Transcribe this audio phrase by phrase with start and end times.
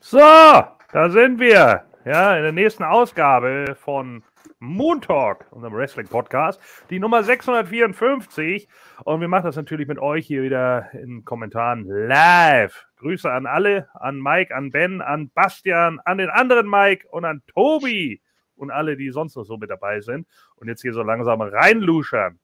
[0.00, 1.84] So, da sind wir.
[2.04, 4.22] Ja, in der nächsten Ausgabe von
[4.60, 8.68] Moon Talk, unserem Wrestling-Podcast, die Nummer 654.
[9.02, 12.86] Und wir machen das natürlich mit euch hier wieder in Kommentaren live.
[12.98, 17.42] Grüße an alle, an Mike, an Ben, an Bastian, an den anderen Mike und an
[17.52, 18.22] Tobi
[18.54, 20.28] und alle, die sonst noch so mit dabei sind.
[20.54, 22.38] Und jetzt hier so langsam reinluschern.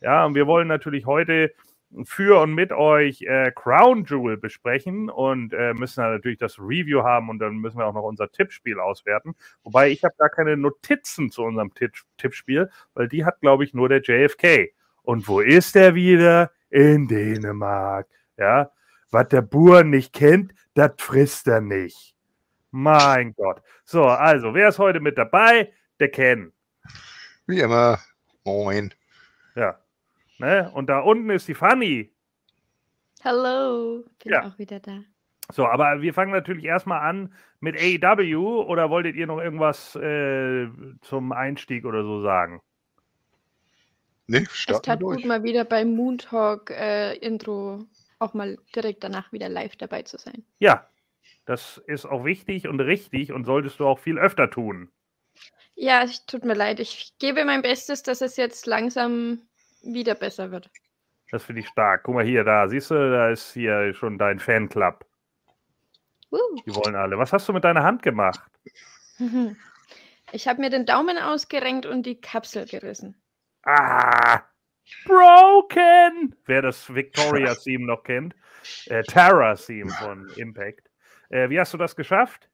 [0.00, 1.52] Ja, und wir wollen natürlich heute
[2.04, 7.02] für und mit euch äh, Crown Jewel besprechen und äh, müssen dann natürlich das Review
[7.02, 9.34] haben und dann müssen wir auch noch unser Tippspiel auswerten.
[9.64, 13.74] Wobei ich habe gar keine Notizen zu unserem Tipp Tippspiel, weil die hat, glaube ich,
[13.74, 14.72] nur der JFK.
[15.02, 16.50] Und wo ist er wieder?
[16.70, 18.06] In Dänemark.
[18.36, 18.70] Ja,
[19.10, 22.14] was der Bur nicht kennt, das frisst er nicht.
[22.70, 23.60] Mein Gott.
[23.84, 25.72] So, also, wer ist heute mit dabei?
[25.98, 26.52] Der Ken.
[27.48, 27.98] Wie immer.
[28.44, 28.94] Moin.
[29.56, 29.79] Ja,
[30.40, 30.70] Ne?
[30.72, 32.10] Und da unten ist die Fanny.
[33.22, 34.46] Hallo, bin ja.
[34.46, 35.00] auch wieder da.
[35.52, 40.68] So, aber wir fangen natürlich erstmal an mit AEW oder wolltet ihr noch irgendwas äh,
[41.02, 42.62] zum Einstieg oder so sagen?
[44.28, 45.18] Nee, es tat durch.
[45.18, 47.84] gut, mal wieder beim Moon Talk äh, Intro
[48.18, 50.44] auch mal direkt danach wieder live dabei zu sein.
[50.58, 50.88] Ja,
[51.44, 54.90] das ist auch wichtig und richtig und solltest du auch viel öfter tun.
[55.74, 56.80] Ja, es tut mir leid.
[56.80, 59.42] Ich gebe mein Bestes, dass es jetzt langsam
[59.82, 60.70] wieder besser wird.
[61.30, 62.02] Das finde ich stark.
[62.04, 65.06] Guck mal hier, da, siehst du, da ist hier schon dein Fanclub.
[66.32, 66.38] Uh.
[66.66, 67.18] Die wollen alle.
[67.18, 68.40] Was hast du mit deiner Hand gemacht?
[70.32, 73.20] Ich habe mir den Daumen ausgerenkt und die Kapsel gerissen.
[73.64, 74.42] Ah!
[75.04, 76.36] Broken!
[76.46, 78.34] Wer das Victoria-Theme noch kennt.
[78.86, 80.88] Äh, Terra-Theme von Impact.
[81.30, 82.48] Äh, wie hast du das geschafft?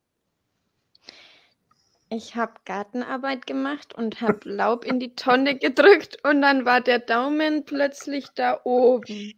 [2.09, 7.01] Ich habe Gartenarbeit gemacht und habe Laub in die Tonne gedrückt und dann war der
[7.01, 9.35] Daumen plötzlich da oben.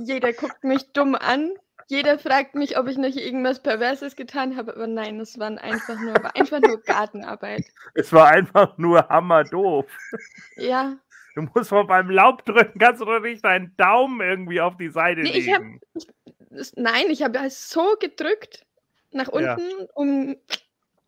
[0.00, 1.50] Jeder guckt mich dumm an.
[1.88, 5.98] Jeder fragt mich, ob ich nicht irgendwas Perverses getan habe, aber nein, es war einfach
[5.98, 7.64] nur, war einfach nur Gartenarbeit.
[7.94, 9.86] Es war einfach nur hammerdoof.
[10.56, 10.96] Ja.
[11.34, 14.90] Du musst mal beim Laub drücken, kannst du doch nicht deinen Daumen irgendwie auf die
[14.90, 15.80] Seite nee, legen.
[15.94, 18.66] Ich hab, ich, nein, ich habe so gedrückt
[19.12, 19.86] nach unten, ja.
[19.94, 20.36] um.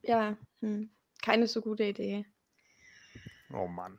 [0.02, 0.90] Ja, hm,
[1.22, 2.26] keine so gute Idee.
[3.52, 3.98] Oh Mann.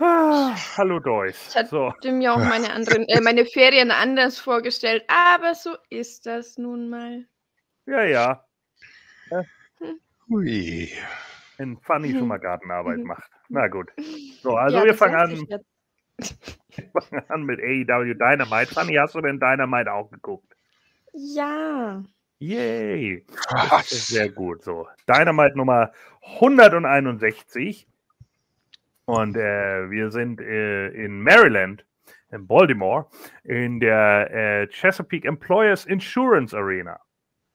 [0.00, 1.48] Ah, hallo Deutsch.
[1.48, 1.92] Ich hatte so.
[2.12, 7.24] mir auch meine anderen, äh, meine Ferien anders vorgestellt, aber so ist das nun mal.
[7.86, 8.44] Ja, ja.
[9.30, 10.00] Hm.
[10.28, 10.92] Hui.
[11.56, 13.28] Wenn Fanny schon mal Gartenarbeit macht.
[13.48, 13.90] Na gut.
[14.40, 15.46] So, also ja, wir fangen an.
[16.78, 18.72] Wir fangen an mit AEW Dynamite.
[18.72, 20.54] Fanny, hast du denn Dynamite auch geguckt?
[21.12, 22.02] Ja.
[22.38, 23.24] Yay.
[23.84, 24.62] sehr gut.
[24.62, 24.86] So.
[25.08, 25.92] Dynamite Nummer
[26.40, 27.86] 161.
[29.06, 31.84] Und äh, wir sind äh, in Maryland,
[32.30, 33.06] in Baltimore,
[33.42, 37.00] in der äh, Chesapeake Employers Insurance Arena.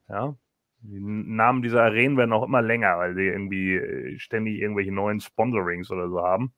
[0.10, 0.36] Ja.
[0.82, 5.22] Die Namen dieser Arenen werden auch immer länger, weil sie irgendwie äh, ständig irgendwelche neuen
[5.22, 6.54] Sponsorings oder so haben.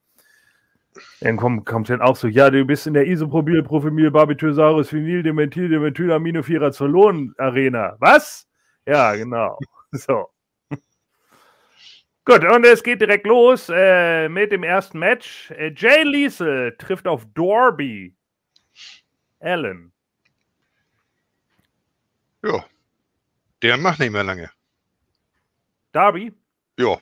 [1.20, 5.22] Dann kommt, kommt dann auch so, ja, du bist in der Isoprobil, Profimil, Barbiturasaurus, Vinyl,
[5.22, 7.96] Dementil, Dementyl, Aminophirazolon Arena.
[7.98, 8.46] Was?
[8.86, 9.58] Ja, genau.
[9.92, 10.28] So.
[12.24, 15.50] Gut, und es geht direkt los äh, mit dem ersten Match.
[15.52, 18.14] Äh, Jay Liesel trifft auf Dorby.
[19.38, 19.92] Allen.
[22.42, 22.64] Ja.
[23.62, 24.50] Der macht nicht mehr lange.
[25.92, 26.32] Darby?
[26.78, 26.98] Ja.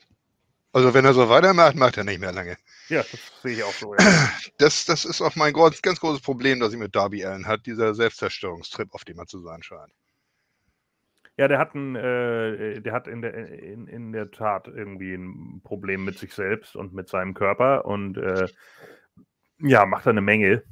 [0.73, 2.57] Also wenn er so weitermacht, macht er nicht mehr lange.
[2.89, 3.95] Ja, das sehe ich auch so.
[3.95, 4.31] Ja.
[4.59, 7.67] Das, das ist auch mein ganz, ganz großes Problem, das ich mit Darby Allen hat,
[7.67, 9.93] dieser Selbstzerstörungstrip, auf dem er zu sein scheint.
[11.37, 15.63] Ja, der hat, ein, äh, der hat in, der, in, in der Tat irgendwie ein
[15.65, 18.47] Problem mit sich selbst und mit seinem Körper und äh,
[19.59, 20.63] ja, macht eine Menge,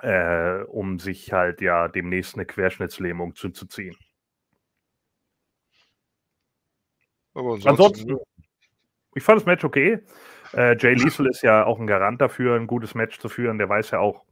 [0.00, 3.96] äh, um sich halt ja demnächst eine Querschnittslähmung zuzuziehen.
[7.34, 8.16] Aber ansonsten, ansonsten
[9.14, 10.00] ich fand das Match okay.
[10.56, 13.58] Äh, Jay Liesel ist ja auch ein Garant dafür, ein gutes Match zu führen.
[13.58, 14.24] Der weiß ja auch,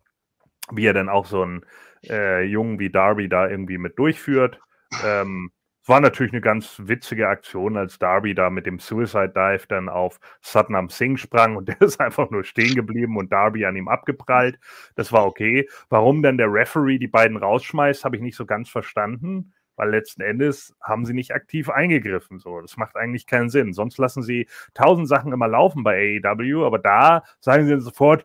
[0.70, 1.64] wie er dann auch so einen
[2.08, 4.60] äh, Jungen wie Darby da irgendwie mit durchführt.
[5.04, 5.50] Ähm,
[5.82, 9.88] es war natürlich eine ganz witzige Aktion, als Darby da mit dem Suicide Dive dann
[9.88, 13.88] auf Satnam Singh sprang und der ist einfach nur stehen geblieben und Darby an ihm
[13.88, 14.60] abgeprallt.
[14.94, 15.68] Das war okay.
[15.88, 20.22] Warum dann der Referee die beiden rausschmeißt, habe ich nicht so ganz verstanden weil letzten
[20.22, 22.38] Endes haben sie nicht aktiv eingegriffen.
[22.38, 23.72] So, das macht eigentlich keinen Sinn.
[23.72, 28.24] Sonst lassen sie tausend Sachen immer laufen bei AEW, aber da sagen sie sofort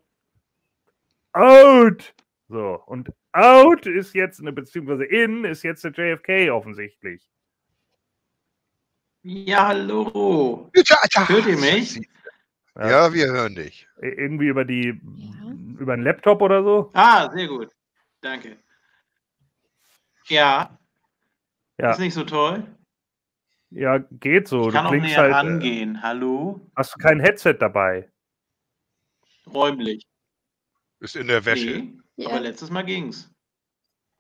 [1.33, 2.13] out.
[2.48, 7.27] So, und out ist jetzt, eine, beziehungsweise in ist jetzt der JFK offensichtlich.
[9.24, 10.69] Ja, hallo.
[10.75, 12.00] Hört ihr mich?
[12.75, 13.88] Ja, ja, wir hören dich.
[14.00, 15.80] Irgendwie über die, ja.
[15.80, 16.92] über einen Laptop oder so?
[16.94, 17.71] Ah, sehr gut.
[18.21, 18.57] Danke.
[20.27, 20.77] Ja.
[21.77, 21.91] Ja.
[21.91, 22.65] Ist nicht so toll.
[23.69, 24.68] Ja, geht so.
[24.68, 26.01] Ich kann du auch näher halt, äh, rangehen.
[26.01, 26.62] Hallo?
[26.75, 28.09] Hast du kein Headset dabei?
[29.53, 30.07] Räumlich.
[31.00, 31.79] Ist in der Wäsche.
[31.79, 32.29] Nee, ja.
[32.29, 33.33] Aber letztes Mal ging's.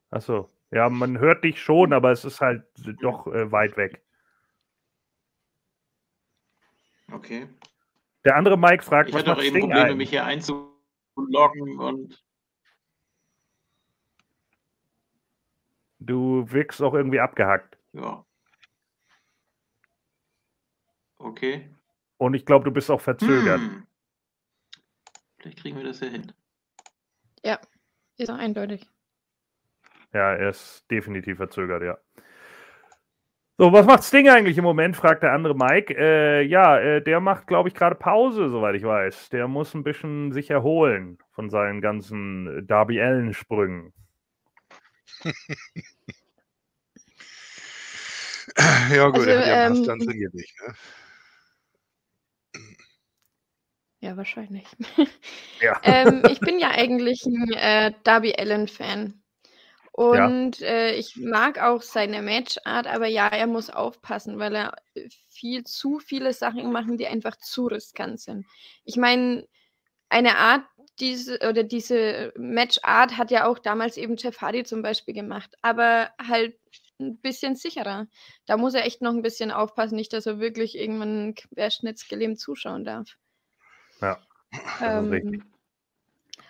[0.09, 0.49] Achso.
[0.71, 2.63] Ja, man hört dich schon, aber es ist halt
[3.01, 4.03] doch äh, weit weg.
[7.11, 7.47] Okay.
[8.25, 9.97] Der andere Mike fragt, ich was hatte auch eben Probleme, ein?
[9.97, 12.23] mich hier einzuloggen und.
[15.99, 17.77] Du wirkst auch irgendwie abgehackt.
[17.93, 18.25] Ja.
[21.17, 21.69] Okay.
[22.17, 23.59] Und ich glaube, du bist auch verzögert.
[23.59, 23.87] Hm.
[25.39, 26.31] Vielleicht kriegen wir das ja hin.
[27.43, 27.59] Ja,
[28.17, 28.87] ist auch eindeutig.
[30.13, 31.97] Ja, er ist definitiv verzögert, ja.
[33.59, 34.95] So, was macht Sting eigentlich im Moment?
[34.95, 35.95] fragt der andere Mike.
[35.97, 39.29] Äh, ja, äh, der macht, glaube ich, gerade Pause, soweit ich weiß.
[39.29, 43.93] Der muss ein bisschen sich erholen von seinen ganzen Darby Allen-Sprüngen.
[48.91, 50.75] ja, gut, also, er hat ja ähm, dann trainiert nicht, ne?
[53.99, 54.65] Ja, wahrscheinlich.
[55.59, 55.79] Ja.
[55.81, 59.23] ähm, ich bin ja eigentlich ein äh, Darby Allen-Fan.
[59.91, 60.67] Und ja.
[60.67, 64.75] äh, ich mag auch seine Matchart, aber ja, er muss aufpassen, weil er
[65.27, 68.45] viel zu viele Sachen macht, die einfach zu riskant sind.
[68.83, 69.47] Ich meine,
[70.09, 70.63] eine Art,
[70.99, 76.11] diese oder diese Matchart hat ja auch damals eben Jeff Hardy zum Beispiel gemacht, aber
[76.19, 76.57] halt
[76.99, 78.07] ein bisschen sicherer.
[78.45, 82.83] Da muss er echt noch ein bisschen aufpassen, nicht, dass er wirklich irgendwann querschnittsgelähmt zuschauen
[82.83, 83.17] darf.
[84.01, 84.19] Ja.
[84.81, 85.43] Ähm,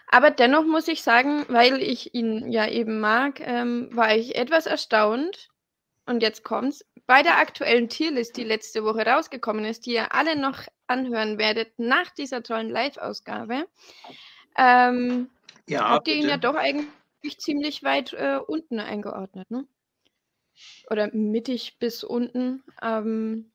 [0.10, 4.66] aber dennoch muss ich sagen, weil ich ihn ja eben mag, ähm, war ich etwas
[4.66, 5.50] erstaunt.
[6.06, 6.86] Und jetzt kommt's.
[7.06, 11.78] Bei der aktuellen Tierlist, die letzte Woche rausgekommen ist, die ihr alle noch anhören werdet
[11.78, 13.66] nach dieser tollen Live-Ausgabe,
[14.58, 15.30] ähm,
[15.68, 19.66] ja, habt ihr ihn ja doch eigentlich ziemlich weit äh, unten eingeordnet, ne?
[20.90, 22.64] Oder mittig bis unten.
[22.82, 23.52] Ähm,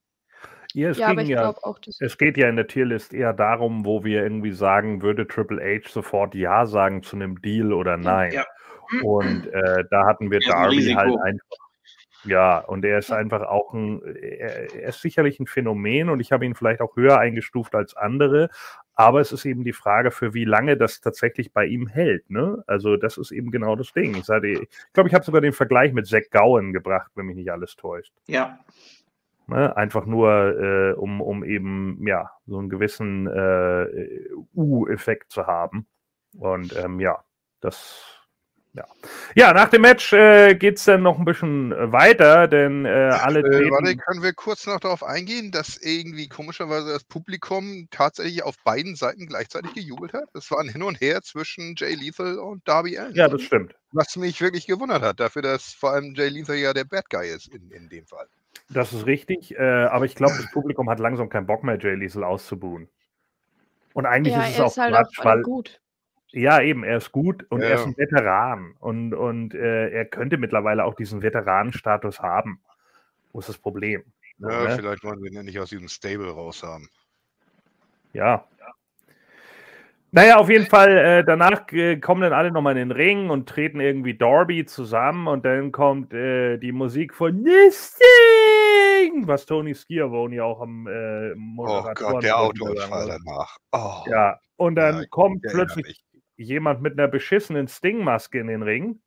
[0.75, 3.13] ja, es, ja, aber ich ja, glaube auch, dass es geht ja in der Tierlist
[3.13, 7.73] eher darum, wo wir irgendwie sagen, würde Triple H sofort Ja sagen zu einem Deal
[7.73, 8.33] oder nein.
[8.33, 8.47] Ja.
[9.03, 11.57] Und äh, da hatten wir Darby halt einfach.
[12.25, 16.31] Ja, und er ist einfach auch ein, er, er ist sicherlich ein Phänomen und ich
[16.31, 18.49] habe ihn vielleicht auch höher eingestuft als andere,
[18.95, 22.29] aber es ist eben die Frage, für wie lange das tatsächlich bei ihm hält.
[22.31, 22.63] Ne?
[22.67, 24.15] Also, das ist eben genau das Ding.
[24.15, 27.51] Ich, ich glaube, ich habe sogar den Vergleich mit Zack Gowen gebracht, wenn mich nicht
[27.51, 28.13] alles täuscht.
[28.27, 28.59] Ja,
[29.47, 29.77] Ne?
[29.77, 35.87] Einfach nur, äh, um, um eben ja so einen gewissen äh, U-Effekt zu haben.
[36.39, 37.23] Und ähm, ja,
[37.61, 38.22] das
[38.75, 38.87] ja.
[39.35, 43.41] ja, nach dem Match äh, geht es dann noch ein bisschen weiter, denn äh, alle.
[43.41, 48.57] Äh, warte, können wir kurz noch darauf eingehen, dass irgendwie komischerweise das Publikum tatsächlich auf
[48.65, 50.25] beiden Seiten gleichzeitig gejubelt hat?
[50.33, 53.15] Das war ein Hin und Her zwischen Jay Lethal und Darby Allen.
[53.15, 53.75] Ja, das stimmt.
[53.91, 57.29] Was mich wirklich gewundert hat, dafür, dass vor allem Jay Lethal ja der Bad Guy
[57.29, 58.27] ist in, in dem Fall.
[58.71, 61.95] Das ist richtig, äh, aber ich glaube, das Publikum hat langsam keinen Bock mehr, Jay
[61.95, 62.89] Liesel auszubuhen.
[63.93, 65.82] Und eigentlich ja, ist es auch ist halt Quatsch, auch weil, gut.
[66.33, 67.69] Ja, eben, er ist gut und ja.
[67.69, 68.75] er ist ein Veteran.
[68.81, 72.61] Und, und äh, er könnte mittlerweile auch diesen Veteranenstatus haben.
[73.33, 74.03] Wo ist das Problem?
[74.39, 74.77] Ja, ne?
[74.77, 76.89] vielleicht wollen wir ihn ja nicht aus diesem Stable raus haben.
[78.13, 78.47] Ja,
[80.15, 83.49] naja, auf jeden Fall, äh, danach äh, kommen dann alle nochmal in den Ring und
[83.49, 90.45] treten irgendwie Darby zusammen und dann kommt äh, die Musik von Nisting, was Tony Schiavone
[90.45, 92.09] auch am äh, Moderator.
[92.09, 93.57] Oh Gott, der Autounfall danach.
[93.73, 94.05] Oh.
[94.11, 96.05] Ja, und dann ja, kommt plötzlich
[96.37, 99.01] jemand mit einer beschissenen Sting-Maske in den Ring.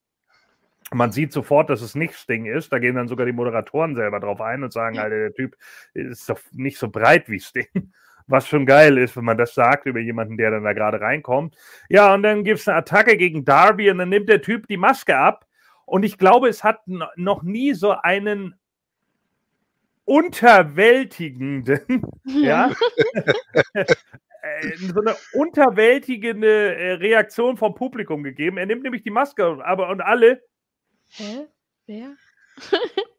[0.93, 2.71] Man sieht sofort, dass es nicht Sting ist.
[2.71, 5.57] Da gehen dann sogar die Moderatoren selber drauf ein und sagen, Alter, der Typ
[5.93, 7.67] ist doch nicht so breit wie Sting
[8.27, 11.55] was schon geil ist, wenn man das sagt über jemanden, der dann da gerade reinkommt.
[11.89, 14.77] Ja, und dann gibt es eine Attacke gegen Darby und dann nimmt der Typ die
[14.77, 15.45] Maske ab.
[15.85, 18.55] Und ich glaube, es hat noch nie so einen
[20.05, 22.71] unterwältigenden, ja,
[24.77, 28.57] so eine unterwältigende äh, Reaktion vom Publikum gegeben.
[28.57, 30.41] Er nimmt nämlich die Maske, aber und alle.
[31.09, 31.47] Hä?
[31.85, 32.15] Wer?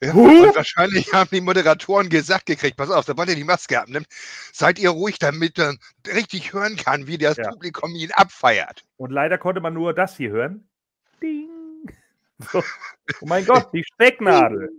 [0.00, 4.06] Ja, und wahrscheinlich haben die Moderatoren gesagt gekriegt, pass auf, sobald ihr die Maske abnimmt,
[4.52, 7.50] seid ihr ruhig, damit man richtig hören kann, wie das ja.
[7.50, 8.84] Publikum ihn abfeiert.
[8.96, 10.68] Und leider konnte man nur das hier hören.
[11.20, 11.48] Ding.
[12.52, 12.62] So.
[13.20, 14.70] Oh mein Gott, die Stecknadel.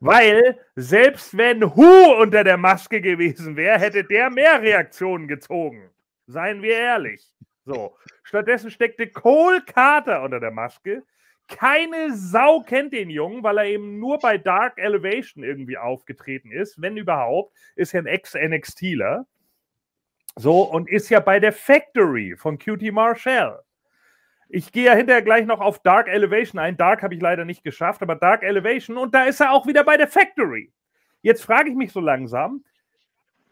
[0.00, 5.90] Weil selbst wenn Hu unter der Maske gewesen wäre, hätte der mehr Reaktionen gezogen.
[6.26, 7.34] Seien wir ehrlich.
[7.64, 7.96] So.
[8.22, 11.02] Stattdessen steckte Cole Carter unter der Maske,
[11.48, 16.80] keine Sau kennt den Jungen, weil er eben nur bei Dark Elevation irgendwie aufgetreten ist.
[16.80, 19.26] Wenn überhaupt, ist er ein Ex-NXTler.
[20.36, 23.62] So, und ist ja bei der Factory von QT Marshall.
[24.48, 26.76] Ich gehe ja hinterher gleich noch auf Dark Elevation ein.
[26.76, 29.84] Dark habe ich leider nicht geschafft, aber Dark Elevation und da ist er auch wieder
[29.84, 30.72] bei der Factory.
[31.22, 32.64] Jetzt frage ich mich so langsam,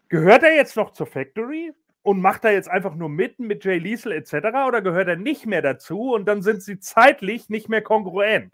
[0.09, 1.73] gehört er jetzt noch zur Factory
[2.03, 4.35] und macht er jetzt einfach nur mitten mit Jay Liesel etc.
[4.67, 8.53] oder gehört er nicht mehr dazu und dann sind sie zeitlich nicht mehr kongruent?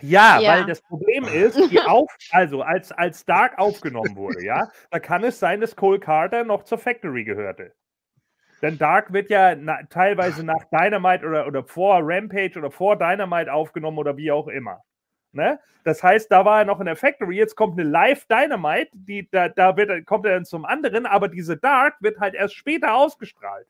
[0.00, 4.70] Ja, ja, weil das Problem ist, die auf, also als, als Dark aufgenommen wurde, ja,
[4.90, 7.72] da kann es sein, dass Cole Carter noch zur Factory gehörte.
[8.62, 13.52] Denn Dark wird ja na, teilweise nach Dynamite oder, oder vor Rampage oder vor Dynamite
[13.52, 14.82] aufgenommen oder wie auch immer.
[15.32, 15.60] Ne?
[15.84, 19.28] Das heißt, da war er noch in der Factory, jetzt kommt eine Live Dynamite, die,
[19.30, 22.94] da, da wird, kommt er dann zum anderen, aber diese Dark wird halt erst später
[22.94, 23.66] ausgestrahlt.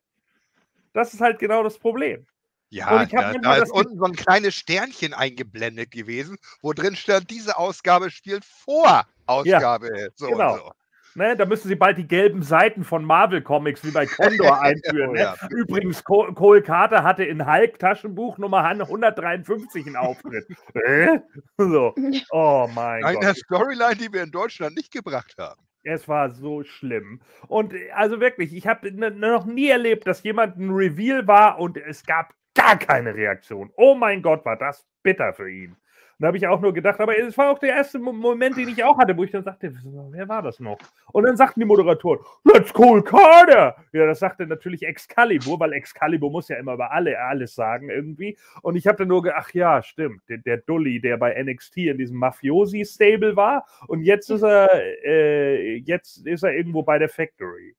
[0.93, 2.27] Das ist halt genau das Problem.
[2.71, 7.57] Ja, da, da ist unten so ein kleines Sternchen eingeblendet gewesen, wo drin stand, diese
[7.57, 9.91] Ausgabe spielt vor Ausgabe.
[9.99, 10.57] Ja, so genau.
[10.57, 10.73] So.
[11.15, 15.13] Ne, da müssen sie bald die gelben Seiten von Marvel Comics wie bei Condor einführen.
[15.13, 15.35] ne?
[15.51, 20.47] Übrigens, Cole Carter hatte in Hulk Taschenbuch Nummer 153 einen Auftritt.
[21.59, 21.95] so.
[22.31, 23.25] Oh mein Eine Gott.
[23.25, 25.61] Eine Storyline, die wir in Deutschland nicht gebracht haben.
[25.83, 27.21] Es war so schlimm.
[27.49, 32.05] Und also wirklich, ich habe noch nie erlebt, dass jemand ein Reveal war und es
[32.05, 33.71] gab gar keine Reaktion.
[33.77, 35.77] Oh mein Gott, war das bitter für ihn.
[36.21, 38.83] Da habe ich auch nur gedacht, aber es war auch der erste Moment, den ich
[38.83, 39.73] auch hatte, wo ich dann sagte,
[40.11, 40.79] wer war das noch?
[41.13, 43.77] Und dann sagten die Moderatoren, let's call Carter.
[43.93, 48.37] Ja, das sagte natürlich Excalibur, weil Excalibur muss ja immer über alle alles sagen irgendwie.
[48.63, 51.77] Und ich habe dann nur gedacht, ach ja, stimmt, der, der Dully, der bei NXT
[51.77, 54.69] in diesem Mafiosi-Stable war und jetzt ist er,
[55.05, 57.77] äh, jetzt ist er irgendwo bei der Factory.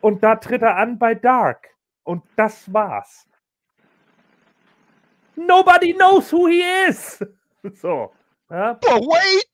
[0.00, 1.70] Und da tritt er an bei Dark.
[2.04, 3.26] Und das war's.
[5.36, 7.22] Nobody knows who he is.
[7.82, 8.12] So.
[8.48, 8.74] Ja.
[8.74, 9.44] But wait,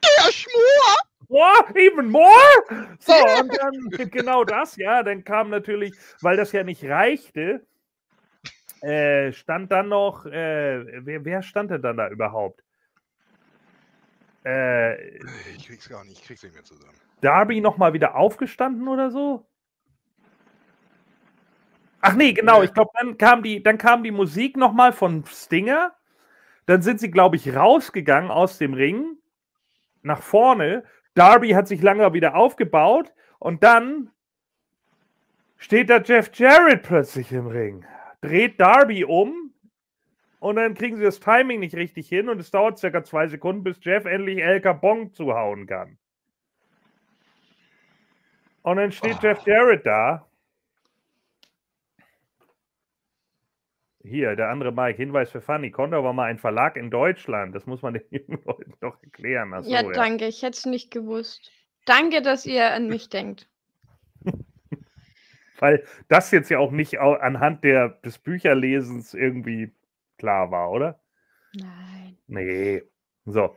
[0.00, 0.96] there's more.
[1.28, 1.76] What?
[1.76, 2.62] Even more?
[2.98, 7.66] So, und dann genau das, ja, dann kam natürlich, weil das ja nicht reichte,
[8.80, 12.62] äh, stand dann noch, äh, wer, wer, stand denn dann da überhaupt?
[14.44, 15.18] Äh,
[15.56, 16.98] ich krieg's gar nicht, ich krieg's nicht mehr zusammen.
[17.20, 19.46] Darby nochmal wieder aufgestanden oder so?
[22.02, 22.62] Ach nee, genau.
[22.62, 25.94] Ich glaube, dann kam die, dann kam die Musik nochmal von Stinger.
[26.66, 29.16] Dann sind sie, glaube ich, rausgegangen aus dem Ring
[30.02, 30.84] nach vorne.
[31.14, 34.10] Darby hat sich lange wieder aufgebaut und dann
[35.58, 37.86] steht da Jeff Jarrett plötzlich im Ring,
[38.20, 39.54] dreht Darby um
[40.40, 43.62] und dann kriegen sie das Timing nicht richtig hin und es dauert circa zwei Sekunden,
[43.62, 45.98] bis Jeff endlich El Capone zuhauen kann.
[48.62, 49.22] Und dann steht oh.
[49.22, 50.26] Jeff Jarrett da
[54.04, 55.70] Hier, der andere Mike, Hinweis für Fanny.
[55.70, 57.54] Condor war mal ein Verlag in Deutschland.
[57.54, 59.54] Das muss man den jungen Leuten noch erklären.
[59.54, 60.24] Achso, ja, danke.
[60.24, 60.28] Ja.
[60.28, 61.50] Ich hätte es nicht gewusst.
[61.84, 63.48] Danke, dass ihr an mich denkt.
[65.58, 69.72] Weil das jetzt ja auch nicht anhand der, des Bücherlesens irgendwie
[70.18, 71.00] klar war, oder?
[71.54, 72.16] Nein.
[72.26, 72.82] Nee.
[73.24, 73.56] So.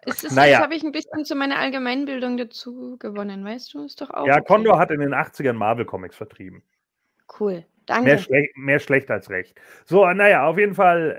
[0.00, 0.52] Es ist, naja.
[0.52, 3.84] Jetzt habe ich ein bisschen zu meiner Allgemeinbildung dazu gewonnen, weißt du?
[3.84, 4.26] Ist doch auch.
[4.26, 4.44] Ja, okay.
[4.46, 6.62] Condor hat in den 80ern Marvel Comics vertrieben.
[7.38, 7.64] Cool.
[7.86, 8.04] Danke.
[8.04, 9.60] Mehr, schle mehr schlecht als recht.
[9.84, 11.16] So, naja, auf jeden Fall,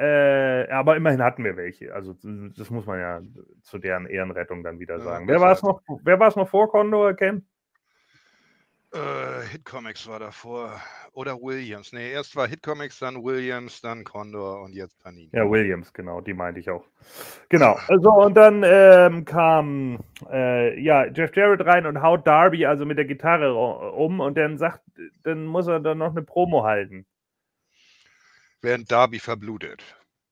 [0.69, 1.93] äh, aber immerhin hatten wir welche.
[1.93, 2.13] Also,
[2.57, 3.21] das muss man ja
[3.61, 5.27] zu deren Ehrenrettung dann wieder sagen.
[5.27, 7.47] Ja, wer war es noch, wer war es noch vor Condor, Ken?
[8.93, 10.81] Äh, Hit Comics war davor.
[11.11, 11.91] Oder Williams.
[11.91, 15.29] Nee, erst war Hit Comics, dann Williams, dann Condor und jetzt Panini.
[15.33, 16.85] Ja, Williams, genau, die meinte ich auch.
[17.49, 17.77] Genau.
[17.87, 19.99] Also, und dann ähm, kam
[20.31, 24.57] äh, ja, Jeff Jarrett rein und haut Darby also mit der Gitarre um und dann
[24.57, 24.81] sagt,
[25.23, 27.05] dann muss er dann noch eine Promo halten.
[28.61, 29.83] Während Darby verblutet.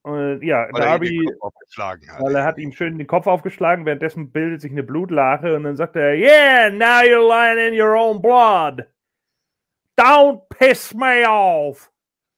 [0.05, 4.61] Und, ja, weil Darby, er weil er hat ihm schön den Kopf aufgeschlagen, währenddessen bildet
[4.61, 8.85] sich eine Blutlache und dann sagt er, yeah, now you're lying in your own blood.
[9.97, 11.91] Don't piss me off.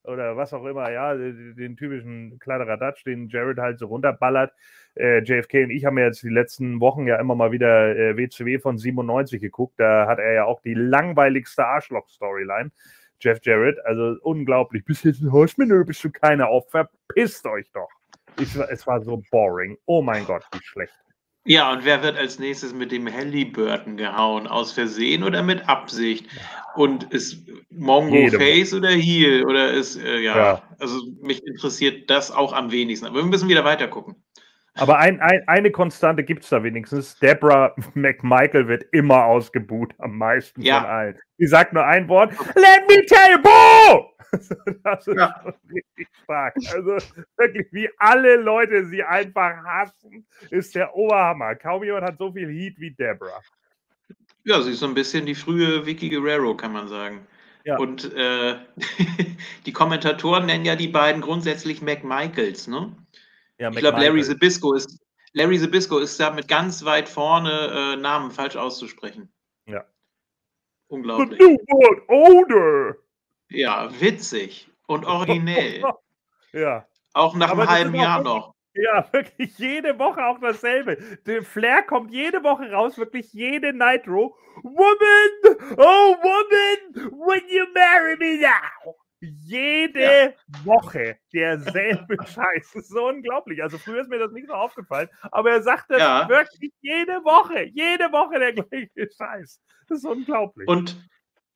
[0.05, 4.53] Oder was auch immer, ja, den, den typischen Kladderadatsch, den Jared halt so runterballert.
[4.95, 8.15] Äh, JFK und ich haben ja jetzt die letzten Wochen ja immer mal wieder äh,
[8.15, 9.77] WCW von 97 geguckt.
[9.77, 12.71] Da hat er ja auch die langweiligste Arschloch-Storyline.
[13.19, 13.77] Jeff Jarrett.
[13.85, 14.83] Also unglaublich.
[14.85, 16.47] Bist du jetzt ein oder bist du keiner?
[16.47, 17.89] Auch verpisst euch doch.
[18.39, 19.77] Ich, es war so boring.
[19.85, 20.93] Oh mein Gott, wie schlecht.
[21.47, 24.47] Ja, und wer wird als nächstes mit dem Halliburton gehauen?
[24.47, 26.27] Aus Versehen oder mit Absicht?
[26.75, 28.39] Und ist Mongo Jedem.
[28.39, 29.45] Face oder Heel?
[29.45, 33.07] Oder ist, äh, ja, ja, also mich interessiert das auch am wenigsten.
[33.07, 34.21] Aber wir müssen wieder weiter gucken.
[34.77, 37.17] Aber ein, ein, eine Konstante gibt es da wenigstens.
[37.19, 40.81] Deborah McMichael wird immer ausgebuht, am meisten ja.
[40.81, 41.19] von allen.
[41.37, 44.13] Sie sagt nur ein Wort: Let me tell you, Bo!
[44.83, 45.41] Das ist ja.
[45.73, 46.53] richtig stark.
[46.73, 46.97] Also
[47.37, 51.55] wirklich, wie alle Leute sie einfach hassen, ist der Oberhammer.
[51.55, 53.41] Kaum jemand hat so viel Heat wie Deborah.
[54.43, 57.25] Ja, sie ist so ein bisschen die frühe Vicky Guerrero, kann man sagen.
[57.63, 57.77] Ja.
[57.77, 58.55] Und äh,
[59.65, 62.93] die Kommentatoren nennen ja die beiden grundsätzlich McMichaels, ne?
[63.59, 64.99] Ja, ich glaube, Larry Zabisco ist,
[65.33, 69.33] Larry Zabisco ist damit ganz weit vorne, äh, Namen falsch auszusprechen.
[69.65, 69.85] Ja.
[70.87, 71.39] Unglaublich.
[71.39, 72.95] The new world order.
[73.49, 75.83] Ja, witzig und originell.
[76.53, 76.87] ja.
[77.13, 78.53] Auch nach Aber einem halben Jahr noch.
[78.73, 80.97] Ja, wirklich jede Woche auch dasselbe.
[81.25, 84.37] Der Flair kommt jede Woche raus, wirklich jede Nitro.
[84.63, 85.57] Woman!
[85.77, 87.11] Oh, woman!
[87.11, 88.95] When you marry me now!
[89.19, 90.65] Jede ja.
[90.65, 92.71] Woche derselbe Scheiß.
[92.73, 93.63] Das ist so unglaublich.
[93.63, 96.29] Also früher ist mir das nicht so aufgefallen, aber er sagt das ja.
[96.29, 97.63] wirklich jede Woche.
[97.73, 99.61] Jede Woche der gleiche Scheiß.
[99.87, 100.67] Das ist unglaublich.
[100.67, 100.97] Und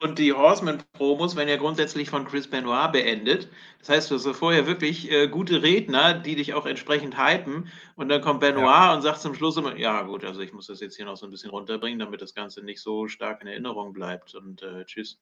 [0.04, 3.50] und die Horseman-Promos werden ja grundsätzlich von Chris Benoit beendet.
[3.78, 7.70] Das heißt, du hast vorher wirklich äh, gute Redner, die dich auch entsprechend hypen.
[7.96, 8.96] Und dann kommt Benoit ja.
[8.96, 11.28] und sagt zum Schluss immer: Ja, gut, also ich muss das jetzt hier noch so
[11.28, 14.34] ein bisschen runterbringen, damit das Ganze nicht so stark in Erinnerung bleibt.
[14.34, 15.22] Und äh, tschüss.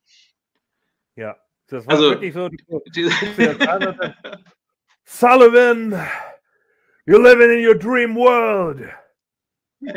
[1.17, 1.35] Ja,
[1.69, 2.49] das war also, wirklich so.
[5.05, 5.91] Sullivan,
[7.05, 8.81] you're living in your dream world.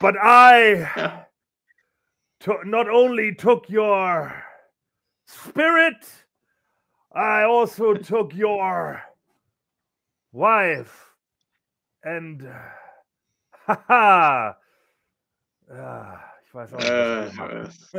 [0.00, 1.26] But I.
[2.64, 4.32] Not only took your
[5.26, 6.06] spirit,
[7.12, 9.02] I also took your
[10.32, 11.12] wife.
[12.02, 12.48] And
[13.66, 14.54] haha.
[15.70, 16.16] Uh,
[16.50, 17.94] ich weiß auch nicht.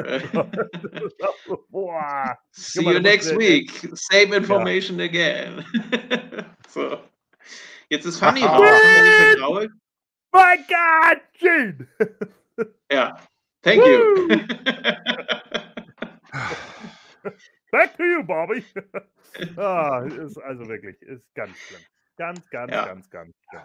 [1.48, 2.38] Uh, Boah.
[2.52, 3.72] See you next week.
[3.94, 5.06] Same information ja.
[5.06, 5.64] again.
[6.68, 7.00] so.
[7.90, 9.70] Jetzt ist Funny raus.
[10.34, 11.88] My God, Gene!
[12.92, 13.18] ja.
[13.62, 14.28] Thank you.
[17.72, 18.66] Back to you, Bobby.
[19.58, 21.82] ah, ist also wirklich, ist ganz schlimm.
[22.18, 22.86] Ganz, ganz, ja.
[22.86, 23.64] ganz, ganz schlimm.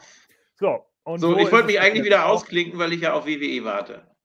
[0.54, 3.64] So, und so, so ich wollte mich eigentlich wieder ausklinken, weil ich ja auf WWE
[3.64, 4.15] warte.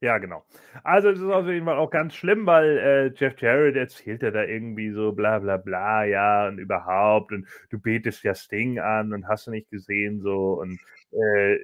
[0.00, 0.44] Ja, genau.
[0.84, 4.30] Also es ist auf jeden Fall auch ganz schlimm, weil äh, Jeff Jarrett erzählt ja
[4.30, 9.12] da irgendwie so bla bla bla, ja, und überhaupt, und du betest ja Sting an
[9.12, 10.78] und hast du nicht gesehen, so, und
[11.12, 11.56] äh,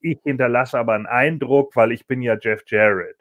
[0.00, 3.16] ich hinterlasse aber einen Eindruck, weil ich bin ja Jeff Jarrett.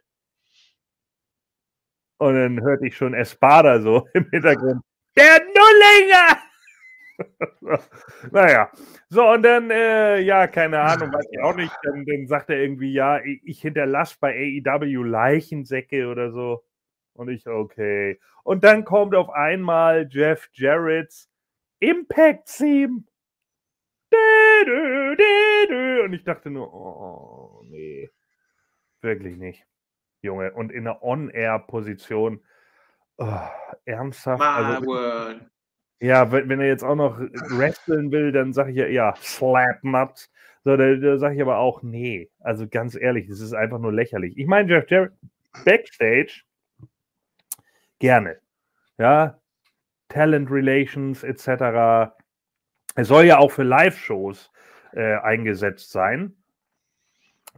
[2.19, 4.81] Und dann hörte ich schon Espada so im Hintergrund.
[5.17, 6.52] Der Nullinger!
[8.31, 8.71] naja,
[9.09, 11.73] so und dann, äh, ja, keine Ahnung, weiß ich auch nicht.
[11.83, 16.63] Dann, dann sagt er irgendwie, ja, ich, hinterlasse bei AEW Leichensäcke oder so.
[17.13, 18.19] Und ich, okay.
[18.43, 21.29] Und dann kommt auf einmal Jeff Jarrett's
[21.79, 23.03] Impact-Theme.
[26.03, 28.09] Und ich dachte nur, oh, nee.
[29.01, 29.65] Wirklich nicht.
[30.21, 30.53] Junge.
[30.53, 32.43] Und in einer On-Air-Position.
[33.17, 33.39] Oh,
[33.85, 34.41] ernsthaft.
[34.41, 35.39] Also,
[36.03, 39.81] ja, wenn, wenn er jetzt auch noch wresteln will, dann sage ich ja, ja, slap
[39.83, 40.29] nuts.
[40.65, 42.29] So, da, da sage ich aber auch, nee.
[42.41, 44.37] Also ganz ehrlich, das ist einfach nur lächerlich.
[44.37, 45.13] Ich meine, Jeff Jarrett
[45.63, 46.41] Backstage
[47.99, 48.37] gerne.
[48.97, 49.39] Ja,
[50.09, 51.47] Talent Relations etc.
[51.47, 52.11] Er
[53.05, 54.51] soll ja auch für Live-Shows
[54.91, 56.35] äh, eingesetzt sein.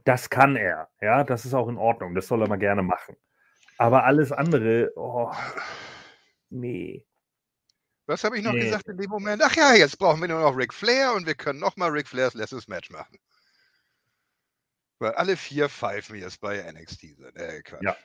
[0.03, 0.89] Das kann er.
[1.01, 2.13] Ja, das ist auch in Ordnung.
[2.13, 3.17] Das soll er mal gerne machen.
[3.79, 5.31] Aber alles andere, oh,
[6.51, 7.05] nee.
[8.07, 8.65] Was habe ich noch nee.
[8.65, 9.41] gesagt in dem Moment?
[9.43, 12.35] Ach ja, jetzt brauchen wir nur noch Ric Flair und wir können nochmal Ric Flairs
[12.35, 13.17] letztes Match machen.
[14.99, 17.35] Weil alle vier pfeifen jetzt bei NXT sind.
[17.35, 17.83] Äh, Quatsch.
[17.83, 17.95] Ja.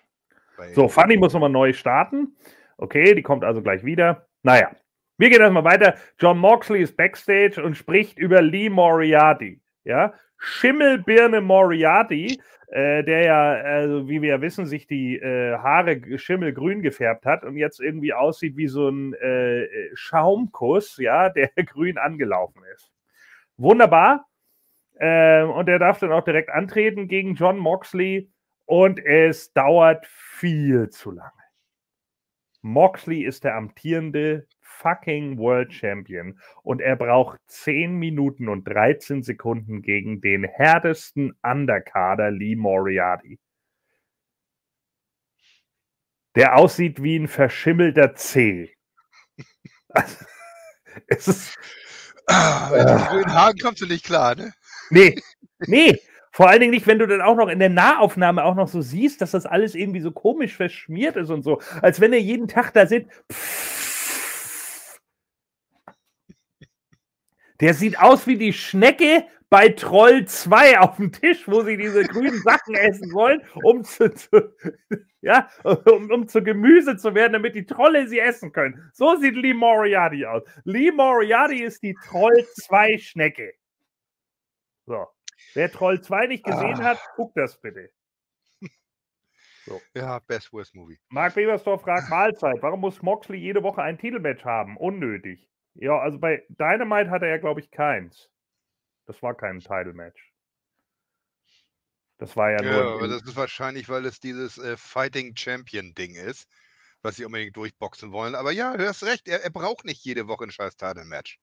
[0.57, 2.37] Bei so, Funny muss nochmal neu starten.
[2.79, 4.27] Okay, die kommt also gleich wieder.
[4.43, 4.75] Naja,
[5.19, 5.97] wir gehen erstmal weiter.
[6.19, 9.61] John Moxley ist backstage und spricht über Lee Moriarty.
[9.85, 16.01] Ja, Schimmelbirne Moriarty, äh, der ja, also wie wir ja wissen, sich die äh, Haare
[16.19, 21.99] schimmelgrün gefärbt hat und jetzt irgendwie aussieht wie so ein äh, Schaumkuss, ja, der grün
[21.99, 22.91] angelaufen ist.
[23.57, 24.27] Wunderbar.
[24.99, 28.31] Ähm, und er darf dann auch direkt antreten gegen John Moxley
[28.67, 31.33] und es dauert viel zu lange.
[32.63, 34.47] Moxley ist der amtierende
[34.81, 42.31] fucking World Champion und er braucht 10 Minuten und 13 Sekunden gegen den härtesten Underkader
[42.31, 43.39] Lee Moriarty.
[46.37, 48.75] Der aussieht wie ein verschimmelter C.
[51.09, 51.59] es ist.
[52.27, 54.53] Ah, mit den grünen Haaren kommst du nicht klar, ne?
[54.91, 55.21] Nee,
[55.67, 55.99] nee.
[56.33, 58.81] Vor allen Dingen nicht, wenn du dann auch noch in der Nahaufnahme auch noch so
[58.81, 61.61] siehst, dass das alles irgendwie so komisch verschmiert ist und so.
[61.83, 63.11] Als wenn er jeden Tag da sitzt.
[63.33, 63.80] Pff,
[67.61, 72.05] Der sieht aus wie die Schnecke bei Troll 2 auf dem Tisch, wo sie diese
[72.05, 74.55] grünen Sachen essen wollen, um zu, zu
[75.21, 78.91] ja, um, um, zu Gemüse zu werden, damit die Trolle sie essen können.
[78.93, 80.43] So sieht Lee Moriarty aus.
[80.65, 83.53] Lee Moriarty ist die Troll 2 Schnecke.
[84.87, 85.07] So.
[85.55, 86.85] Wer Troll 2 nicht gesehen ah.
[86.85, 87.91] hat, guckt das bitte.
[89.67, 89.81] So.
[89.95, 90.99] Ja, Best Worst Movie.
[91.09, 92.63] Marc Webersdorf fragt Mahlzeit.
[92.63, 94.77] Warum muss Moxley jede Woche ein Titelmatch haben?
[94.77, 95.49] Unnötig.
[95.75, 98.29] Ja, also bei Dynamite hat er ja, glaube ich, keins.
[99.07, 100.33] Das war kein Title-Match.
[102.19, 102.95] Das war ja, ja nur.
[102.95, 106.49] aber das ist wahrscheinlich, weil es dieses äh, Fighting Champion-Ding ist,
[107.03, 108.35] was sie unbedingt durchboxen wollen.
[108.35, 111.39] Aber ja, du hast recht, er, er braucht nicht jede Woche ein scheiß Title-Match.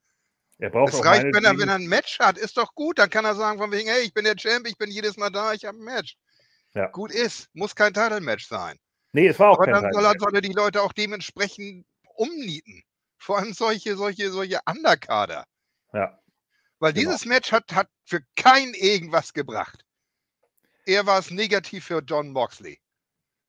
[0.59, 2.99] Er braucht es reicht, wenn er, wenn er ein Match hat, ist doch gut.
[2.99, 5.29] Dann kann er sagen von wegen, hey, ich bin der Champ, ich bin jedes Mal
[5.29, 6.15] da, ich habe ein Match.
[6.73, 6.87] Ja.
[6.87, 8.77] Gut ist, muss kein Title-Match sein.
[9.13, 11.85] Nee, es war auch Aber kein dann soll er die Leute auch dementsprechend
[12.15, 12.83] umnieten.
[13.17, 15.45] Vor allem solche, solche, solche Underkader.
[15.93, 16.19] Ja.
[16.79, 17.09] Weil genau.
[17.09, 19.83] dieses Match hat, hat für kein irgendwas gebracht.
[20.85, 22.79] Er war es negativ für John Moxley.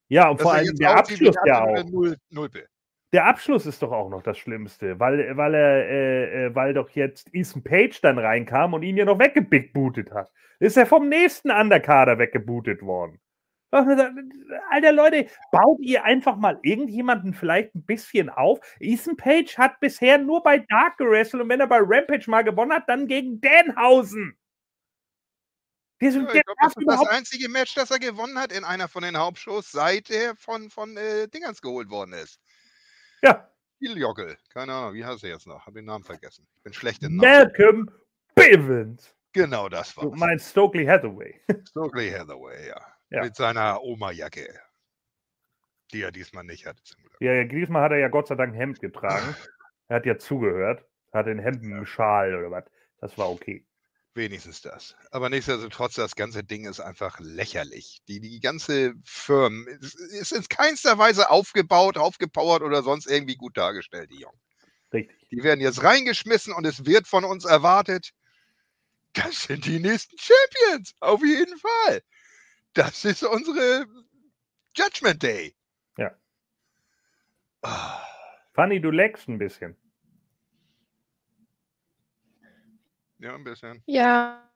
[0.09, 1.85] Ja, und vor allem der Abschluss ja auch.
[1.85, 2.67] Null, Nullpe.
[3.13, 6.91] Der Abschluss ist doch auch noch das Schlimmste, weil, weil er, äh, äh weil doch
[6.91, 10.31] jetzt Ethan Page dann reinkam und ihn ja noch weggebootet hat.
[10.59, 13.21] Ist er vom nächsten Underkader weggebootet worden.
[13.71, 18.61] Alter Leute, baut ihr einfach mal irgendjemanden vielleicht ein bisschen auf?
[18.81, 22.73] Ethan Page hat bisher nur bei Dark gewrestelt und wenn er bei Rampage mal gewonnen
[22.73, 24.39] hat, dann gegen Danhausen.
[26.01, 29.03] Ja, ich glaub, das ist das einzige Match, das er gewonnen hat in einer von
[29.03, 32.41] den Hauptshows, seit er von, von äh, Dingens geholt worden ist.
[33.23, 33.51] Ja.
[33.81, 34.37] Joggle.
[34.49, 35.67] Keine Ahnung, wie heißt er jetzt noch?
[35.67, 36.47] Hab den Namen vergessen.
[36.57, 37.31] Ich bin schlecht in Namen.
[37.31, 37.91] Malcolm
[38.35, 39.15] Bivens.
[39.33, 41.41] Genau das war Du meinst Stokely Hathaway.
[41.69, 42.98] Stokely Hathaway, ja.
[43.11, 43.23] Ja.
[43.23, 44.61] Mit seiner Oma-Jacke.
[45.93, 46.83] Die er diesmal nicht hatte.
[47.21, 49.35] Ja, ja, diesmal hat er ja Gott sei Dank ein Hemd getragen.
[49.89, 50.85] er hat ja zugehört.
[51.13, 52.65] Hat den Hemdenschal oder was.
[53.01, 53.65] Das war okay.
[54.15, 54.97] Wenigstens das.
[55.11, 58.03] Aber nichtsdestotrotz, das ganze Ding ist einfach lächerlich.
[58.09, 64.11] Die, die ganze Firma ist in keinster Weise aufgebaut, aufgepowert oder sonst irgendwie gut dargestellt,
[64.11, 64.39] die Jungen.
[64.93, 65.29] Richtig.
[65.31, 68.13] Die werden jetzt reingeschmissen und es wird von uns erwartet,
[69.13, 70.95] das sind die nächsten Champions.
[71.01, 72.03] Auf jeden Fall.
[72.79, 73.87] Das ist unsere
[74.73, 75.53] Judgment Day.
[75.97, 76.15] Ja.
[77.63, 77.69] Oh.
[78.53, 79.77] Fanny, du leckst ein bisschen.
[83.19, 83.83] Ja, ein bisschen.
[83.87, 84.49] Ja.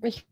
[0.00, 0.26] Ich.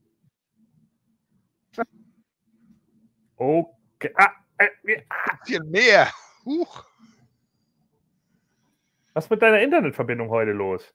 [3.37, 4.15] Okay.
[4.15, 6.11] Ah, äh, ein bisschen mehr.
[6.47, 6.87] Huch.
[9.13, 10.95] Was ist mit deiner Internetverbindung heute los?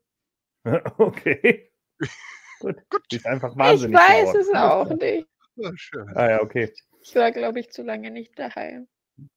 [0.99, 1.71] okay.
[2.61, 2.77] Gut.
[3.13, 4.01] Ist einfach wahnsinnig.
[4.01, 4.41] Ich weiß geworden.
[4.41, 5.29] es auch nicht.
[5.57, 6.09] Oh, schön.
[6.17, 6.73] Ah ja, okay.
[7.03, 8.89] Ich war, glaube ich, zu lange nicht daheim.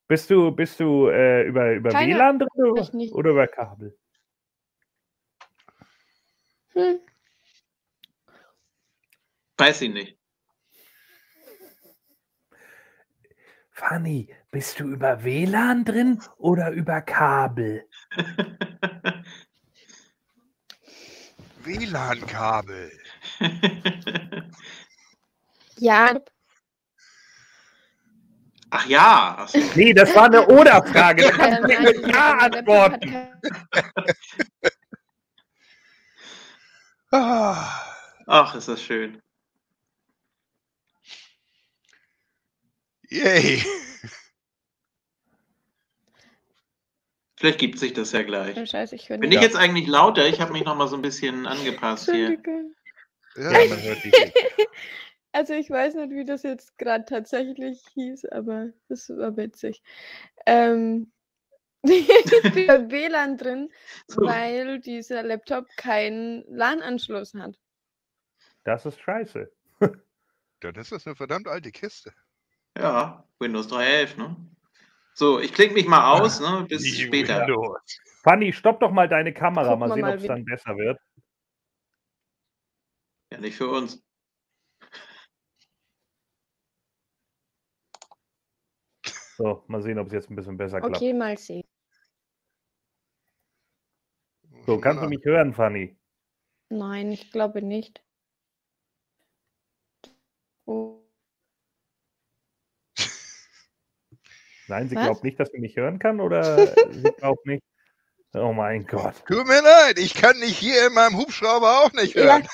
[0.08, 3.98] Bist du, bist du äh, über, über WLAN drin oder, oder über Kabel?
[6.74, 7.00] Hm.
[9.58, 10.18] Weiß ich nicht.
[13.72, 17.88] Fanny, bist du über WLAN drin oder über Kabel?
[21.67, 22.91] WLAN-Kabel.
[25.77, 26.13] ja,
[28.69, 29.36] Ach ja.
[29.39, 29.58] Ach so.
[29.75, 31.23] Nee, das war eine Oder-Frage.
[31.23, 33.27] Da kannst du mit Ja antworten.
[38.30, 39.21] Ach, ist das schön.
[43.10, 43.63] Yay.
[47.38, 48.58] Vielleicht gibt sich das ja gleich.
[48.58, 50.28] Oh, Scheiße, ich Bin ich jetzt eigentlich lauter?
[50.28, 52.32] Ich habe mich noch mal so ein bisschen angepasst hier.
[53.36, 54.13] Ja, man hört dich.
[55.34, 59.84] Also ich weiß nicht, wie das jetzt gerade tatsächlich hieß, aber das war witzig.
[60.47, 61.12] Ähm,
[61.84, 63.69] ich bin WLAN drin,
[64.08, 64.21] so.
[64.21, 67.56] weil dieser Laptop keinen LAN-Anschluss hat.
[68.63, 69.52] Das ist scheiße.
[70.62, 72.12] Dann ist das eine verdammt alte Kiste.
[72.76, 74.36] Ja, Windows 3.11, ne?
[75.17, 76.67] So, ich klicke mich mal aus, ne?
[76.69, 77.39] Bis Die später.
[77.47, 77.99] Windows.
[78.23, 80.99] Fanny, stopp doch mal deine Kamera, Guck mal sehen, ob es dann besser wird.
[83.32, 84.06] Ja, nicht für uns.
[89.38, 90.97] So, mal sehen, ob es jetzt ein bisschen besser klappt.
[90.97, 91.67] Okay, mal sehen.
[94.67, 95.97] So, kannst du mich hören, Fanny?
[96.69, 98.06] Nein, ich glaube nicht.
[100.65, 100.97] Oh.
[104.67, 105.03] Nein, sie Was?
[105.03, 107.63] glaubt nicht, dass sie mich hören kann oder sie glaubt nicht.
[108.34, 109.15] Oh mein Gott.
[109.25, 112.47] Tut mir leid, ich kann nicht hier in meinem Hubschrauber auch nicht hören.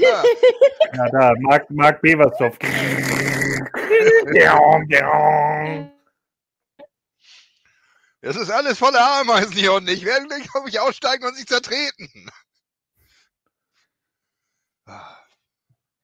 [0.00, 0.22] Ja,
[0.94, 2.56] ja da, Marc, Marc Beversdorf.
[8.22, 9.88] Es ist alles voller Ameisen hier unten.
[9.88, 12.30] Ich werde gleich, glaube ich, aussteigen und sie zertreten.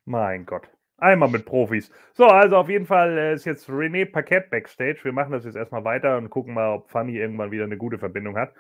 [0.05, 0.69] Mein Gott.
[0.99, 1.91] Einmal mit Profis.
[2.15, 5.01] So, also auf jeden Fall äh, ist jetzt René Paquette backstage.
[5.03, 7.99] Wir machen das jetzt erstmal weiter und gucken mal, ob Fanny irgendwann wieder eine gute
[7.99, 8.55] Verbindung hat.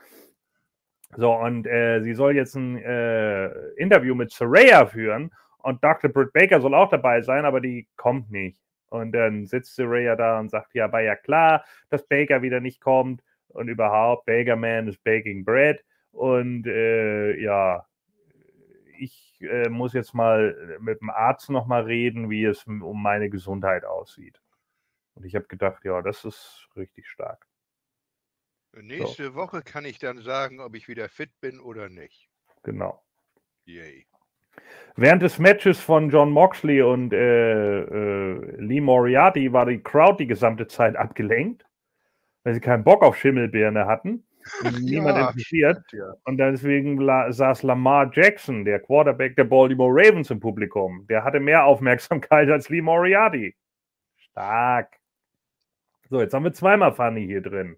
[1.16, 3.46] So, und äh, sie soll jetzt ein äh,
[3.76, 5.32] Interview mit Soraya führen.
[5.58, 6.10] Und Dr.
[6.10, 8.60] Britt Baker soll auch dabei sein, aber die kommt nicht.
[8.88, 12.60] Und dann sitzt Ray ja da und sagt, ja, war ja klar, dass Baker wieder
[12.60, 15.82] nicht kommt und überhaupt, Baker Man ist baking bread.
[16.12, 17.84] Und äh, ja,
[18.98, 23.84] ich äh, muss jetzt mal mit dem Arzt nochmal reden, wie es um meine Gesundheit
[23.84, 24.40] aussieht.
[25.14, 27.46] Und ich habe gedacht, ja, das ist richtig stark.
[28.82, 29.34] Nächste so.
[29.34, 32.28] Woche kann ich dann sagen, ob ich wieder fit bin oder nicht.
[32.62, 33.02] Genau.
[33.64, 34.06] Yay.
[34.96, 40.26] Während des Matches von John Moxley und äh, äh, Lee Moriarty war die Crowd die
[40.26, 41.66] gesamte Zeit abgelenkt,
[42.42, 44.26] weil sie keinen Bock auf Schimmelbirne hatten.
[44.80, 45.82] Niemand ja, interessiert.
[45.88, 46.14] Stimmt, ja.
[46.24, 46.98] Und deswegen
[47.32, 51.06] saß Lamar Jackson, der Quarterback der Baltimore Ravens, im Publikum.
[51.08, 53.54] Der hatte mehr Aufmerksamkeit als Lee Moriarty.
[54.16, 54.98] Stark.
[56.08, 57.76] So, jetzt haben wir zweimal Funny hier drin.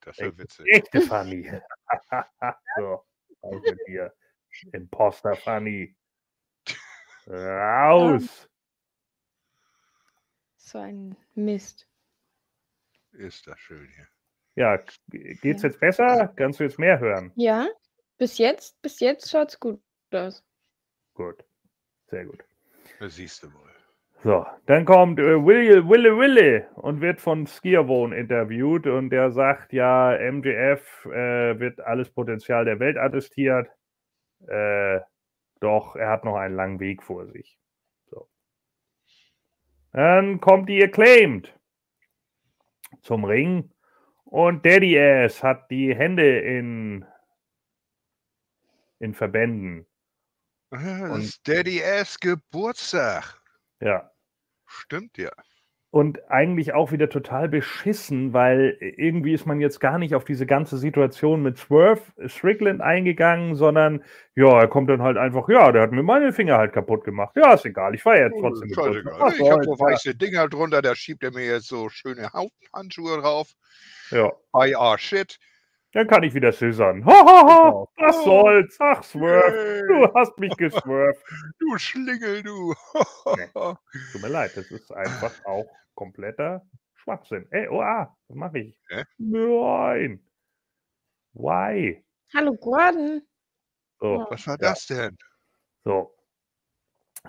[0.00, 0.66] Das ist witzig.
[0.68, 1.50] Echte Funny.
[2.76, 3.04] so,
[3.42, 4.12] also hier.
[4.72, 5.94] Imposter Funny.
[7.26, 8.48] Raus!
[10.56, 11.88] So ein Mist.
[13.12, 14.08] Ist das schön hier.
[14.56, 14.78] Ja,
[15.10, 16.32] geht's jetzt besser?
[16.34, 17.30] Kannst du jetzt mehr hören?
[17.36, 17.68] Ja,
[18.16, 19.80] bis jetzt, bis jetzt schaut's gut
[20.12, 20.42] aus.
[21.14, 21.44] Gut,
[22.06, 22.42] sehr gut.
[22.98, 23.66] Das siehst du wohl.
[24.24, 29.74] So, dann kommt äh, Willy, Willy Willy und wird von Skierwohn interviewt und der sagt,
[29.74, 33.68] ja, MGF äh, wird alles Potenzial der Welt attestiert.
[34.48, 35.00] Äh,
[35.60, 37.58] doch er hat noch einen langen Weg vor sich.
[38.06, 38.26] So.
[39.92, 41.52] Dann kommt die Acclaimed
[43.02, 43.70] zum Ring
[44.26, 47.04] und Daddy Ass hat die Hände in,
[48.98, 49.86] in Verbänden.
[50.70, 53.40] Das und, ist Daddy Ass Geburtstag.
[53.80, 54.10] Ja.
[54.66, 55.30] Stimmt ja
[55.96, 60.44] und eigentlich auch wieder total beschissen, weil irgendwie ist man jetzt gar nicht auf diese
[60.44, 65.80] ganze Situation mit Swerve Strickland eingegangen, sondern ja, er kommt dann halt einfach, ja, der
[65.80, 67.34] hat mir meine Finger halt kaputt gemacht.
[67.34, 68.70] Ja, ist egal, ich war ja trotzdem.
[68.76, 73.18] Oh, ich habe so weiße Dinger drunter, da schiebt er mir jetzt so schöne Hauthandschuhe
[73.22, 73.54] drauf.
[74.10, 74.32] Ja.
[74.54, 75.38] I are shit.
[75.92, 77.06] Dann kann ich wieder scissern.
[77.06, 77.88] Hahaha, genau.
[77.96, 78.76] was soll's?
[78.80, 79.82] Ach, Swerve, hey.
[79.88, 81.24] du hast mich geswerft.
[81.58, 82.74] Du Schlingel, du.
[83.36, 83.48] nee,
[84.12, 86.66] tut mir leid, das ist einfach auch kompletter
[86.96, 87.46] Schwachsinn.
[87.50, 88.78] Ey, oh, ah, was mache ich?
[88.90, 89.04] Hä?
[89.16, 90.22] Nein.
[91.32, 92.04] Why?
[92.34, 93.22] Hallo, Gordon.
[93.98, 94.68] So, was war ja.
[94.68, 95.16] das denn?
[95.84, 96.14] So.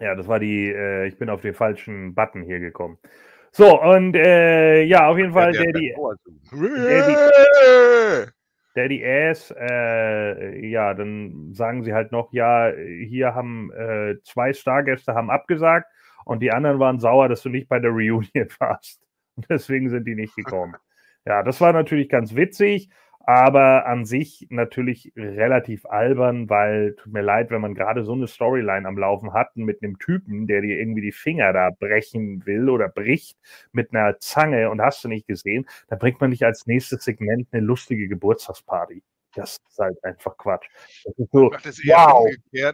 [0.02, 2.98] Ja, das war die, äh, ich bin auf den falschen Button hier gekommen.
[3.58, 5.96] So, und äh, ja, auf jeden Fall, der, der,
[6.52, 8.28] der,
[8.76, 15.16] Daddy Ass, äh, ja, dann sagen sie halt noch, ja, hier haben äh, zwei Stargäste
[15.16, 15.92] haben abgesagt
[16.24, 18.28] und die anderen waren sauer, dass du nicht bei der Reunion
[18.60, 19.02] warst.
[19.36, 20.76] Und deswegen sind die nicht gekommen.
[21.26, 22.90] Ja, das war natürlich ganz witzig
[23.28, 28.26] aber an sich natürlich relativ albern, weil tut mir leid, wenn man gerade so eine
[28.26, 32.70] Storyline am Laufen hat mit einem Typen, der dir irgendwie die Finger da brechen will
[32.70, 33.38] oder bricht
[33.74, 37.50] mit einer Zange und hast du nicht gesehen, da bringt man nicht als nächstes Segment
[37.52, 39.04] eine lustige Geburtstagsparty.
[39.36, 40.70] Das ist halt einfach Quatsch.
[41.04, 42.30] Das ist so, das wow.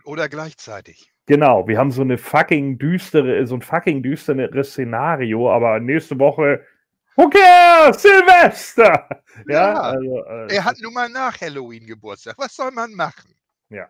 [0.06, 1.12] oder gleichzeitig.
[1.26, 6.62] Genau, wir haben so eine fucking düstere, so ein fucking düsteres Szenario, aber nächste Woche
[7.16, 9.08] Okay, Silvester!
[9.48, 12.36] Ja, ja also, äh, er hat nun mal nach Halloween Geburtstag.
[12.38, 13.36] Was soll man machen?
[13.70, 13.88] Ja.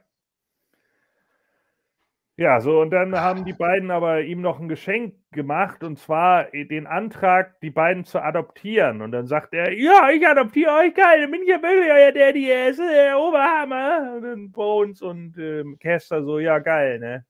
[2.36, 6.46] Ja, so und dann haben die beiden aber ihm noch ein Geschenk gemacht und zwar
[6.46, 9.04] den Antrag, die beiden zu adoptieren.
[9.04, 12.12] Und dann sagt er: Ja, ich adoptiere euch, geil, dann bin ich ja wirklich euer
[12.12, 14.16] Daddy, er ist der Oberhammer.
[14.16, 17.24] Und dann Bones und ähm, Kester so: Ja, geil, ne?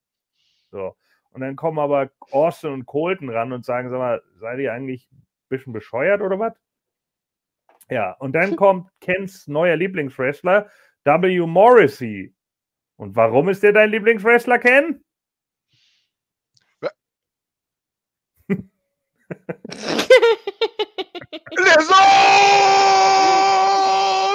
[0.72, 0.96] So.
[1.32, 5.10] Und dann kommen aber Austin und Colton ran und sagen: Sag mal, seid ihr eigentlich
[5.54, 6.54] bisschen bescheuert oder was?
[7.90, 10.70] Ja, und dann kommt Kens neuer Lieblingswrestler,
[11.04, 11.40] W.
[11.46, 12.34] Morrissey.
[12.98, 15.04] Und warum ist der dein Lieblingswrestler, Ken?
[21.64, 21.94] der so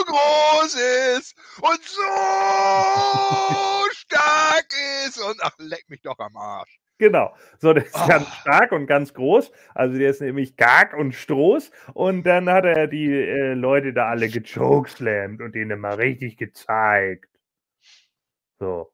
[0.07, 0.75] groß
[1.17, 3.78] ist und so
[5.43, 6.81] ach, leck mich doch am Arsch.
[6.99, 7.35] Genau.
[7.59, 8.09] So, der ist oh.
[8.09, 9.53] ganz stark und ganz groß.
[9.75, 11.71] Also der ist nämlich Gag und Stroß.
[11.95, 17.31] Und dann hat er die äh, Leute da alle gechokeslammt und denen mal richtig gezeigt.
[18.59, 18.93] So.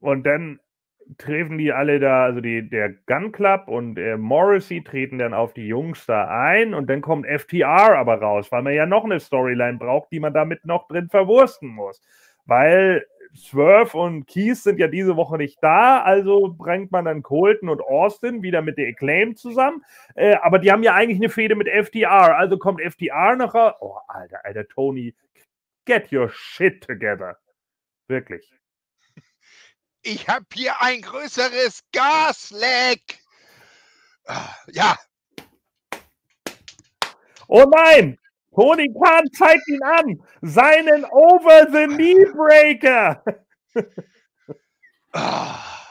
[0.00, 0.60] Und dann
[1.18, 5.54] treffen die alle da, also die, der Gun Club und äh, Morrissey treten dann auf
[5.54, 9.18] die Jungs da ein und dann kommt FTR aber raus, weil man ja noch eine
[9.18, 12.00] Storyline braucht, die man damit noch drin verwursten muss.
[12.50, 17.68] Weil Swerve und Keith sind ja diese Woche nicht da, also bringt man dann Colton
[17.68, 19.84] und Austin wieder mit der Acclaim zusammen.
[20.16, 23.74] Äh, aber die haben ja eigentlich eine Fehde mit FDR, also kommt FDR raus.
[23.78, 25.14] Oh, Alter, Alter, Tony,
[25.84, 27.38] get your shit together.
[28.08, 28.52] Wirklich.
[30.02, 33.20] ich habe hier ein größeres Gasleck.
[34.26, 34.96] Ah, ja.
[37.46, 38.18] Oh nein!
[38.60, 40.22] Tony Khan zeigt ihn an.
[40.42, 43.24] Seinen Over-the-Knee-Breaker.
[45.12, 45.86] Ah.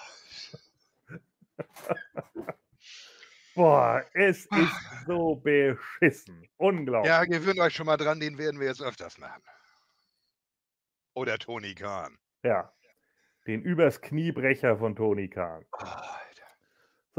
[3.56, 4.76] Boah, es ist
[5.08, 6.48] so beschissen.
[6.58, 7.10] Unglaublich.
[7.10, 9.42] Ja, gewöhnt euch schon mal dran, den werden wir jetzt öfters machen.
[11.16, 12.20] Oder Tony Khan.
[12.44, 12.72] Ja,
[13.48, 15.66] den übers Kniebrecher von Tony Khan.
[15.74, 15.88] Oh,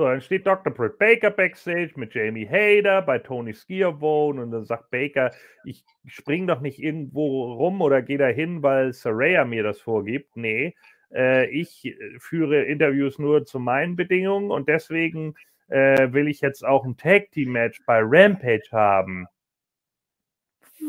[0.00, 0.72] so, dann steht Dr.
[0.72, 5.30] Britt Baker backstage mit Jamie Hader bei Tony Skiavone und dann sagt Baker,
[5.62, 10.38] ich spring doch nicht irgendwo rum oder gehe da hin, weil Saraya mir das vorgibt.
[10.38, 10.74] Nee,
[11.12, 15.34] äh, ich äh, führe Interviews nur zu meinen Bedingungen und deswegen
[15.68, 19.26] äh, will ich jetzt auch ein Tag Team Match bei Rampage haben.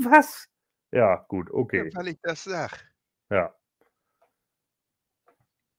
[0.06, 0.47] Was?
[0.93, 1.89] Ja, gut, okay.
[1.91, 2.71] Ja, weil ich das sag.
[3.30, 3.54] Ja.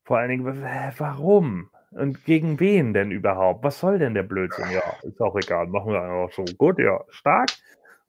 [0.05, 1.72] Vor allen Dingen, warum?
[1.95, 3.65] Und gegen wen denn überhaupt?
[3.65, 4.71] Was soll denn der Blödsinn?
[4.71, 5.67] Ja, ist auch egal.
[5.67, 6.45] Machen wir einfach so.
[6.57, 7.51] Gut, ja, stark.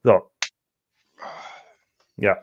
[0.03, 0.29] So.
[2.17, 2.37] Ja.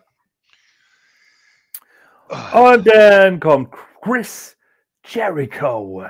[2.53, 4.57] Und dann kommt Chris
[5.05, 6.05] Jericho.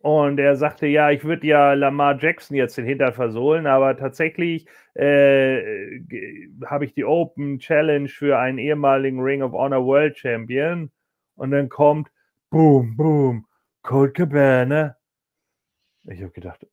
[0.00, 4.68] Und er sagte, ja, ich würde ja Lamar Jackson jetzt den Hintern versohlen, aber tatsächlich
[4.94, 6.00] äh,
[6.64, 10.92] habe ich die Open Challenge für einen ehemaligen Ring of Honor World Champion.
[11.34, 12.08] Und dann kommt,
[12.50, 13.46] boom, boom,
[13.86, 14.96] Cold Cabana.
[16.08, 16.66] Ich habe gedacht,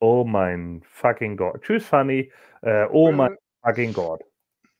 [0.00, 1.62] oh mein fucking Gott.
[1.62, 2.30] Tschüss, Funny.
[2.60, 4.22] Äh, oh mein fucking Gott.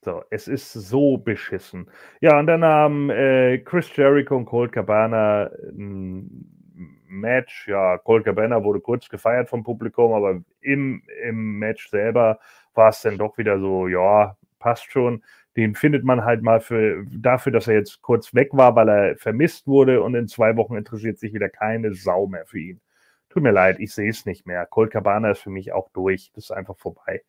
[0.03, 1.89] So, es ist so beschissen.
[2.21, 6.29] Ja, und dann haben äh, Chris Jericho und Cold Cabana ein
[7.07, 7.67] Match.
[7.67, 12.39] Ja, Cold Cabana wurde kurz gefeiert vom Publikum, aber im, im Match selber
[12.75, 15.23] war es dann doch wieder so, ja, passt schon
[15.57, 19.15] den findet man halt mal für, dafür, dass er jetzt kurz weg war, weil er
[19.17, 22.81] vermisst wurde und in zwei Wochen interessiert sich wieder keine Sau mehr für ihn.
[23.29, 24.65] Tut mir leid, ich sehe es nicht mehr.
[24.65, 26.31] Colt Cabana ist für mich auch durch.
[26.35, 27.21] Das ist einfach vorbei.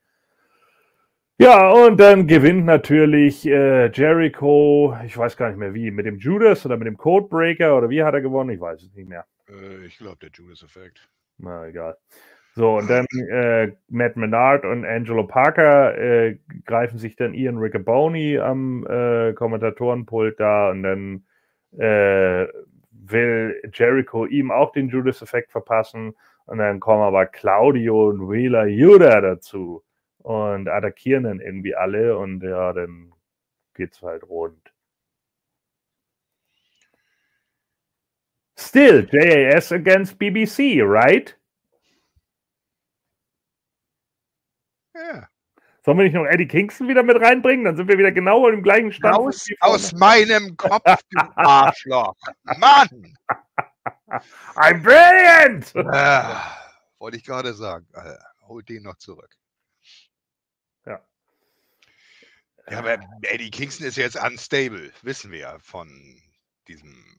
[1.38, 6.18] Ja, und dann gewinnt natürlich äh, Jericho, ich weiß gar nicht mehr wie, mit dem
[6.18, 8.50] Judas oder mit dem Codebreaker oder wie hat er gewonnen?
[8.50, 9.26] Ich weiß es nicht mehr.
[9.48, 11.08] Äh, ich glaube, der Judas-Effekt.
[11.38, 11.96] Na, egal.
[12.54, 18.38] So, und dann äh, Matt Menard und Angelo Parker äh, greifen sich dann Ian Riccaboni
[18.38, 21.24] am äh, Kommentatorenpult da und dann
[21.78, 22.46] äh,
[22.90, 29.22] will Jericho ihm auch den Judas-Effekt verpassen und dann kommen aber Claudio und Wheeler Yuda
[29.22, 29.82] dazu
[30.18, 33.12] und attackieren dann irgendwie alle und ja, dann
[33.74, 34.72] geht's halt rund.
[38.56, 41.36] Still, JAS against BBC, right?
[44.94, 45.28] Ja.
[45.84, 47.64] Sollen wir nicht noch Eddie Kingston wieder mit reinbringen?
[47.64, 49.16] Dann sind wir wieder genau im gleichen Stand.
[49.16, 52.14] Aus, aus meinem Kopf, du Arschloch.
[52.58, 53.18] Mann!
[54.54, 55.74] I'm brilliant!
[55.74, 56.34] Äh,
[57.00, 57.88] wollte ich gerade sagen.
[57.94, 59.36] Äh, hol den noch zurück.
[60.86, 61.04] Ja.
[62.70, 66.22] Ja, aber Eddie Kingston ist jetzt unstable, wissen wir ja von
[66.68, 67.18] diesem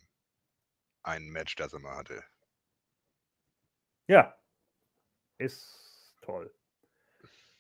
[1.04, 2.24] einen Match, das er mal hatte.
[4.08, 4.38] Ja.
[5.38, 6.54] Ist toll.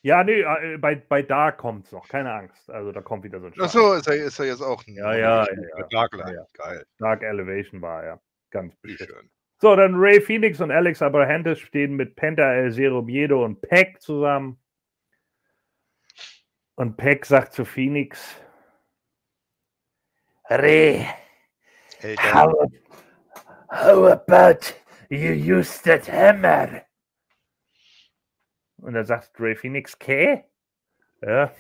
[0.04, 2.70] Ja, nee, äh, bei, bei Dark kommt es noch, keine Angst.
[2.70, 5.16] Also da kommt wieder so ein Achso, ist er, ist er jetzt auch ein ja,
[5.16, 5.88] ja, ja.
[5.89, 6.36] Dark Line.
[6.36, 6.45] Ja.
[6.54, 6.86] Geil.
[6.99, 8.20] Dark Elevation war ja
[8.51, 9.30] ganz schön.
[9.62, 14.01] So, dann Ray Phoenix und Alex Abrahantes stehen mit Penta El Zero Miedo und Peck
[14.01, 14.60] zusammen.
[16.76, 18.36] Und Peck sagt zu Phoenix:
[20.49, 21.08] Ray,
[22.34, 22.51] how,
[23.72, 24.74] how about
[25.08, 26.82] you use that hammer?
[28.84, 30.44] Und dann sagt Ray Phoenix, K?
[31.22, 31.54] Ja.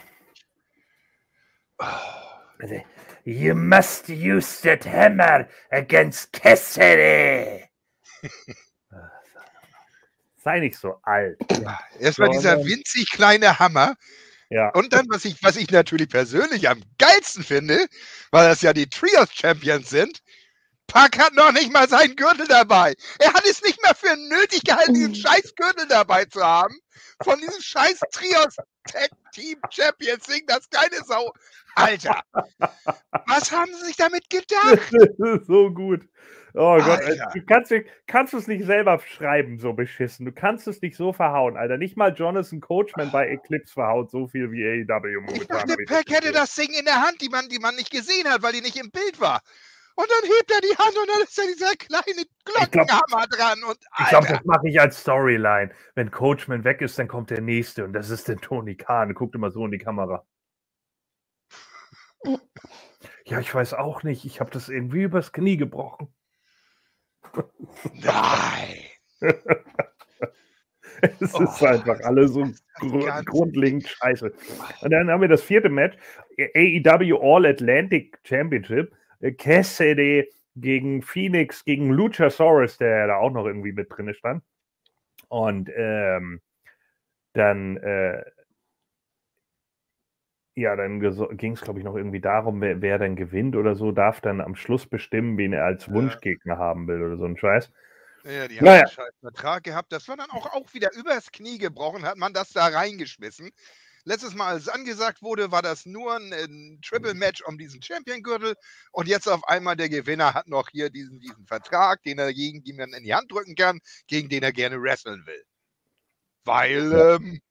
[2.59, 2.83] Also,
[3.23, 7.63] you must use that hammer against Cassidy.
[10.35, 11.39] Sei nicht so alt.
[11.99, 13.95] Erstmal dieser winzig kleine Hammer.
[14.49, 14.69] Ja.
[14.71, 17.87] Und dann, was ich, was ich natürlich persönlich am geilsten finde,
[18.31, 20.21] weil das ja die Trios Champions sind,
[20.87, 22.93] Pack hat noch nicht mal seinen Gürtel dabei.
[23.19, 26.77] Er hat es nicht mehr für nötig gehalten, diesen scheiß Gürtel dabei zu haben.
[27.23, 28.55] Von diesem scheiß Trios
[28.85, 31.31] Tag Team Champions Ding, das keine Sau.
[31.75, 32.21] Alter,
[33.27, 34.91] was haben sie sich damit gedacht?
[35.47, 36.01] so gut.
[36.55, 36.99] Oh Gott,
[37.33, 37.73] du kannst,
[38.05, 40.25] kannst es nicht selber schreiben, so beschissen.
[40.25, 41.77] Du kannst es nicht so verhauen, Alter.
[41.77, 45.35] Nicht mal Jonathan Coachman bei Eclipse verhaut so viel wie AEW momentan.
[45.41, 48.29] Ich dachte, Pack hätte das Ding in der Hand, die man, die man nicht gesehen
[48.29, 49.41] hat, weil die nicht im Bild war.
[49.95, 53.63] Und dann hebt er die Hand und dann ist da dieser kleine Glockenhammer dran.
[53.63, 55.71] Und, ich glaube, das mache ich als Storyline.
[55.93, 59.13] Wenn Coachman weg ist, dann kommt der nächste und das ist der Tony Khan.
[59.13, 60.25] Guckt immer so in die Kamera.
[63.25, 64.25] Ja, ich weiß auch nicht.
[64.25, 66.13] Ich habe das irgendwie übers Knie gebrochen.
[67.93, 68.77] Nein!
[71.01, 72.47] es ist oh, einfach alles so
[72.79, 74.33] gr grundlegend scheiße.
[74.81, 75.97] Und dann haben wir das vierte Match:
[76.37, 78.93] AEW All Atlantic Championship.
[79.31, 84.43] Cassidy gegen Phoenix, gegen Luchasaurus, der da auch noch irgendwie mit drin stand.
[85.29, 86.41] Und ähm,
[87.33, 88.23] dann, äh,
[90.55, 90.99] ja, dann
[91.37, 94.41] ging es, glaube ich, noch irgendwie darum, wer, wer, dann gewinnt oder so, darf dann
[94.41, 97.71] am Schluss bestimmen, wen er als Wunschgegner haben will oder so ein Scheiß.
[98.25, 98.81] Ja, die haben naja.
[98.81, 99.91] einen scheiß Vertrag gehabt.
[99.91, 103.49] Das war dann auch, auch wieder übers Knie gebrochen, hat man das da reingeschmissen.
[104.05, 108.55] Letztes Mal, als es angesagt wurde, war das nur ein, ein Triple-Match um diesen Champion-Gürtel.
[108.91, 112.61] Und jetzt auf einmal der Gewinner hat noch hier diesen, diesen Vertrag, den er gegen
[112.63, 115.43] jemanden in die Hand drücken kann, gegen den er gerne wresteln will.
[116.43, 117.41] Weil, ähm,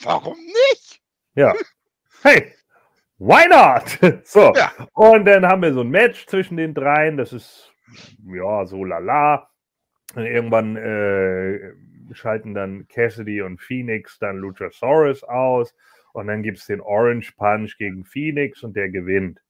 [0.00, 1.00] warum nicht?
[1.34, 1.54] Ja.
[2.22, 2.54] Hey,
[3.18, 4.24] why not?
[4.26, 4.54] So.
[4.54, 4.72] Ja.
[4.94, 7.18] Und dann haben wir so ein Match zwischen den dreien.
[7.18, 7.70] Das ist,
[8.24, 9.50] ja, so lala.
[10.14, 11.74] Und irgendwann äh,
[12.14, 15.74] schalten dann Cassidy und Phoenix dann Luchasaurus aus
[16.12, 19.40] und dann gibt es den Orange Punch gegen Phoenix und der gewinnt.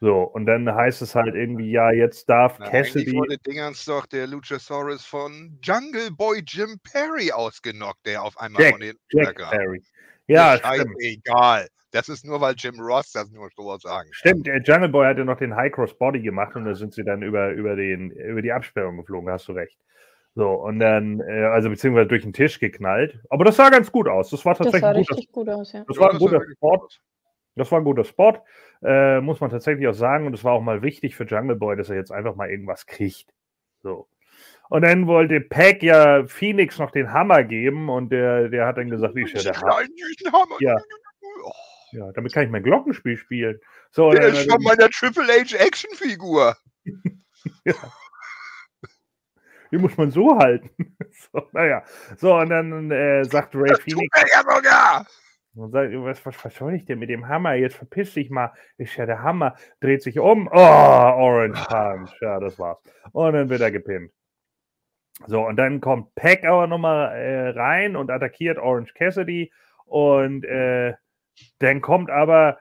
[0.00, 3.12] So, und dann heißt es halt irgendwie, ja, jetzt darf Na, Cassidy.
[3.12, 8.72] wurde Dingens doch der Luchasaurus von Jungle Boy Jim Perry ausgenockt, der auf einmal Jack,
[8.72, 9.82] von den Jack Perry.
[10.28, 10.56] Ja,
[11.00, 11.66] egal.
[11.90, 15.24] Das ist nur, weil Jim Ross das nur so sagen Stimmt, der Jungle Boy hatte
[15.24, 18.42] noch den High Cross Body gemacht und da sind sie dann über, über, den, über
[18.42, 19.78] die Absperrung geflogen, hast du recht.
[20.38, 23.18] So, und dann, äh, also beziehungsweise durch den Tisch geknallt.
[23.28, 24.30] Aber das sah ganz gut aus.
[24.30, 25.84] Das war tatsächlich das sah richtig guter, gut aus, ja.
[25.88, 26.88] Das war ein guter Spot.
[27.56, 28.34] Das war ein guter Spot,
[28.84, 30.28] äh, muss man tatsächlich auch sagen.
[30.28, 32.86] Und es war auch mal wichtig für Jungle Boy, dass er jetzt einfach mal irgendwas
[32.86, 33.34] kriegt.
[33.82, 34.06] So.
[34.68, 38.90] Und dann wollte Pack ja Phoenix noch den Hammer geben und der, der hat dann
[38.90, 39.80] gesagt, wie ist ja der Hammer?
[40.60, 40.76] Ja.
[41.90, 43.58] ja, damit kann ich mein Glockenspiel spielen.
[43.90, 46.54] So, der ist von meiner Triple H Actionfigur.
[47.64, 47.74] ja
[49.72, 50.70] die muss man so halten.
[51.32, 51.82] so, naja.
[52.16, 54.20] So, und dann äh, sagt Ray das Phoenix.
[54.20, 55.06] Tut ja sogar.
[55.54, 57.54] Und sagt, was, was, was soll ich denn mit dem Hammer?
[57.54, 58.52] Jetzt verpiss dich mal.
[58.76, 59.56] Ist ja der Hammer.
[59.80, 60.48] Dreht sich um.
[60.48, 62.12] Oh, Orange Punch.
[62.20, 62.78] Ja, das war's.
[63.12, 64.12] Und dann wird er gepinnt.
[65.26, 69.52] So, und dann kommt Pack aber nochmal äh, rein und attackiert Orange Cassidy.
[69.84, 70.94] Und äh,
[71.58, 72.58] dann kommt aber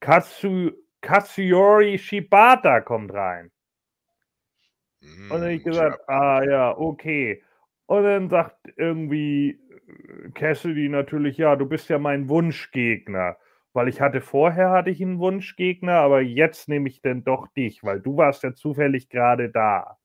[0.00, 3.52] Katsu, Katsuyori Shibata kommt rein.
[5.02, 7.42] Und dann habe ich hm, gesagt, ah ja, okay.
[7.86, 13.36] Und dann sagt irgendwie äh, Cassidy natürlich, ja, du bist ja mein Wunschgegner.
[13.74, 17.82] Weil ich hatte vorher hatte ich einen Wunschgegner, aber jetzt nehme ich denn doch dich,
[17.82, 19.98] weil du warst ja zufällig gerade da.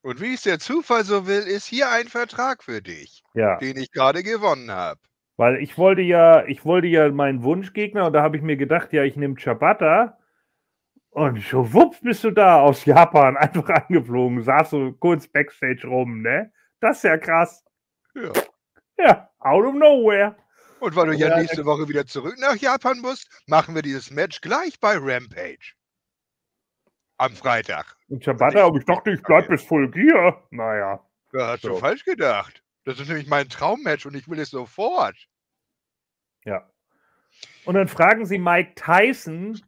[0.00, 3.56] Und wie es der Zufall so will, ist hier ein Vertrag für dich, ja.
[3.58, 5.00] den ich gerade gewonnen habe.
[5.36, 8.92] Weil ich wollte ja, ich wollte ja meinen Wunschgegner und da habe ich mir gedacht,
[8.92, 10.16] ja, ich nehme Chabata
[11.16, 16.52] und schwupps bist du da aus Japan einfach angeflogen, saß so kurz Backstage rum, ne?
[16.80, 17.64] Das ist ja krass.
[18.14, 18.32] Ja.
[18.98, 20.36] Ja, out of nowhere.
[20.78, 24.10] Und weil du ja, ja nächste Woche wieder zurück nach Japan musst, machen wir dieses
[24.10, 25.72] Match gleich bei Rampage.
[27.16, 27.96] Am Freitag.
[28.08, 30.46] Und Ciabatta, aber ich dachte, ich bleib bis Full Gear.
[30.50, 31.02] Naja.
[31.32, 31.70] Da hast so.
[31.70, 32.62] du falsch gedacht.
[32.84, 35.16] Das ist nämlich mein Traummatch und ich will es sofort.
[36.44, 36.70] Ja.
[37.64, 39.58] Und dann fragen sie Mike Tyson,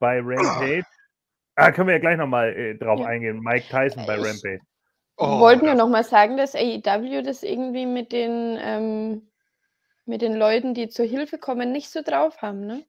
[0.00, 0.84] bei Rampage.
[1.54, 3.06] Ah, können wir ja gleich nochmal äh, drauf ja.
[3.06, 3.40] eingehen.
[3.40, 4.60] Mike Tyson bei Rampage.
[5.16, 9.28] Oh, wollten wir nochmal sagen, dass AEW das irgendwie mit den, ähm,
[10.06, 12.86] mit den Leuten, die zur Hilfe kommen, nicht so drauf haben, ne?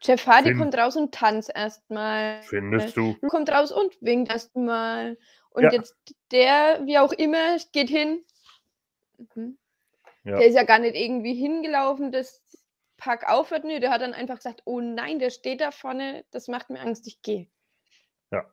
[0.00, 2.42] Jeff Hardy Find, kommt raus und tanzt erstmal.
[2.42, 3.14] Findest du?
[3.28, 5.16] Kommt raus und winkt erstmal.
[5.50, 5.72] Und ja.
[5.72, 5.96] jetzt
[6.30, 8.24] der, wie auch immer, geht hin.
[9.34, 9.58] Mhm.
[10.24, 10.38] Ja.
[10.38, 12.41] Der ist ja gar nicht irgendwie hingelaufen, das
[13.02, 13.64] Pack aufhört.
[13.64, 16.78] Nö, der hat dann einfach gesagt, oh nein, der steht da vorne, das macht mir
[16.78, 17.50] Angst, ich gehe.
[18.30, 18.48] Ja.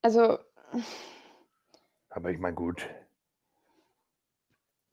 [0.00, 0.38] Also.
[2.08, 2.88] Aber ich meine, gut,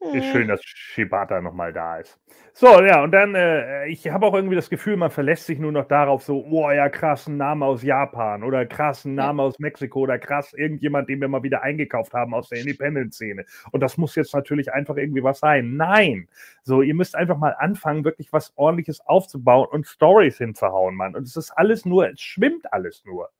[0.00, 0.48] ist schön, mhm.
[0.48, 2.18] dass Shibata nochmal da ist.
[2.52, 5.72] So, ja, und dann, äh, ich habe auch irgendwie das Gefühl, man verlässt sich nur
[5.72, 9.58] noch darauf, so, oh ja, krass, ein Name aus Japan oder krass, ein Name aus
[9.58, 13.44] Mexiko oder krass, irgendjemand, den wir mal wieder eingekauft haben aus der Independent-Szene.
[13.72, 15.76] Und das muss jetzt natürlich einfach irgendwie was sein.
[15.76, 16.28] Nein!
[16.62, 21.14] So, ihr müsst einfach mal anfangen, wirklich was Ordentliches aufzubauen und Stories hinzuhauen, Mann.
[21.14, 23.30] Und es ist alles nur, es schwimmt alles nur.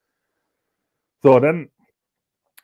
[1.22, 1.70] So, dann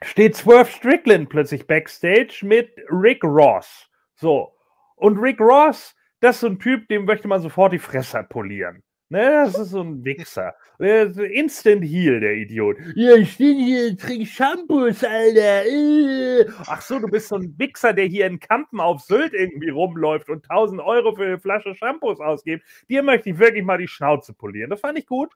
[0.03, 3.89] steht Swerve Strickland plötzlich backstage mit Rick Ross.
[4.17, 4.53] So.
[4.97, 8.83] Und Rick Ross, das ist so ein Typ, dem möchte man sofort die Fresse polieren.
[9.13, 10.55] Ne, das ist so ein Wichser.
[10.79, 12.79] Instant Heal, der Idiot.
[12.95, 15.67] Ja, ich stehe hier, trinke Shampoos, Alter.
[15.67, 16.47] Äh.
[16.67, 20.31] Ach so, du bist so ein Wichser, der hier in Kampen auf Sylt irgendwie rumläuft
[20.31, 22.65] und 1000 Euro für eine Flasche Shampoos ausgibt.
[22.89, 24.71] Dir möchte ich wirklich mal die Schnauze polieren.
[24.71, 25.31] Das fand ich gut.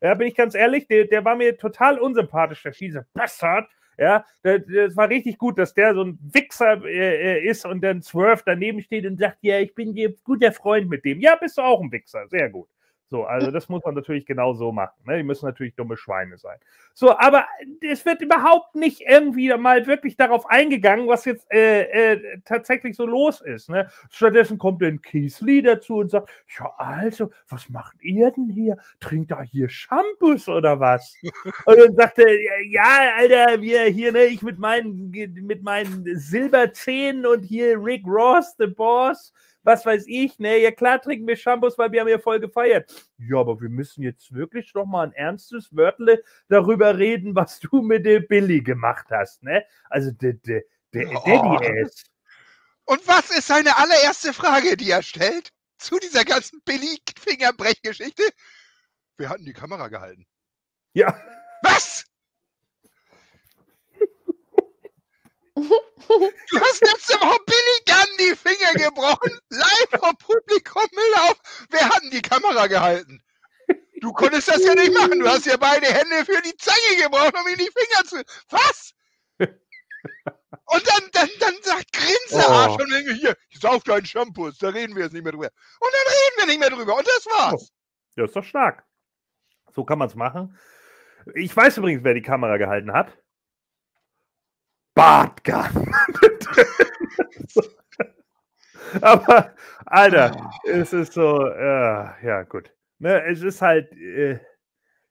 [0.00, 3.68] Ja, bin ich ganz ehrlich, der, der war mir total unsympathisch, der Schieße Bastard.
[3.98, 8.42] Ja, das war richtig gut, dass der so ein Wichser äh, ist und dann Swerve
[8.46, 11.20] daneben steht und sagt, ja, ich bin dir guter Freund mit dem.
[11.20, 12.28] Ja, bist du auch ein Wichser.
[12.28, 12.68] Sehr gut.
[13.10, 14.94] So, also das muss man natürlich genau so machen.
[15.06, 15.16] Ne?
[15.16, 16.58] Die müssen natürlich dumme Schweine sein.
[16.92, 17.46] So, aber
[17.80, 23.06] es wird überhaupt nicht irgendwie mal wirklich darauf eingegangen, was jetzt äh, äh, tatsächlich so
[23.06, 23.70] los ist.
[23.70, 23.88] Ne?
[24.10, 26.28] Stattdessen kommt dann Kiesli dazu und sagt,
[26.58, 28.76] ja, also, was macht ihr denn hier?
[29.00, 31.14] Trinkt da hier Shampoos oder was?
[31.64, 37.24] und dann sagt er, ja, Alter, wir hier, ne, ich mit meinen, mit meinen Silberzähnen
[37.24, 39.32] und hier Rick Ross, the Boss,
[39.68, 42.90] was weiß ich, ne, ja klar trinken wir Shampoos, weil wir haben ja voll gefeiert.
[43.18, 47.82] Ja, aber wir müssen jetzt wirklich noch mal ein ernstes Wörtle darüber reden, was du
[47.82, 49.62] mit dem Billy gemacht hast, ne?
[49.90, 50.62] Also der, der,
[50.94, 51.22] der oh.
[51.22, 52.04] Daddy-Ass.
[52.86, 58.22] Und was ist seine allererste Frage, die er stellt zu dieser ganzen Billy-Fingerbrechgeschichte?
[59.18, 60.26] Wir hatten die Kamera gehalten.
[60.94, 61.14] Ja.
[61.62, 62.06] Was?
[66.08, 71.36] Du hast letzte Woche Billy Gunn die Finger gebrochen, live vom Publikum mit auf.
[71.70, 73.22] Wer hat denn die Kamera gehalten?
[74.00, 75.18] Du konntest das ja nicht machen.
[75.18, 78.22] Du hast ja beide Hände für die Zange gebraucht, um ihm die Finger zu.
[78.50, 78.94] Was?
[80.70, 82.82] Und dann, dann, dann sagt Grinsearsch oh.
[82.82, 85.48] und hier, ich sauf deinen Shampoos, da reden wir jetzt nicht mehr drüber.
[85.80, 86.96] Und dann reden wir nicht mehr drüber.
[86.96, 87.72] Und das war's.
[88.16, 88.84] Ja, ist doch stark.
[89.74, 90.58] So kann man es machen.
[91.34, 93.16] Ich weiß übrigens, wer die Kamera gehalten hat.
[94.98, 95.62] Bartgun.
[99.00, 99.54] Aber,
[99.86, 102.72] Alter, es ist so, äh, ja, gut.
[102.98, 104.40] Ne, es ist halt, äh,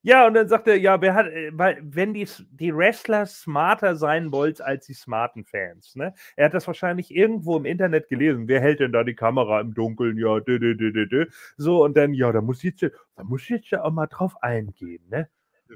[0.02, 3.96] ja, und dann sagt er, ja, wer hat, äh, weil, wenn die, die Wrestler smarter
[3.96, 6.14] sein wollt als die smarten Fans, ne?
[6.36, 8.50] Er hat das wahrscheinlich irgendwo im Internet gelesen.
[8.50, 10.18] Wer hält denn da die Kamera im Dunkeln?
[10.18, 11.28] Ja, dü, dü, dü, dü, dü.
[11.56, 14.08] So, und dann, ja, da muss ich jetzt, da muss ich jetzt ja auch mal
[14.08, 15.30] drauf eingehen, ne?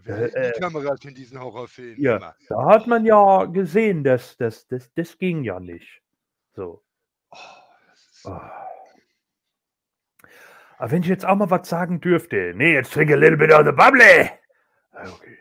[0.05, 2.01] Äh, die Kameras in diesen Horrorfilmen?
[2.01, 2.35] Ja, immer.
[2.49, 6.01] da hat man ja gesehen, dass das, das, das ging ja nicht.
[6.53, 6.83] So.
[7.31, 7.37] Oh,
[8.25, 8.39] oh.
[10.77, 13.51] Aber wenn ich jetzt auch mal was sagen dürfte, nee, jetzt trinke a little bit
[13.51, 14.31] of the bubbly.
[14.91, 15.37] Ah, okay.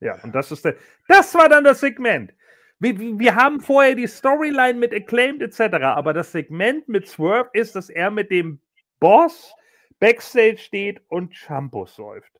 [0.00, 0.76] Ja, und das ist der,
[1.08, 2.32] das war dann das Segment.
[2.78, 7.74] Wir, wir haben vorher die Storyline mit Acclaimed etc., aber das Segment mit Swerve ist,
[7.74, 8.60] dass er mit dem
[9.00, 9.52] Boss
[9.98, 12.30] Backstage steht und Shampoos säuft.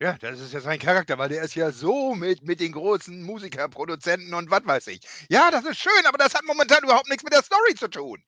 [0.00, 3.22] Ja, das ist ja sein Charakter, weil der ist ja so mit, mit den großen
[3.22, 5.00] Musikerproduzenten und was weiß ich.
[5.30, 8.22] Ja, das ist schön, aber das hat momentan überhaupt nichts mit der Story zu tun.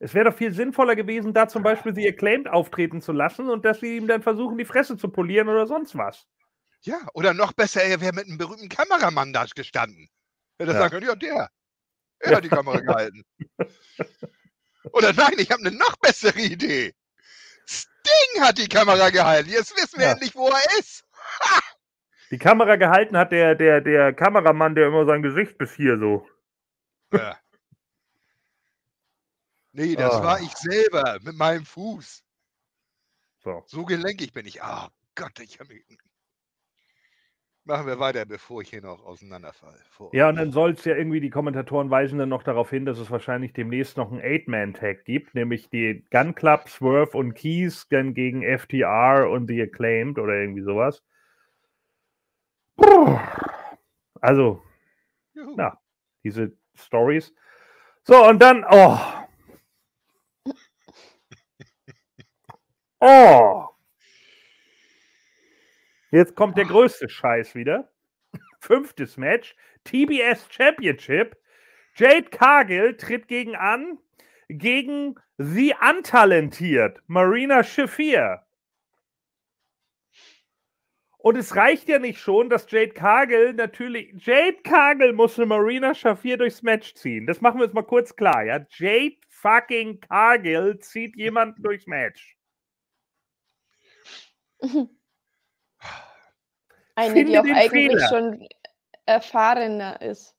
[0.00, 3.64] Es wäre doch viel sinnvoller gewesen, da zum Beispiel sie acclaimed auftreten zu lassen und
[3.64, 6.26] dass sie ihm dann versuchen, die Fresse zu polieren oder sonst was.
[6.80, 10.08] Ja, oder noch besser, er wäre mit einem berühmten Kameramann da gestanden.
[10.58, 10.78] Hätte ja.
[10.78, 11.48] sagen können, ja, der.
[12.18, 12.36] Er ja.
[12.36, 13.22] hat die Kamera gehalten.
[14.92, 16.92] oder nein, ich habe eine noch bessere Idee.
[18.12, 19.50] Ding hat die Kamera gehalten.
[19.50, 20.12] Jetzt wissen wir ja.
[20.12, 21.04] endlich, wo er ist.
[21.40, 21.60] Ha!
[22.30, 26.26] Die Kamera gehalten hat der, der, der Kameramann, der immer sein Gesicht bis hier so.
[27.12, 27.38] Ja.
[29.72, 30.22] Nee, das oh.
[30.22, 32.22] war ich selber mit meinem Fuß.
[33.38, 34.62] So, so gelenkig bin ich.
[34.62, 35.84] Oh Gott, ich habe mich.
[37.64, 39.78] Machen wir weiter, bevor ich hier noch auseinanderfalle.
[39.90, 42.84] Vor ja, und dann soll es ja irgendwie, die Kommentatoren weisen dann noch darauf hin,
[42.84, 47.86] dass es wahrscheinlich demnächst noch einen Eight-Man-Tag gibt, nämlich die Gun Club, Swerve und Keys
[47.88, 51.04] dann gegen FTR und The Acclaimed oder irgendwie sowas.
[54.20, 54.62] Also,
[55.34, 55.56] Juhu.
[55.56, 55.78] ja,
[56.24, 57.32] diese Stories.
[58.02, 58.98] So, und dann, oh.
[63.04, 63.71] Oh.
[66.12, 67.90] Jetzt kommt der größte Scheiß wieder.
[68.60, 69.56] Fünftes Match.
[69.82, 71.36] TBS Championship.
[71.96, 73.98] Jade Cargill tritt gegen an
[74.58, 78.42] gegen The Untalentiert, Marina Shafir.
[81.18, 84.12] Und es reicht ja nicht schon, dass Jade Cargill natürlich.
[84.26, 87.26] Jade Cargill muss eine Marina Shafir durchs Match ziehen.
[87.26, 88.66] Das machen wir jetzt mal kurz klar, ja?
[88.70, 92.36] Jade fucking Cargill zieht jemanden durchs Match.
[96.94, 98.08] Eine, Finde die auch eigentlich Fehler.
[98.08, 98.48] schon
[99.06, 100.36] erfahrener ist.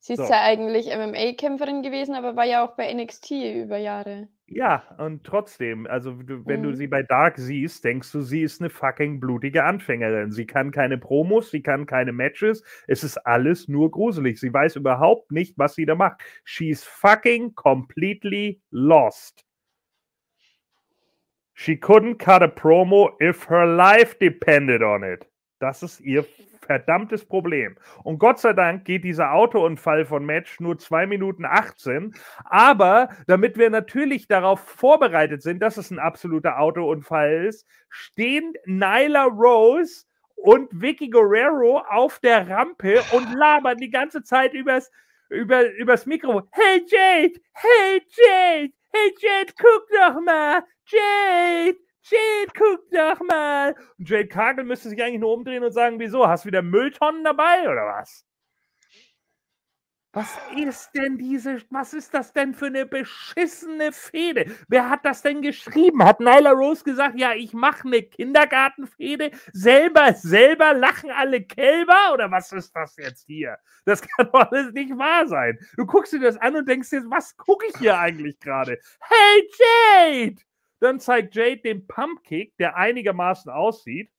[0.00, 0.30] Sie ist so.
[0.30, 4.28] ja eigentlich MMA-Kämpferin gewesen, aber war ja auch bei NXT über Jahre.
[4.46, 6.64] Ja, und trotzdem, also wenn mhm.
[6.64, 10.30] du sie bei Dark siehst, denkst du, sie ist eine fucking blutige Anfängerin.
[10.30, 12.62] Sie kann keine Promos, sie kann keine Matches.
[12.86, 14.38] Es ist alles nur gruselig.
[14.38, 16.20] Sie weiß überhaupt nicht, was sie da macht.
[16.44, 19.46] She's fucking completely lost.
[21.54, 25.26] She couldn't cut a promo if her life depended on it.
[25.64, 26.26] Das ist ihr
[26.60, 27.78] verdammtes Problem.
[28.02, 32.14] Und Gott sei Dank geht dieser Autounfall von Match nur 2 Minuten 18.
[32.44, 39.24] Aber damit wir natürlich darauf vorbereitet sind, dass es ein absoluter Autounfall ist, stehen Nyla
[39.24, 40.04] Rose
[40.36, 44.90] und Vicky Guerrero auf der Rampe und labern die ganze Zeit übers,
[45.30, 46.42] über, übers Mikro.
[46.52, 53.74] Hey Jade, hey Jade, hey Jade, guck doch mal, Jade, Jade, guck doch mal.
[53.98, 57.24] Und Jade Kagel müsste sich eigentlich nur umdrehen und sagen, wieso, hast du wieder Mülltonnen
[57.24, 58.26] dabei oder was?
[60.14, 64.46] Was ist denn diese, was ist das denn für eine beschissene Fehde?
[64.68, 66.04] Wer hat das denn geschrieben?
[66.04, 69.32] Hat Nyla Rose gesagt, ja, ich mache eine Kindergartenfehde?
[69.52, 72.12] Selber, selber lachen alle Kälber?
[72.12, 73.56] Oder was ist das jetzt hier?
[73.86, 75.58] Das kann doch alles nicht wahr sein.
[75.76, 78.78] Du guckst dir das an und denkst dir, was gucke ich hier eigentlich gerade?
[79.00, 80.36] Hey Jade!
[80.84, 84.10] Dann zeigt Jade den Pumpkick, der einigermaßen aussieht.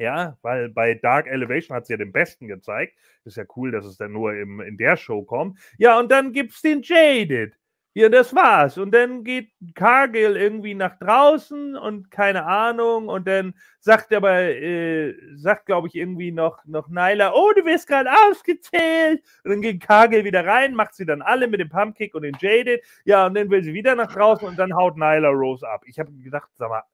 [0.00, 2.98] Ja, weil bei Dark Elevation hat sie ja den besten gezeigt.
[3.24, 5.60] Ist ja cool, dass es dann nur im, in der Show kommt.
[5.78, 7.54] Ja, und dann gibt es den Jaded.
[7.94, 8.78] Ja, das war's.
[8.78, 13.08] Und dann geht Cargill irgendwie nach draußen und keine Ahnung.
[13.08, 17.88] Und dann sagt aber, äh, sagt, glaube ich, irgendwie noch, noch Nyla, oh, du wirst
[17.88, 19.24] gerade ausgezählt.
[19.42, 22.36] Und dann geht Cargill wieder rein, macht sie dann alle mit dem Pumpkick und den
[22.38, 22.80] Jaded.
[23.04, 25.82] Ja, und dann will sie wieder nach draußen und dann haut Nyla Rose ab.
[25.86, 26.84] Ich habe gedacht, sag mal,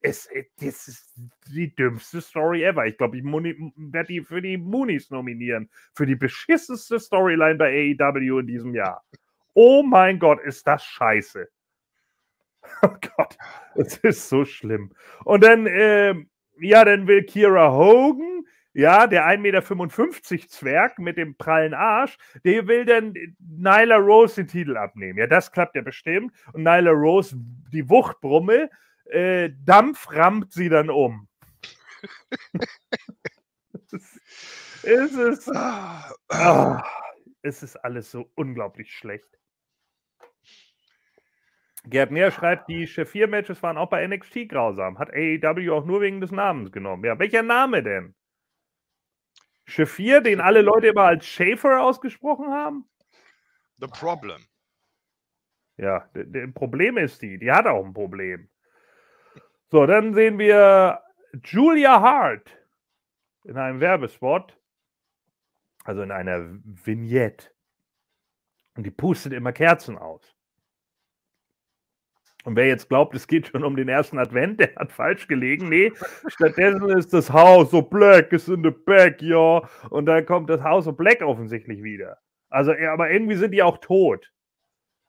[0.00, 1.14] es, äh, das ist
[1.54, 2.86] die dümmste Story ever.
[2.86, 5.70] Ich glaube, ich werde die für die Moonies nominieren.
[5.94, 9.04] Für die beschissenste Storyline bei AEW in diesem Jahr.
[9.54, 11.48] Oh mein Gott, ist das scheiße.
[12.82, 13.36] Oh Gott,
[13.74, 14.92] es ist so schlimm.
[15.24, 16.14] Und dann, äh,
[16.60, 22.66] ja, dann will Kira Hogan, ja, der 1,55 Meter Zwerg mit dem prallen Arsch, der
[22.66, 25.18] will dann Nyla Rose den Titel abnehmen.
[25.18, 26.32] Ja, das klappt ja bestimmt.
[26.52, 28.70] Und Nyla Rose, die Wuchtbrumme,
[29.06, 31.28] äh, Dampf rammt sie dann um.
[33.92, 36.76] es, ist, oh,
[37.42, 39.38] es ist alles so unglaublich schlecht.
[41.84, 44.98] Gerd Neer schreibt, die Chef-4-Matches waren auch bei NXT grausam.
[44.98, 47.04] Hat AEW auch nur wegen des Namens genommen.
[47.04, 48.14] Ja, welcher Name denn?
[49.66, 52.88] Chef-4, den alle Leute immer als Schaefer ausgesprochen haben?
[53.78, 54.44] The Problem.
[55.76, 57.38] Ja, das Problem ist die.
[57.38, 58.48] Die hat auch ein Problem.
[59.70, 61.02] So, dann sehen wir
[61.44, 62.56] Julia Hart
[63.44, 64.56] in einem Werbespot,
[65.84, 67.50] also in einer Vignette.
[68.76, 70.36] Und die pustet immer Kerzen aus.
[72.44, 75.68] Und wer jetzt glaubt, es geht schon um den ersten Advent, der hat falsch gelegen.
[75.68, 75.92] Nee,
[76.26, 79.62] stattdessen ist das House of Black is in the back, ja.
[79.90, 82.18] Und dann kommt das House of Black offensichtlich wieder.
[82.50, 84.30] Also, aber irgendwie sind die auch tot.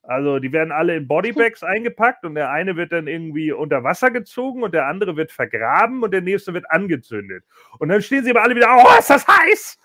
[0.06, 4.12] Also die werden alle in Bodybags eingepackt und der eine wird dann irgendwie unter Wasser
[4.12, 7.46] gezogen und der andere wird vergraben und der nächste wird angezündet.
[7.80, 9.80] Und dann stehen sie aber alle wieder, oh, ist das heiß!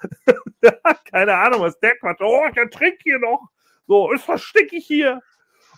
[1.13, 2.21] Keine Ahnung, was der Quatsch.
[2.21, 3.49] Oh, ich ertrink hier noch.
[3.87, 5.23] So, ist das stickig hier.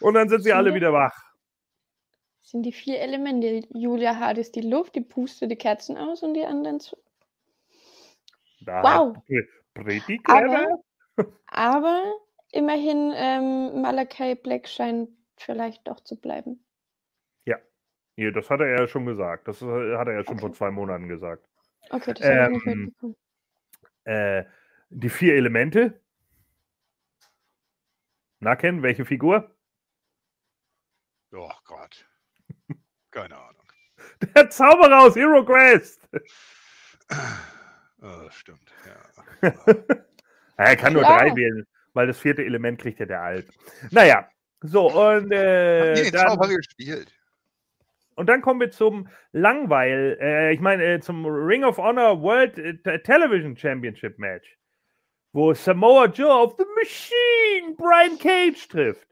[0.01, 1.30] Und dann sind sie alle wieder wach.
[2.51, 3.67] Sind die vier Elemente.
[3.73, 6.97] Julia Hart ist die Luft, die pustet die Kerzen aus und die anderen zu.
[8.63, 9.17] Da wow.
[10.25, 10.83] Aber,
[11.47, 12.15] aber
[12.51, 16.63] immerhin, ähm, Malachi Black scheint vielleicht doch zu bleiben.
[17.47, 17.57] Ja.
[18.17, 19.47] ja, das hat er ja schon gesagt.
[19.47, 20.41] Das äh, hat er ja schon okay.
[20.41, 21.49] vor zwei Monaten gesagt.
[21.91, 23.17] Okay, das ähm, habe ich nicht mitbekommen.
[24.05, 24.45] Äh,
[24.91, 26.01] die vier Elemente.
[28.41, 29.55] Nacken, welche Figur?
[31.33, 32.10] Oh Gott.
[33.11, 33.57] Keine Ahnung.
[34.35, 36.09] Der Zauberer aus Hero Quest.
[38.03, 38.73] Oh, stimmt,
[39.43, 39.53] ja.
[40.57, 41.19] er kann nur ja.
[41.19, 43.47] drei wählen weil das vierte Element kriegt ja der Alt.
[43.91, 44.29] Naja,
[44.61, 47.13] so und äh, die dann, Zauber gespielt.
[48.15, 52.59] Und dann kommen wir zum Langweil, äh, ich meine äh, zum Ring of Honor World
[52.59, 54.59] äh, Television Championship Match,
[55.33, 59.09] wo Samoa Joe auf The Machine Brian Cage trifft.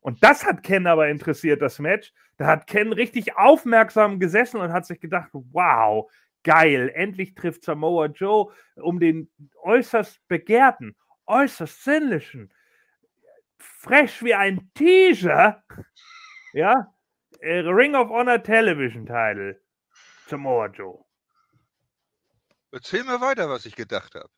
[0.00, 2.12] Und das hat Ken aber interessiert, das Match.
[2.42, 6.10] Da hat Ken richtig aufmerksam gesessen und hat sich gedacht, wow,
[6.42, 9.30] geil, endlich trifft Samoa Joe um den
[9.62, 12.52] äußerst begehrten äußerst sinnlichen,
[13.58, 15.62] frech wie ein Teaser,
[16.52, 16.92] ja,
[17.38, 19.62] äh, Ring of Honor Television Title
[20.26, 21.04] zum Joe.
[22.72, 24.30] Erzähl mir weiter, was ich gedacht habe.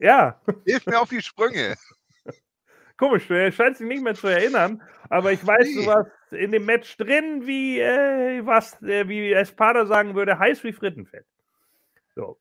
[0.00, 0.42] Ja.
[0.66, 1.76] Hilf mir auf die Sprünge.
[2.96, 5.84] Komisch, du scheinst dich nicht mehr zu erinnern, aber ich weiß, nee.
[5.84, 10.64] du warst in dem Match drin, wie äh, was, äh, wie Espada sagen würde, heiß
[10.64, 11.26] wie Frittenfett.
[12.14, 12.38] So.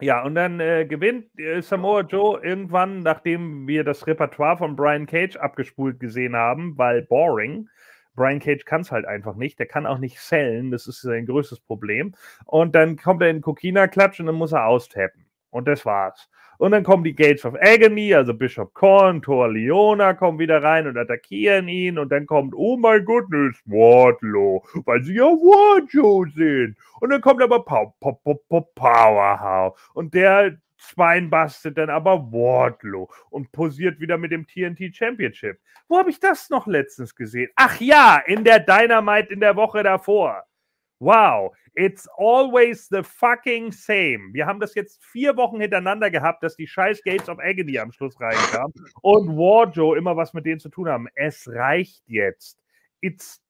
[0.00, 5.06] Ja, und dann äh, gewinnt äh, Samoa Joe irgendwann, nachdem wir das Repertoire von Brian
[5.06, 7.68] Cage abgespult gesehen haben, weil boring,
[8.14, 9.58] Brian Cage kann es halt einfach nicht.
[9.58, 10.70] Der kann auch nicht sellen.
[10.70, 12.14] Das ist sein größtes Problem.
[12.44, 15.26] Und dann kommt er in Kokina-Klatsch und dann muss er austappen.
[15.50, 16.28] Und das war's.
[16.62, 20.86] Und dann kommen die Gates of Agony, also Bishop Korn, Thor Leona kommen wieder rein
[20.86, 21.98] und attackieren ihn.
[21.98, 26.76] Und dann kommt, oh mein goodness, Wardlow, weil sie ja Wardlow sind.
[27.00, 29.76] Und dann kommt aber Pow, Pow, Pow, Pow, Powerhouse.
[29.94, 35.58] Und der Schwein bastet dann aber Wardlow und posiert wieder mit dem TNT Championship.
[35.88, 37.50] Wo habe ich das noch letztens gesehen?
[37.56, 40.44] Ach ja, in der Dynamite in der Woche davor.
[41.02, 44.32] Wow, it's always the fucking same.
[44.32, 47.90] Wir haben das jetzt vier Wochen hintereinander gehabt, dass die scheiß Gates of Agony am
[47.90, 48.72] Schluss reinkamen
[49.02, 51.08] und Warjo immer was mit denen zu tun haben.
[51.16, 52.62] Es reicht jetzt.
[53.00, 53.42] It's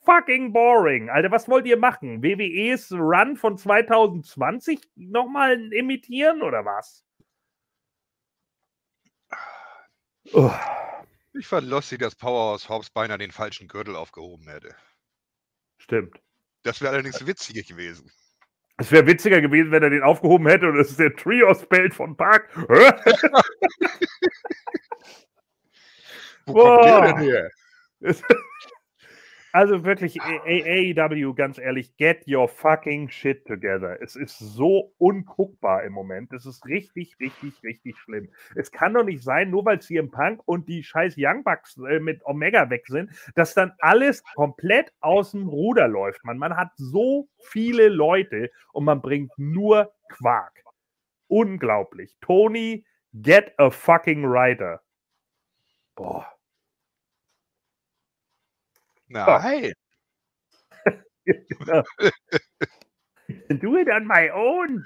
[0.00, 1.10] fucking boring.
[1.10, 2.22] Alter, was wollt ihr machen?
[2.22, 7.04] WWEs Run von 2020 nochmal imitieren oder was?
[10.32, 10.50] Oh.
[11.34, 14.74] Ich fand lustig, dass Powerhouse Hobbs beinahe den falschen Gürtel aufgehoben hätte.
[15.76, 16.18] Stimmt.
[16.62, 18.10] Das wäre allerdings witziger gewesen.
[18.78, 22.16] Es wäre witziger gewesen, wenn er den aufgehoben hätte und es ist der Trios-Belt von
[22.16, 22.48] Park.
[26.46, 27.50] Wo kommt der denn her?
[29.58, 34.00] Also wirklich, AEW, ganz ehrlich, get your fucking shit together.
[34.00, 36.32] Es ist so unguckbar im Moment.
[36.32, 38.30] Es ist richtig, richtig, richtig schlimm.
[38.54, 41.98] Es kann doch nicht sein, nur weil CM Punk und die scheiß Young Bucks äh,
[41.98, 46.24] mit Omega weg sind, dass dann alles komplett aus dem Ruder läuft.
[46.24, 50.62] Man, man hat so viele Leute und man bringt nur Quark.
[51.26, 52.16] Unglaublich.
[52.20, 54.82] Tony, get a fucking writer.
[55.96, 56.37] Boah.
[59.08, 59.72] Nein.
[63.60, 64.84] Do it on my own.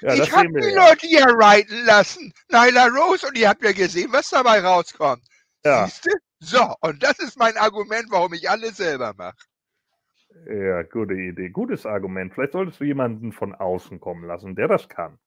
[0.00, 0.88] Ja, ich habe die ja.
[0.88, 2.32] Leute hier reiten lassen.
[2.50, 5.22] Nyla Rose und ihr habt ja gesehen, was dabei rauskommt.
[5.64, 5.86] Ja.
[5.86, 6.10] Siehste?
[6.38, 9.36] So, und das ist mein Argument, warum ich alles selber mache.
[10.46, 11.48] Ja, gute Idee.
[11.48, 12.34] Gutes Argument.
[12.34, 15.18] Vielleicht solltest du jemanden von außen kommen lassen, der das kann.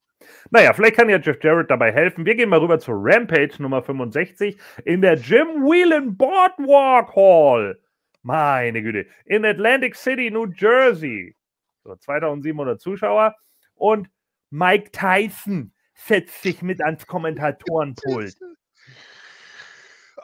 [0.52, 2.26] Naja, vielleicht kann ja Jeff Jarrett dabei helfen.
[2.26, 7.80] Wir gehen mal rüber zur Rampage Nummer 65 in der Jim Whelan Boardwalk Hall.
[8.22, 9.08] Meine Güte.
[9.26, 11.36] In Atlantic City, New Jersey.
[11.84, 13.36] So, 2700 Zuschauer.
[13.76, 14.10] Und
[14.50, 18.36] Mike Tyson setzt sich mit ans Kommentatorenpult.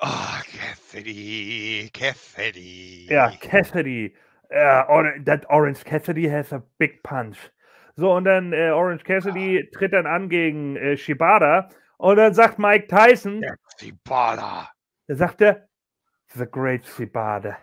[0.01, 3.07] Oh, Cassidy, Cassidy.
[3.09, 4.13] Ja, Cassidy.
[4.49, 7.37] Uh, that Orange Cassidy has a big punch.
[7.95, 11.69] So, und dann äh, Orange Cassidy tritt dann an gegen äh, Shibata.
[11.97, 13.43] Und dann sagt Mike Tyson.
[13.79, 14.69] Shibata.
[15.07, 15.67] Da sagt er,
[16.33, 17.57] The Great Shibata.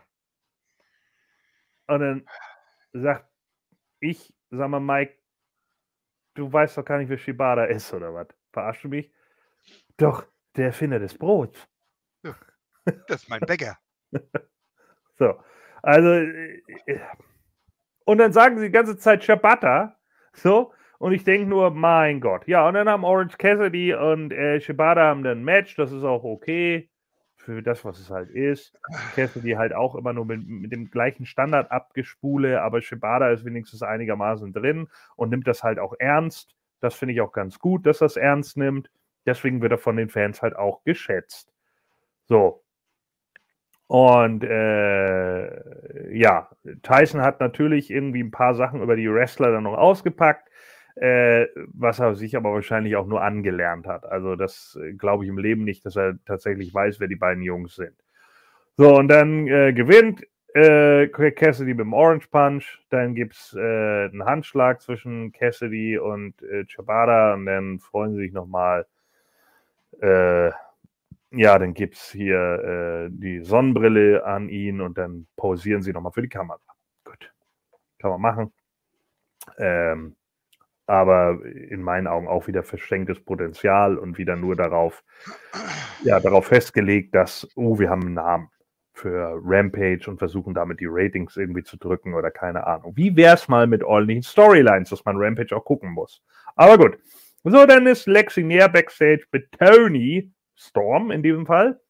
[1.86, 2.26] Und dann
[2.92, 3.28] sagt
[4.00, 5.16] ich, sag mal, Mike,
[6.34, 8.28] du weißt doch gar nicht, wer Shibada ist, oder was?
[8.52, 9.12] Verarschst du mich?
[9.96, 10.26] Doch,
[10.56, 11.68] der Erfinder des Brots.
[13.06, 13.78] Das ist mein Bäcker.
[15.18, 15.40] so,
[15.82, 17.00] also, äh,
[18.04, 19.96] und dann sagen sie die ganze Zeit Shibata,
[20.32, 22.46] so, und ich denke nur, mein Gott.
[22.48, 26.04] Ja, und dann haben Orange Cassidy und äh, Shibata haben dann ein Match, das ist
[26.04, 26.91] auch okay
[27.44, 28.78] für das, was es halt ist.
[29.14, 33.82] Cassidy halt auch immer nur mit, mit dem gleichen Standard abgespule, aber Shibada ist wenigstens
[33.82, 36.54] einigermaßen drin und nimmt das halt auch ernst.
[36.80, 38.90] Das finde ich auch ganz gut, dass das ernst nimmt.
[39.26, 41.52] Deswegen wird er von den Fans halt auch geschätzt.
[42.26, 42.62] So.
[43.88, 46.48] Und äh, ja,
[46.82, 50.48] Tyson hat natürlich irgendwie ein paar Sachen über die Wrestler dann noch ausgepackt
[50.96, 54.04] äh, was er sich aber wahrscheinlich auch nur angelernt hat.
[54.04, 57.42] Also das äh, glaube ich im Leben nicht, dass er tatsächlich weiß, wer die beiden
[57.42, 57.96] Jungs sind.
[58.76, 63.60] So, und dann äh, gewinnt äh, Cassidy mit dem Orange Punch, dann gibt es äh,
[63.60, 68.86] einen Handschlag zwischen Cassidy und äh, Chabada und dann freuen sie sich nochmal.
[70.00, 70.50] Äh,
[71.30, 76.12] ja, dann gibt es hier äh, die Sonnenbrille an ihn und dann pausieren sie nochmal
[76.12, 76.60] für die Kamera.
[77.04, 77.32] Gut,
[77.98, 78.52] kann man machen.
[79.58, 80.16] Ähm,
[80.86, 85.04] aber in meinen Augen auch wieder verschenktes Potenzial und wieder nur darauf,
[86.02, 88.48] ja, darauf festgelegt, dass, oh, wir haben einen Namen
[88.94, 92.92] für Rampage und versuchen damit die Ratings irgendwie zu drücken oder keine Ahnung.
[92.94, 96.22] Wie wäre es mal mit ordentlichen Storylines, dass man Rampage auch gucken muss?
[96.56, 96.98] Aber gut.
[97.44, 101.80] So, dann ist Lexi näher Backstage mit Tony Storm in diesem Fall.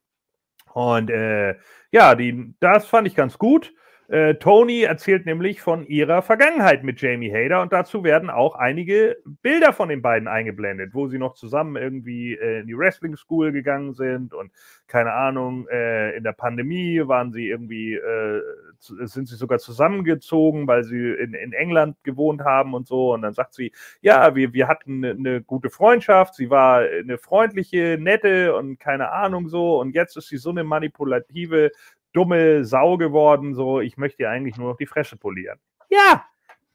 [0.72, 1.56] Und äh,
[1.90, 3.74] ja, die, das fand ich ganz gut.
[4.12, 9.16] Äh, Tony erzählt nämlich von ihrer Vergangenheit mit Jamie Hader und dazu werden auch einige
[9.40, 13.52] Bilder von den beiden eingeblendet, wo sie noch zusammen irgendwie äh, in die Wrestling School
[13.52, 14.52] gegangen sind und
[14.86, 18.42] keine Ahnung, äh, in der Pandemie waren sie irgendwie, äh,
[18.78, 23.14] sind sie sogar zusammengezogen, weil sie in, in England gewohnt haben und so.
[23.14, 27.16] Und dann sagt sie, ja, wir, wir hatten eine, eine gute Freundschaft, sie war eine
[27.16, 29.80] freundliche, nette und keine Ahnung so.
[29.80, 31.70] Und jetzt ist sie so eine manipulative
[32.12, 35.58] dumme Sau geworden, so, ich möchte dir eigentlich nur noch die Fresse polieren.
[35.88, 36.24] Ja,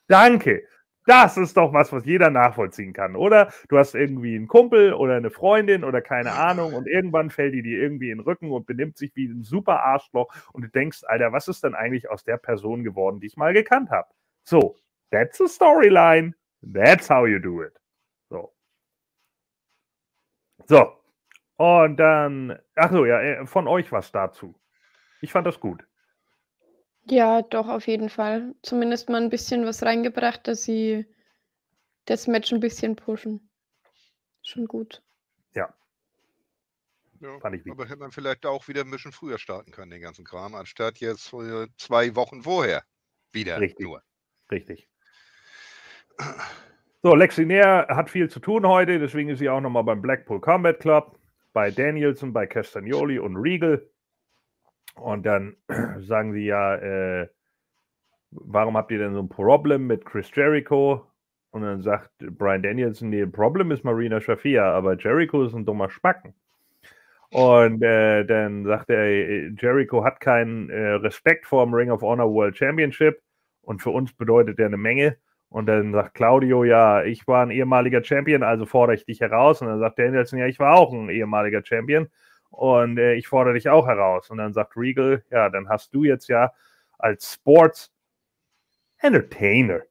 [0.08, 0.64] danke.
[1.08, 3.50] Das ist doch was, was jeder nachvollziehen kann, oder?
[3.70, 7.62] Du hast irgendwie einen Kumpel oder eine Freundin oder keine Ahnung und irgendwann fällt die
[7.62, 11.04] dir irgendwie in den Rücken und benimmt sich wie ein super Arschloch und du denkst,
[11.06, 14.10] Alter, was ist denn eigentlich aus der Person geworden, die ich mal gekannt habe?
[14.44, 14.76] So,
[15.10, 16.34] that's a storyline.
[16.62, 17.80] That's how you do it.
[18.30, 18.52] So.
[20.66, 20.92] So.
[21.56, 24.60] Und dann, ach so, ja, äh, von euch was dazu.
[25.22, 25.86] Ich fand das gut.
[27.09, 28.53] Ja, doch, auf jeden Fall.
[28.61, 31.05] Zumindest mal ein bisschen was reingebracht, dass sie
[32.05, 33.49] das Match ein bisschen pushen.
[34.43, 35.01] Schon gut.
[35.53, 35.74] Ja.
[37.20, 40.01] Ja, Fand ich aber hätte man vielleicht auch wieder ein bisschen früher starten können, den
[40.01, 42.84] ganzen Kram, anstatt jetzt zwei Wochen vorher
[43.32, 43.86] wieder Richtig.
[43.86, 44.03] nur.
[44.51, 44.88] Richtig.
[47.03, 50.41] So, Lexi Nair hat viel zu tun heute, deswegen ist sie auch nochmal beim Blackpool
[50.41, 51.20] Combat Club,
[51.53, 53.88] bei Danielson, bei Castagnoli und Regal.
[55.00, 55.56] Und dann
[56.00, 57.28] sagen sie ja, äh,
[58.32, 61.06] warum habt ihr denn so ein Problem mit Chris Jericho?
[61.52, 65.89] Und dann sagt Brian Danielson, nee, Problem ist Marina Shafir, aber Jericho ist ein dummer
[65.89, 66.34] Spacken.
[67.30, 72.02] Und äh, dann sagt er, äh, Jericho hat keinen äh, Respekt vor dem Ring of
[72.02, 73.22] Honor World Championship
[73.62, 75.18] und für uns bedeutet er eine Menge.
[75.50, 79.62] Und dann sagt Claudio, ja, ich war ein ehemaliger Champion, also fordere ich dich heraus.
[79.62, 82.08] Und dann sagt Danielson, ja, ich war auch ein ehemaliger Champion
[82.50, 84.30] und äh, ich fordere dich auch heraus.
[84.30, 86.52] Und dann sagt Regal, ja, dann hast du jetzt ja
[86.98, 87.91] als Sports
[89.00, 89.82] Entertainer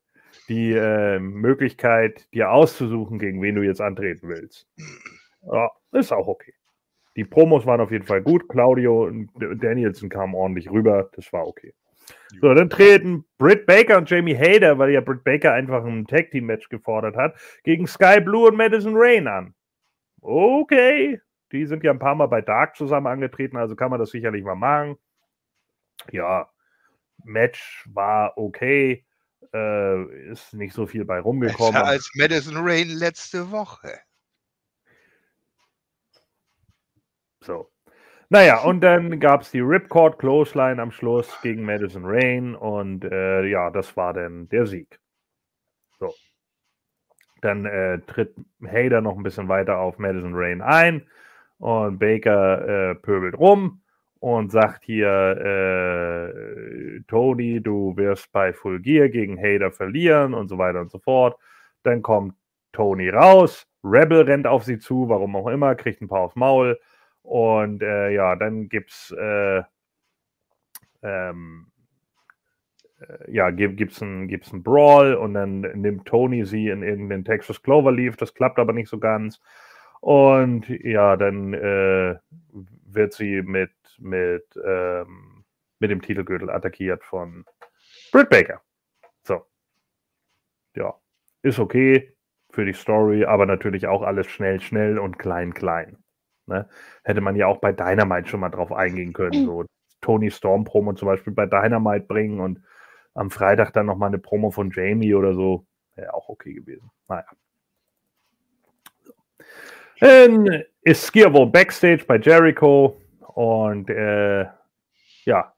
[0.49, 4.69] die äh, Möglichkeit, dir auszusuchen, gegen wen du jetzt antreten willst.
[5.43, 6.55] Ja, ist auch okay.
[7.17, 8.49] Die Promos waren auf jeden Fall gut.
[8.49, 11.11] Claudio und Danielson kamen ordentlich rüber.
[11.15, 11.73] Das war okay.
[12.41, 16.31] So, dann treten Britt Baker und Jamie Hader, weil ja Britt Baker einfach ein Tag
[16.31, 17.35] Team Match gefordert hat,
[17.65, 19.55] gegen Sky Blue und Madison Rain an.
[20.21, 21.21] Okay,
[21.53, 24.45] die sind ja ein paar Mal bei Dark zusammen angetreten, also kann man das sicherlich
[24.45, 24.99] mal machen.
[26.11, 26.51] Ja,
[27.25, 29.05] Match war okay.
[29.53, 31.73] Äh, ist nicht so viel bei rumgekommen.
[31.73, 34.01] Besser als Madison Rain letzte Woche.
[37.41, 37.71] So.
[38.29, 43.45] Naja, und dann gab es die Ripcord Clothesline am Schluss gegen Madison Rain und äh,
[43.45, 44.99] ja, das war dann der Sieg.
[46.01, 46.13] So.
[47.41, 48.35] Dann äh, tritt
[48.65, 51.07] Hader noch ein bisschen weiter auf Madison Rain ein
[51.59, 53.81] und Baker äh, pöbelt rum
[54.21, 60.59] und sagt hier, äh, Tony, du wirst bei Full Gear gegen Hader verlieren und so
[60.59, 61.39] weiter und so fort.
[61.83, 62.35] Dann kommt
[62.73, 66.79] Tony raus, Rebel rennt auf sie zu, warum auch immer, kriegt ein paar aufs Maul.
[67.23, 69.63] Und äh, ja, dann gibt's äh,
[71.03, 71.67] ähm,
[73.01, 77.25] äh, ja, gibt es einen, gibt's einen Brawl und dann nimmt Tony sie in irgendeinen
[77.25, 78.17] Texas Cloverleaf.
[78.17, 79.41] Das klappt aber nicht so ganz.
[80.07, 82.15] Und ja, dann äh,
[82.53, 85.45] wird sie mit, mit, ähm,
[85.81, 87.45] mit dem Titelgürtel attackiert von
[88.13, 88.63] Britt Baker.
[89.25, 89.45] So.
[90.77, 90.95] Ja,
[91.43, 92.15] ist okay
[92.51, 95.99] für die Story, aber natürlich auch alles schnell, schnell und klein, klein.
[96.47, 96.69] Ne?
[97.03, 99.45] Hätte man ja auch bei Dynamite schon mal drauf eingehen können.
[99.45, 99.65] So
[100.03, 102.63] Tony Storm Promo zum Beispiel bei Dynamite bringen und
[103.15, 105.67] am Freitag dann nochmal eine Promo von Jamie oder so.
[105.97, 106.93] Wäre auch okay gewesen.
[107.09, 107.27] Naja.
[110.01, 113.01] Dann ist Skierwo backstage bei Jericho
[113.35, 114.47] und äh,
[115.25, 115.53] ja,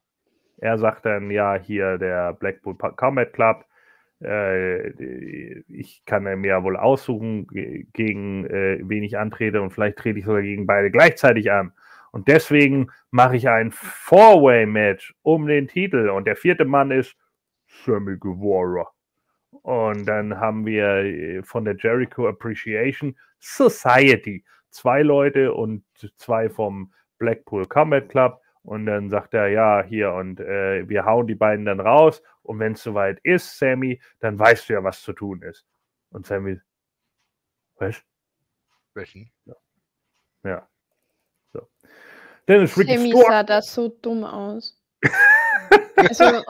[0.59, 3.65] er sagt dann, ja, hier der Blackpool Combat Club,
[4.23, 4.89] äh,
[5.69, 7.47] ich kann mir ja wohl aussuchen,
[7.93, 11.73] gegen äh, wen ich antrete und vielleicht trete ich sogar gegen beide gleichzeitig an.
[12.11, 17.17] Und deswegen mache ich ein Four-Way-Match um den Titel und der vierte Mann ist
[17.67, 18.89] Sammy Guevara.
[19.63, 25.85] Und dann haben wir äh, von der Jericho Appreciation Society zwei Leute und
[26.17, 28.41] zwei vom Blackpool Combat Club.
[28.63, 32.23] Und dann sagt er, ja, hier, und äh, wir hauen die beiden dann raus.
[32.43, 35.65] Und wenn es soweit ist, Sammy, dann weißt du ja, was zu tun ist.
[36.11, 36.61] Und Sammy,
[37.77, 38.03] was?
[38.95, 39.31] Welchen?
[39.47, 39.55] Ja.
[40.45, 40.69] ja.
[41.53, 41.69] So.
[42.49, 44.79] Ricky Sammy sah das so dumm aus.
[45.97, 46.43] also,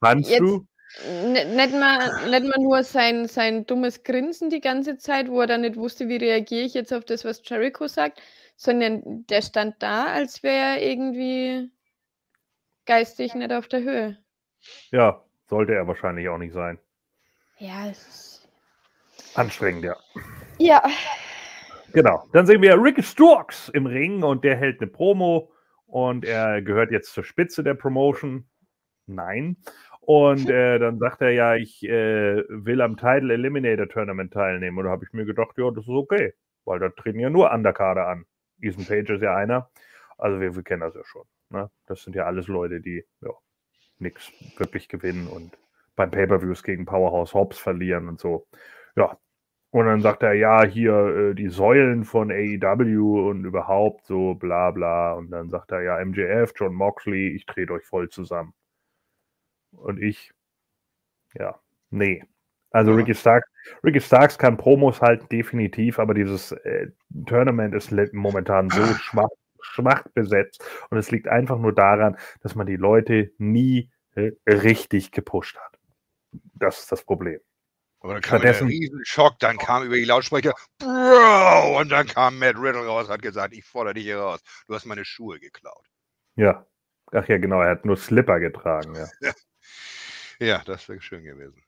[0.00, 0.66] Fandst du?
[0.98, 5.60] Nicht mal, nicht mal nur sein, sein dummes Grinsen die ganze Zeit, wo er dann
[5.60, 8.20] nicht wusste, wie reagiere ich jetzt auf das, was Jericho sagt,
[8.56, 11.70] sondern der stand da, als wäre er irgendwie
[12.86, 14.18] geistig nicht auf der Höhe.
[14.90, 16.78] Ja, sollte er wahrscheinlich auch nicht sein.
[17.58, 18.48] Ja, es ist
[19.34, 19.96] anstrengend, ja.
[20.58, 20.82] Ja.
[21.92, 22.28] Genau.
[22.32, 25.52] Dann sehen wir Rick Storks im Ring und der hält eine Promo
[25.86, 28.48] und er gehört jetzt zur Spitze der Promotion.
[29.06, 29.56] Nein.
[30.12, 34.76] Und äh, dann sagt er ja, ich äh, will am Title Eliminator Tournament teilnehmen.
[34.76, 36.34] Und da habe ich mir gedacht, ja, das ist okay,
[36.64, 38.24] weil da treten ja nur Underkader an.
[38.60, 39.70] Ethan Page ist ja einer.
[40.18, 41.22] Also wir, wir kennen das ja schon.
[41.50, 41.70] Ne?
[41.86, 43.30] Das sind ja alles Leute, die ja,
[44.00, 45.56] nichts wirklich gewinnen und
[45.94, 48.48] beim Pay-Per-Views gegen Powerhouse Hobbs verlieren und so.
[48.96, 49.16] Ja.
[49.70, 54.72] Und dann sagt er, ja, hier äh, die Säulen von AEW und überhaupt so bla
[54.72, 55.12] bla.
[55.12, 58.54] Und dann sagt er, ja, MJF, John Moxley, ich trete euch voll zusammen.
[59.72, 60.32] Und ich,
[61.34, 61.60] ja,
[61.90, 62.24] nee.
[62.70, 62.98] Also ja.
[62.98, 63.48] Ricky Starks,
[63.82, 66.88] Ricky Starks kann Promos halten, definitiv, aber dieses äh,
[67.26, 69.28] Tournament ist momentan so schwach,
[69.60, 70.64] schwach besetzt.
[70.90, 75.78] Und es liegt einfach nur daran, dass man die Leute nie äh, richtig gepusht hat.
[76.54, 77.40] Das ist das Problem.
[78.00, 81.80] Aber dann kam Stattdessen, ein Riesenschock, dann kam über die Lautsprecher, Bro!
[81.80, 84.40] Und dann kam Matt Riddle raus und hat gesagt, ich fordere dich hier raus.
[84.66, 85.86] Du hast meine Schuhe geklaut.
[86.36, 86.66] Ja.
[87.12, 89.06] Ach ja, genau, er hat nur Slipper getragen, ja.
[90.40, 91.62] ja, das wäre schön gewesen.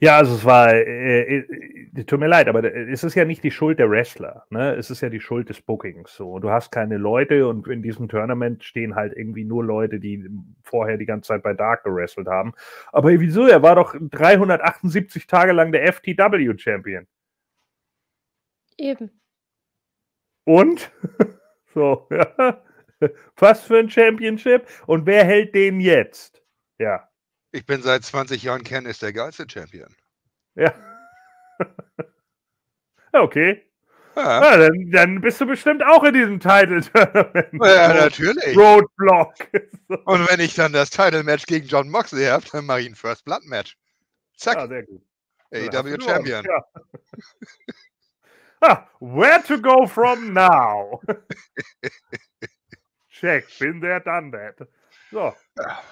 [0.00, 3.50] Ja, also es war, äh, äh, tut mir leid, aber es ist ja nicht die
[3.50, 4.76] Schuld der Wrestler, ne?
[4.76, 6.14] Es ist ja die Schuld des Bookings.
[6.14, 10.28] So, du hast keine Leute und in diesem Tournament stehen halt irgendwie nur Leute, die
[10.62, 12.54] vorher die ganze Zeit bei Dark gewrestelt haben.
[12.92, 13.48] Aber wieso?
[13.48, 17.08] Er war doch 378 Tage lang der FTW Champion.
[18.76, 19.10] Eben.
[20.44, 20.92] Und?
[21.74, 22.62] so, ja.
[23.36, 24.66] Was für ein Championship?
[24.86, 26.42] Und wer hält den jetzt?
[26.78, 27.07] Ja.
[27.52, 29.94] Ich bin seit 20 Jahren Ken ist der geilste Champion.
[30.54, 30.74] Ja.
[33.12, 33.64] okay.
[34.16, 34.42] Ja.
[34.42, 37.48] ja dann, dann, bist du bestimmt auch in diesem Title Tournament.
[37.52, 38.56] Ja, natürlich.
[38.56, 39.34] Roadblock.
[40.04, 42.96] Und wenn ich dann das Title Match gegen John Moxley habe, dann mache ich ein
[42.96, 43.76] First Blood Match.
[44.36, 44.56] Zack.
[44.56, 45.02] Ja, sehr gut.
[45.52, 46.44] AEW Champion.
[46.44, 46.64] Ja.
[48.60, 51.00] ah, where to go from now?
[53.10, 54.68] Check, bin there, done that.
[55.10, 55.34] So.
[55.56, 55.82] Ja.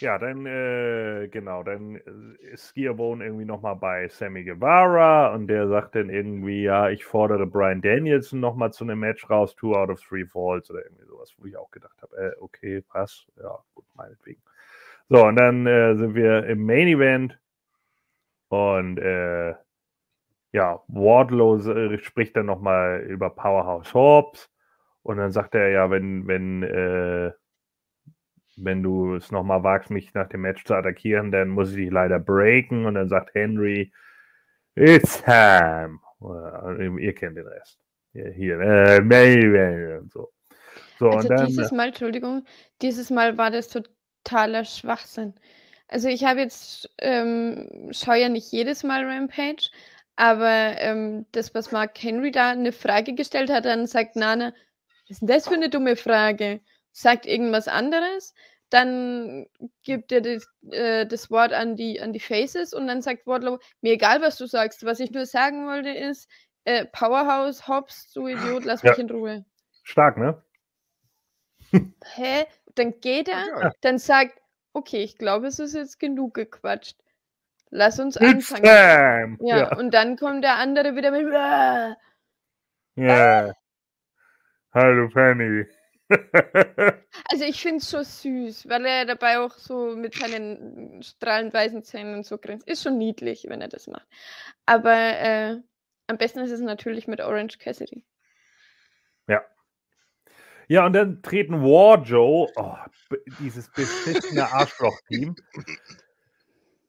[0.00, 5.68] Ja, dann, äh, genau, dann äh, ist Gearbone irgendwie nochmal bei Sammy Guevara und der
[5.68, 9.90] sagt dann irgendwie, ja, ich fordere Brian Danielson nochmal zu einem Match raus, two out
[9.90, 13.56] of three falls oder irgendwie sowas, wo ich auch gedacht habe, äh, okay, passt, ja,
[13.74, 14.42] gut, meinetwegen.
[15.08, 17.38] So, und dann äh, sind wir im Main Event
[18.48, 19.54] und äh,
[20.52, 24.50] ja, Wardlow äh, spricht dann nochmal über Powerhouse Hobbs
[25.02, 27.32] und dann sagt er ja, wenn, wenn, äh,
[28.56, 31.90] wenn du es nochmal wagst, mich nach dem Match zu attackieren, dann muss ich dich
[31.90, 32.86] leider breaken.
[32.86, 33.92] Und dann sagt Henry,
[34.74, 35.98] it's time.
[37.00, 37.78] Ihr kennt den Rest.
[38.12, 40.30] Hier, hier äh, und so.
[40.98, 42.44] so also und dann, dieses Mal, Entschuldigung,
[42.82, 45.34] dieses Mal war das totaler Schwachsinn.
[45.88, 49.70] Also ich habe jetzt, ähm, schaue ja nicht jedes Mal Rampage,
[50.16, 54.52] aber ähm, das, was Mark Henry da eine Frage gestellt hat, dann sagt Nana,
[55.08, 56.60] was ist denn das für eine dumme Frage?
[56.92, 58.34] Sagt irgendwas anderes,
[58.70, 59.46] dann
[59.82, 63.58] gibt er das, äh, das Wort an die, an die Faces und dann sagt Wardlow,
[63.82, 66.28] mir egal, was du sagst, was ich nur sagen wollte ist,
[66.64, 68.90] äh, Powerhouse, Hobbs, du Idiot, lass ja.
[68.90, 69.44] mich in Ruhe.
[69.82, 70.42] Stark, ne?
[72.14, 72.46] Hä?
[72.74, 73.70] Dann geht er, ja.
[73.82, 74.40] dann sagt,
[74.72, 76.96] okay, ich glaube, es ist jetzt genug gequatscht.
[77.68, 79.38] Lass uns It's anfangen.
[79.40, 81.32] Ja, ja, und dann kommt der andere wieder mit.
[82.96, 83.52] Ja.
[84.72, 85.66] Hallo Penny.
[87.30, 91.82] Also ich finde es schon süß, weil er dabei auch so mit seinen strahlend weißen
[91.82, 92.66] Zähnen so grinst.
[92.66, 94.06] Ist schon niedlich, wenn er das macht.
[94.66, 95.58] Aber äh,
[96.06, 98.04] am besten ist es natürlich mit Orange Cassidy.
[99.28, 99.42] Ja.
[100.68, 102.76] Ja, und dann treten War Joe, oh,
[103.40, 105.34] dieses beschissene Arschloch-Team,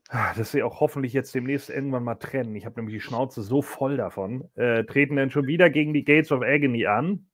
[0.10, 2.56] ah, das sie auch hoffentlich jetzt demnächst irgendwann mal trennen.
[2.56, 4.50] Ich habe nämlich die Schnauze so voll davon.
[4.56, 7.28] Äh, treten dann schon wieder gegen die Gates of Agony an.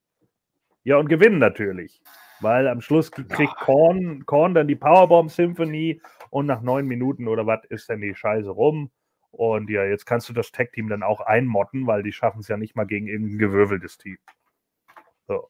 [0.84, 2.02] Ja, und gewinnen natürlich.
[2.42, 7.46] Weil am Schluss kriegt Korn, Korn dann die Powerbomb Symphony und nach neun Minuten oder
[7.46, 8.92] was ist dann die Scheiße rum.
[9.32, 12.58] Und ja, jetzt kannst du das Tag-Team dann auch einmotten, weil die schaffen es ja
[12.58, 14.18] nicht mal gegen irgendein gewürfeltes Team.
[15.28, 15.50] So.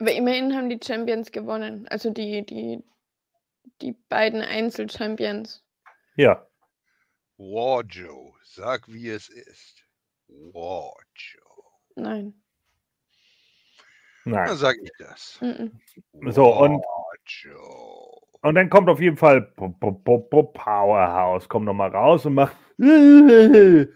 [0.00, 1.86] Aber immerhin haben die Champions gewonnen.
[1.88, 2.82] Also die, die,
[3.82, 5.64] die beiden Einzel-Champions.
[6.16, 6.46] Ja.
[7.36, 9.84] Warjo, sag wie es ist.
[10.26, 11.72] Warjo.
[11.94, 12.42] Nein.
[14.30, 14.48] Nein.
[14.48, 15.40] Dann sage ich das.
[16.30, 16.82] So, und,
[18.42, 22.56] und dann kommt auf jeden Fall Powerhouse, kommt nochmal raus und macht.
[22.78, 23.90] Ich hab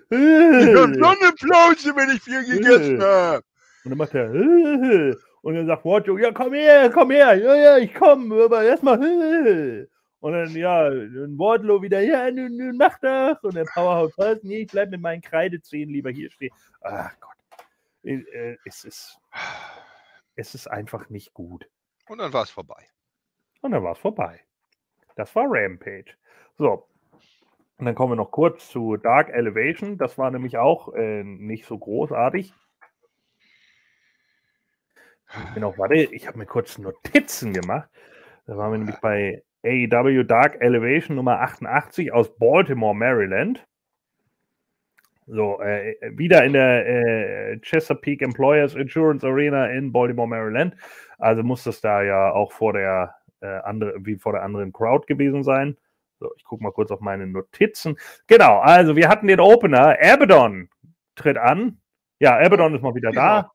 [0.95, 3.45] schon eine Plauze, wenn ich viel gegessen habe.
[3.85, 4.33] Und dann macht er.
[5.43, 9.01] Und dann sagt Watcho, ja, komm her, komm her, ja, ja, ich komm, aber erstmal.
[10.21, 13.43] Und dann, ja, ein Wardlow wieder, ja, nun, nun mach doch.
[13.43, 14.41] Und der Powerhouse, was?
[14.45, 16.53] Nee, ich bleib mit meinen Kreidezähnen lieber hier stehen.
[16.83, 17.33] Ach Gott.
[18.65, 19.19] Es ist
[20.37, 21.69] es ist einfach nicht gut.
[22.09, 22.87] Und dann war es vorbei.
[23.61, 24.41] Und dann war es vorbei.
[25.17, 26.17] Das war Rampage.
[26.57, 26.89] So.
[27.77, 29.99] Und dann kommen wir noch kurz zu Dark Elevation.
[29.99, 32.53] Das war nämlich auch äh, nicht so großartig.
[35.55, 37.89] Genau, warte, ich habe mir kurz Notizen gemacht.
[38.47, 43.67] Da waren wir nämlich bei AEW Dark Elevation Nummer 88 aus Baltimore, Maryland.
[45.27, 50.75] So, äh, wieder in der äh, Chesapeake Employers Insurance Arena in Baltimore, Maryland.
[51.19, 55.07] Also muss das da ja auch vor der äh, andere, wie vor der anderen Crowd
[55.07, 55.77] gewesen sein.
[56.19, 57.97] So, ich gucke mal kurz auf meine Notizen.
[58.27, 59.97] Genau, also wir hatten den Opener.
[60.01, 60.69] Abaddon
[61.15, 61.81] tritt an.
[62.19, 63.53] Ja, Abaddon ist mal wieder da.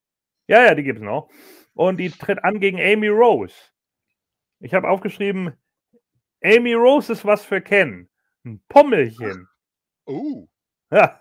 [0.48, 1.30] Ja, ja, die gibt es noch.
[1.74, 3.56] Und die tritt an gegen Amy Rose.
[4.60, 5.54] Ich habe aufgeschrieben,
[6.44, 8.10] Amy Rose ist was für Ken.
[8.46, 9.48] Ein Pommelchen.
[10.06, 10.48] Oh.
[10.92, 11.20] Ja.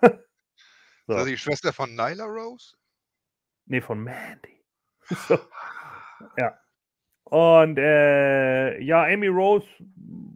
[1.07, 1.13] So.
[1.13, 2.75] Ist das die Schwester von Nyla Rose?
[3.65, 4.63] Nee, von Mandy.
[5.27, 5.39] So.
[6.37, 6.59] Ja.
[7.25, 9.67] Und äh, ja, Amy Rose,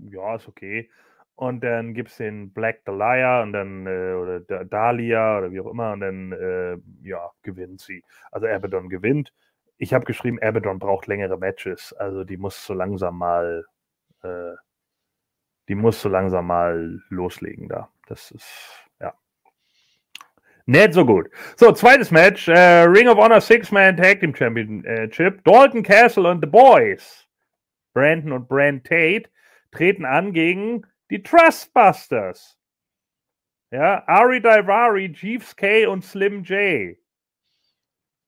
[0.09, 0.89] ja, ist okay.
[1.35, 5.71] Und dann gibt es den Black Dahlia und dann, äh, oder Dahlia oder wie auch
[5.71, 8.03] immer, und dann, äh, ja, gewinnt sie.
[8.31, 9.33] Also Abaddon gewinnt.
[9.77, 11.93] Ich habe geschrieben, Abaddon braucht längere Matches.
[11.93, 13.65] Also die muss so langsam mal,
[14.23, 14.53] äh,
[15.67, 17.89] die muss so langsam mal loslegen da.
[18.07, 18.85] Das ist,
[20.71, 21.29] nicht so gut.
[21.57, 22.47] So, zweites Match.
[22.47, 25.43] Äh, Ring of Honor Six-Man Tag Team Championship.
[25.43, 27.27] Dalton Castle und The Boys.
[27.93, 29.29] Brandon und Brand Tate
[29.71, 32.57] treten an gegen die Trustbusters.
[33.71, 36.97] Ja, Ari Daivari, Jeeves K und Slim J.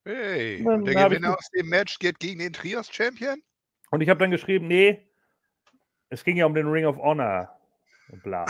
[0.06, 3.42] Hey, und der Gewinner aus dem Match geht gegen den Trios-Champion?
[3.92, 5.08] Und ich habe dann geschrieben, nee,
[6.10, 7.50] es ging ja um den Ring of Honor.
[8.24, 8.46] Bla.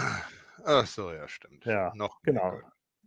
[0.65, 1.65] Ach so, ja, stimmt.
[1.65, 2.59] Ja, noch genau.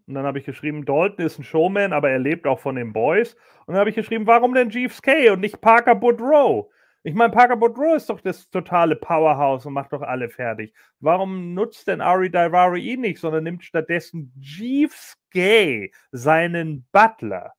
[0.06, 2.92] Und dann habe ich geschrieben, Dalton ist ein Showman, aber er lebt auch von den
[2.92, 3.34] Boys.
[3.66, 6.70] Und dann habe ich geschrieben, warum denn Jeeves K und nicht Parker Boudreau?
[7.02, 10.74] Ich meine, Parker Boudreau ist doch das totale Powerhouse und macht doch alle fertig.
[11.00, 17.52] Warum nutzt denn Ari Daivari ihn nicht, sondern nimmt stattdessen Jeeves Gay, seinen Butler?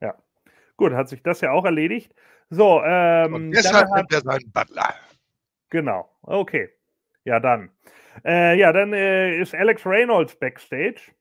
[0.00, 0.14] Ja,
[0.76, 2.14] gut, hat sich das ja auch erledigt.
[2.50, 3.34] So, ähm.
[3.34, 4.94] Und deshalb nimmt er seinen Butler.
[5.70, 6.70] Genau, okay.
[7.24, 7.70] Ja, dann.
[8.24, 11.12] Äh, ja, dann äh, ist Alex Reynolds backstage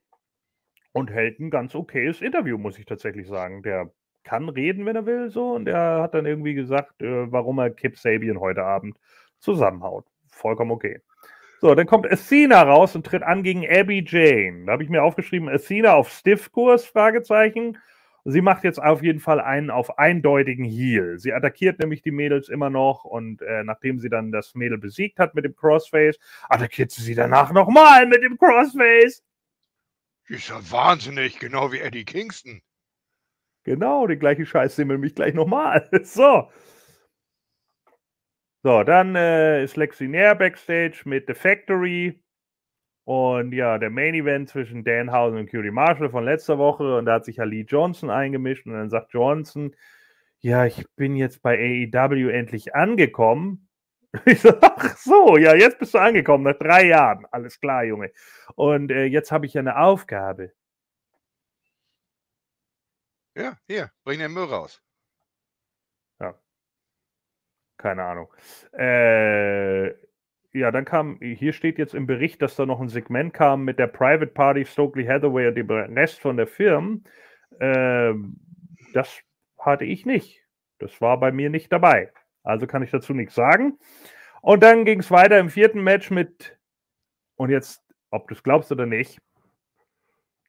[0.93, 3.61] und hält ein ganz okayes Interview, muss ich tatsächlich sagen.
[3.61, 3.91] Der
[4.23, 5.53] kann reden, wenn er will, so.
[5.53, 8.97] Und er hat dann irgendwie gesagt, äh, warum er Kip Sabian heute Abend
[9.39, 10.05] zusammenhaut.
[10.31, 11.01] Vollkommen okay.
[11.59, 14.65] So, dann kommt Athena raus und tritt an gegen Abby Jane.
[14.65, 17.77] Da habe ich mir aufgeschrieben, Athena auf Stiffkurs, Fragezeichen.
[18.29, 21.17] Sie macht jetzt auf jeden Fall einen auf eindeutigen Heal.
[21.17, 25.17] Sie attackiert nämlich die Mädels immer noch und äh, nachdem sie dann das Mädel besiegt
[25.17, 26.19] hat mit dem Crossface,
[26.49, 29.23] attackiert sie sie danach nochmal mit dem Crossface.
[30.27, 32.61] Ist ja wahnsinnig, genau wie Eddie Kingston.
[33.63, 35.89] Genau, die gleiche Scheiße sehen wir nämlich gleich nochmal.
[36.03, 36.51] So.
[38.61, 42.21] So, dann äh, ist Lexi Nair backstage mit The Factory.
[43.07, 46.97] Und ja, der Main Event zwischen Danhausen und Curie Marshall von letzter Woche.
[46.97, 48.65] Und da hat sich ja Lee Johnson eingemischt.
[48.65, 49.73] Und dann sagt Johnson,
[50.41, 53.69] ja, ich bin jetzt bei AEW endlich angekommen.
[54.25, 57.25] Ich so, ach so, ja, jetzt bist du angekommen, nach drei Jahren.
[57.31, 58.11] Alles klar, Junge.
[58.55, 60.53] Und äh, jetzt habe ich ja eine Aufgabe.
[63.35, 64.81] Ja, hier, bring den Müll raus.
[66.19, 66.35] Ja.
[67.77, 68.33] Keine Ahnung.
[68.73, 69.93] Äh,
[70.53, 73.79] ja, dann kam, hier steht jetzt im Bericht, dass da noch ein Segment kam mit
[73.79, 76.97] der Private Party, Stokely Hathaway und dem Rest von der Firma.
[77.59, 78.13] Äh,
[78.93, 79.21] das
[79.59, 80.41] hatte ich nicht.
[80.79, 82.11] Das war bei mir nicht dabei.
[82.43, 83.77] Also kann ich dazu nichts sagen.
[84.41, 86.57] Und dann ging es weiter im vierten Match mit,
[87.35, 89.19] und jetzt, ob du es glaubst oder nicht,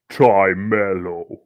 [0.07, 1.45] Ty Mello.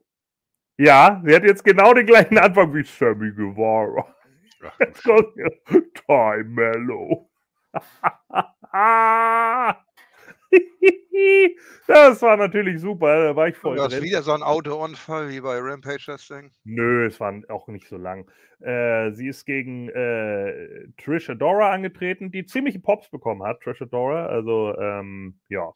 [0.77, 4.15] Ja, sie hat jetzt genau den gleichen Anfang wie Sammy Guevara.
[6.05, 7.29] Ty Mello.
[11.87, 13.77] das war natürlich super, da war ich voll.
[13.77, 16.51] War das wieder so ein Autounfall wie bei Rampage das Ding?
[16.63, 18.29] Nö, es war auch nicht so lang.
[18.59, 24.27] Äh, sie ist gegen äh, Trish Adora angetreten, die ziemliche Pops bekommen hat, Trish Adora.
[24.27, 25.71] Also, ähm, ja.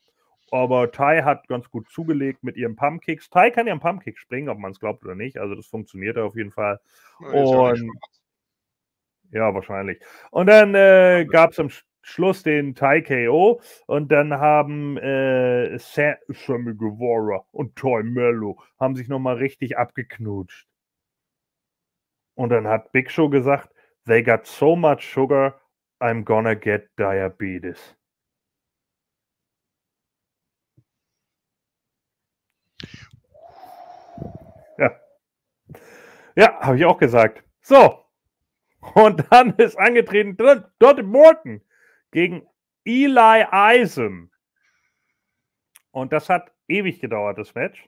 [0.50, 3.30] Aber Ty hat ganz gut zugelegt mit ihren Pumpkicks.
[3.30, 5.38] Ty kann ja einen Pumpkick springen, ob man es glaubt oder nicht.
[5.38, 6.80] Also, das funktioniert auf jeden Fall.
[7.20, 7.92] Ja, Und
[9.32, 10.00] ja, wahrscheinlich.
[10.32, 11.70] Und dann äh, gab es am
[12.08, 19.10] Schluss den Thai KO und dann haben äh, Sammy Guevara und Toy Mello haben sich
[19.10, 20.70] nochmal richtig abgeknutscht.
[22.36, 23.74] Und dann hat Big Show gesagt,
[24.06, 25.60] they got so much sugar,
[26.00, 27.78] I'm gonna get diabetes.
[34.78, 34.92] Ja.
[36.38, 37.44] Ja, habe ich auch gesagt.
[37.62, 38.06] So,
[38.94, 40.38] und dann ist angetreten
[40.80, 41.62] Dante Morton
[42.18, 42.48] gegen
[42.84, 44.32] Eli Eisen.
[45.92, 47.88] Und das hat ewig gedauert, das Match.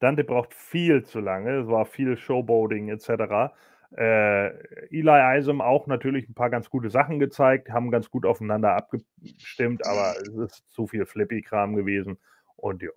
[0.00, 1.60] Dante braucht viel zu lange.
[1.60, 3.54] Es war viel Showboating etc.
[3.96, 4.48] Äh,
[4.88, 9.86] Eli Isom auch natürlich ein paar ganz gute Sachen gezeigt, haben ganz gut aufeinander abgestimmt,
[9.86, 12.18] aber es ist zu viel Flippy-Kram gewesen.
[12.56, 12.90] Und ja,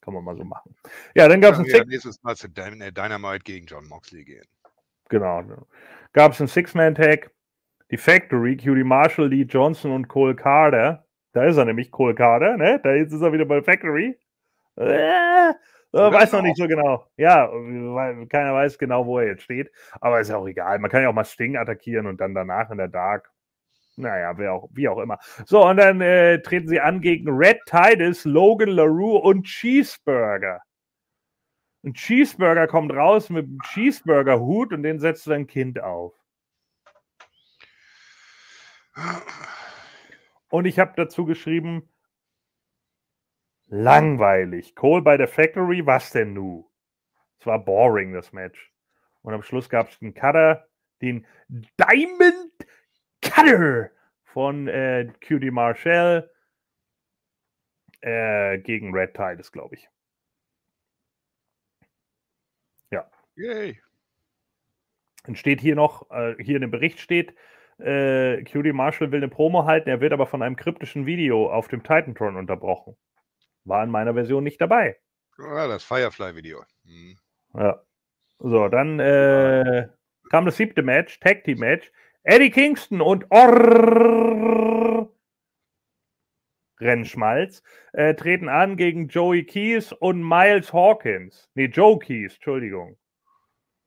[0.00, 0.74] kann man mal so machen.
[1.14, 4.46] Ja, dann gab es ein ja, nächstes Mal zu Dynamite gegen John Moxley gehen.
[5.10, 5.44] Genau.
[6.14, 7.30] Gab es ein Six-Man-Tag.
[7.92, 11.04] Die Factory, Cutie Marshall, Lee Johnson und Cole Carter.
[11.34, 12.80] Da ist er nämlich, Cole Carter, ne?
[12.82, 14.18] Da ist er wieder bei Factory.
[14.76, 15.54] Äh, äh,
[15.92, 17.06] weiß noch nicht so genau.
[17.18, 17.48] Ja,
[18.30, 19.70] keiner weiß genau, wo er jetzt steht.
[20.00, 20.78] Aber ist ja auch egal.
[20.78, 23.30] Man kann ja auch mal Sting attackieren und dann danach in der Dark.
[23.96, 25.18] Naja, wer auch, wie auch immer.
[25.44, 30.62] So, und dann äh, treten sie an gegen Red Titus, Logan LaRue und Cheeseburger.
[31.84, 36.21] Ein Cheeseburger kommt raus mit einem Cheeseburger-Hut und den setzt sein Kind auf.
[40.48, 41.88] Und ich habe dazu geschrieben,
[43.74, 44.74] Langweilig.
[44.74, 46.70] Cole bei der Factory, was denn nu?
[47.40, 48.70] Es war boring, das Match.
[49.22, 50.68] Und am Schluss gab es den Cutter,
[51.00, 52.52] den Diamond
[53.22, 53.90] Cutter
[54.24, 56.30] von äh, QD Marshall
[58.02, 59.88] äh, gegen Red Titus, glaube ich.
[62.90, 63.10] Ja.
[63.36, 63.80] Yay.
[65.24, 67.34] Dann steht hier noch, äh, hier in dem Bericht steht,
[67.78, 71.68] äh, QD Marshall will eine Promo halten, er wird aber von einem kryptischen Video auf
[71.68, 72.96] dem Titantron unterbrochen.
[73.64, 74.96] War in meiner Version nicht dabei.
[75.38, 76.62] Ja, das Firefly-Video.
[76.84, 77.16] Hm.
[77.54, 77.82] Ja.
[78.38, 79.88] So, dann äh,
[80.30, 81.90] kam das siebte Match, Tag Team Match.
[82.24, 85.08] Eddie Kingston und Orr
[86.80, 87.62] Rennschmalz
[87.92, 91.48] äh, treten an gegen Joey Keys und Miles Hawkins.
[91.54, 92.96] Nee, Joe Keys, Entschuldigung.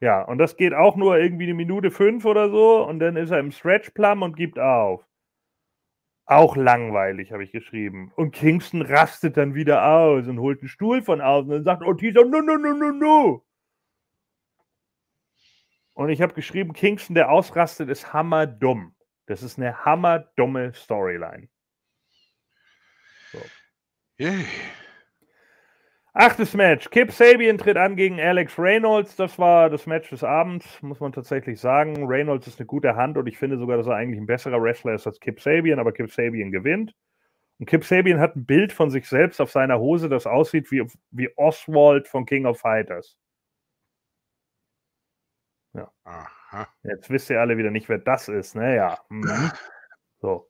[0.05, 3.31] Ja, und das geht auch nur irgendwie eine Minute fünf oder so und dann ist
[3.31, 5.03] er im Stretch Plum und gibt auf.
[6.27, 8.13] Auch langweilig, habe ich geschrieben.
[8.15, 11.93] Und Kingston rastet dann wieder aus und holt einen Stuhl von außen und sagt, oh,
[11.93, 13.45] no, no, no, no, no.
[15.95, 18.95] Und ich habe geschrieben, Kingston, der ausrastet, ist hammerdumm.
[19.25, 21.49] Das ist eine hammerdumme Storyline.
[23.31, 23.39] So.
[24.19, 24.45] Yeah.
[26.17, 26.89] Achtes Match.
[26.91, 29.17] Kip Sabian tritt an gegen Alex Reynolds.
[29.17, 32.07] Das war das Match des Abends, muss man tatsächlich sagen.
[32.07, 34.93] Reynolds ist eine gute Hand und ich finde sogar, dass er eigentlich ein besserer Wrestler
[34.93, 36.95] ist als Kip Sabian, aber Kip Sabian gewinnt.
[37.59, 40.87] Und Kip Sabian hat ein Bild von sich selbst auf seiner Hose, das aussieht wie,
[41.11, 43.17] wie Oswald von King of Fighters.
[45.73, 45.91] Ja.
[46.05, 46.69] Aha.
[46.83, 48.73] Jetzt wisst ihr alle wieder nicht, wer das ist, ne?
[48.77, 48.99] Ja.
[49.09, 49.51] Mhm.
[50.21, 50.49] So.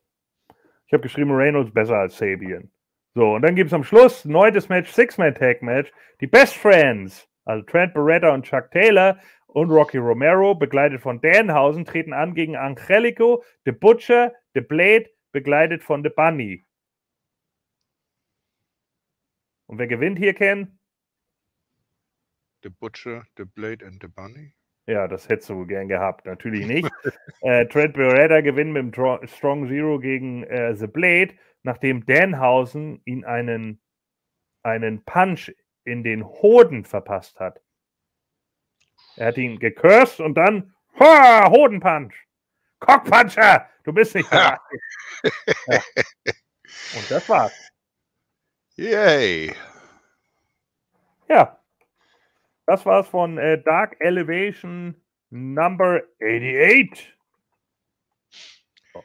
[0.85, 2.69] Ich habe geschrieben, Reynolds besser als Sabian.
[3.17, 5.91] So, und dann gibt es am Schluss ein neuntes Match, Six-Man-Tag-Match.
[6.19, 9.17] Die Best Friends, also Trent Beretta und Chuck Taylor
[9.47, 15.81] und Rocky Romero, begleitet von Danhausen, treten an gegen Angelico, The Butcher, The Blade, begleitet
[15.81, 16.65] von The Bunny.
[19.67, 20.77] Und wer gewinnt hier, Ken?
[22.63, 24.53] The Butcher, The Blade and The Bunny?
[24.87, 26.25] Ja, das hättest du gern gehabt.
[26.25, 26.91] Natürlich nicht.
[27.41, 31.33] äh, Trent Beretta gewinnt mit dem Strong Zero gegen äh, The Blade
[31.65, 33.81] nachdem Danhausen ihn einen,
[34.61, 35.51] einen Punch
[35.83, 37.59] in den Hoden verpasst hat.
[39.15, 42.13] Er hat ihn gecursed und dann ha, Hodenpunch.
[42.79, 44.59] Cockpuncher, du bist nicht bereit.
[45.67, 45.81] ja.
[46.95, 47.71] Und das war's.
[48.75, 49.55] Yay.
[51.27, 51.59] Ja.
[52.67, 57.13] Das war's von äh, Dark Elevation Number 88.
[58.93, 59.03] Oh.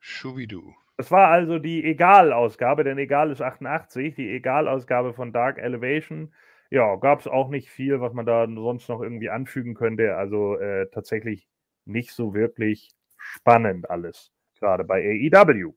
[0.00, 0.74] Schubidu.
[0.96, 6.32] Das war also die Egal-Ausgabe, denn Egal ist 88, die Egal-Ausgabe von Dark Elevation.
[6.70, 10.16] Ja, gab es auch nicht viel, was man da sonst noch irgendwie anfügen könnte.
[10.16, 11.48] Also äh, tatsächlich
[11.84, 15.74] nicht so wirklich spannend alles, gerade bei AEW.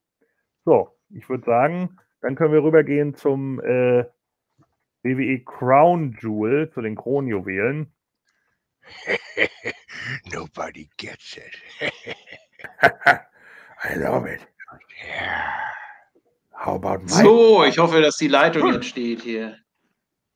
[0.63, 4.05] So, ich würde sagen, dann können wir rübergehen zum äh,
[5.03, 7.93] WWE Crown Jewel, zu den Kronjuwelen.
[10.33, 11.61] Nobody gets it.
[13.83, 14.41] I love it.
[16.51, 19.57] How about my so, ich hoffe, dass die Leitung jetzt steht hier.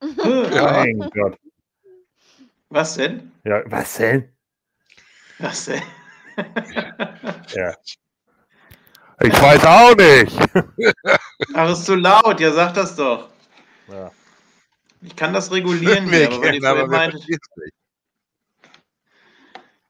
[0.00, 1.38] mein Gott.
[2.70, 3.32] Was denn?
[3.44, 4.32] Ja, was denn?
[5.38, 5.82] Was denn?
[7.54, 7.74] ja.
[9.20, 10.36] Ich weiß auch nicht.
[11.54, 12.40] Ach, ist zu laut.
[12.40, 13.28] Ja, sag das doch.
[13.88, 14.10] Ja.
[15.02, 17.14] Ich kann das regulieren, hier, aber wenn ihr meint.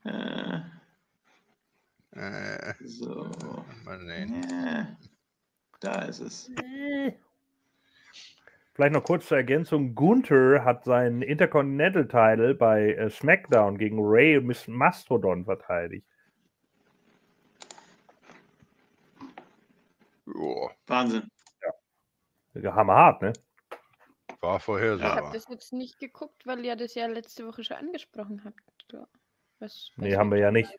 [0.04, 0.60] Äh,
[2.14, 3.30] äh, so.
[3.84, 4.96] Mal sehen.
[5.80, 6.50] Da ist es.
[8.74, 9.94] Vielleicht noch kurz zur Ergänzung.
[9.94, 16.06] Gunther hat seinen Intercontinental Title bei äh, SmackDown gegen Ray Miss Mastodon verteidigt.
[20.34, 20.68] Oh.
[20.86, 21.30] Wahnsinn.
[22.54, 22.74] Ja.
[22.74, 23.32] Hammerhart, ne?
[24.40, 25.18] War vorhersehbar.
[25.18, 28.60] Ich habe das jetzt nicht geguckt, weil ihr das ja letzte Woche schon angesprochen habt.
[29.60, 30.50] Was, was nee, haben wir ja.
[30.50, 30.76] Nicht?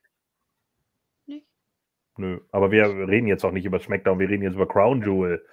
[2.18, 5.46] Nö, aber wir reden jetzt auch nicht über SmackDown, wir reden jetzt über Crown Jewel.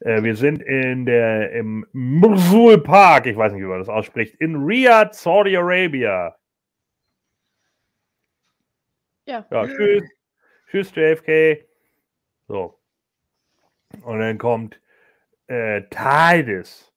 [0.00, 4.34] Äh, wir sind in der, im Mosul Park, ich weiß nicht, wie man das ausspricht,
[4.36, 6.36] in Riyadh, Saudi Arabia.
[9.26, 9.46] Ja.
[9.50, 10.04] Ja, tschüss.
[10.70, 11.66] Tschüss, JFK.
[12.46, 12.78] So.
[14.02, 14.80] Und dann kommt
[15.46, 16.92] äh, Titus.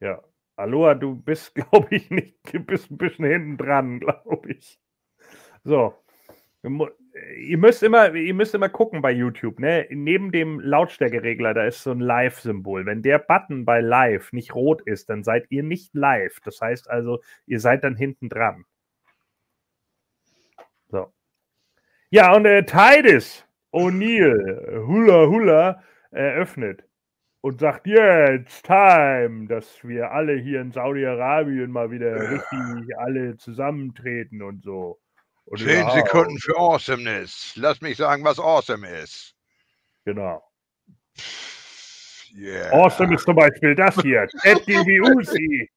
[0.00, 0.22] Ja.
[0.56, 4.78] Aloha, du bist, glaube ich, nicht, du bist ein bisschen hinten dran, glaube ich.
[5.64, 5.94] So.
[6.62, 9.86] Ihr müsst immer, ihr müsst immer gucken bei YouTube, ne?
[9.90, 12.86] Neben dem Lautstärkeregler, da ist so ein Live-Symbol.
[12.86, 16.40] Wenn der Button bei Live nicht rot ist, dann seid ihr nicht live.
[16.40, 18.64] Das heißt also, ihr seid dann hinten dran.
[20.88, 21.12] So.
[22.10, 26.84] Ja, und äh, Titus O'Neill, Hula Hula, eröffnet
[27.40, 34.42] und sagt, jetzt time, dass wir alle hier in Saudi-Arabien mal wieder richtig alle zusammentreten
[34.42, 34.98] und so.
[35.48, 35.94] Und Zehn überhaupt.
[35.94, 37.52] Sekunden für Awesomeness.
[37.56, 39.34] Lass mich sagen, was awesome ist.
[40.04, 40.42] Genau.
[42.34, 42.70] Yeah.
[42.72, 44.26] Awesome ist zum Beispiel das hier.
[44.42, 45.68] Ted DiBiase.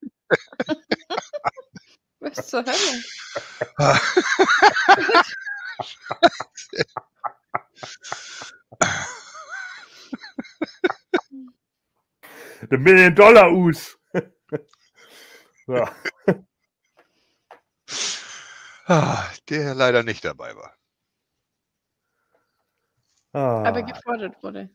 [2.20, 3.04] Was zur Hölle?
[12.70, 13.98] The Million Dollar Us.
[15.66, 15.88] so.
[18.94, 20.76] Ah, der leider nicht dabei war.
[23.32, 23.64] Ah.
[23.64, 24.70] Aber gefordert wurde.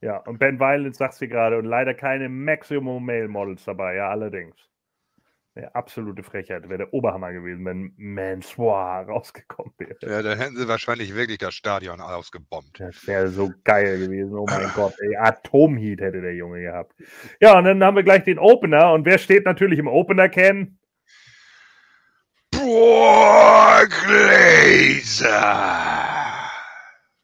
[0.00, 4.10] Ja, und Ben Violence sagt sie gerade und leider keine Maximum Male Models dabei, ja,
[4.10, 4.56] allerdings.
[5.54, 6.68] Eine absolute Frechheit.
[6.68, 9.96] Wäre der Oberhammer gewesen, wenn Mansoir rausgekommen wäre.
[10.02, 12.80] Ja, dann hätten sie wahrscheinlich wirklich das Stadion ausgebombt.
[12.80, 14.34] Das wäre so geil gewesen.
[14.34, 15.16] Oh mein Gott, ey.
[15.16, 16.96] Atomheat hätte der Junge gehabt.
[17.40, 18.92] Ja, und dann haben wir gleich den Opener.
[18.92, 20.76] Und wer steht natürlich im Opener, Ken?
[22.64, 25.28] Brock Laser.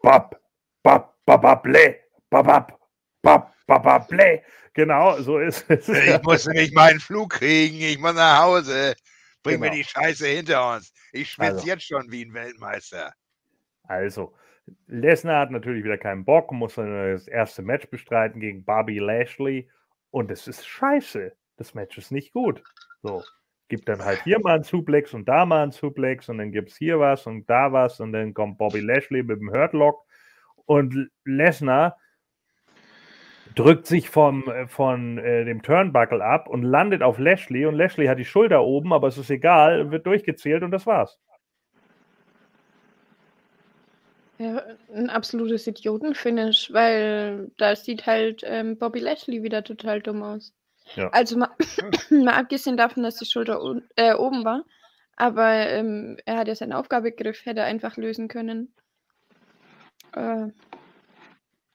[0.03, 0.37] Bab,
[0.83, 1.97] bab, bab, bab, le,
[2.29, 2.79] bab, bab,
[3.23, 4.43] bab, bab, bab, le.
[4.75, 5.89] Genau, so ist es.
[5.89, 7.81] Ich muss nämlich meinen Flug kriegen.
[7.81, 8.95] Ich muss nach Hause.
[9.43, 9.73] Bring genau.
[9.73, 10.93] mir die Scheiße hinter uns.
[11.13, 11.67] Ich schwitze also.
[11.67, 13.15] jetzt schon wie ein Weltmeister.
[13.85, 14.35] Also,
[14.89, 19.71] Lesnar hat natürlich wieder keinen Bock, muss das erste Match bestreiten gegen Bobby Lashley.
[20.11, 21.33] Und es ist scheiße.
[21.57, 22.63] Das Match ist nicht gut.
[23.03, 23.25] So
[23.71, 26.71] gibt dann halt hier mal einen Suplex und da mal einen Suplex und dann gibt
[26.71, 30.05] es hier was und da was und dann kommt Bobby Lashley mit dem Hurtlock
[30.67, 31.97] und Lesnar
[33.55, 38.07] drückt sich vom, äh, von äh, dem Turnbuckle ab und landet auf Lashley und Lashley
[38.07, 41.19] hat die Schulter oben, aber es ist egal, wird durchgezählt und das war's.
[44.39, 44.63] Ja,
[44.95, 50.55] ein absolutes Idiotenfinish, weil da sieht halt ähm, Bobby Lashley wieder total dumm aus.
[50.97, 51.09] Ja.
[51.11, 51.51] Also mal,
[52.11, 53.61] mal, abgesehen davon, dass die Schulter
[53.97, 54.65] äh, oben war,
[55.17, 58.75] aber ähm, er hat ja seinen Aufgabegriff, hätte einfach lösen können.
[60.13, 60.49] Äh,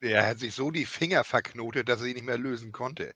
[0.02, 3.14] er hat sich so die Finger verknotet, dass er sie nicht mehr lösen konnte.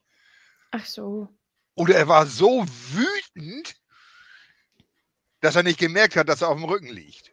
[0.71, 1.29] Ach so.
[1.75, 3.75] Oder er war so wütend,
[5.41, 7.31] dass er nicht gemerkt hat, dass er auf dem Rücken liegt.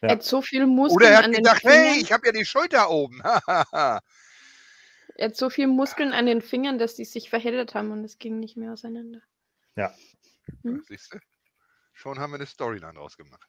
[0.00, 0.08] Ja.
[0.08, 2.90] Er hat so viel Muskeln Oder er hat gedacht, hey, ich habe ja die Schulter
[2.90, 3.22] oben.
[5.16, 8.18] Er hat so viel Muskeln an den Fingern, dass die sich verheddert haben und es
[8.18, 9.20] ging nicht mehr auseinander.
[9.76, 9.92] Ja.
[10.62, 10.82] Hm?
[10.86, 11.18] Siehst du?
[11.92, 13.48] Schon haben wir eine Storyline ausgemacht.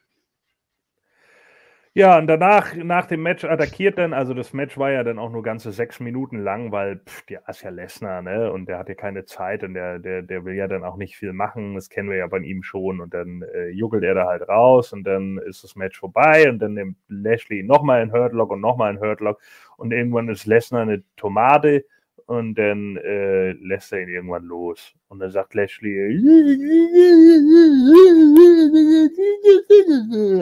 [1.98, 5.30] Ja, und danach, nach dem Match attackiert dann, also das Match war ja dann auch
[5.32, 8.52] nur ganze sechs Minuten lang, weil pff, der ist ja Lesnar, ne?
[8.52, 11.16] Und der hat ja keine Zeit und der, der, der will ja dann auch nicht
[11.16, 11.74] viel machen.
[11.76, 13.00] Das kennen wir ja bei ihm schon.
[13.00, 16.60] Und dann äh, juckelt er da halt raus und dann ist das Match vorbei und
[16.60, 19.40] dann nimmt Lashley nochmal einen Hurtlock und nochmal einen Hurtlock
[19.78, 21.86] und irgendwann ist Lesnar eine Tomate
[22.26, 24.94] und dann äh, lässt er ihn irgendwann los.
[25.08, 26.18] Und dann sagt Lashley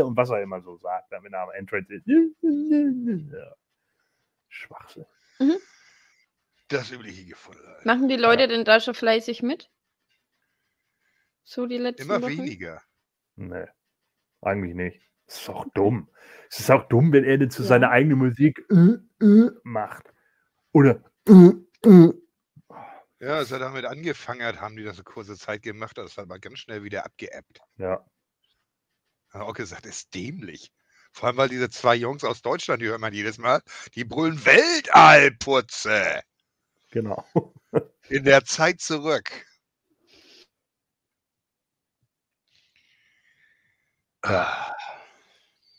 [0.02, 2.08] und was er immer so sagt, wenn er am Entrance ist.
[2.08, 3.56] Ja.
[4.48, 5.06] Schwachsinn.
[5.40, 5.58] Mhm.
[6.70, 7.62] Das übliche Gefunden.
[7.84, 8.48] Machen die Leute ja.
[8.48, 9.70] denn da schon fleißig mit?
[11.44, 12.38] So die letzten Immer Wochen?
[12.38, 12.82] weniger.
[13.36, 13.66] Nee,
[14.42, 15.02] eigentlich nicht.
[15.26, 16.10] Das ist auch dumm.
[16.50, 17.70] Es ist auch dumm, wenn er denn zu ja.
[17.70, 20.14] seiner eigenen Musik äh, äh, macht.
[20.72, 21.54] Oder äh,
[23.20, 26.26] ja, als er damit angefangen hat, haben die das eine kurze Zeit gemacht, das hat
[26.26, 27.60] aber ganz schnell wieder abgeebbt.
[27.78, 28.06] Ja.
[29.30, 30.72] Hat auch gesagt, ist dämlich.
[31.14, 33.62] Vor allem, weil diese zwei Jungs aus Deutschland, die hört man jedes Mal,
[33.96, 36.22] die brüllen Weltallputze.
[36.92, 37.26] Genau.
[38.10, 39.32] In der Zeit zurück.
[44.26, 44.76] Ja.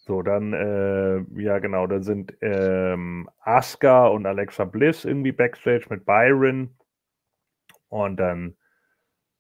[0.06, 6.04] So, dann, äh, ja genau, dann sind ähm, Asuka und Alexa Bliss irgendwie backstage mit
[6.04, 6.76] Byron.
[7.88, 8.54] Und dann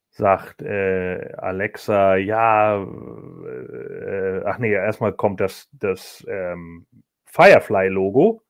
[0.08, 6.86] sagt äh, Alexa, ja, äh, ach nee, erstmal kommt das, das ähm,
[7.26, 8.42] Firefly-Logo.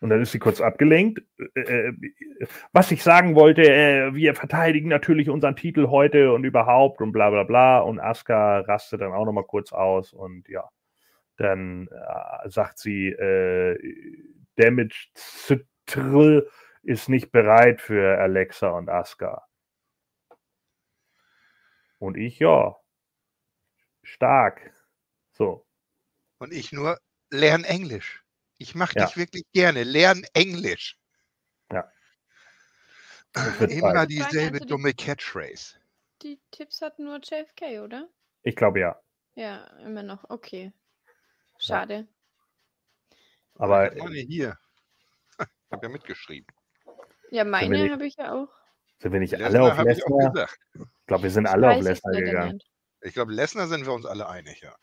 [0.00, 1.22] Und dann ist sie kurz abgelenkt.
[1.54, 1.92] Äh, äh
[2.72, 7.30] was ich sagen wollte, äh, wir verteidigen natürlich unseren Titel heute und überhaupt und bla
[7.30, 7.78] bla bla.
[7.78, 10.68] Und Asuka rastet dann auch nochmal kurz aus und ja,
[11.36, 13.76] dann äh, sagt sie, äh,
[14.56, 16.48] Damage Citral
[16.82, 19.46] ist nicht bereit für Alexa und Asuka.
[21.98, 22.76] Und ich, ja,
[24.02, 24.74] stark.
[25.32, 25.66] So.
[26.38, 26.98] Und ich nur,
[27.30, 28.24] lern Englisch.
[28.58, 29.06] Ich mache ja.
[29.06, 29.84] dich wirklich gerne.
[29.84, 30.98] Lern Englisch.
[31.72, 31.90] Ja.
[33.60, 35.76] Immer dieselbe die, dumme Catchphrase.
[36.22, 38.08] Die Tipps hat nur JFK, oder?
[38.42, 39.00] Ich glaube ja.
[39.34, 40.28] Ja, immer noch.
[40.28, 40.72] Okay.
[41.62, 42.08] Schade.
[43.54, 43.92] Aber.
[43.96, 44.58] Meine hier.
[45.66, 46.46] Ich habe ja mitgeschrieben.
[47.30, 48.48] Ja, meine habe ich ja auch.
[48.98, 50.48] Sind wir nicht alle auf Lesnar?
[50.74, 52.60] Ich glaube, wir sind alle auf Lesnar gegangen.
[53.00, 54.76] Ich glaube, Lesnar sind wir uns alle einig, ja.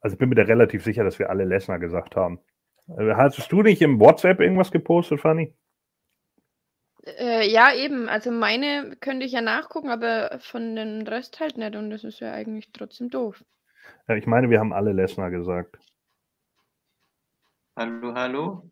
[0.00, 2.38] Also ich bin mir da relativ sicher, dass wir alle Lesnar gesagt haben.
[2.86, 5.52] Äh, Hast du nicht im WhatsApp irgendwas gepostet, Fanny?
[7.06, 8.08] Äh, ja, eben.
[8.08, 11.76] Also meine könnte ich ja nachgucken, aber von den Rest halt nicht.
[11.76, 13.44] Und das ist ja eigentlich trotzdem doof.
[14.08, 15.78] Ja, ich meine, wir haben alle Lesnar gesagt.
[17.76, 18.70] Hallo, hallo.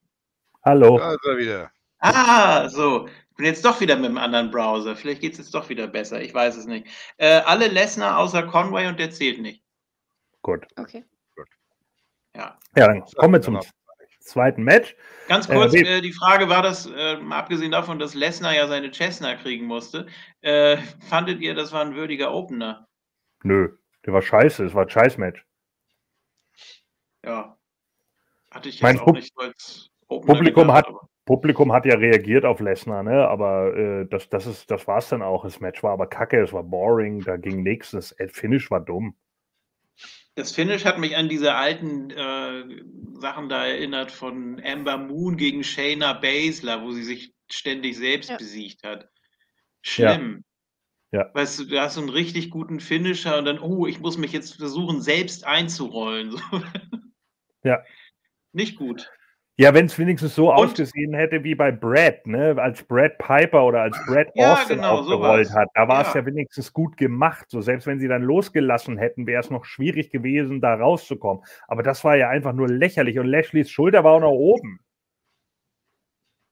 [0.64, 0.98] Hallo.
[0.98, 1.70] Da ist er wieder.
[1.98, 3.06] Ah, so.
[3.06, 4.94] Ich bin jetzt doch wieder mit einem anderen Browser.
[4.94, 6.20] Vielleicht geht es jetzt doch wieder besser.
[6.20, 6.86] Ich weiß es nicht.
[7.16, 9.64] Äh, alle Lesnar außer Conway und der zählt nicht.
[10.42, 10.66] Gut.
[10.76, 11.04] Okay.
[11.34, 11.48] Gut.
[12.36, 12.58] Ja.
[12.76, 13.60] Ja, dann kommen wir zum
[14.22, 14.96] zweiten Match.
[15.28, 18.90] Ganz äh, kurz, äh, die Frage war das, äh, abgesehen davon, dass Lesnar ja seine
[18.90, 20.06] Chestnut kriegen musste,
[20.40, 20.76] äh,
[21.08, 22.88] fandet ihr, das war ein würdiger Opener?
[23.42, 23.76] Nö,
[24.06, 25.44] der war scheiße, es war ein Scheiß-Match.
[27.24, 27.56] Ja.
[28.50, 30.94] Hatte ich jetzt mein auch Pub nicht so als Opener Publikum gedacht, hat,
[31.24, 33.26] Publikum hat ja reagiert auf Lesnar, ne?
[33.28, 35.44] aber äh, das, das, ist, das war es dann auch.
[35.44, 37.92] Das Match war aber kacke, es war boring, da ging nichts.
[37.92, 39.16] Das Finish war dumm.
[40.34, 42.64] Das Finish hat mich an diese alten äh,
[43.20, 48.36] Sachen da erinnert von Amber Moon gegen Shayna Baszler, wo sie sich ständig selbst ja.
[48.38, 49.08] besiegt hat.
[49.82, 50.44] Schlimm.
[51.10, 51.20] Ja.
[51.20, 51.34] ja.
[51.34, 54.32] Weißt du, du hast so einen richtig guten Finisher und dann, oh, ich muss mich
[54.32, 56.40] jetzt versuchen, selbst einzurollen.
[57.62, 57.82] ja.
[58.52, 59.10] Nicht gut.
[59.62, 62.56] Ja, wenn es wenigstens so und, ausgesehen hätte wie bei Brad, ne?
[62.58, 65.68] als Brad Piper oder als Brad ja, Austin genau, aufgerollt so hat.
[65.74, 66.20] Da war es ja.
[66.20, 67.48] ja wenigstens gut gemacht.
[67.48, 71.44] So selbst wenn sie dann losgelassen hätten, wäre es noch schwierig gewesen, da rauszukommen.
[71.68, 74.80] Aber das war ja einfach nur lächerlich und Lashleys Schulter war auch noch oben.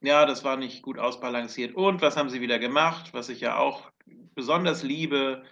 [0.03, 1.75] Ja, das war nicht gut ausbalanciert.
[1.75, 3.91] Und was haben sie wieder gemacht, was ich ja auch
[4.37, 5.43] besonders liebe?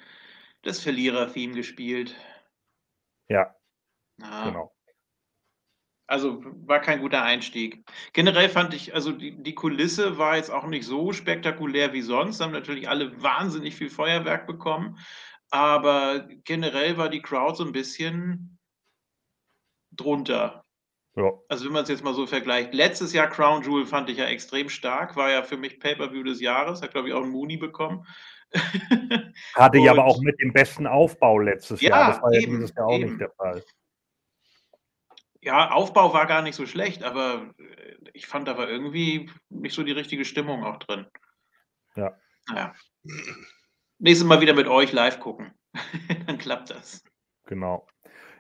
[0.63, 2.15] Das Verlierer-Theme gespielt.
[3.29, 3.53] Ja,
[4.23, 4.45] ah.
[4.45, 4.78] genau.
[6.09, 7.85] Also war kein guter Einstieg.
[8.15, 12.41] Generell fand ich, also die, die Kulisse war jetzt auch nicht so spektakulär wie sonst.
[12.41, 14.99] Haben natürlich alle wahnsinnig viel Feuerwerk bekommen.
[15.51, 18.59] Aber generell war die Crowd so ein bisschen
[19.93, 20.65] drunter.
[21.15, 21.31] Ja.
[21.51, 22.73] Also wenn man es jetzt mal so vergleicht.
[22.73, 25.15] Letztes Jahr Crown Jewel fand ich ja extrem stark.
[25.15, 26.81] War ja für mich Pay-Per-View des Jahres.
[26.81, 28.07] Hat, glaube ich, auch einen Mooney bekommen.
[29.55, 32.13] Hatte ja aber auch mit dem besten Aufbau letztes ja, Jahr.
[32.13, 33.11] Das war ja dieses Jahr auch eben.
[33.11, 33.63] nicht der Fall.
[35.41, 39.75] Ja, Aufbau war gar nicht so schlecht, aber äh, ich fand da war irgendwie nicht
[39.75, 41.07] so die richtige Stimmung auch drin.
[41.95, 42.17] Ja.
[42.49, 42.75] Naja.
[43.99, 45.53] Nächstes Mal wieder mit euch live gucken.
[46.27, 47.05] Dann klappt das.
[47.47, 47.87] Genau.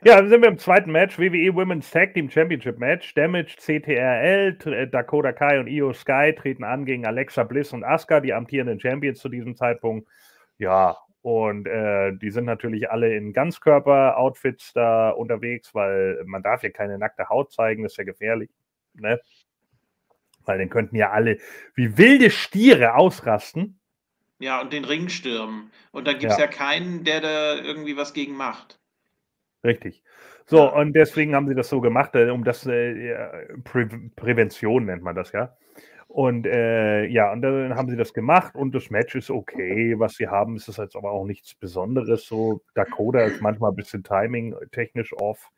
[0.04, 3.14] Ja, dann sind wir im zweiten Match, WWE Women's Tag Team Championship Match.
[3.14, 8.20] Damage, CTRL, äh, Dakota Kai und Io Sky treten an gegen Alexa Bliss und Asuka,
[8.20, 10.08] die amtierenden Champions zu diesem Zeitpunkt.
[10.58, 10.96] Ja,
[11.28, 16.96] und äh, die sind natürlich alle in Ganzkörper-Outfits da unterwegs, weil man darf ja keine
[16.96, 18.48] nackte Haut zeigen, das ist ja gefährlich.
[18.94, 19.20] Ne?
[20.46, 21.36] Weil dann könnten ja alle
[21.74, 23.78] wie wilde Stiere ausrasten.
[24.38, 25.70] Ja, und den Ring stürmen.
[25.92, 26.44] Und da gibt es ja.
[26.44, 26.50] ja.
[26.50, 28.80] keinen, der da irgendwie was gegen macht.
[29.62, 30.02] Richtig.
[30.46, 30.68] So, ja.
[30.68, 33.86] und deswegen haben sie das so gemacht, äh, um das äh, Prä
[34.16, 35.54] Prävention nennt man das ja.
[36.08, 39.94] Und äh, ja, und dann haben sie das gemacht und das Match ist okay.
[39.98, 42.24] Was sie haben, ist es jetzt aber auch nichts Besonderes.
[42.24, 45.50] So, Dakota ist manchmal ein bisschen timing-technisch off.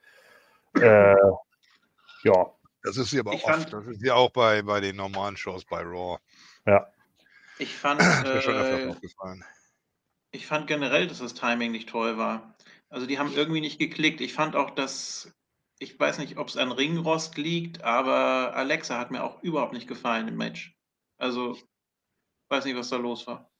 [0.74, 1.14] Äh,
[2.24, 2.46] ja.
[2.82, 3.72] Das ist sie aber ich oft.
[3.72, 6.18] das ist sie auch bei, bei den normalen Shows bei Raw.
[6.66, 6.86] Ja.
[7.58, 8.94] Ich fand, äh,
[10.32, 12.54] ich fand generell, dass das Timing nicht toll war.
[12.88, 14.20] Also die haben irgendwie nicht geklickt.
[14.20, 15.32] Ich fand auch, dass
[15.80, 19.88] ich weiß nicht, ob es an Ringrost liegt, aber Alexa hat mir auch überhaupt nicht
[19.88, 20.76] gefallen im Match.
[21.18, 21.56] Also,
[22.50, 23.50] weiß nicht, was da los war.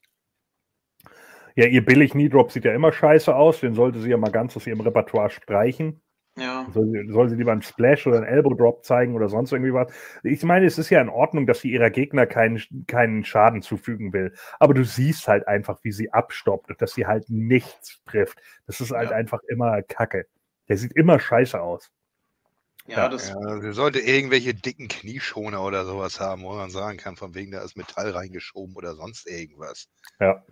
[1.57, 3.61] Ja, ihr billig Knee-Drop sieht ja immer scheiße aus.
[3.61, 6.03] Den sollte sie ja mal ganz aus ihrem Repertoire streichen.
[6.37, 6.67] Ja.
[6.73, 9.73] Soll sie, soll sie lieber einen Splash oder einen Elbow Drop zeigen oder sonst irgendwie
[9.73, 9.91] was?
[10.23, 14.13] Ich meine, es ist ja in Ordnung, dass sie ihrer Gegner keinen, keinen Schaden zufügen
[14.13, 14.35] will.
[14.59, 18.39] Aber du siehst halt einfach, wie sie abstoppt und dass sie halt nichts trifft.
[18.67, 19.17] Das ist halt ja.
[19.17, 20.27] einfach immer Kacke.
[20.69, 21.91] Der sieht immer scheiße aus.
[22.91, 27.15] Ja, das ja, sie sollte irgendwelche dicken Knieschoner oder sowas haben, wo man sagen kann,
[27.15, 29.89] von wegen da ist Metall reingeschoben oder sonst irgendwas.
[30.19, 30.45] Ja.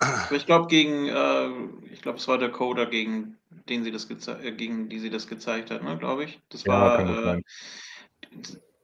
[0.30, 1.48] Ich glaube, gegen, äh,
[1.92, 3.36] ich glaube, es war der Coder, gegen
[3.68, 6.40] den sie das äh, gegen die sie das gezeigt hat, ne, glaube ich.
[6.48, 7.42] Das war, ja, äh,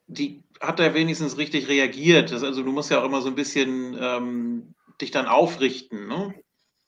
[0.06, 2.32] die hat da wenigstens richtig reagiert.
[2.32, 6.34] Das, also du musst ja auch immer so ein bisschen ähm, dich dann aufrichten, ne?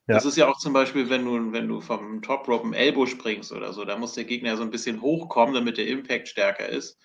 [0.09, 0.15] Ja.
[0.15, 3.07] Das ist ja auch zum Beispiel, wenn du, wenn du vom Top Rope im Elbow
[3.07, 6.29] springst oder so, da muss der Gegner ja so ein bisschen hochkommen, damit der Impact
[6.29, 6.99] stärker ist,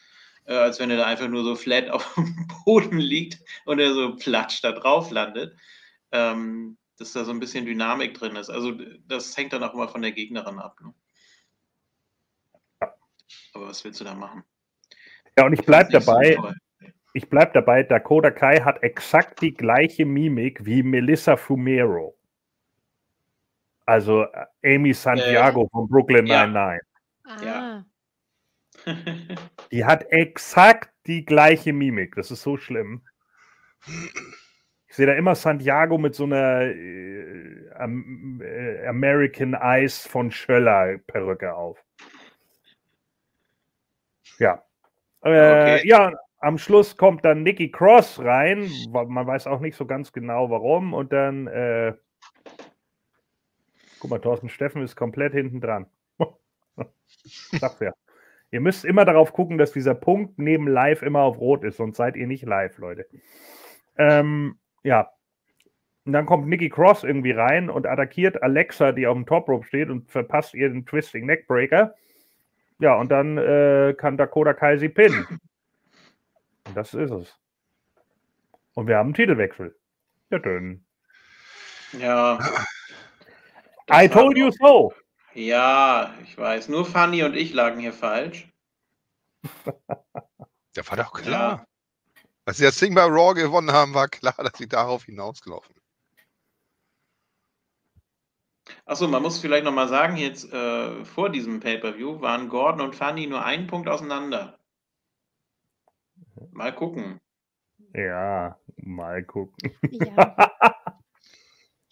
[0.45, 3.93] äh, als wenn er da einfach nur so flat auf dem Boden liegt und er
[3.93, 5.55] so platsch da drauf landet.
[6.11, 8.49] Ähm, dass da so ein bisschen Dynamik drin ist.
[8.49, 8.71] Also
[9.07, 10.79] das hängt dann auch immer von der Gegnerin ab.
[10.81, 10.93] Ne?
[13.53, 14.43] Aber was willst du da machen?
[15.37, 16.35] Ja, und ich bleibe dabei.
[16.35, 16.53] So
[17.15, 22.17] ich bleibe dabei, Dakota Kai hat exakt die gleiche Mimik wie Melissa Fumero.
[23.85, 26.45] Also äh, Amy Santiago äh, von Brooklyn ja.
[26.45, 26.81] Nine-Nine.
[27.43, 27.85] Ja.
[28.85, 28.93] Ah.
[29.71, 32.15] die hat exakt die gleiche Mimik.
[32.15, 33.01] Das ist so schlimm.
[34.87, 41.53] Ich sehe da immer Santiago mit so einer äh, äh, American Ice von Schöller Perücke
[41.55, 41.83] auf.
[44.39, 44.63] Ja.
[45.21, 45.87] Äh, okay.
[45.87, 48.69] Ja, am Schluss kommt dann Nikki Cross rein.
[48.91, 50.93] Man weiß auch nicht so ganz genau warum.
[50.93, 51.93] Und dann, äh,
[54.03, 55.85] guck mal, Thorsten Steffen ist komplett hinten dran.
[57.23, 57.93] Sag's ja.
[58.51, 61.95] Ihr müsst immer darauf gucken, dass dieser Punkt neben live immer auf rot ist, sonst
[61.95, 63.07] seid ihr nicht live, Leute.
[63.97, 65.09] Ähm, ja.
[66.03, 69.65] Und dann kommt Nikki Cross irgendwie rein und attackiert Alexa, die auf dem Top Rope
[69.65, 71.95] steht und verpasst ihr den Twisting Neckbreaker.
[72.79, 75.25] Ja, und dann äh, kann Dakota Kai sie pinnen.
[76.67, 77.39] Und das ist es.
[78.73, 79.73] Und wir haben einen Titelwechsel.
[80.29, 80.83] Ja, dünn.
[81.97, 82.37] Ja.
[83.91, 84.93] I told you so.
[85.33, 86.69] Ja, ich weiß.
[86.69, 88.47] Nur Fanny und ich lagen hier falsch.
[90.75, 91.51] Der war doch klar.
[91.57, 91.65] Ja.
[92.45, 95.75] Als sie das Ding bei Raw gewonnen haben, war klar, dass sie darauf hinausgelaufen
[98.85, 103.27] Achso, man muss vielleicht nochmal sagen, jetzt äh, vor diesem Pay-Per-View waren Gordon und Fanny
[103.27, 104.57] nur einen Punkt auseinander.
[106.51, 107.19] Mal gucken.
[107.93, 109.71] Ja, mal gucken.
[109.91, 110.35] Ja.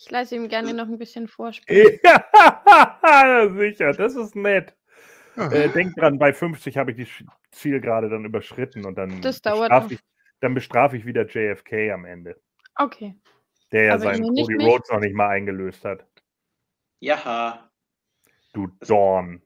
[0.04, 2.00] Ich lasse ihm gerne noch ein bisschen vorspielen.
[3.04, 4.76] Ja, sicher, das ist nett.
[5.36, 9.92] Äh, denk dran, bei 50 habe ich die Zielgerade dann überschritten und dann das dauert
[9.92, 10.00] ich,
[10.40, 12.36] dann bestrafe ich wieder JFK am Ende.
[12.76, 13.16] Okay.
[13.72, 16.06] Der ja seinen Cody Rhodes noch nicht mal eingelöst hat.
[17.00, 17.70] Ja.
[18.54, 19.42] Du Dorn.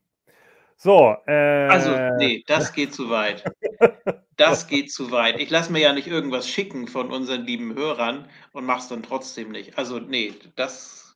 [0.77, 3.43] So, äh, Also, nee, das geht zu weit.
[4.35, 5.39] Das geht zu weit.
[5.39, 9.51] Ich lasse mir ja nicht irgendwas schicken von unseren lieben Hörern und mach's dann trotzdem
[9.51, 9.77] nicht.
[9.77, 11.15] Also, nee, das,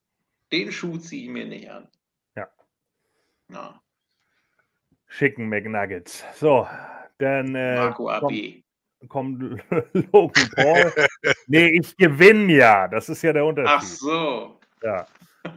[0.52, 1.88] den Schuh ziehe ich mir nicht an.
[2.36, 2.48] Ja.
[3.48, 3.81] Na.
[5.07, 6.23] Schicken McNuggets.
[6.36, 6.68] So,
[7.18, 7.56] dann.
[7.56, 8.64] Äh, Marco AB
[9.07, 9.41] kommt
[10.14, 10.94] Logan Paul.
[11.48, 12.88] nee, ich gewinne ja.
[12.88, 13.76] Das ist ja der Unterschied.
[13.77, 14.60] Ach so.
[14.84, 15.07] Ja.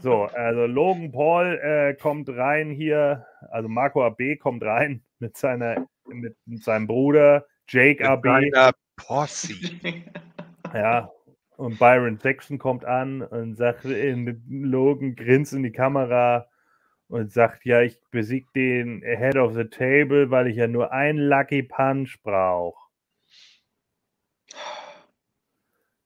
[0.01, 5.87] So, also Logan Paul äh, kommt rein hier, also Marco AB kommt rein mit, seiner,
[6.07, 8.75] mit, mit seinem Bruder Jake mit AB.
[8.97, 9.55] Posse.
[10.75, 11.11] Ja,
[11.59, 16.49] und Byron Sexton kommt an und sagt, in, Logan grinst in die Kamera
[17.09, 21.19] und sagt, ja, ich besiege den Head of the Table, weil ich ja nur einen
[21.19, 22.81] Lucky Punch brauche.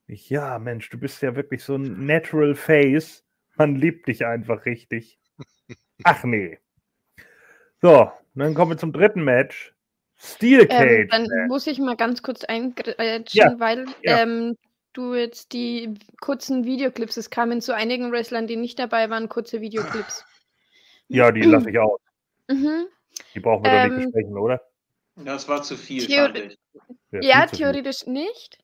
[0.09, 3.26] Ich, ja, Mensch, du bist ja wirklich so ein Natural Face.
[3.57, 5.19] Man liebt dich einfach richtig.
[6.05, 6.59] Ach nee.
[7.81, 9.75] So, dann kommen wir zum dritten Match.
[10.17, 10.91] Steel ähm, Cage.
[10.91, 11.49] Ähm, dann Match.
[11.49, 13.55] muss ich mal ganz kurz eingrätschen, ja.
[13.59, 14.23] weil ja.
[14.23, 14.57] Ähm,
[14.93, 19.61] du jetzt die kurzen Videoclips, es kamen zu einigen Wrestlern, die nicht dabei waren, kurze
[19.61, 20.25] Videoclips.
[21.09, 22.01] Ja, die lasse ich aus.
[22.49, 22.87] Mhm.
[23.35, 24.63] Die brauchen wir ähm, doch nicht ähm, besprechen, oder?
[25.17, 26.07] Das war zu viel.
[26.07, 26.31] Theor
[27.11, 28.13] ja, ja theoretisch viel.
[28.13, 28.59] nicht.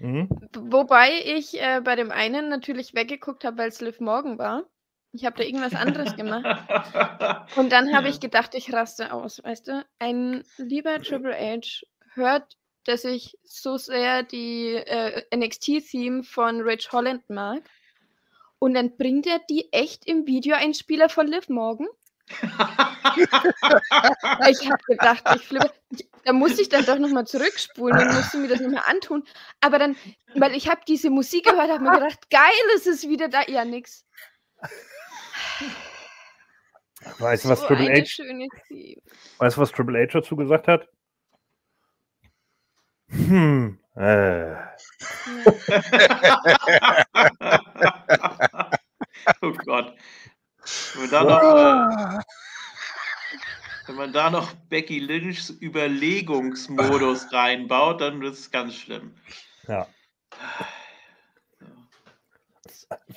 [0.00, 0.28] Mhm.
[0.56, 4.64] Wobei ich äh, bei dem einen natürlich weggeguckt habe, weil es Liv Morgan war.
[5.12, 6.44] Ich habe da irgendwas anderes gemacht.
[7.56, 9.84] Und dann habe ich gedacht, ich raste aus, weißt du?
[9.98, 11.82] Ein lieber Triple H
[12.14, 17.62] hört, dass ich so sehr die äh, NXT-Theme von Rich Holland mag.
[18.58, 21.88] Und dann bringt er die echt im Video ein Spieler von Liv Morgan.
[24.48, 25.72] Ich habe gedacht, ich flippe.
[26.24, 29.24] Da musste ich dann doch nochmal zurückspulen und musste mir das nochmal antun.
[29.60, 29.96] Aber dann,
[30.34, 33.42] weil ich habe diese Musik gehört, habe mir gedacht, geil, ist es wieder da.
[33.48, 34.04] Ja, nix.
[37.18, 38.02] Weißt du, was so Triple H?
[39.38, 40.86] Weißt du, was Triple H dazu gesagt hat?
[43.08, 43.80] Hm.
[43.96, 44.54] Äh.
[49.42, 49.96] oh Gott.
[50.94, 52.18] Wenn, da noch, äh,
[53.86, 59.14] wenn man da noch Becky Lynchs Überlegungsmodus reinbaut, dann wird es ganz schlimm.
[59.66, 59.86] Ja.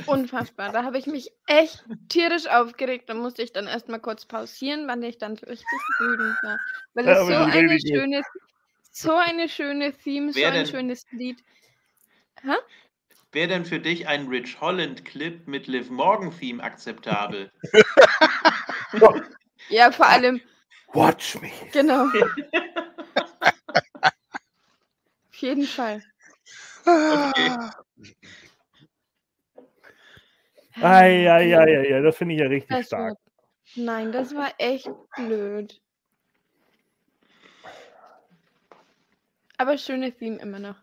[0.06, 0.72] Unfassbar.
[0.72, 3.10] Da habe ich mich echt tierisch aufgeregt.
[3.10, 6.60] Da musste ich dann erstmal kurz pausieren, weil ich dann richtig wütend war.
[6.94, 8.22] Weil es so eine schöne,
[8.92, 10.68] so eine schöne Theme, Wer so ein denn?
[10.68, 11.44] schönes Lied.
[12.46, 12.58] Ha?
[13.34, 17.52] Wäre denn für dich ein Rich Holland Clip mit Liv Morgan Theme akzeptabel?
[19.70, 20.40] ja, vor allem.
[20.94, 21.52] Watch me.
[21.72, 22.06] Genau.
[25.32, 26.04] Auf jeden Fall.
[26.86, 27.58] Okay.
[30.76, 33.14] Ei, ei, ei, ei, das finde ich ja richtig das stark.
[33.14, 35.82] War, nein, das war echt blöd.
[39.58, 40.76] Aber schöne Theme immer noch.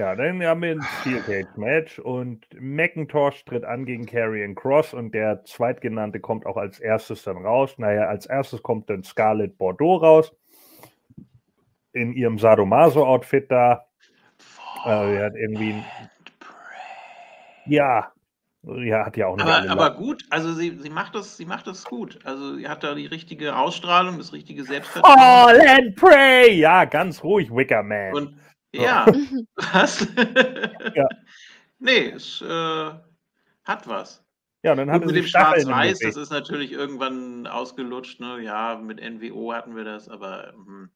[0.00, 4.94] Ja, dann haben wir ein Steel Cage Match und McIntosh tritt an gegen Karrion Cross
[4.94, 7.74] und der zweitgenannte kommt auch als erstes dann raus.
[7.76, 10.32] Naja, als erstes kommt dann Scarlett Bordeaux raus
[11.92, 13.84] in ihrem Sadomaso-Outfit da.
[14.86, 15.84] Äh, hat irgendwie.
[17.66, 18.10] Ja,
[18.62, 21.66] ja, hat ja auch nicht aber, aber gut, also sie, sie, macht das, sie macht
[21.66, 22.18] das gut.
[22.24, 25.18] Also sie hat da die richtige Ausstrahlung, das richtige Selbstvertrauen.
[25.18, 26.54] All and pray!
[26.54, 28.14] Ja, ganz ruhig, Wicker Man.
[28.14, 28.36] Und
[28.74, 29.06] ja,
[29.56, 30.06] was?
[30.94, 31.08] ja.
[31.78, 32.90] Nee, es äh,
[33.64, 34.24] hat was.
[34.62, 38.20] Ja, dann haben mit dem Schwarz-Weiß, das ist natürlich irgendwann ausgelutscht.
[38.20, 38.40] Ne?
[38.42, 40.90] Ja, mit NWO hatten wir das, aber hm,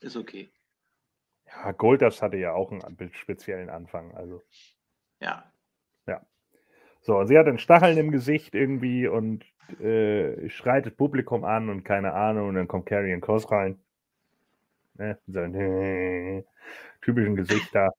[0.00, 0.50] ist okay.
[1.46, 4.14] Ja, Goldust hatte ja auch einen speziellen Anfang.
[4.14, 4.42] Also.
[5.20, 5.52] Ja.
[6.06, 6.24] Ja.
[7.00, 9.44] So, sie hat einen Stacheln im Gesicht irgendwie und
[9.80, 12.48] äh, schreit das Publikum an und keine Ahnung.
[12.48, 13.78] Und dann kommt Carrie in Cross rein.
[14.98, 15.18] Ne?
[15.26, 16.44] So äh,
[17.02, 17.92] typischen Gesichter.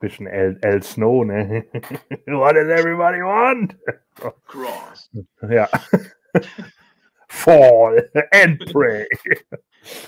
[0.00, 1.64] Bisschen L, L Snow, ne?
[2.26, 3.76] What does everybody want?
[4.46, 5.10] Cross.
[5.48, 5.68] Ja.
[7.28, 9.06] Fall and pray.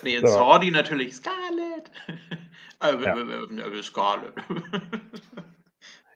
[0.02, 0.32] Nee, in so.
[0.32, 1.90] Saudi natürlich Scarlet.
[2.82, 3.16] äh, ja.
[3.16, 4.34] Äh, Scarlet.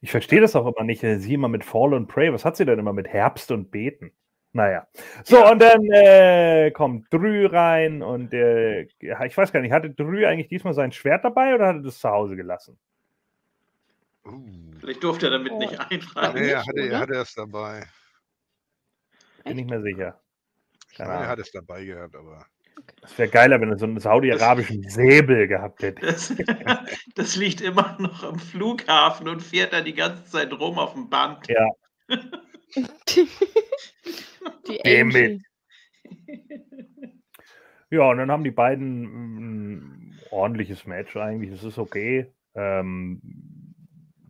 [0.00, 1.00] ich verstehe das auch immer nicht.
[1.00, 2.32] Sie immer mit Fall and Pray.
[2.32, 4.12] Was hat sie denn immer mit Herbst und Beten?
[4.52, 4.86] Naja.
[5.24, 5.52] So, ja.
[5.52, 10.48] und dann äh, kommt Drü rein und äh, ich weiß gar nicht, hatte Drü eigentlich
[10.48, 12.76] diesmal sein Schwert dabei oder hat er das zu Hause gelassen?
[14.24, 14.42] Uh.
[14.80, 15.58] Vielleicht durfte er damit oh.
[15.58, 16.40] nicht eintragen.
[16.40, 17.86] Nee, er hatte, er hatte es dabei.
[19.44, 20.20] Bin nicht mehr sicher.
[20.96, 22.44] Keine er hat es dabei gehabt, aber.
[23.02, 26.06] Das wäre geiler, wenn er so einen saudi-arabischen Säbel gehabt hätte.
[26.06, 26.34] Das,
[27.14, 31.08] das, liegt immer noch am Flughafen und fährt da die ganze Zeit rum auf dem
[31.08, 31.46] Band.
[31.48, 31.68] Ja.
[34.68, 35.40] Die Angel.
[37.90, 41.50] Ja, und dann haben die beiden ein ordentliches Match eigentlich.
[41.50, 42.32] Es ist okay.
[42.54, 43.20] Ähm,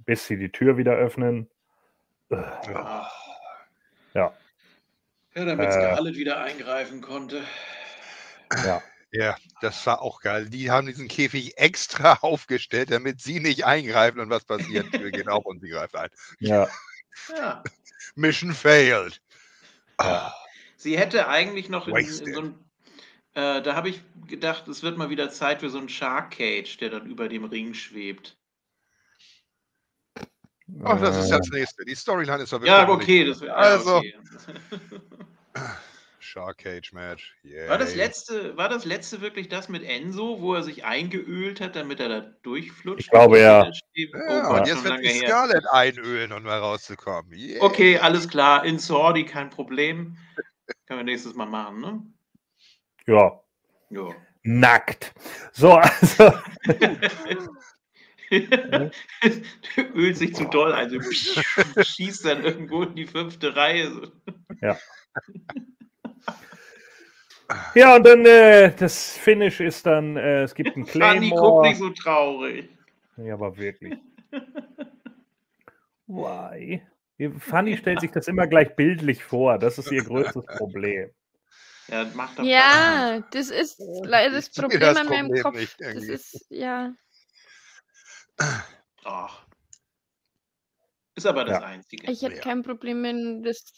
[0.04, 1.48] bis sie die Tür wieder öffnen.
[2.30, 3.10] Ja.
[4.14, 4.34] Ja.
[5.34, 7.42] Ja, damit äh, Scarlett wieder eingreifen konnte.
[8.64, 8.82] Ja.
[9.12, 10.48] Ja, das war auch geil.
[10.48, 14.86] Die haben diesen Käfig extra aufgestellt, damit sie nicht eingreifen und was passiert.
[14.86, 16.10] Die Tür geht auf und sie greift ein.
[16.38, 16.68] Ja.
[17.36, 17.62] ja.
[18.14, 19.20] Mission failed.
[20.00, 20.34] Ja.
[20.76, 22.54] Sie hätte eigentlich noch in, in so ein,
[23.34, 26.78] äh, da habe ich gedacht, es wird mal wieder Zeit für so einen Shark Cage,
[26.78, 28.36] der dann über dem Ring schwebt.
[30.84, 31.84] Ach, das ist ja das nächste.
[31.84, 32.70] Die Storyline ist ja wirklich.
[32.70, 33.96] Ja, okay, das wird also.
[33.96, 34.14] Okay.
[36.30, 37.34] Shark Cage Match.
[37.42, 37.68] Yay.
[37.68, 41.74] War das letzte, war das letzte wirklich das mit Enzo, wo er sich eingeölt hat,
[41.74, 43.06] damit er da durchflutscht?
[43.06, 43.66] Ich glaube ja.
[43.66, 47.32] Oh ja Gott, und jetzt wird die Scarlett einölen, um mal rauszukommen.
[47.32, 47.60] Yeah.
[47.60, 48.64] Okay, alles klar.
[48.64, 50.16] In Sordi kein Problem.
[50.86, 52.00] Können wir nächstes Mal machen, ne?
[53.08, 53.40] Ja.
[53.90, 54.14] Ja.
[54.44, 55.12] Nackt.
[55.52, 56.32] So, also.
[59.96, 61.00] Ölt sich zu doll, also
[61.82, 64.12] schießt dann irgendwo in die fünfte Reihe.
[64.60, 64.78] Ja.
[67.74, 71.14] Ja, und dann äh, das Finish ist dann, äh, es gibt einen Claymore.
[71.16, 72.68] Fanny guckt nicht so traurig.
[73.16, 73.98] Ja, aber wirklich.
[76.06, 76.82] Why?
[77.38, 79.58] Fanny stellt sich das immer gleich bildlich vor.
[79.58, 81.10] Das ist ihr größtes Problem.
[81.88, 85.56] Ja, macht doch ja das ist leider das Problem das an meinem Kopf.
[85.56, 86.94] Nicht, das ist, ja.
[89.04, 89.46] Ach.
[91.16, 91.66] Ist aber das ja.
[91.66, 92.10] Einzige.
[92.10, 93.72] Ich hätte kein Problem, wenn das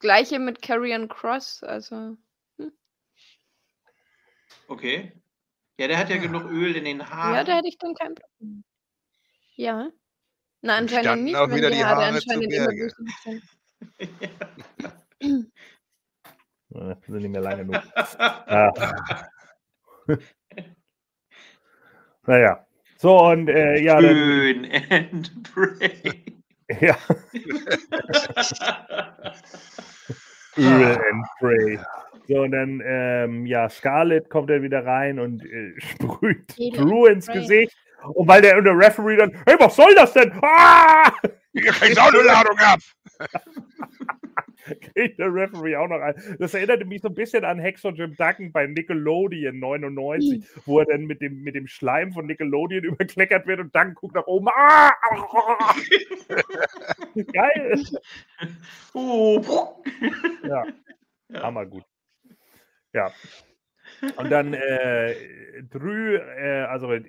[0.00, 2.16] gleiche mit Carrion Cross, also.
[2.58, 2.72] Hm.
[4.68, 5.12] Okay.
[5.78, 7.34] Ja, der hat ja genug Öl in den Haaren.
[7.34, 8.64] Ja, da hätte ich dann kein Problem.
[9.54, 9.90] Ja.
[10.60, 12.92] Na, anscheinend standen nicht, auch wenn wieder die die Haare Haare zu anscheinend immer büschelig
[15.20, 15.52] sind.
[16.74, 17.82] Äh, Sind nicht mehr lange genug.
[17.96, 18.72] Ja.
[22.26, 22.66] naja.
[22.98, 26.37] So, und äh, ja, dann, Burn and pray.
[26.80, 26.96] Ja,
[30.56, 31.78] Öl and Pray.
[32.28, 37.26] So, und dann, ähm, ja, Scarlett kommt dann wieder rein und äh, sprüht Drew ins.
[37.26, 37.74] Gesicht.
[38.14, 40.30] Und weil der, und der Referee dann, hey, was soll das denn?
[40.42, 41.10] Ah!
[41.52, 42.80] Ihr kriegt auch eine Ladung ab.
[44.94, 46.14] kriegt der Referee auch noch ein.
[46.38, 50.86] Das erinnerte mich so ein bisschen an Hexer Jim Duggan bei Nickelodeon 99, wo er
[50.86, 54.48] dann mit dem, mit dem Schleim von Nickelodeon überkleckert wird und dann guckt nach oben.
[54.58, 54.90] Ah!
[57.32, 57.84] Geil!
[58.92, 59.42] Oh.
[60.42, 60.64] Ja,
[61.28, 61.42] Ja.
[61.42, 61.84] hammergut.
[62.92, 63.12] Ja.
[64.16, 65.14] Und dann äh,
[65.70, 67.02] Drü, äh, also äh,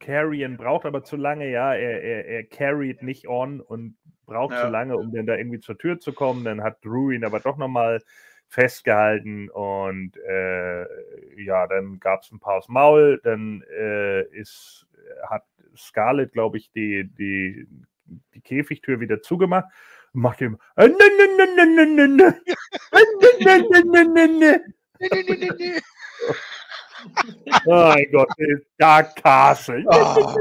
[0.00, 4.62] Carrion braucht aber zu lange, ja, er, er, er carried nicht on und braucht Ja.
[4.62, 6.44] zu lange, um dann da irgendwie zur Tür zu kommen.
[6.44, 8.00] Dann hat Drew ihn aber doch nochmal
[8.48, 10.82] festgehalten und äh,
[11.42, 13.20] ja, dann gab es ein paar aufs Maul.
[13.22, 14.86] Dann äh, ist,
[15.28, 15.44] hat
[15.76, 17.66] Scarlett, glaube ich, die, die,
[18.34, 19.66] die Käfigtür wieder zugemacht
[20.12, 20.58] und macht ihm
[27.66, 28.28] Oh mein Gott,
[28.78, 29.84] Dark Castle.
[29.86, 30.36] Oh.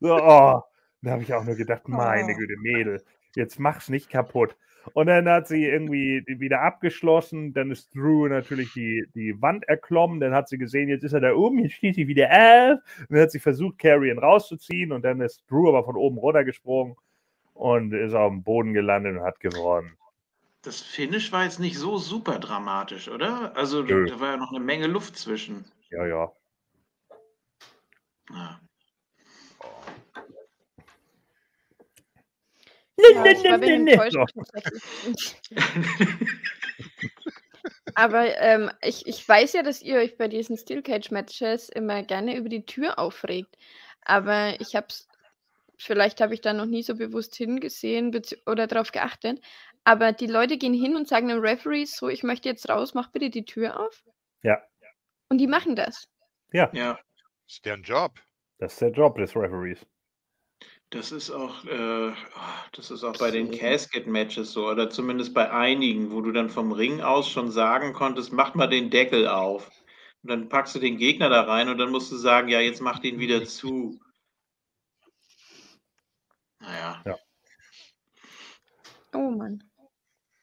[0.00, 0.62] So, oh.
[1.02, 2.36] Da habe ich auch nur gedacht, meine Oh.
[2.36, 3.02] Güte, Mädel,
[3.34, 4.56] jetzt mach's nicht kaputt.
[4.94, 7.52] Und dann hat sie irgendwie wieder abgeschlossen.
[7.52, 10.20] Dann ist Drew natürlich die, die Wand erklommen.
[10.20, 12.78] Dann hat sie gesehen, jetzt ist er da oben, jetzt steht sie wieder auf.
[13.00, 14.92] Und dann hat sie versucht, Carrion rauszuziehen.
[14.92, 16.96] Und dann ist Drew aber von oben runtergesprungen
[17.54, 19.92] und ist auf dem Boden gelandet und hat gewonnen.
[20.62, 23.56] Das Finish war jetzt nicht so super dramatisch, oder?
[23.56, 24.06] Also da, Nö.
[24.06, 25.64] da war ja noch eine Menge Luft zwischen.
[25.90, 26.32] Ja, ja.
[28.30, 28.60] Ja.
[32.98, 34.16] Ja, ich war ein bisschen enttäuscht.
[37.94, 42.02] Aber ähm, ich, ich weiß ja, dass ihr euch bei diesen Steel Cage Matches immer
[42.04, 43.56] gerne über die Tür aufregt.
[44.02, 45.08] Aber ich habe es,
[45.76, 49.40] vielleicht habe ich da noch nie so bewusst hingesehen oder darauf geachtet.
[49.84, 53.10] Aber die Leute gehen hin und sagen dem Referee so, ich möchte jetzt raus, mach
[53.10, 54.04] bitte die Tür auf.
[54.42, 54.62] Ja.
[55.28, 56.08] Und die machen das.
[56.72, 56.98] ja,
[57.48, 58.12] Ist deren Job.
[58.58, 59.84] Das ist der Job des Referees.
[60.90, 65.50] das ist auch, äh, ah, das ist auch bei den Casket-Matches so, oder zumindest bei
[65.50, 69.68] einigen, wo du dann vom Ring aus schon sagen konntest, mach mal den Deckel auf.
[70.22, 72.80] Und dann packst du den Gegner da rein und dann musst du sagen, ja, jetzt
[72.80, 73.98] mach den wieder zu.
[76.60, 77.02] Naja.
[79.14, 79.64] Oh Mann.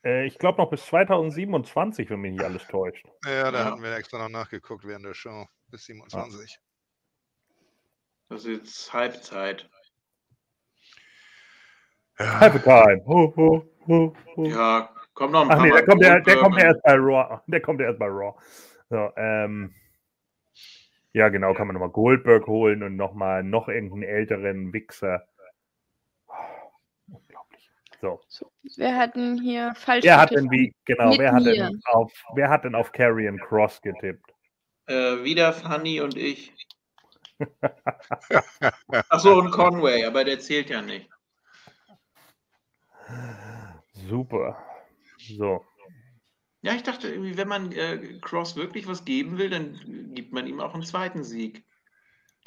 [0.04, 3.06] Äh, ich glaube noch bis 2027, wenn mich nicht alles täuscht.
[3.26, 3.66] Ja, da Ja.
[3.66, 5.46] hatten wir extra noch nachgeguckt während der Show.
[5.68, 6.60] Bis 27.
[8.30, 9.70] Das ist jetzt Halbzeit.
[12.20, 12.40] Ja.
[12.40, 13.04] Halftime.
[13.06, 14.46] Ho, ho, ho, ho.
[14.46, 16.66] Ja, kommt noch ein Ach paar nee, Mal der kommt, ja, der Goldberg kommt ja
[16.66, 17.42] erst bei Raw.
[17.48, 18.38] Der kommt ja erst bei Raw.
[18.90, 19.74] So, ähm,
[21.14, 25.28] ja, genau, kann man nochmal Goldberg holen und nochmal noch irgendeinen älteren Wichser.
[28.02, 28.22] So.
[28.78, 30.46] Wir hatten hier falsch Wer hat getippt.
[30.46, 31.54] denn wie, genau, Mit wer hat mir.
[31.54, 34.26] denn auf, wer hat denn auf Carrion Cross getippt?
[34.88, 36.54] Äh, wieder Fanny und ich.
[39.10, 41.10] Achso, und Conway, aber der zählt ja nicht.
[43.94, 44.58] Super.
[45.18, 45.66] So.
[46.62, 50.48] Ja, ich dachte irgendwie, wenn man äh, Cross wirklich was geben will, dann gibt man
[50.48, 51.64] ihm auch einen zweiten Sieg.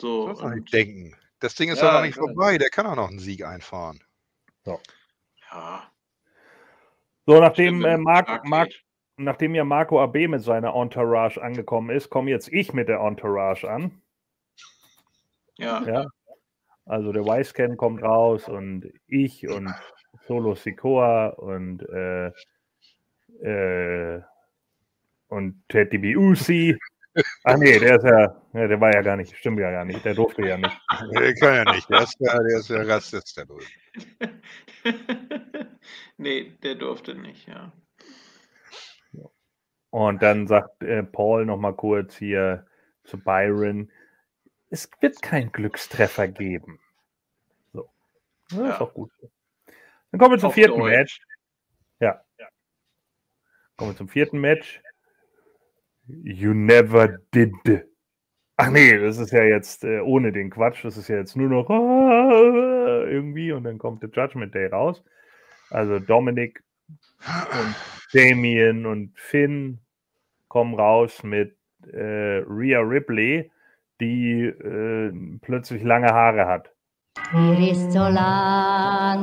[0.01, 1.17] So, Das und, nicht denken.
[1.41, 2.59] Das Ding ist Ja, doch noch nicht vorbei.
[2.59, 4.03] Der kann auch noch einen Sieg einfahren.
[5.53, 5.93] Ja.
[7.27, 8.83] So, nachdem, äh, Mark, geht.
[9.17, 13.69] nachdem ja Marco AB mit seiner Entourage angekommen ist, komme jetzt ich mit der Entourage
[13.69, 14.03] an.
[15.57, 15.83] Ja.
[15.85, 16.07] Ja.
[16.85, 19.73] Also der Wisecam kommt raus und ich und
[20.27, 22.33] Solo Sikoa und äh,
[23.43, 24.23] äh,
[25.29, 26.77] und Ted DiBiase.
[27.45, 30.05] Ach nee, der ist ja, ja, der war ja gar nicht, stimmt ja gar nicht,
[30.05, 30.79] der durfte ja nicht.
[31.13, 31.91] Der kann ja nicht.
[31.91, 33.63] Der ist ja, der ist ja Rassist, der Bull.
[36.17, 37.73] nee, der durfte nicht, ja.
[39.91, 42.67] Und dann sagt äh, Paul noch mal kurz hier
[43.05, 43.91] zu Byron,
[44.71, 46.81] es wird keinen Glückstreffer geben.
[47.75, 47.91] So.
[48.53, 48.71] Ja, Ja.
[48.71, 49.11] Ist auch gut.
[50.11, 50.91] Dann kommen wir zum Auf vierten Deutsch.
[50.91, 51.21] Match.
[52.01, 52.25] Ja.
[53.77, 54.81] Kommen wir zum vierten Match.
[56.07, 57.53] You never did.
[58.57, 60.85] Ach nee, das ist ja jetzt äh, ohne den Quatsch.
[60.85, 65.03] Das ist ja jetzt nur noch ah, irgendwie und dann kommt der Judgment Day raus.
[65.71, 66.63] Also Dominik
[67.25, 67.75] Und
[68.13, 69.79] Damien und Finn
[70.49, 71.57] kommen raus mit
[71.93, 73.51] äh, Rhea Ripley,
[74.01, 76.71] die äh, plötzlich lange Haare hat.
[77.33, 79.23] Mir ist so langweilig,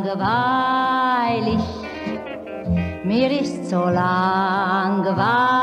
[3.04, 5.59] mir ist so langweilig.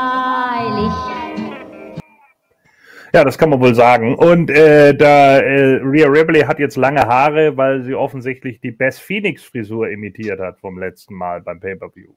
[3.13, 4.15] Ja, das kann man wohl sagen.
[4.15, 9.01] Und äh, da äh, Rhea Ripley hat jetzt lange Haare, weil sie offensichtlich die Best
[9.01, 12.13] Phoenix Frisur imitiert hat vom letzten Mal beim Pay-per-View.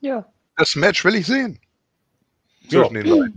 [0.00, 0.24] Ja.
[0.56, 1.58] Das Match will ich sehen.
[2.70, 2.88] Ja.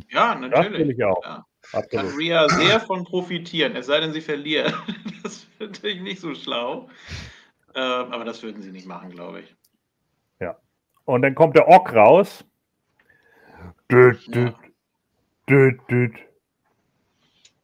[0.09, 0.97] Ja, Das will natürlich.
[0.97, 1.21] ich auch.
[1.25, 1.45] Ja.
[1.89, 2.07] Kann.
[2.17, 4.73] Rhea sehr von profitieren, es sei denn, sie verliert.
[5.23, 6.89] Das wäre natürlich nicht so schlau.
[7.75, 9.55] Ähm, aber das würden sie nicht machen, glaube ich.
[11.05, 12.45] Und dann kommt der Ock raus.
[13.91, 14.55] Düt, düt,
[15.49, 16.15] düt, düt.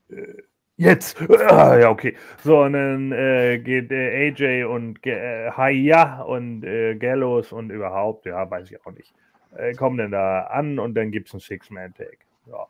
[0.09, 0.43] Äh,
[0.79, 1.19] Jetzt.
[1.49, 2.15] Ah, ja, okay.
[2.43, 8.27] So, und dann äh, geht äh, AJ und äh, Haya und äh, Gallows und überhaupt,
[8.27, 9.11] ja, weiß ich auch nicht,
[9.55, 12.19] äh, kommen dann da an und dann gibt es einen Six-Man-Tag.
[12.45, 12.67] Ja.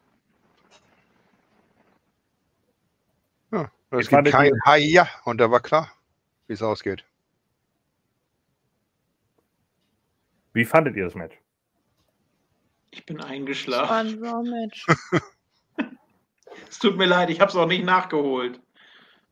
[3.52, 5.92] Ja, es Ich gibt kein Haia und da war klar,
[6.48, 7.04] wie es ausgeht.
[10.54, 11.38] Wie fandet ihr das Match?
[12.98, 13.94] Ich bin Das war eingeschlafen.
[13.96, 14.86] ein Raw-Match.
[16.70, 18.60] Es tut mir leid, ich habe es auch nicht nachgeholt.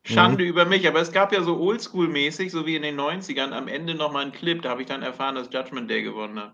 [0.04, 3.66] Schande über mich, aber es gab ja so Oldschool-mäßig, so wie in den 90ern, am
[3.68, 6.52] Ende nochmal einen Clip, da habe ich dann erfahren, dass Judgment Day gewonnen hat.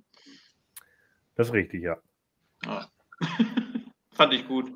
[1.36, 1.98] Das ist richtig, ja.
[2.64, 2.88] Ja.
[4.12, 4.72] Fand ich gut.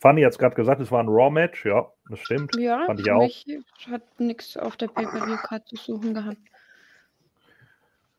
[0.00, 2.56] Fanny hat es gerade gesagt, es war ein Raw-Match, ja, das stimmt.
[2.56, 3.20] Ja, Fand ich für auch.
[3.22, 3.46] mich
[3.88, 6.38] hat nichts auf der Pay-Per-View-Card zu suchen gehabt.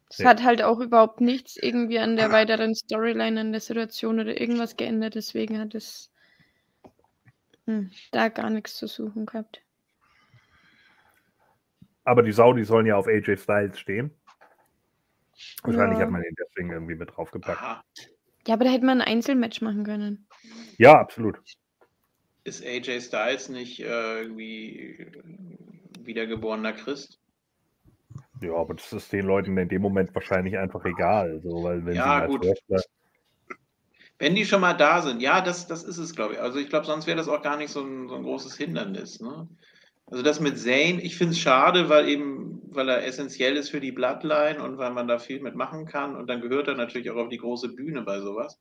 [0.10, 0.30] Es Ja.
[0.30, 4.78] hat halt auch überhaupt nichts irgendwie an der weiteren Storyline, an der Situation oder irgendwas
[4.78, 5.16] geändert.
[5.16, 6.12] Deswegen hat es
[7.66, 9.62] hm, da gar nichts zu suchen gehabt.
[12.04, 14.12] Aber die Saudis sollen ja auf AJ Styles stehen.
[15.64, 16.06] Wahrscheinlich Ja.
[16.06, 17.60] hat man ihn deswegen irgendwie mit draufgepackt.
[17.62, 17.84] Aha.
[18.48, 20.28] Ja, aber da hätte man ein Einzelmatch machen können.
[20.78, 21.40] Ja, absolut.
[22.44, 25.12] Ist AJ Styles nicht äh, irgendwie
[26.02, 27.20] wiedergeborener Christ?
[28.42, 31.40] Ja, aber das ist den Leuten in dem Moment wahrscheinlich einfach egal.
[31.42, 32.42] So, weil wenn Ja, gut.
[32.42, 32.82] Wrestler,
[34.18, 36.40] Wenn die schon mal da sind, ja, das, das ist es, glaube ich.
[36.42, 39.20] Also ich glaube, sonst wäre das auch gar nicht so ein, so ein großes Hindernis.
[39.20, 39.48] Ne?
[40.08, 43.82] Also das mit Zane, ich finde es schade, weil eben, weil er essentiell ist für
[43.82, 46.16] die Bloodline und weil man da viel mitmachen kann.
[46.16, 48.60] Und dann gehört er natürlich auch auf die große Bühne bei sowas.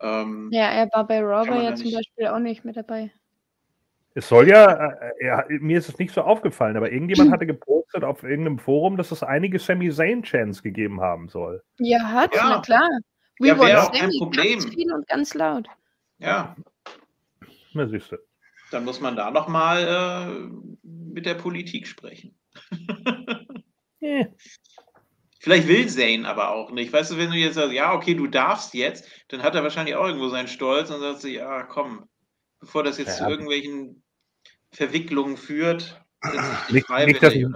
[0.00, 3.10] Ähm, Ja, er war bei Raw ja ja zum nicht- Beispiel auch nicht mit dabei.
[4.18, 8.02] Es soll ja, äh, ja, mir ist es nicht so aufgefallen, aber irgendjemand hatte gepostet
[8.04, 11.62] auf irgendeinem Forum, dass es einige Sami Zayn-Chants gegeben haben soll.
[11.78, 12.48] Ja, hat, Ja.
[12.50, 12.88] na klar.
[13.40, 14.52] We Ja, want wäre auch kein Sammy, Problem.
[14.58, 15.68] Ganz viel und ganz laut.
[16.18, 16.56] ja,
[17.72, 18.16] Na, siehst du.
[18.72, 22.34] dann muss man da nochmal äh, mit der Politik sprechen.
[24.00, 24.26] Eh,
[25.40, 26.92] Vielleicht will Zane aber auch nicht.
[26.92, 29.96] Weißt du, wenn du jetzt sagst, ja, okay, du darfst jetzt, dann hat er wahrscheinlich
[29.96, 32.08] auch irgendwo seinen Stolz und sagt sich, ja, komm,
[32.60, 33.26] bevor das jetzt Ja.
[33.26, 34.04] zu irgendwelchen
[34.72, 37.46] Verwicklungen führt, dich Nicht- nicht, dass ich-.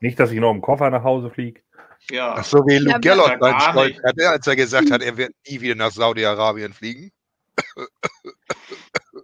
[0.00, 1.62] Nicht, dass ich noch im Koffer nach Hause fliege.
[2.10, 5.00] Ja, Ach so wie Luke Ja, Gallot ja, seinen Stolz hatte, als er gesagt hat,
[5.02, 7.12] er wird nie wieder nach Saudi-Arabien fliegen.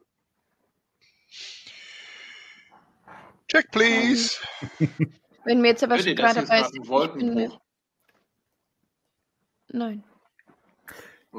[3.49, 4.37] Check, please.
[5.45, 7.53] Wenn mir jetzt aber bitte, gerade gerade ein.
[9.70, 10.05] Nein.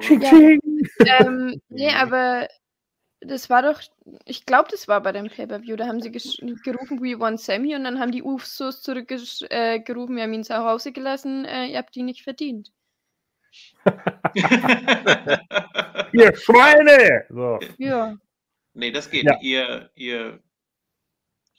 [0.01, 0.59] Ching.
[1.05, 2.47] ähm, nee, aber
[3.21, 3.81] das war doch,
[4.25, 5.75] ich glaube, das war bei dem Pay-Per-View.
[5.75, 10.15] Da haben sie gerufen, we want Sammy und dann haben die Usos zurückgerufen, äh, gerufen,
[10.15, 12.71] wir haben ihn zu Hause gelassen, äh, ihr habt ihn nicht verdient.
[16.11, 17.25] Ihr Schweine!
[17.29, 17.59] So.
[17.77, 18.15] Ja.
[18.73, 19.23] nee, das geht.
[19.25, 19.37] Ja.
[19.41, 20.39] Ihr, ihr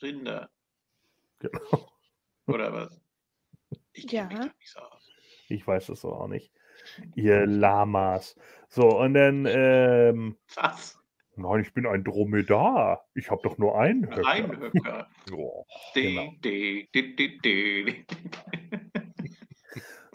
[0.02, 0.50] Rinder.
[1.40, 1.90] Genau.
[2.46, 3.00] Oder was?
[3.92, 4.24] Ich Ja.
[4.26, 4.80] mich doch nicht so.
[5.48, 6.52] Ich weiß das so auch nicht.
[7.16, 8.36] Ihr Lamas.
[8.68, 10.99] So, und dann, ähm, Was?
[11.36, 13.06] Nein, ich bin ein Dromedar.
[13.14, 14.28] Ich habe doch nur einen Höcker.
[14.28, 15.08] Ein Höcker.
[15.32, 16.32] Oh, genau.
[16.44, 18.04] de, de, de, de.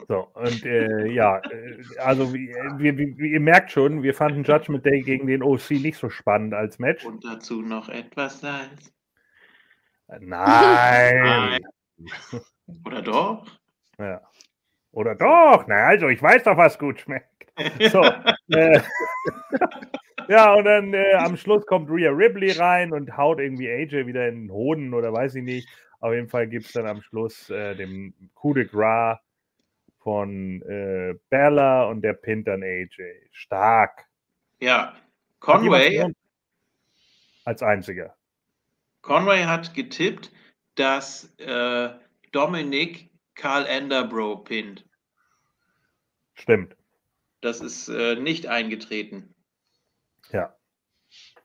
[0.08, 4.86] So, und äh, ja, äh, also wie, wie, wie, ihr merkt schon, wir fanden Judgment
[4.86, 7.04] Day gegen den OC nicht so spannend als Match.
[7.06, 8.94] Und dazu noch etwas Salz.
[10.20, 11.66] Nein.
[12.86, 13.48] Oder doch?
[13.98, 14.22] Ja.
[14.92, 15.66] Oder doch?
[15.68, 17.48] Na also, ich weiß doch, was gut schmeckt.
[17.92, 18.04] So.
[18.50, 18.82] äh,
[20.28, 24.28] ja, und dann äh, am Schluss kommt Rhea Ripley rein und haut irgendwie AJ wieder
[24.28, 25.68] in den Hoden oder weiß ich nicht.
[26.00, 29.20] Auf jeden Fall gibt es dann am Schluss äh, den Coup de Gras
[30.00, 33.02] von äh, Bella und der pinnt dann AJ.
[33.32, 34.06] Stark.
[34.60, 34.96] Ja,
[35.40, 36.14] Conway,
[37.44, 38.16] Als einziger.
[39.02, 40.32] Conway hat getippt,
[40.76, 41.90] dass äh,
[42.32, 44.86] Dominik Karl Enderbro pinnt.
[46.34, 46.76] Stimmt.
[47.42, 49.35] Das ist äh, nicht eingetreten.
[50.32, 50.56] Ja.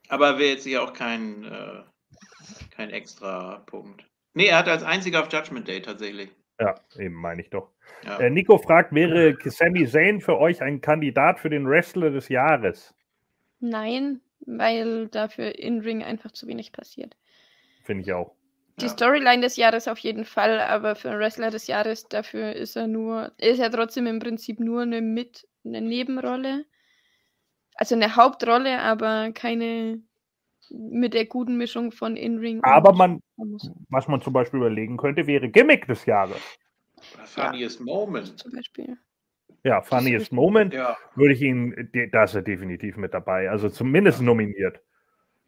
[0.09, 1.82] Aber wäre jetzt hier auch kein, äh,
[2.70, 4.05] kein extra Punkt.
[4.35, 6.31] Nee, er hatte als einziger auf Judgment Day tatsächlich.
[6.59, 7.70] Ja, eben meine ich doch.
[8.05, 8.19] Ja.
[8.19, 12.94] Äh, Nico fragt, wäre Sami Zayn für euch ein Kandidat für den Wrestler des Jahres?
[13.61, 17.16] Nein, weil dafür in Ring einfach zu wenig passiert.
[17.85, 18.35] Finde ich auch.
[18.78, 18.90] Die Ja.
[18.90, 22.86] Storyline des Jahres auf jeden Fall, aber für einen Wrestler des Jahres dafür ist er
[22.86, 26.65] nur, ist er trotzdem im Prinzip nur eine mit eine Nebenrolle.
[27.77, 30.01] Also eine Hauptrolle, aber keine
[30.71, 33.21] mit der guten Mischung von In-Ring Aber und man,
[33.89, 36.41] was man zum Beispiel überlegen könnte, wäre Gimmick des Jahres.
[37.25, 38.39] Funniest Moment.
[38.39, 38.97] zum Beispiel.
[39.65, 40.97] Ja, Funniest Moment Ja.
[41.17, 43.51] würde ich ihn, da ist er definitiv mit dabei.
[43.51, 44.81] Also zumindest nominiert.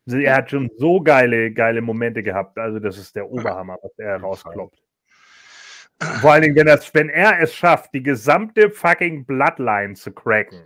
[0.06, 2.58] Also Er hat schon so geile, geile Momente gehabt.
[2.58, 4.82] Also das ist der Oberhammer, was er rauskloppt.
[6.20, 10.64] Vor allen Dingen, wenn, das, wenn er es schafft, die gesamte fucking Bloodline zu cracken.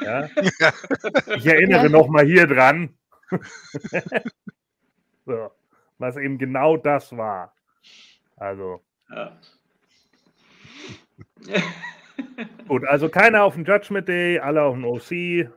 [0.00, 0.28] Ja?
[1.36, 1.88] Ich erinnere Ja.
[1.88, 2.96] noch mal hier dran,
[5.26, 5.50] so,
[5.98, 7.54] was eben genau das war.
[8.36, 9.38] Also Ja.
[12.68, 15.08] gut, also keiner auf dem Judgment Day, alle auf dem OC.
[15.08, 15.52] Gibt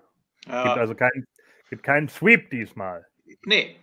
[0.48, 0.74] ja.
[0.76, 1.26] also keinen
[1.70, 3.06] gibt keinen Sweep diesmal.
[3.46, 3.78] Nee.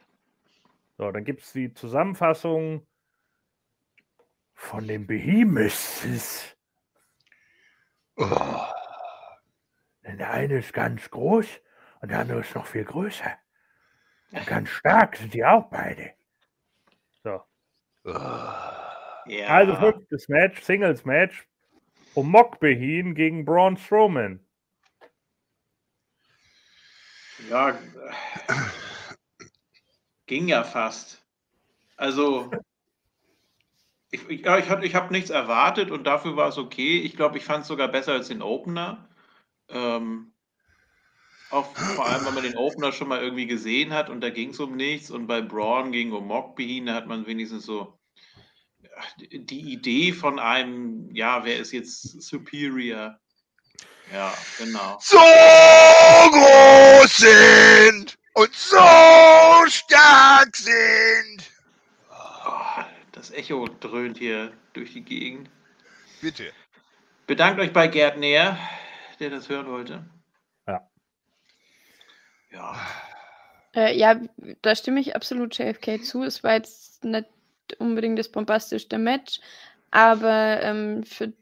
[0.97, 2.87] So, dann gibt es die Zusammenfassung
[4.55, 6.57] von den Behemoths.
[8.17, 8.74] Oh.
[10.05, 11.47] Denn Der eine ist ganz groß
[12.01, 13.39] und der andere ist noch viel größer.
[14.33, 16.13] Und ganz stark sind die auch beide.
[17.23, 17.43] So.
[18.05, 19.47] Ja.
[19.49, 21.47] Also fünftes Match, Singles Match.
[22.15, 24.41] Omok Behin gegen Braun Strowman.
[27.51, 27.77] Ja,
[30.27, 31.25] ging ja fast.
[31.97, 32.51] Also,
[34.11, 37.01] ich, ich, ich, hab- ich habe nichts erwartet und dafür war es okay.
[37.01, 39.09] Ich glaube, ich fand es sogar besser als den Opener.
[39.69, 40.33] Ähm,
[41.51, 44.51] auch vor allem, weil man den Opener schon mal irgendwie gesehen hat und da ging
[44.51, 45.11] es um nichts.
[45.11, 47.99] Und bei Braun gegen Omokbehin, da hat man wenigstens so
[48.83, 53.19] ja, die- die Idee von einem, ja, wer ist jetzt superior?
[54.13, 54.99] Ja, genau.
[55.01, 58.77] So groß sind und so
[59.69, 61.51] stark sind.
[62.11, 62.83] Oh,
[63.13, 65.51] das Echo dröhnt hier durch die Gegend.
[66.21, 66.53] Bitte.
[67.27, 68.59] Bedankt euch bei Gerd Näher,
[69.31, 70.05] der das hören wollte.
[70.67, 70.89] Ja.
[72.53, 72.77] Ja.
[73.75, 74.21] Äh, ja,
[74.63, 76.23] da stimme ich absolut JFK zu.
[76.23, 77.27] Es war jetzt nicht
[77.79, 79.41] unbedingt das bombastischste Match,
[79.91, 81.33] aber ähm, für,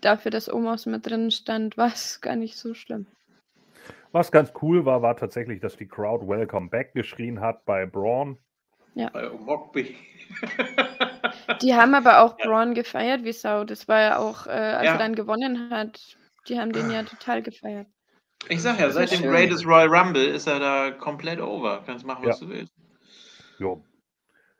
[0.00, 3.06] dafür, dass Omos mit drin stand, war es gar nicht so schlimm.
[4.12, 8.38] Was ganz cool war, war tatsächlich, dass die Crowd Welcome Back geschrien hat bei Braun.
[9.12, 9.88] Bei Omokbe.
[11.60, 12.46] Die haben aber auch Ja.
[12.46, 13.64] Braun gefeiert wie Sau.
[13.64, 14.92] Das war ja auch, äh, als Ja.
[14.92, 16.16] er dann gewonnen hat,
[16.48, 17.86] die haben den ja total gefeiert.
[18.48, 19.30] Ich sag ja, seit ist dem schön.
[19.32, 21.82] Greatest Royal Rumble ist er da komplett over.
[21.86, 22.46] Kannst machen, was Ja.
[22.46, 22.72] du willst.
[23.58, 23.82] Jo.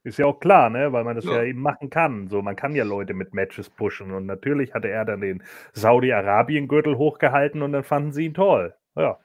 [0.03, 0.93] Ist ja auch klar, ne?
[0.93, 1.33] weil man das ja.
[1.37, 1.43] Ja.
[1.43, 2.29] eben machen kann.
[2.29, 4.13] So, man kann ja Leute mit Matches pushen.
[4.13, 5.43] Und natürlich hatte er dann den
[5.73, 8.75] Saudi-Arabien-Gürtel hochgehalten und dann fanden sie ihn toll.
[8.97, 9.19] Ja,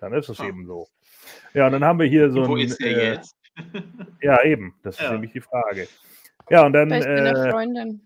[0.00, 0.46] dann ist es Ah.
[0.46, 0.88] eben so.
[1.54, 2.66] Ja, und dann haben wir hier so Und wo ein.
[2.66, 3.36] ist er äh, jetzt?
[4.20, 4.74] Ja, eben.
[4.82, 5.12] Das ist Ja.
[5.12, 5.88] nämlich die Frage.
[6.50, 6.90] Ja, und dann.
[6.90, 8.00] Seiner Äh, Freundin.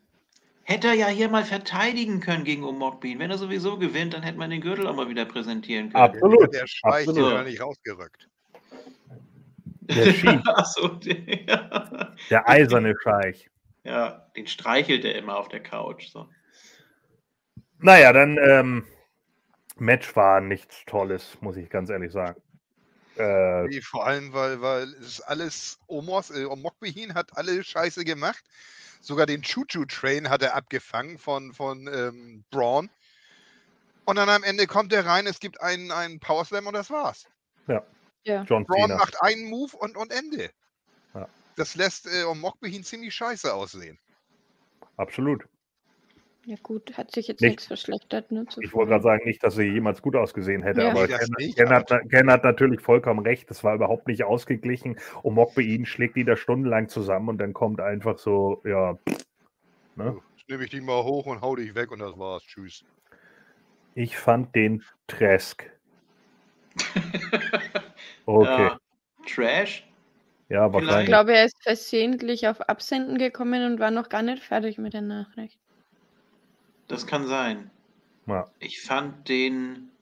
[0.71, 3.19] Hätte er ja hier mal verteidigen können gegen Omokbin.
[3.19, 6.05] Wenn er sowieso gewinnt, dann hätte man den Gürtel auch mal wieder präsentieren können.
[6.05, 6.55] Absolut.
[6.55, 7.27] Der Scheich absolut.
[7.27, 8.29] ist gar nicht rausgerückt.
[9.81, 13.51] der Sheik, Achso, der, der eiserne Scheich.
[13.83, 16.07] ja, den streichelt er immer auf der Couch.
[16.07, 16.29] So.
[17.81, 18.39] Naja, dann.
[18.39, 18.85] Ähm,
[19.77, 22.41] Match war nichts Tolles, muss ich ganz ehrlich sagen.
[23.21, 28.43] Äh, Nee, vor allem, weil, weil es alles, Omos, äh, Omokbehin hat alle Scheiße gemacht.
[29.01, 32.91] Sogar den Choo-Choo-Train hat er abgefangen von, von ähm, Braun.
[34.05, 37.27] Und dann am Ende kommt er rein, es gibt einen, einen Powerslam und das war's.
[37.67, 37.85] Ja.
[38.25, 38.97] John Braun Cena.
[38.97, 40.51] macht einen Move und, und Ende.
[41.15, 41.29] Ja.
[41.57, 43.99] Das lässt äh, Omokbehin ziemlich scheiße aussehen.
[44.97, 45.45] Absolut.
[46.47, 48.33] Ja gut, hat sich jetzt Nicht- nichts verschlechtert.
[48.33, 50.91] Ne, Ich wollte gerade sagen, nicht, dass sie jemals gut ausgesehen hätte, Ja.
[50.91, 51.19] aber Ken,
[51.55, 53.51] Ken, hat, Ken hat natürlich vollkommen recht.
[53.51, 54.99] Das war überhaupt nicht ausgeglichen.
[55.23, 58.97] Und Mokbein schlägt die da stundenlang zusammen und dann kommt einfach so, ja.
[59.97, 60.17] Ne?
[60.39, 62.43] Jetzt nehme ich dich mal hoch und hau dich weg und das war's.
[62.45, 62.85] Tschüss.
[63.95, 65.71] Ich fand den Tresk.
[68.27, 68.63] Okay.
[68.69, 68.79] Ja.
[69.27, 69.87] Trash?
[70.49, 71.07] Ja, Ich wahrscheinlich.
[71.07, 75.03] glaube, er ist versehentlich auf Absenden gekommen und war noch gar nicht fertig mit der
[75.03, 75.60] Nachricht.
[76.91, 77.71] Das kann sein.
[78.27, 78.51] Ja.
[78.59, 79.93] Ich fand den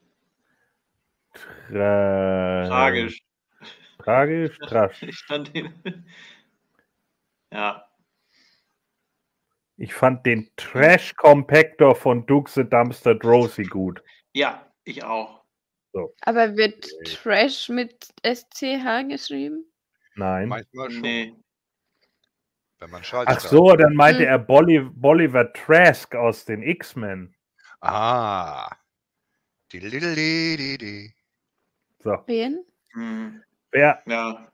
[1.33, 3.21] Tra tragisch.
[3.99, 5.03] Tragisch, trasch.
[5.03, 5.71] Ich fand den.
[7.53, 7.87] Ja.
[9.77, 14.01] Ich fand den Trash Compactor von Duke the Dumpster Drosy gut.
[14.33, 15.43] Ja, ich auch.
[15.93, 16.15] So.
[16.21, 17.03] Aber wird okay.
[17.03, 19.63] Trash mit SCH geschrieben?
[20.15, 20.49] Nein.
[20.49, 21.01] Manchmal schon.
[21.01, 21.35] Nee.
[22.79, 24.27] Wenn man Ach so, dann meinte hm.
[24.27, 27.35] er Bolli Bolivar Trask aus den X-Men.
[27.81, 28.69] Ah.
[29.71, 31.13] Die, die, die, die,
[32.01, 32.23] So.
[32.25, 32.65] Wen?
[32.93, 33.43] Hm.
[33.71, 34.01] Wer?
[34.05, 34.47] Ja.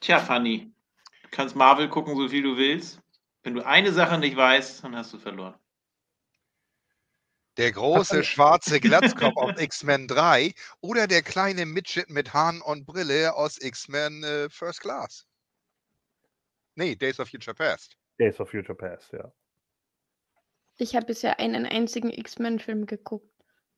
[0.00, 0.72] Tja, Fanny.
[1.22, 3.00] Du kannst Marvel gucken, so viel du willst.
[3.44, 5.54] Wenn du eine Sache nicht weißt, dann hast du verloren.
[7.56, 13.34] Der große schwarze Glatzkopf aus X-Men 3 oder der kleine Midget mit Hahn und Brille
[13.34, 15.26] aus X-Men äh, First Class.
[16.74, 17.96] Nee, Days of Future Past.
[18.18, 19.32] Days of Future Past, ja.
[20.76, 23.30] Ich habe bisher einen einzigen X-Men-Film geguckt.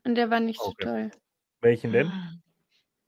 [0.04, 0.74] Und der war nicht okay.
[0.78, 1.10] so toll.
[1.60, 2.12] Welchen denn?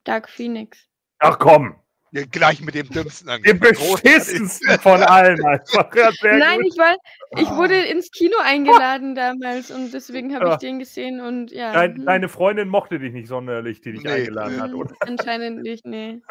[0.05, 0.89] Dark Phoenix.
[1.19, 1.84] Ach komm!
[2.15, 5.91] Ja, gleich mit dem dümmsten Dem beschissensten von allen einfach.
[6.23, 6.97] Nein, ich, war,
[7.37, 11.73] ich wurde ins Kino eingeladen damals und deswegen habe ich den gesehen und ja.
[11.73, 12.07] Dein, hm.
[12.07, 14.11] Deine Freundin mochte dich nicht sonderlich, die dich nee.
[14.11, 14.95] eingeladen hat, oder?
[15.01, 16.23] Anscheinend nicht, nee.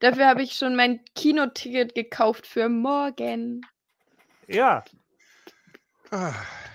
[0.00, 3.60] Dafür habe ich schon mein Kinoticket gekauft für morgen.
[4.48, 4.82] Ja.
[6.10, 6.32] Ah,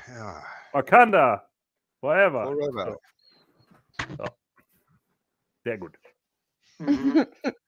[0.07, 0.43] ja.
[0.71, 1.49] Wakanda.
[1.99, 2.45] Forever.
[2.45, 2.99] Forever.
[3.99, 4.15] So.
[4.15, 4.25] So.
[5.65, 5.97] Sehr gut.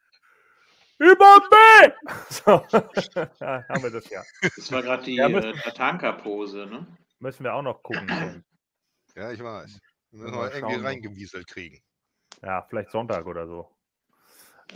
[1.00, 1.92] Über B!
[2.30, 2.52] So,
[3.40, 4.22] ja, haben wir das ja.
[4.42, 6.86] Das war gerade die ja, äh, Tatanka-Pose, ne?
[7.20, 8.44] Müssen wir auch noch gucken.
[9.16, 9.82] Ja, ich weiß.
[10.12, 11.82] Wir müssen wir irgendwie reingewieselt kriegen.
[12.42, 13.76] Ja, vielleicht Sonntag oder so.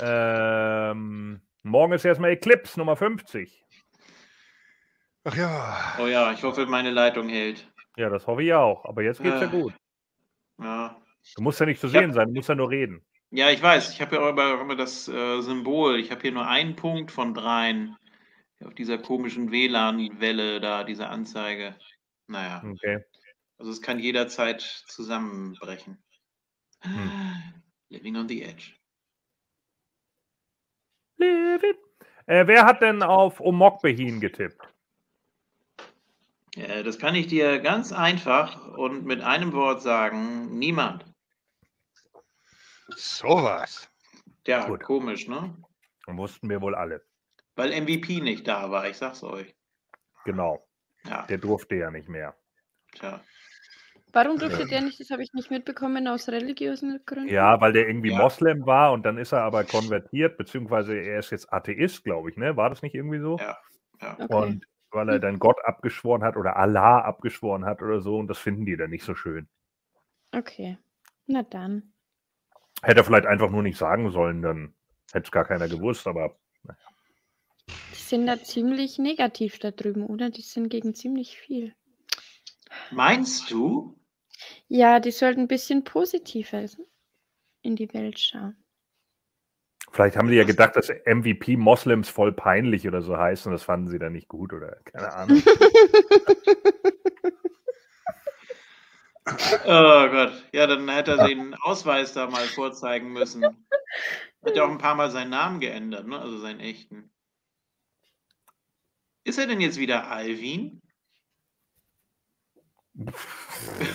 [0.02, 3.64] Ähm, morgen ist erstmal Eclipse Nummer 50.
[5.24, 5.96] Ach ja.
[6.00, 7.72] Oh ja, ich hoffe, meine Leitung hält.
[7.96, 8.84] Ja, das hoffe ich auch.
[8.86, 9.74] Aber jetzt geht's äh, ja gut.
[10.60, 11.02] Ja.
[11.36, 13.06] Du musst ja nicht zu sehen hab, sein, du musst ja nur reden.
[13.36, 13.92] Ja, ich weiß.
[13.92, 16.00] Ich habe ja immer, immer das äh, Symbol.
[16.00, 17.98] Ich habe hier nur einen Punkt von dreien.
[18.64, 21.76] Auf dieser komischen WLAN-Welle da, diese Anzeige.
[22.28, 22.64] Naja.
[22.64, 23.04] Okay.
[23.58, 25.98] Also es kann jederzeit zusammenbrechen.
[26.82, 27.12] Hm.
[27.90, 28.74] Living on the edge.
[31.18, 31.74] Living.
[32.28, 34.62] Äh, wer hat denn auf Omokbehin getippt?
[36.56, 41.13] Ja, das kann ich dir ganz einfach und mit einem Wort sagen: niemand.
[42.90, 43.90] Sowas.
[44.46, 44.84] Ja, Gut.
[44.84, 45.56] komisch, ne?
[46.08, 47.06] Und wussten wir wohl alle.
[47.56, 49.56] Weil MVP nicht da war, ich sag's euch.
[50.26, 50.68] Genau.
[51.06, 51.26] Ja.
[51.28, 52.36] Der durfte ja nicht mehr.
[52.94, 53.22] Tja.
[54.12, 55.00] Warum durfte der nicht?
[55.00, 57.34] Das habe ich nicht mitbekommen aus religiösen Gründen.
[57.34, 58.20] Ja, weil der irgendwie ja.
[58.20, 62.38] Moslem war und dann ist er aber konvertiert, beziehungsweise er ist jetzt Atheist, glaube ich,
[62.38, 62.56] ne?
[62.56, 63.38] War das nicht irgendwie so?
[63.40, 63.58] Ja.
[64.02, 64.18] ja.
[64.20, 64.36] Okay.
[64.36, 68.38] Und weil er dann Gott abgeschworen hat oder Allah abgeschworen hat oder so und das
[68.38, 69.50] finden die dann nicht so schön.
[70.32, 70.78] Okay.
[71.26, 71.93] Na dann.
[72.84, 74.74] Hätte er vielleicht einfach nur nicht sagen sollen, dann
[75.14, 76.80] hätte es gar keiner gewusst, aber naja.
[77.68, 80.30] Die sind da ziemlich negativ da drüben, oder?
[80.30, 81.74] Die sind gegen ziemlich viel.
[82.92, 83.98] Meinst du?
[84.68, 86.66] Ja, die sollten ein bisschen positiver
[87.62, 88.58] in die Welt schauen.
[89.92, 93.64] Vielleicht haben die ja gedacht, dass MVP Moslems voll peinlich oder so heißt und das
[93.64, 95.42] fanden sie dann nicht gut oder keine Ahnung.
[99.66, 103.44] Oh Gott, ja, dann hätte er den Ausweis da mal vorzeigen müssen.
[103.44, 106.20] Hat ja auch ein paar Mal seinen Namen geändert, ne?
[106.20, 107.10] also seinen echten.
[109.24, 110.82] Ist er denn jetzt wieder Alvin?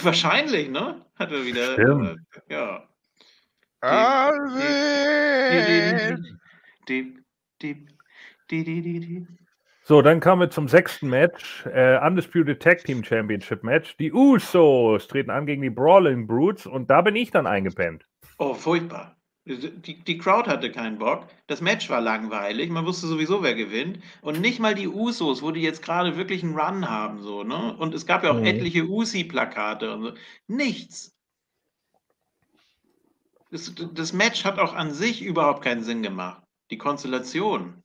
[0.02, 1.05] Wahrscheinlich, ne?
[1.16, 1.74] Hat er wieder.
[1.74, 2.20] Stimmt.
[2.48, 2.89] Äh, ja.
[3.81, 4.59] Alvin!
[6.89, 7.23] Deep,
[7.60, 7.89] deep,
[8.51, 9.38] deep, deep, deep,
[9.89, 11.65] so, dann kommen wir zum sechsten Match.
[11.65, 13.97] Äh, Undisputed Tag Team Championship Match.
[13.97, 18.05] Die Usos treten an gegen die Brawling Brutes und da bin ich dann eingepennt.
[18.36, 19.16] Oh, furchtbar.
[19.47, 21.27] Die, die Crowd hatte keinen Bock.
[21.47, 22.69] Das Match war langweilig.
[22.69, 24.01] Man wusste sowieso, wer gewinnt.
[24.20, 27.23] Und nicht mal die Usos, wo die jetzt gerade wirklich einen Run haben.
[27.23, 27.74] So, ne?
[27.78, 28.44] Und es gab ja auch mhm.
[28.44, 30.12] etliche Usi-Plakate und so.
[30.48, 31.16] Nichts.
[33.51, 36.43] Das, das Match hat auch an sich überhaupt keinen Sinn gemacht.
[36.70, 37.82] Die Konstellation.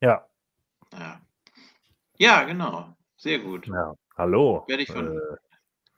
[0.00, 0.24] Ja.
[0.92, 1.20] Ja.
[2.18, 2.96] Ja, genau.
[3.16, 3.66] Sehr gut.
[3.66, 4.64] Ja, hallo.
[4.68, 5.18] Werde ich von.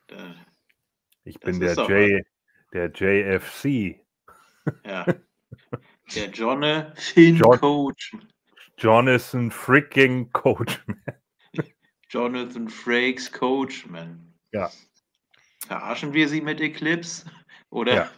[0.09, 0.35] Äh, äh,
[1.25, 2.25] ich bin der J,
[2.73, 4.01] der JFC.
[4.85, 5.07] Ja.
[6.15, 8.17] Der Jonathan John, Coach.
[8.77, 11.03] Jonathan freaking Coachman.
[12.09, 14.35] Jonathan Frakes Coachman.
[14.53, 14.71] Ja.
[15.67, 17.31] Verarschen wir sie mit Eclipse?
[17.71, 17.95] Oder?
[17.95, 18.11] Ja.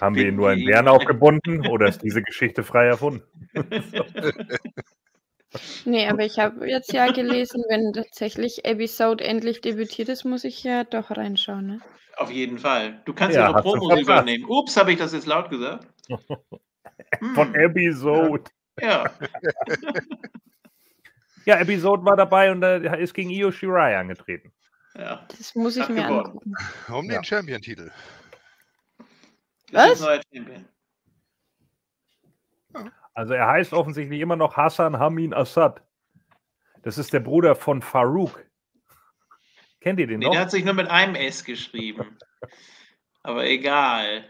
[0.00, 3.22] Haben wir ihn nur in Bären aufgebunden oder ist diese Geschichte frei erfunden?
[5.84, 10.62] Nee, aber ich habe jetzt ja gelesen, wenn tatsächlich Episode endlich debütiert ist, muss ich
[10.62, 11.66] ja doch reinschauen.
[11.66, 11.80] Ne?
[12.16, 13.02] Auf jeden Fall.
[13.04, 14.44] Du kannst ja, ja noch Promos übernehmen.
[14.48, 15.88] Ups, habe ich das jetzt laut gesagt?
[17.34, 17.54] Von hm.
[17.54, 18.44] Episode.
[18.80, 19.10] Ja.
[21.46, 24.52] Ja, Episode war dabei und er ist gegen Io Shirai angetreten.
[24.94, 25.26] Ja.
[25.36, 26.26] Das muss ich Hat mir gewonnen.
[26.26, 26.52] angucken.
[26.88, 27.24] Um den ja.
[27.24, 27.90] Champion-Titel.
[29.72, 30.04] Was?
[33.20, 35.82] Also er heißt offensichtlich immer noch Hassan Hamin Assad.
[36.80, 38.46] Das ist der Bruder von Farouk.
[39.82, 40.32] Kennt ihr den nee, noch?
[40.32, 42.16] Der hat sich nur mit einem S geschrieben.
[43.22, 44.24] Aber egal.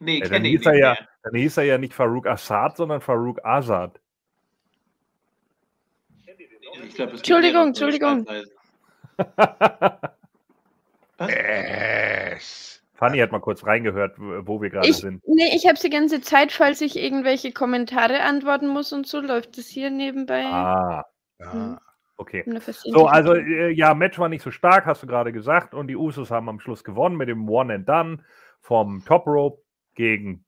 [0.00, 0.66] Nee, ja, kenne ich nicht.
[0.66, 4.00] Ja, dann hieß er ja nicht Farouk Assad, sondern Farouk Azad.
[6.96, 8.26] Glaub, Entschuldigung, Entschuldigung.
[11.18, 12.82] Was?
[13.00, 15.22] Fanny hat mal kurz reingehört, wo wir gerade sind.
[15.26, 19.56] Nee, ich habe die ganze Zeit, falls ich irgendwelche Kommentare antworten muss und so, läuft
[19.56, 20.44] das hier nebenbei.
[20.44, 21.06] Ah.
[21.38, 21.78] Hm.
[22.18, 22.44] Okay.
[22.68, 25.72] So, also äh, ja, Match war nicht so stark, hast du gerade gesagt.
[25.72, 28.18] Und die Usos haben am Schluss gewonnen mit dem One and Done
[28.60, 29.62] vom Top Rope
[29.94, 30.44] gegen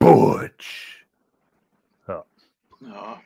[0.00, 1.06] Butch.
[2.08, 2.24] Ja.
[2.80, 3.20] ja.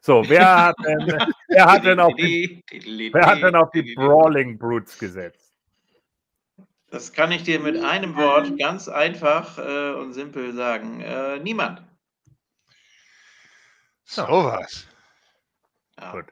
[0.00, 0.98] So, wer hat denn,
[1.48, 2.64] wer hat denn, auf, die,
[3.12, 5.45] wer hat denn auf die Brawling Brutes gesetzt?
[6.90, 11.00] Das kann ich dir mit einem Wort ganz einfach äh, und simpel sagen.
[11.00, 11.82] Äh, niemand.
[14.04, 14.86] So was.
[15.98, 16.12] Ja.
[16.12, 16.26] Gut.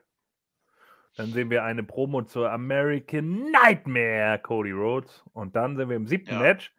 [1.16, 5.22] Dann sehen wir eine Promo zur American Nightmare, Cody Rhodes.
[5.32, 6.40] Und dann sind wir im siebten ja.
[6.40, 6.72] Match.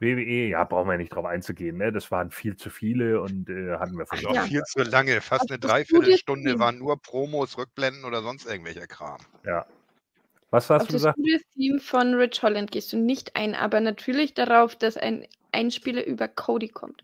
[0.00, 1.92] WWE, ja, brauchen wir nicht drauf einzugehen, ne?
[1.92, 4.34] Das waren viel zu viele und äh, hatten wir versucht.
[4.34, 9.18] Ja, viel zu lange, fast eine Dreiviertelstunde waren nur Promos, Rückblenden oder sonst irgendwelcher Kram.
[9.44, 9.66] Ja.
[10.54, 11.18] Was hast Auf du gesagt?
[11.18, 16.06] Das Theme von Rich Holland gehst du nicht ein, aber natürlich darauf, dass ein Einspieler
[16.06, 17.02] über Cody kommt.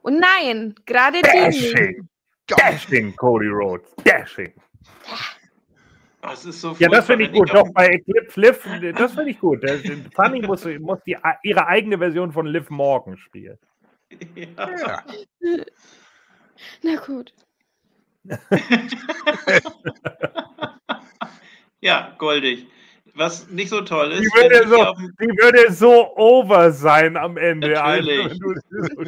[0.00, 2.00] Und nein, gerade die.
[2.46, 3.94] Dashing, Cody Rhodes.
[4.02, 4.54] Dashing.
[6.22, 7.52] Das ist so ja, das finde ich gut.
[7.52, 9.62] Doch bei Eclipse Liv, das finde ich gut.
[10.14, 13.58] Funny muss, muss die, ihre eigene Version von Liv Morgan spielen.
[14.56, 15.04] Ja.
[16.82, 17.34] Na gut.
[21.80, 22.66] ja, goldig.
[23.14, 24.20] Was nicht so toll ist.
[24.20, 27.70] Die würde, so, die würde so over sein am Ende.
[27.70, 28.38] Natürlich.
[28.38, 29.04] So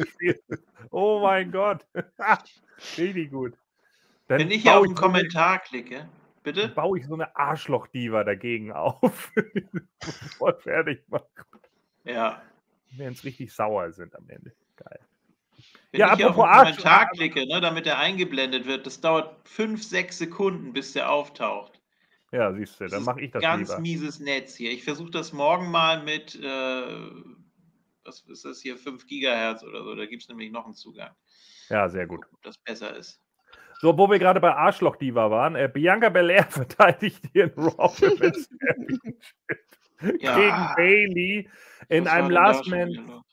[0.89, 1.85] oh mein Gott.
[2.97, 3.53] Richtig gut.
[4.27, 6.07] Dann Wenn ich hier auf den Kommentar klicke,
[6.43, 6.69] bitte?
[6.69, 9.31] Baue ich so eine Arschloch-Diva dagegen auf.
[10.37, 11.25] Voll fertig machen.
[12.03, 12.41] Ja.
[12.97, 14.51] Wenn es richtig sauer sind am Ende.
[14.75, 14.99] Geil.
[15.91, 19.35] Wenn ja, ich hier auf den Kommentar klicke, ne, damit er eingeblendet wird, das dauert
[19.47, 21.78] fünf, sechs Sekunden, bis der auftaucht.
[22.31, 23.81] Ja, siehst du, dann mache ich das Ganz lieber.
[23.81, 24.71] mieses Netz hier.
[24.71, 27.09] Ich versuche das morgen mal mit, äh,
[28.03, 29.95] was ist das hier, 5 Gigahertz oder so.
[29.95, 31.09] Da gibt es nämlich noch einen Zugang.
[31.69, 32.27] Ja, sehr gut.
[32.31, 33.19] Ob das besser ist.
[33.81, 37.89] So, wo wir gerade bei Arschloch-Diva waren, äh, Bianca Belair verteidigt ihren Raw
[40.19, 40.35] ja.
[40.35, 41.49] gegen Bailey
[41.87, 43.23] in einem Last Man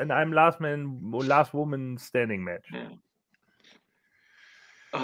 [0.00, 2.68] in einem Last Man Last Woman Standing Match.
[2.70, 2.90] Ja,
[4.92, 4.98] oh.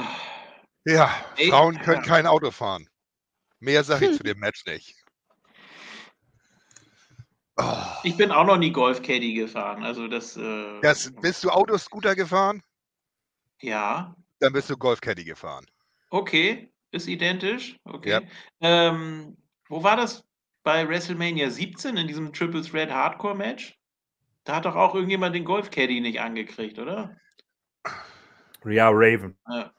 [0.85, 1.09] ja
[1.49, 2.09] Frauen können ja.
[2.09, 2.89] kein Auto fahren.
[3.67, 4.95] Mehr sage ich zu dem Match nicht.
[7.57, 7.85] Oh.
[8.05, 9.83] Ich bin auch noch nie Golf Caddy gefahren.
[9.83, 11.13] Also das, äh, das.
[11.21, 12.63] Bist du Autoscooter gefahren?
[13.61, 14.15] Ja.
[14.39, 15.67] Dann bist du Golf Caddy gefahren.
[16.11, 17.77] Okay, ist identisch.
[17.85, 18.11] Okay.
[18.11, 18.23] Ja.
[18.61, 19.37] Ähm,
[19.69, 20.25] wo war das
[20.63, 23.77] bei WrestleMania 17 in diesem Triple Threat Hardcore Match?
[24.45, 27.17] Da hat doch auch irgendjemand den Golf Caddy nicht angekriegt, oder?
[28.65, 29.37] Ja, Raven.
[29.49, 29.73] Ja.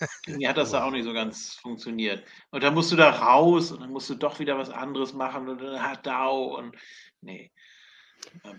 [0.26, 2.24] Mir hat das da auch nicht so ganz funktioniert.
[2.50, 5.48] Und dann musst du da raus und dann musst du doch wieder was anderes machen
[5.48, 6.76] und dann hat Dau und
[7.20, 7.50] nee.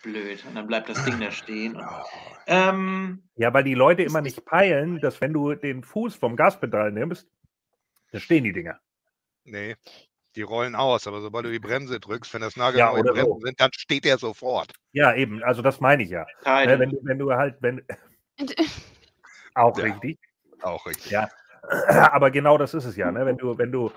[0.02, 0.44] Blöd.
[0.46, 1.76] Und dann bleibt das Ding da stehen.
[1.76, 1.88] Und,
[2.46, 6.92] ähm, ja, weil die Leute immer nicht peilen, dass wenn du den Fuß vom Gaspedal
[6.92, 7.28] nimmst,
[8.12, 8.80] da stehen die Dinger.
[9.44, 9.76] Nee,
[10.36, 13.40] die rollen aus, aber sobald du die Bremse drückst, wenn das nagelneue ja, Bremsen so.
[13.46, 14.72] sind, dann steht der sofort.
[14.92, 16.26] Ja, eben, also das meine ich ja.
[16.46, 17.84] Ne, wenn, du, wenn du halt, wenn.
[19.56, 19.86] auch ja.
[19.86, 20.20] richtig.
[20.62, 21.12] Auch richtig.
[21.12, 21.28] Ja.
[22.12, 23.26] Aber genau das ist es ja, ne?
[23.26, 23.92] Wenn du, wenn du,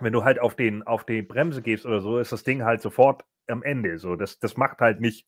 [0.00, 2.82] wenn du halt auf den, auf die Bremse gehst oder so, ist das Ding halt
[2.82, 3.98] sofort am Ende.
[3.98, 5.26] So, das, das macht halt nicht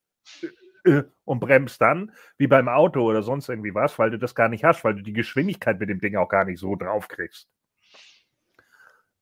[0.85, 4.49] äh, und bremst dann, wie beim Auto oder sonst irgendwie was, weil du das gar
[4.49, 7.49] nicht hast, weil du die Geschwindigkeit mit dem Ding auch gar nicht so drauf kriegst.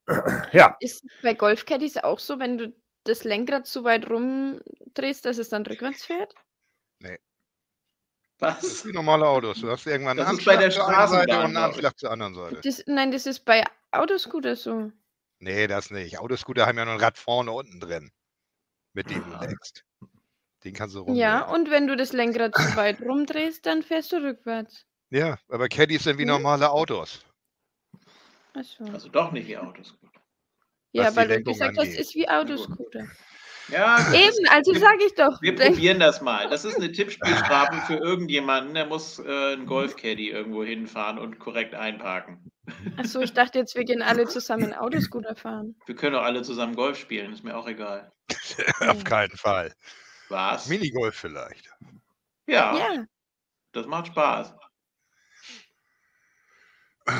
[0.52, 0.76] ja.
[0.80, 2.72] Ist bei Golfcaddies auch so, wenn du
[3.04, 6.34] das Lenkrad zu weit rumdrehst, dass es dann rückwärts fährt?
[7.00, 7.18] Nee.
[8.38, 8.60] Was?
[8.60, 9.60] Das ist wie normale Autos.
[9.60, 12.60] Du hast irgendwann einen Anschlag bei zur einen Seite und einen Anschlag zur anderen Seite.
[12.62, 14.92] Das, nein, das ist bei Autoscooter so.
[15.38, 16.18] Nee, das nicht.
[16.18, 18.10] Autoscooter haben ja nur ein Rad vorne unten drin.
[18.92, 19.84] Mit dem du lenkst.
[20.64, 21.18] Den kannst du rumdrehen.
[21.18, 24.86] Ja, und wenn du das Lenkrad zu weit rumdrehst, dann fährst du rückwärts.
[25.10, 26.30] Ja, aber Caddies sind wie hm?
[26.30, 27.24] normale Autos.
[28.62, 28.84] So.
[28.84, 30.20] Also doch nicht wie Autoscooter.
[30.92, 33.06] Ja, weil du gesagt hast, ist wie Autoscooter.
[33.68, 35.42] Ja, Eben, also sage ich doch.
[35.42, 36.48] Wir probieren das mal.
[36.48, 41.74] Das ist eine Tippspielstrafe für irgendjemanden, der muss äh, einen Golfcaddy irgendwo hinfahren und korrekt
[41.74, 42.50] einparken.
[42.96, 45.76] Achso, ich dachte jetzt, wir gehen alle zusammen Autoscooter fahren.
[45.86, 48.12] Wir können auch alle zusammen Golf spielen, ist mir auch egal.
[48.86, 49.72] Auf keinen Fall.
[50.28, 50.68] Was?
[50.68, 51.70] Minigolf vielleicht.
[52.46, 52.76] Ja.
[52.76, 53.04] ja.
[53.72, 54.54] Das macht Spaß.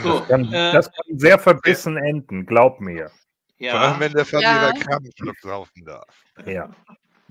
[0.03, 3.11] So, das, kann, äh, das kann sehr verbissen enden, glaub mir.
[3.59, 3.73] Ja.
[3.73, 4.85] Vor allem, wenn der Verlierer ja.
[4.85, 6.25] Krabbenschluck laufen darf.
[6.45, 6.71] Ja.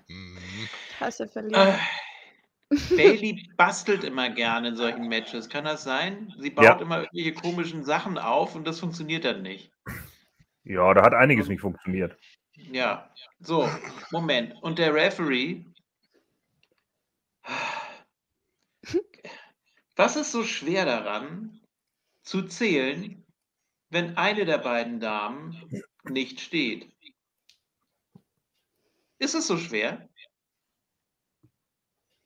[0.08, 0.70] Mhm.
[1.00, 1.76] Hasse Verlierer.
[1.76, 5.50] Äh, Bailey bastelt immer gerne in solchen Matches.
[5.50, 6.34] Kann das sein?
[6.40, 6.80] Sie baut ja.
[6.80, 9.72] immer irgendwelche komischen Sachen auf und das funktioniert dann nicht.
[10.64, 12.18] Ja, da hat einiges nicht funktioniert.
[12.72, 13.70] Ja, so,
[14.12, 14.56] Moment.
[14.64, 15.64] Und der Referee.
[19.96, 21.62] Was ist so schwer daran,
[22.24, 23.24] zu zählen,
[23.90, 25.56] wenn eine der beiden Damen
[26.10, 26.92] nicht steht?
[29.20, 30.10] Ist es so schwer?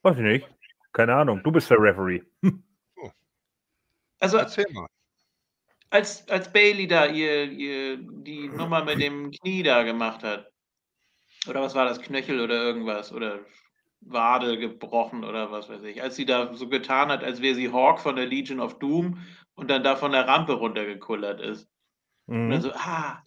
[0.01, 0.49] Weiß ich nicht.
[0.93, 1.41] Keine Ahnung.
[1.43, 2.21] Du bist der Referee.
[2.95, 3.11] Oh.
[4.19, 4.87] Also, Erzähl mal.
[5.91, 10.51] Als, als Bailey da ihr, ihr die Nummer mit dem Knie da gemacht hat,
[11.47, 13.39] oder was war das, Knöchel oder irgendwas, oder
[14.01, 17.71] Wade gebrochen oder was weiß ich, als sie da so getan hat, als wäre sie
[17.71, 19.25] Hawk von der Legion of Doom
[19.55, 21.67] und dann da von der Rampe runtergekullert ist.
[22.29, 22.43] Mhm.
[22.43, 23.23] Und dann so, ah,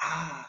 [0.00, 0.46] ah.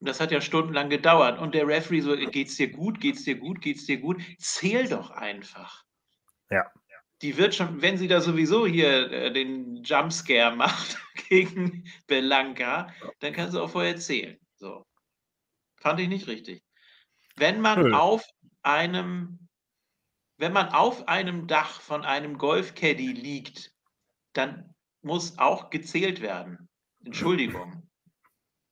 [0.00, 1.38] Das hat ja stundenlang gedauert.
[1.40, 4.22] Und der Referee so, geht's dir gut, geht's dir gut, geht's dir gut?
[4.38, 5.84] Zähl doch einfach.
[6.50, 6.70] Ja.
[7.22, 10.98] Die wird schon, wenn sie da sowieso hier äh, den Jumpscare macht
[11.28, 14.38] gegen Belanca, dann kann sie auch vorher zählen.
[14.56, 14.84] So.
[15.80, 16.62] Fand ich nicht richtig.
[17.36, 17.94] Wenn man Cool.
[17.94, 18.24] auf
[18.62, 19.46] einem
[20.38, 23.72] wenn man auf einem Dach von einem Golfcaddy liegt,
[24.34, 26.65] dann muss auch gezählt werden.
[27.06, 27.88] Entschuldigung.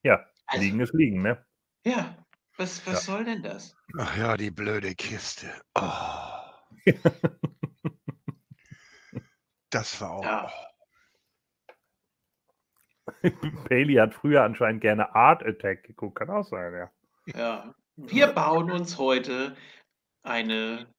[0.02, 1.47] Ja, Also, liegen ist liegen, ne?
[1.85, 2.16] ja,
[2.56, 3.77] was, was soll denn das?
[3.98, 5.48] Ach ja, die blöde Kiste.
[5.74, 6.85] Oh.
[9.70, 10.23] Das war auch.
[10.23, 10.52] Ja.
[13.69, 16.93] Bailey hat früher anscheinend gerne Art Attack geguckt, kann auch sein, ja.
[17.35, 17.74] Ja.
[17.97, 19.56] Wir bauen uns heute
[20.23, 20.94] eine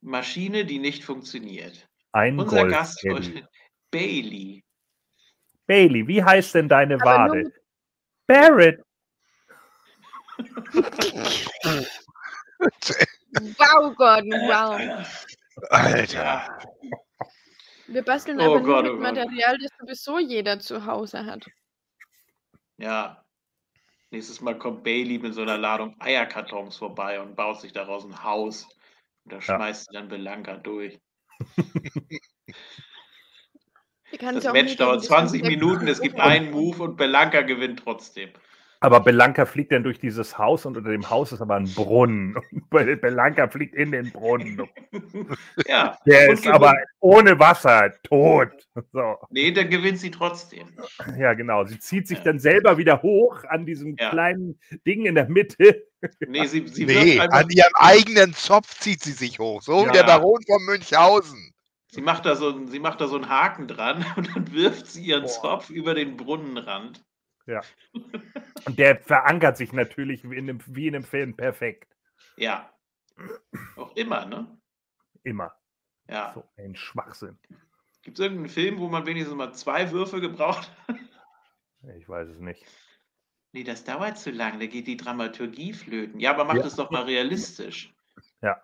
[0.00, 1.88] Maschine, die nicht funktioniert.
[2.12, 3.48] Ein Unser Golf Gast heute,
[3.90, 4.62] Bailey.
[5.68, 7.52] Bailey, wie heißt denn deine Wade?
[8.26, 8.82] Barrett.
[13.58, 14.80] wow, Gordon, wow.
[15.70, 16.58] Alter.
[17.86, 21.46] Wir basteln oh aber Gott, nur mit oh Material, das sowieso jeder zu Hause hat.
[22.78, 23.24] Ja,
[24.10, 28.22] Nächstes Mal kommt Bailey mit so einer Ladung Eierkartons vorbei und baut sich daraus ein
[28.24, 28.66] Haus.
[29.24, 30.98] Und da schmeißt sie dann Belanca durch.
[34.20, 38.30] Das Match dauert 20 Minuten, es gibt einen Move und Belanca gewinnt trotzdem.
[38.80, 42.36] Aber Belanca fliegt dann durch dieses Haus und unter dem Haus ist aber ein Brunnen.
[42.70, 44.68] Und Belanca fliegt in den Brunnen.
[45.66, 45.98] ja.
[46.06, 48.50] Der ist aber ohne Wasser tot.
[48.92, 49.16] So.
[49.30, 50.68] Nee, dann gewinnt sie trotzdem.
[51.18, 51.64] Ja, genau.
[51.64, 52.24] Sie zieht sich ja.
[52.24, 54.10] dann selber wieder hoch an diesem ja.
[54.10, 55.84] kleinen Ding in der Mitte.
[56.28, 59.60] Nee, sie, sie nee an ihrem eigenen Zopf zieht sie sich hoch.
[59.62, 59.88] So ja.
[59.88, 61.52] wie der Baron von Münchhausen.
[61.90, 65.04] Sie macht, da so, sie macht da so einen Haken dran und dann wirft sie
[65.04, 65.28] ihren Boah.
[65.28, 67.04] Zopf über den Brunnenrand.
[67.46, 67.62] Ja.
[68.66, 71.96] Und der verankert sich natürlich wie in, einem, wie in einem Film perfekt.
[72.36, 72.70] Ja.
[73.76, 74.60] Auch immer, ne?
[75.22, 75.54] Immer.
[76.08, 76.32] Ja.
[76.34, 77.38] So ein Schwachsinn.
[78.02, 80.96] Gibt es irgendeinen Film, wo man wenigstens mal zwei Würfe gebraucht hat?
[81.96, 82.66] Ich weiß es nicht.
[83.52, 86.18] Nee, das dauert zu lang, da geht die Dramaturgie flöten.
[86.18, 87.94] Ja, aber macht es doch mal realistisch.
[88.42, 88.60] Ja.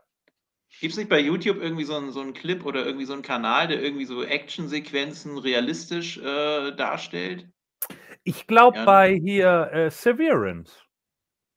[0.81, 3.23] Gibt es nicht bei YouTube irgendwie so einen, so einen Clip oder irgendwie so einen
[3.23, 7.49] Kanal, der irgendwie so Actionsequenzen realistisch äh, darstellt?
[8.25, 8.85] Ich glaube ja.
[8.85, 10.73] bei hier äh, Severance,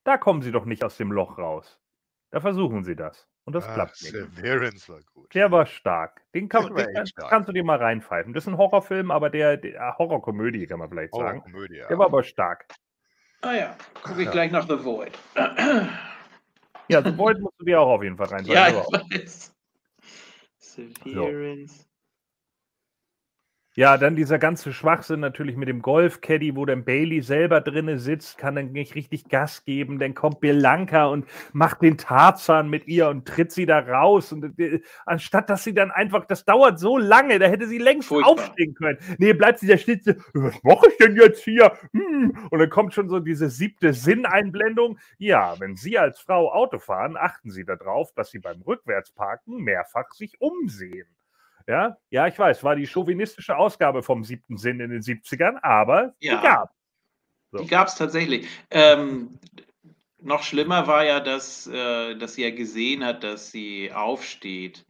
[0.03, 1.79] da kommen sie doch nicht aus dem Loch raus.
[2.31, 3.27] Da versuchen sie das.
[3.45, 4.13] Und das Ach, klappt nicht.
[4.13, 5.33] Severance war gut.
[5.33, 6.21] Der war stark.
[6.35, 8.33] Den, kann, den kann, kannst du dir mal reinpfeifen.
[8.33, 11.43] Das ist ein Horrorfilm, aber der, der ah, Horrorkomödie kann man vielleicht sagen.
[11.69, 11.97] Der ja.
[11.97, 12.67] war aber stark.
[13.41, 14.31] Ah ja, gucke ich ja.
[14.31, 15.17] gleich nach The Void.
[16.89, 18.53] Ja, The Void musst du dir auch auf jeden Fall reinpfeifen.
[18.53, 19.53] Ja, ich weiß.
[20.59, 21.86] Severance.
[23.77, 28.39] Ja, dann dieser ganze Schwachsinn natürlich mit dem Golf-Caddy, wo dann Bailey selber drinne sitzt,
[28.39, 29.99] kann dann nicht richtig Gas geben.
[29.99, 34.31] Dann kommt Bianca und macht den Tarzan mit ihr und tritt sie da raus.
[34.31, 38.07] Und äh, anstatt dass sie dann einfach, das dauert so lange, da hätte sie längst
[38.07, 38.31] Furchtbar.
[38.31, 38.97] aufstehen können.
[39.19, 40.01] Nee, bleibt sie da stehen,
[40.33, 41.71] was mache ich denn jetzt hier?
[41.93, 42.35] Hm.
[42.49, 44.97] Und dann kommt schon so diese siebte Sinneinblendung.
[45.19, 50.13] Ja, wenn Sie als Frau Auto fahren, achten Sie darauf, dass Sie beim Rückwärtsparken mehrfach
[50.13, 51.05] sich umsehen.
[51.67, 56.15] Ja, ja, ich weiß, war die chauvinistische Ausgabe vom siebten Sinn in den 70ern, aber
[56.19, 56.71] ja, die gab
[57.51, 57.59] so.
[57.59, 58.47] Die gab es tatsächlich.
[58.69, 59.39] Ähm,
[60.19, 64.85] noch schlimmer war ja, dass, äh, dass sie ja gesehen hat, dass sie aufsteht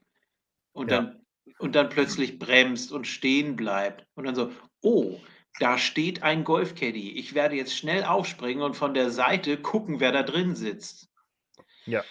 [0.73, 0.97] und, ja.
[0.97, 1.25] dann,
[1.59, 4.05] und dann plötzlich bremst und stehen bleibt.
[4.15, 4.51] Und dann so,
[4.81, 5.19] oh,
[5.59, 7.11] da steht ein Golfcaddy.
[7.11, 11.09] Ich werde jetzt schnell aufspringen und von der Seite gucken, wer da drin sitzt.
[11.85, 12.03] Ja.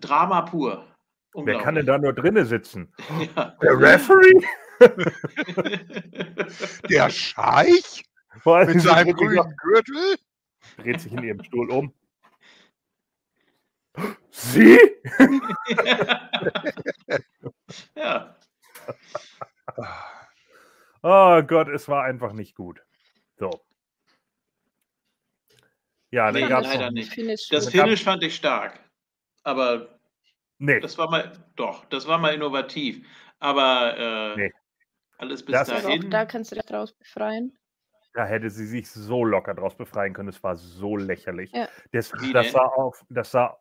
[0.00, 0.86] Drama pur.
[1.34, 2.92] Wer kann denn da nur drinnen sitzen?
[3.36, 3.56] Ja.
[3.62, 4.40] Der Referee?
[6.88, 8.04] der Scheich?
[8.44, 10.16] Mit seinem grünen Gürtel?
[10.78, 11.92] Dreht sich in ihrem Stuhl um.
[14.30, 14.78] Sie?
[17.96, 18.36] ja.
[21.02, 22.80] Oh Gott, es war einfach nicht gut.
[23.36, 23.50] So.
[26.10, 26.68] Ja, dann nee, gab es.
[26.68, 27.12] Leider nicht.
[27.12, 27.48] Finish.
[27.50, 28.80] Das Finish fand ich stark.
[29.42, 29.97] Aber
[30.58, 30.80] nee.
[30.80, 33.04] das war mal, doch, das war mal innovativ.
[33.38, 34.52] Aber äh, nee.
[35.18, 36.06] alles bis das dahin.
[36.06, 37.56] Auch da kannst du dich draus befreien.
[38.14, 40.28] Da hätte sie sich so locker draus befreien können.
[40.28, 41.52] Es war so lächerlich.
[41.52, 41.68] Ja.
[41.92, 43.58] Das, das, sah auf, das sah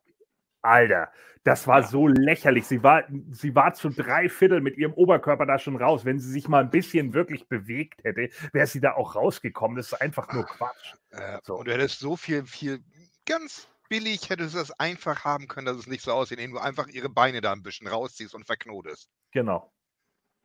[0.62, 1.12] Alter,
[1.44, 1.88] das war ja.
[1.88, 2.66] so lächerlich.
[2.66, 6.04] Sie war, sie war zu drei Viertel mit ihrem Oberkörper da schon raus.
[6.04, 9.78] Wenn sie sich mal ein bisschen wirklich bewegt hätte, wäre sie da auch rausgekommen.
[9.78, 10.96] Das ist einfach nur Quatsch.
[11.12, 11.56] Äh, so.
[11.56, 12.80] Und du hättest so viel, viel,
[13.26, 16.60] ganz billig hättest du das einfach haben können, dass es nicht so aussieht, indem du
[16.60, 19.10] einfach ihre Beine da ein bisschen rausziehst und verknotest.
[19.32, 19.72] Genau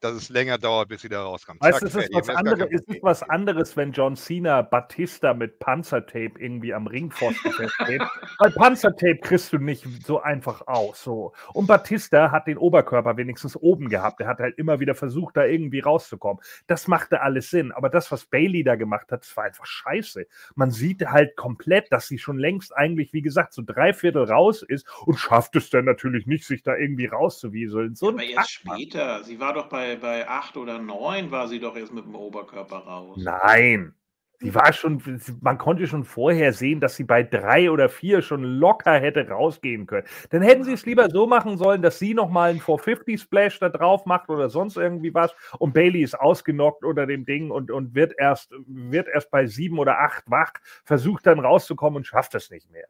[0.02, 1.60] dass es länger dauert, bis sie da rauskommt.
[1.60, 5.60] Weißt du, es ist, was, andere, ist es was anderes, wenn John Cena Batista mit
[5.60, 8.02] Panzertape irgendwie am Ringpfosten festhält.
[8.38, 11.04] Weil Panzertape kriegst du nicht so einfach aus.
[11.04, 11.32] So.
[11.54, 14.20] Und Batista hat den Oberkörper wenigstens oben gehabt.
[14.20, 16.42] Er hat halt immer wieder versucht, da irgendwie rauszukommen.
[16.66, 17.70] Das machte alles Sinn.
[17.70, 20.26] Aber das, was Bailey da gemacht hat, das war einfach scheiße.
[20.56, 24.62] Man sieht halt komplett, dass sie schon längst eigentlich, wie gesagt, so drei Viertel raus
[24.62, 27.94] ist und schafft es dann natürlich nicht, sich da irgendwie rauszuwieseln.
[27.94, 29.22] So aber jetzt später.
[29.22, 32.78] Sie war doch bei bei, acht oder neun war sie doch erst mit dem Oberkörper
[32.78, 33.18] raus.
[33.18, 33.94] Nein.
[34.42, 35.00] Sie war schon,
[35.40, 39.86] man konnte schon vorher sehen, dass sie bei drei oder vier schon locker hätte rausgehen
[39.86, 40.06] können.
[40.30, 43.68] Dann hätten sie es lieber so machen sollen, dass sie nochmal einen 450 Splash da
[43.68, 47.94] drauf macht oder sonst irgendwie was und Bailey ist ausgenockt unter dem Ding und, und
[47.94, 50.54] wird, erst, wird erst bei sieben oder acht wach,
[50.84, 52.88] versucht dann rauszukommen und schafft es nicht mehr.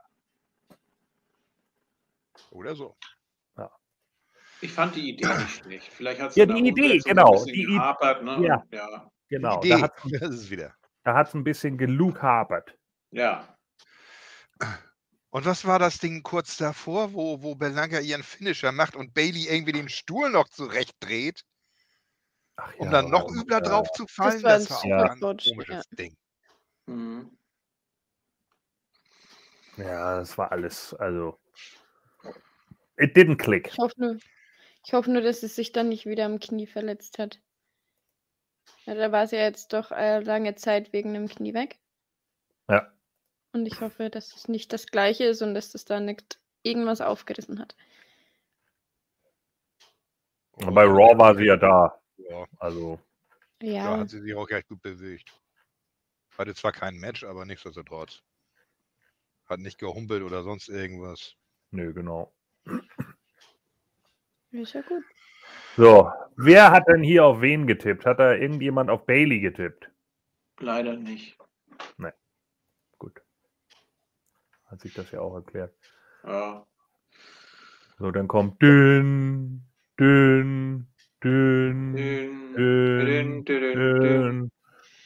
[2.50, 2.96] Oder so.
[4.62, 5.92] Ich fand die Idee nicht schlecht.
[5.92, 7.44] Vielleicht hat ja, die Idee, genau.
[7.44, 8.46] Die gehapert, ne?
[8.46, 9.60] ja, ja, genau.
[9.60, 10.74] Die Idee, da hat es wieder.
[11.02, 12.78] Da hat es ein bisschen gelughabert.
[13.10, 13.56] Ja.
[15.30, 19.48] Und was war das Ding kurz davor, wo, wo Belanga ihren Finisher macht und Bailey
[19.48, 21.42] irgendwie den Stuhl noch zurechtdreht,
[22.54, 23.60] Ach, um ja, dann noch übler ja.
[23.62, 24.42] drauf zu fallen?
[24.42, 26.16] Das war, das war auch ein komisches Ding.
[26.86, 27.36] Mhm.
[29.76, 31.40] Ja, das war alles, also.
[32.98, 33.68] It didn't click.
[33.68, 34.18] Ich hoffe
[34.84, 37.40] ich hoffe nur, dass es sich dann nicht wieder am Knie verletzt hat.
[38.84, 41.78] Ja, da war sie ja jetzt doch äh, lange Zeit wegen dem Knie weg.
[42.68, 42.92] Ja.
[43.52, 47.00] Und ich hoffe, dass es nicht das gleiche ist und dass das da nicht irgendwas
[47.00, 47.76] aufgerissen hat.
[50.56, 52.00] Bei Raw war sie ja da.
[52.16, 52.46] Ja.
[52.58, 53.00] Also.
[53.60, 53.84] Ja.
[53.84, 55.32] Da hat sie sich auch recht gut bewegt.
[56.36, 58.22] Hatte zwar kein Match, aber nichtsdestotrotz.
[59.46, 61.36] Hat nicht gehumpelt oder sonst irgendwas.
[61.70, 62.32] Nö, genau.
[64.52, 65.02] Ist ja gut.
[65.76, 68.04] So, wer hat denn hier auf wen getippt?
[68.04, 69.90] Hat da irgendjemand auf Bailey getippt?
[70.60, 71.38] Leider nicht.
[71.96, 72.12] Nee.
[72.98, 73.22] Gut.
[74.66, 75.74] Hat sich das ja auch erklärt.
[76.24, 76.66] Ja.
[77.98, 79.62] So, dann kommt dünn,
[79.98, 80.86] dünn,
[81.24, 84.50] dünn, dünn, dünn, dünn, dünn,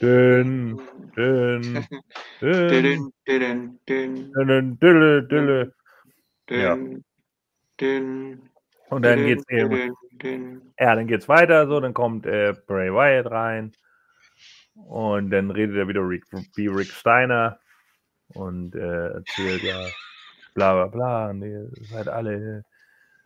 [0.00, 0.80] dünn,
[1.14, 1.50] dünn,
[2.34, 4.28] dünn, dünn, dünn,
[4.78, 5.72] dünn,
[6.48, 7.04] dünn,
[7.78, 8.50] dünn,
[8.90, 9.92] und dann geht's eben.
[10.78, 13.72] Ja, dann geht's weiter, so, dann kommt äh, Bray Wyatt rein.
[14.74, 17.58] Und dann redet er wieder Rick, wie Rick Steiner
[18.34, 19.86] und äh, erzählt ja
[20.54, 21.30] bla bla bla.
[21.30, 22.64] Und ihr seid alle.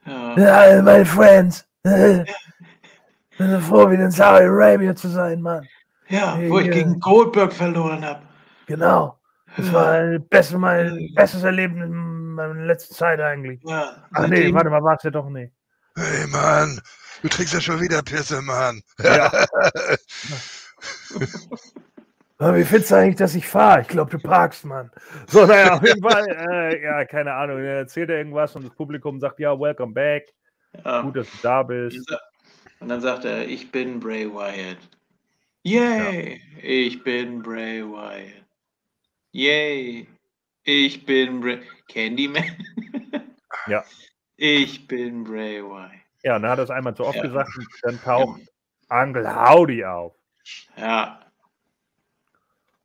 [0.07, 1.67] Ja, ja meine Friends.
[3.41, 5.67] bin so froh, wieder in Saudi Arabia zu sein, Mann.
[6.09, 8.23] Ja, wo ich, ich gegen Goldberg verloren habe.
[8.67, 9.19] Genau.
[9.57, 11.91] Das war ein beste, mein bestes Erlebnis
[12.31, 13.61] in meiner letzten Zeit eigentlich.
[13.65, 15.53] Ja, Ach nee, warte mal, war es ja doch nicht.
[15.97, 16.81] Hey Mann,
[17.23, 18.83] du trinkst ja schon wieder Pisse, Mann.
[19.03, 19.31] Ja.
[22.39, 23.83] Wie findest du eigentlich, dass ich fahre?
[23.83, 24.91] Ich glaube, du parkst, Mann.
[25.27, 27.59] So, naja, auf jeden Fall, äh, ja, keine Ahnung.
[27.59, 30.33] Er erzählt irgendwas und das Publikum sagt, ja, welcome back.
[30.83, 31.03] Ja.
[31.03, 31.99] Gut, dass du da bist.
[32.79, 34.79] Und dann sagt er, ich bin Bray Wyatt.
[35.65, 36.63] Yay, ja.
[36.63, 38.47] ich bin Bray Wyatt.
[39.33, 40.09] Yay,
[40.65, 41.57] ich bin Bra
[41.89, 42.45] Candyman.
[43.67, 43.85] ja.
[44.37, 45.93] Ich bin Bray Wyatt.
[46.23, 47.23] Ja, und dann hat er es einmal zu oft ja.
[47.23, 48.41] gesagt und dann taucht
[48.89, 50.15] Onkel Howdy auf.
[50.77, 51.21] Ja.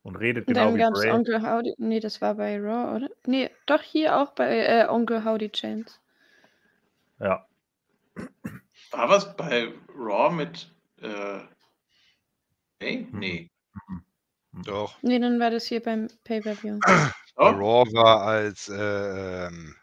[0.04, 1.12] Und redet genau dann wie Bray.
[1.12, 1.74] Onkel Howdy.
[1.78, 3.10] Nee, das war bei Raw, oder?
[3.26, 6.00] Nee, doch hier auch bei äh, Onkel Howdy Chance.
[7.20, 7.46] Ja.
[8.92, 10.72] War was bei Raw mit
[11.02, 11.40] äh,
[12.80, 13.08] Hey?
[13.12, 13.20] Mhm.
[13.20, 13.52] Nee.
[13.88, 14.04] Mhm.
[14.64, 15.02] Doch.
[15.02, 16.80] Nee, dann war das hier beim Pay-Per-View.
[17.36, 19.76] Bei Raw war, als äh, ähm,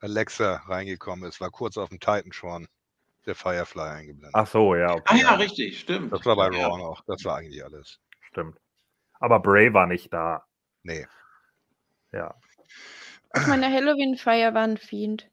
[0.00, 2.68] Alexa reingekommen ist, war kurz auf dem Titan schon
[3.26, 4.30] der Firefly eingeblendet.
[4.34, 4.94] Ach so, ja.
[4.94, 5.02] Okay.
[5.06, 6.12] Ah ja, richtig, stimmt.
[6.12, 6.68] Das war bei ja.
[6.68, 7.02] Noch.
[7.06, 7.98] Das war eigentlich alles.
[8.20, 8.58] Stimmt.
[9.20, 10.44] Aber Bray war nicht da.
[10.82, 11.06] Nee.
[12.12, 12.34] Ja.
[13.30, 15.28] Auf meiner Halloween-Feier war ein Fiend.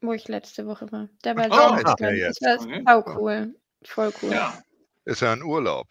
[0.00, 1.08] Wo ich letzte Woche war.
[1.24, 3.54] Der war oh, so ja, Das war sau cool.
[3.82, 4.32] Voll cool.
[4.32, 4.58] Ja.
[5.04, 5.86] Ist er ein Urlaub.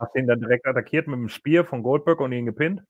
[0.00, 2.82] Hast du ihn dann direkt attackiert mit dem Speer von Goldberg und ihn gepinnt?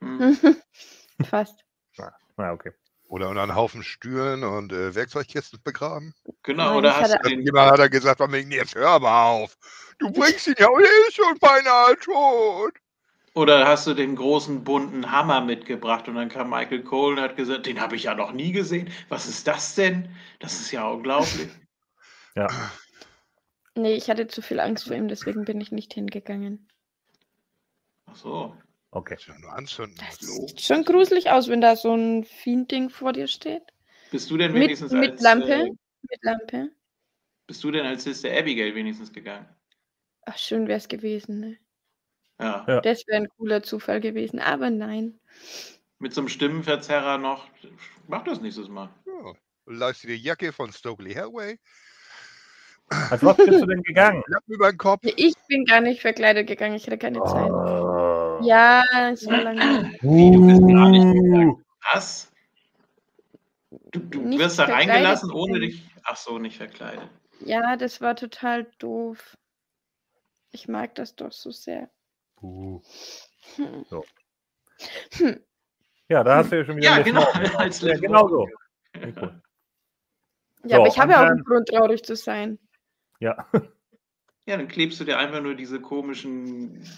[0.00, 0.36] Hm.
[1.24, 1.64] Fast.
[1.96, 2.72] Na, na, okay.
[3.08, 6.12] Oder unter einen Haufen Stühlen und äh, Werkzeugkisten begraben.
[6.42, 7.42] Genau, Nein, oder hast du den...
[7.42, 8.20] Jemand hat er gesagt,
[8.50, 9.56] jetzt hör mal auf.
[9.98, 12.74] Du bringst ihn ja und er ist schon beinahe tot.
[13.34, 17.36] Oder hast du den großen bunten Hammer mitgebracht und dann kam Michael Cole und hat
[17.36, 18.90] gesagt, den habe ich ja noch nie gesehen.
[19.08, 20.08] Was ist das denn?
[20.40, 21.50] Das ist ja unglaublich.
[22.34, 22.48] ja.
[23.76, 26.66] Nee, ich hatte zu viel Angst vor ihm, deswegen bin ich nicht hingegangen.
[28.06, 28.56] Ach so.
[28.90, 29.14] Okay.
[29.14, 29.98] Das ist ja nur anzünden.
[29.98, 33.62] Das sieht schon gruselig aus, wenn da so ein Fiend-Ding vor dir steht.
[34.10, 35.52] Bist du denn wenigstens mit, mit als, Lampe?
[35.52, 36.70] Äh, mit Lampe.
[37.46, 39.46] Bist du denn als Sister Abigail wenigstens gegangen?
[40.24, 41.58] Ach, schön wäre es gewesen, ne?
[42.40, 42.64] Ja.
[42.66, 42.80] ja.
[42.80, 45.20] Das wäre ein cooler Zufall gewesen, aber nein.
[45.98, 47.46] Mit so einem Stimmenverzerrer noch,
[48.08, 48.88] mach das nächstes Mal.
[49.06, 49.32] Ja.
[49.66, 51.58] Leist die Jacke von Stokely Hathaway
[52.88, 54.22] als was bist du denn gegangen?
[54.28, 55.00] Lappen über den Kopf.
[55.02, 57.50] Ich bin gar nicht verkleidet gegangen, ich hatte keine Zeit.
[57.50, 58.38] Oh.
[58.42, 59.92] Ja, es war lange.
[60.02, 61.64] Wie, du bist gar nicht gegangen.
[61.92, 62.30] Was?
[63.90, 65.62] Du, du wirst da reingelassen, ohne bin.
[65.62, 65.82] dich.
[66.04, 67.08] Ach so, nicht verkleidet.
[67.40, 69.36] Ja, das war total doof.
[70.52, 71.90] Ich mag das doch so sehr.
[72.40, 72.80] Uh.
[73.56, 73.84] Hm.
[73.90, 74.04] So.
[75.14, 75.40] Hm.
[76.08, 76.96] Ja, da hast du ja schon wieder.
[76.96, 77.24] Ja, genau.
[77.56, 78.48] Als ja, genau so.
[78.94, 79.42] Cool.
[80.64, 82.58] Ja, so, aber ich habe ja auch einen Grund, traurig zu sein.
[83.20, 83.46] Ja.
[84.48, 86.88] Ja, dann klebst du dir einfach nur diese komischen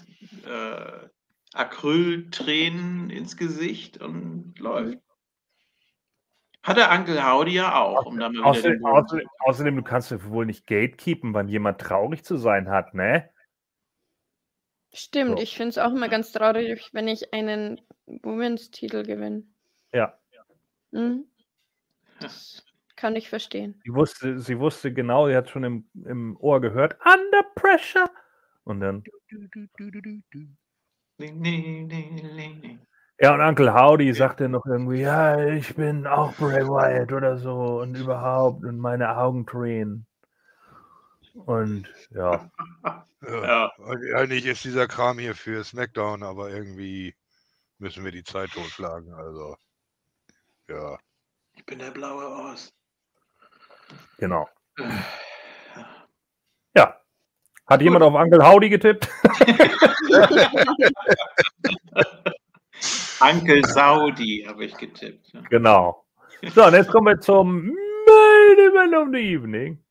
[0.45, 1.07] äh,
[1.53, 4.93] Acryltränen ins Gesicht und läuft.
[4.93, 5.01] Mhm.
[6.61, 8.05] Hatte Onkel Howdy ja auch.
[8.05, 12.23] Um dann mal außerdem, außerdem, außerdem, du kannst ja wohl nicht gatekeepen, wann jemand traurig
[12.23, 13.29] zu sein hat, ne?
[14.93, 15.43] Stimmt, so.
[15.43, 19.43] ich finde es auch immer ganz traurig, wenn ich einen Women's-Titel gewinne.
[19.93, 20.19] Ja.
[20.91, 21.25] Mhm.
[22.19, 22.63] Das
[22.99, 23.79] kann ich verstehen.
[23.85, 28.11] Sie wusste, sie wusste genau, sie hat schon im, im Ohr gehört, Under Pressure.
[28.65, 29.05] Und dann.
[33.21, 37.79] Ja, und Uncle Howdy sagte noch irgendwie, ja, ich bin auch Bray Wyatt oder so
[37.79, 40.05] und überhaupt und meine Augen tränen.
[41.33, 42.51] Und ja.
[43.21, 43.71] ja.
[44.13, 47.15] Eigentlich ist dieser Kram hier für SmackDown, aber irgendwie
[47.77, 49.13] müssen wir die Zeit totschlagen.
[49.13, 49.55] Also,
[50.67, 50.99] ja.
[51.55, 52.73] Ich bin der blaue Ost.
[54.17, 54.47] Genau.
[56.75, 56.95] Ja.
[57.65, 57.81] Hat Gut.
[57.81, 59.09] jemand auf Uncle Howdy getippt?
[63.19, 65.33] Uncle Saudi habe ich getippt.
[65.49, 66.05] Genau.
[66.53, 69.83] So, und jetzt kommen wir zum Main Event of the Evening.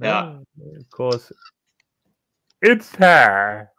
[0.00, 0.20] Ja.
[0.20, 0.42] Ah,
[0.78, 1.34] of course.
[2.60, 3.70] It's her.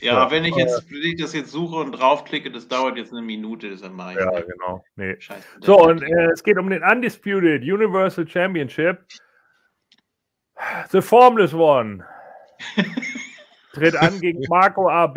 [0.00, 3.12] Ja, ja, wenn ich jetzt, wenn ich das jetzt suche und draufklicke, das dauert jetzt
[3.12, 4.32] eine Minute, deshalb mache mein.
[4.32, 4.84] Ja, genau.
[4.96, 5.16] Nee.
[5.18, 9.04] Scheiße, so, und äh, es geht um den Undisputed Universal Championship.
[10.90, 12.04] The Formless One
[13.72, 15.16] tritt an gegen Marco AB.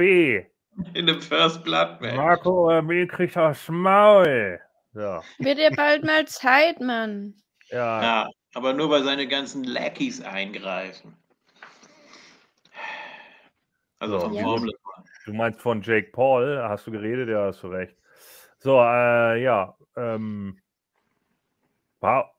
[0.93, 2.15] In dem First Blood Match.
[2.15, 4.59] Marco AB kriegt das Maul.
[4.93, 5.21] Ja.
[5.39, 7.35] Wird ihr bald mal Zeit, Mann.
[7.69, 8.01] Ja.
[8.01, 8.29] ja.
[8.53, 11.15] Aber nur weil seine ganzen Lackies eingreifen.
[14.03, 14.57] Also, ja.
[15.25, 17.29] du meinst von Jake Paul, hast du geredet?
[17.29, 17.95] Ja, hast du recht.
[18.59, 20.59] So, äh, ja, ähm,
[22.01, 22.35] war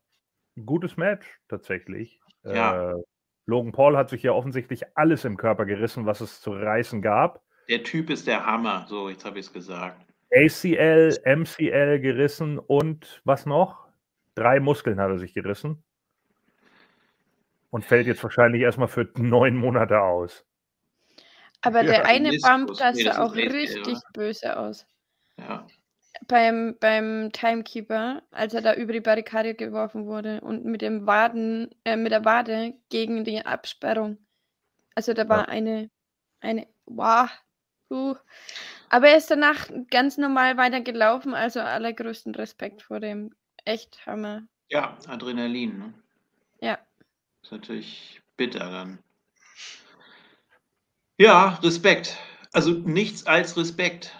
[0.56, 2.20] ein gutes Match tatsächlich.
[2.44, 2.92] Ja.
[2.92, 3.02] Äh,
[3.46, 7.42] Logan Paul hat sich ja offensichtlich alles im Körper gerissen, was es zu reißen gab.
[7.70, 10.04] Der Typ ist der Hammer, so jetzt habe ich es gesagt.
[10.32, 13.88] ACL, MCL gerissen und was noch?
[14.34, 15.82] Drei Muskeln hat er sich gerissen.
[17.70, 20.44] Und fällt jetzt wahrscheinlich erstmal für neun Monate aus.
[21.64, 24.86] Aber ja, der eine Bump, das sah auch richtig, äh, richtig böse aus.
[25.38, 25.66] Ja.
[26.28, 31.74] Beim, beim Timekeeper, als er da über die Barrikade geworfen wurde und mit dem Waden,
[31.84, 34.18] äh, mit der Wade gegen die Absperrung.
[34.94, 35.44] Also da war ja.
[35.46, 35.90] eine,
[36.40, 37.28] eine, wow,
[37.90, 38.16] huh.
[38.90, 43.34] Aber er ist danach ganz normal weitergelaufen, also allergrößten Respekt vor dem.
[43.64, 44.42] Echt Hammer.
[44.68, 45.94] Ja, Adrenalin, ne?
[46.60, 46.78] Ja.
[47.42, 48.98] Ist natürlich bitter dann.
[51.18, 52.16] Respekt.
[52.52, 54.14] Also nichts als Respekt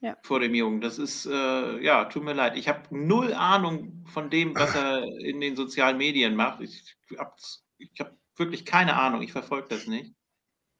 [0.00, 0.16] ja.
[0.22, 0.80] vor dem Jungen.
[0.80, 2.56] Das ist, äh, ja, tut mir leid.
[2.56, 6.60] Ich habe null Ahnung von dem, was er in den sozialen Medien macht.
[6.60, 7.34] Ich habe
[7.98, 9.22] hab wirklich keine Ahnung.
[9.22, 10.14] Ich verfolge das nicht.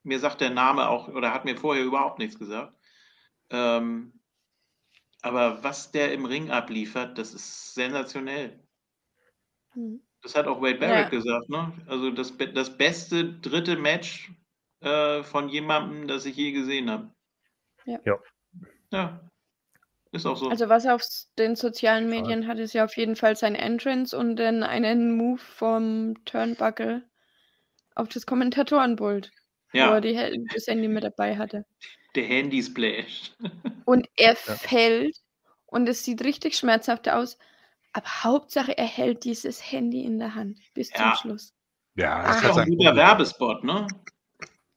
[0.02, 2.74] Mir sagt der Name auch, oder hat mir vorher überhaupt nichts gesagt.
[3.50, 4.20] Ähm,
[5.22, 8.62] aber was der im Ring abliefert, das ist sensationell.
[9.74, 10.02] Mhm.
[10.20, 11.18] Das hat auch Wade Barrett ja.
[11.18, 11.72] gesagt, ne?
[11.86, 14.30] Also das, das beste dritte Match
[14.84, 17.10] äh, von jemandem, das ich je gesehen habe.
[17.84, 17.98] Ja.
[18.04, 18.18] ja.
[18.92, 19.20] Ja.
[20.12, 20.48] Ist auch so.
[20.48, 21.02] Also was er auf
[21.38, 25.40] den sozialen Medien hat, ist ja auf jeden Fall sein Entrance und dann einen Move
[25.40, 27.02] vom Turnbuckle
[27.96, 29.32] auf das Kommentatorenpult,
[29.72, 29.88] ja.
[29.88, 31.64] wo er die, das Handy mit dabei hatte.
[32.14, 33.32] Der Handy-Splash.
[33.84, 34.54] Und er ja.
[34.54, 35.16] fällt
[35.66, 37.36] und es sieht richtig schmerzhaft aus,
[37.92, 40.96] aber Hauptsache er hält dieses Handy in der Hand bis ja.
[40.96, 41.52] zum Schluss.
[41.96, 43.88] Ja, das Ach, ist ein guter Werbespot, ne?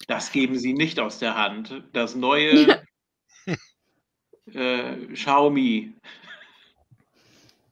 [0.08, 1.84] Das geben sie nicht aus der Hand.
[1.94, 2.82] Das neue
[4.54, 5.94] äh, Xiaomi.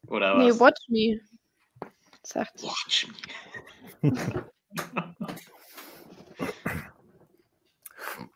[0.07, 0.43] Oder was?
[0.43, 1.19] Nee, Watch Me.
[2.23, 3.15] Sagt Watch Me.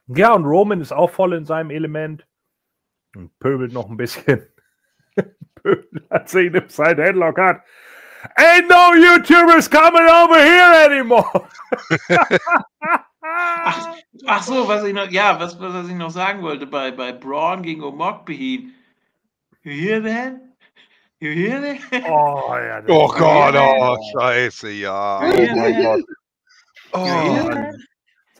[0.08, 2.26] ja, und Roman ist auch voll in seinem Element
[3.16, 4.48] und pöbelt noch ein bisschen.
[5.56, 7.64] pöbelt, als er ihn im Side Headlock hat.
[8.38, 11.48] Ain't no YouTubers coming over here anymore.
[13.66, 13.96] ach,
[14.26, 17.62] ach, so, was ich noch, ja, was, was ich noch sagen wollte bei, bei Braun
[17.62, 18.74] gegen Omokbehin.
[19.64, 20.34] You hear that?
[21.20, 22.04] You hear that?
[22.10, 25.20] Oh, ja, oh Gott, oh, scheiße, ja.
[25.22, 26.04] Oh mein Gott.
[26.94, 27.50] Oh,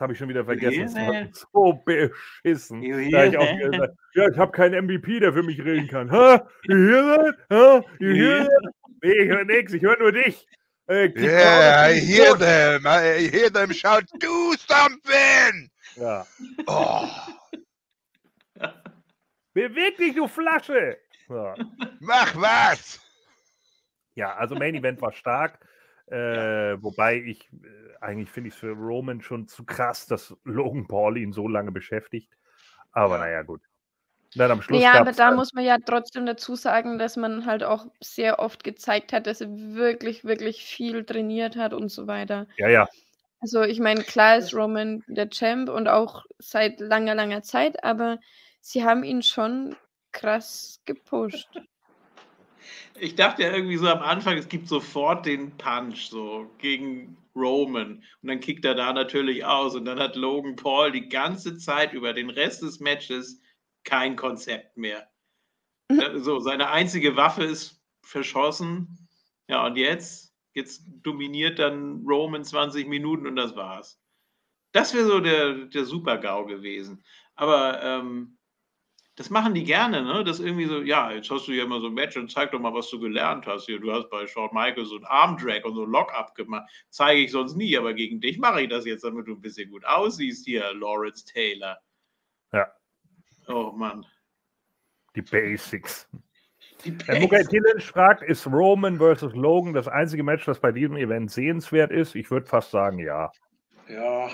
[0.00, 0.94] habe ich schon wieder vergessen.
[0.94, 2.82] Das so beschissen.
[3.10, 6.10] Da ich auch gesagt, ja, ich habe keinen MVP, der für mich reden kann.
[6.10, 6.48] Ha?
[6.64, 7.36] You hear that?
[7.50, 7.84] Ha?
[7.98, 8.74] You hear that?
[9.02, 10.46] Nee, ich höre nichts, ich höre nur dich.
[10.90, 12.84] Uh, yeah, I hear them.
[12.84, 15.70] I hear them shout, do something!
[15.94, 16.26] Ja.
[16.66, 17.08] Oh.
[19.54, 20.98] Beweg dich, du Flasche!
[21.28, 21.54] Ja.
[22.00, 22.98] Mach was!
[24.16, 25.64] Ja, also Main Event war stark.
[26.06, 30.88] Äh, wobei ich, äh, eigentlich finde ich es für Roman schon zu krass, dass Logan
[30.88, 32.36] Paul ihn so lange beschäftigt.
[32.90, 33.62] Aber naja, gut.
[34.36, 37.64] Dann am Schluss ja, aber da muss man ja trotzdem dazu sagen, dass man halt
[37.64, 42.46] auch sehr oft gezeigt hat, dass er wirklich, wirklich viel trainiert hat und so weiter.
[42.56, 42.88] Ja, ja.
[43.40, 48.18] Also ich meine, klar ist Roman der Champ und auch seit langer, langer Zeit, aber
[48.60, 49.74] sie haben ihn schon
[50.12, 51.48] krass gepusht.
[52.98, 58.02] Ich dachte ja irgendwie so am Anfang, es gibt sofort den Punch so gegen Roman
[58.22, 61.94] und dann kickt er da natürlich aus und dann hat Logan Paul die ganze Zeit
[61.94, 63.40] über den Rest des Matches
[63.84, 65.10] kein Konzept mehr.
[65.88, 66.18] Mhm.
[66.18, 69.08] So, seine einzige Waffe ist verschossen.
[69.48, 74.00] Ja, und jetzt, jetzt dominiert dann Roman 20 Minuten und das war's.
[74.72, 77.04] Das wäre so der, der Super-GAU gewesen.
[77.34, 78.38] Aber ähm,
[79.16, 80.24] das machen die gerne, ne?
[80.24, 82.60] Das irgendwie so, ja, jetzt hast du ja immer so ein Match und zeig doch
[82.60, 83.66] mal, was du gelernt hast.
[83.66, 86.70] Hier, du hast bei Shawn Michaels so ein Armdrag und so ein Lock-up gemacht.
[86.90, 89.70] Zeige ich sonst nie, aber gegen dich mache ich das jetzt, damit du ein bisschen
[89.70, 91.78] gut aussiehst hier, Lawrence Taylor.
[92.52, 92.72] Ja.
[93.50, 94.06] Oh Mann.
[95.16, 96.08] Die Basics.
[96.84, 97.86] Die Basics.
[97.86, 102.14] fragt, ist Roman versus Logan das einzige Match, das bei diesem Event sehenswert ist?
[102.14, 103.32] Ich würde fast sagen, ja.
[103.88, 104.28] Ja.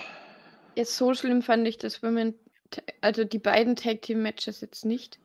[0.75, 2.35] Jetzt so schlimm fand ich das Women,
[3.01, 5.19] also die beiden Tag Team Matches jetzt nicht.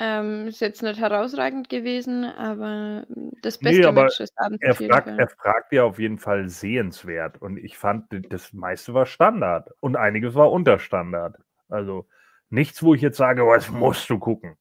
[0.00, 3.06] Ähm, ist jetzt nicht herausragend gewesen, aber
[3.42, 7.40] das beste nee, Match ist abends er fragt, er fragt ja auf jeden Fall sehenswert
[7.40, 11.36] und ich fand, das meiste war Standard und einiges war Unterstandard.
[11.68, 12.08] Also
[12.50, 14.56] nichts, wo ich jetzt sage, was musst du gucken.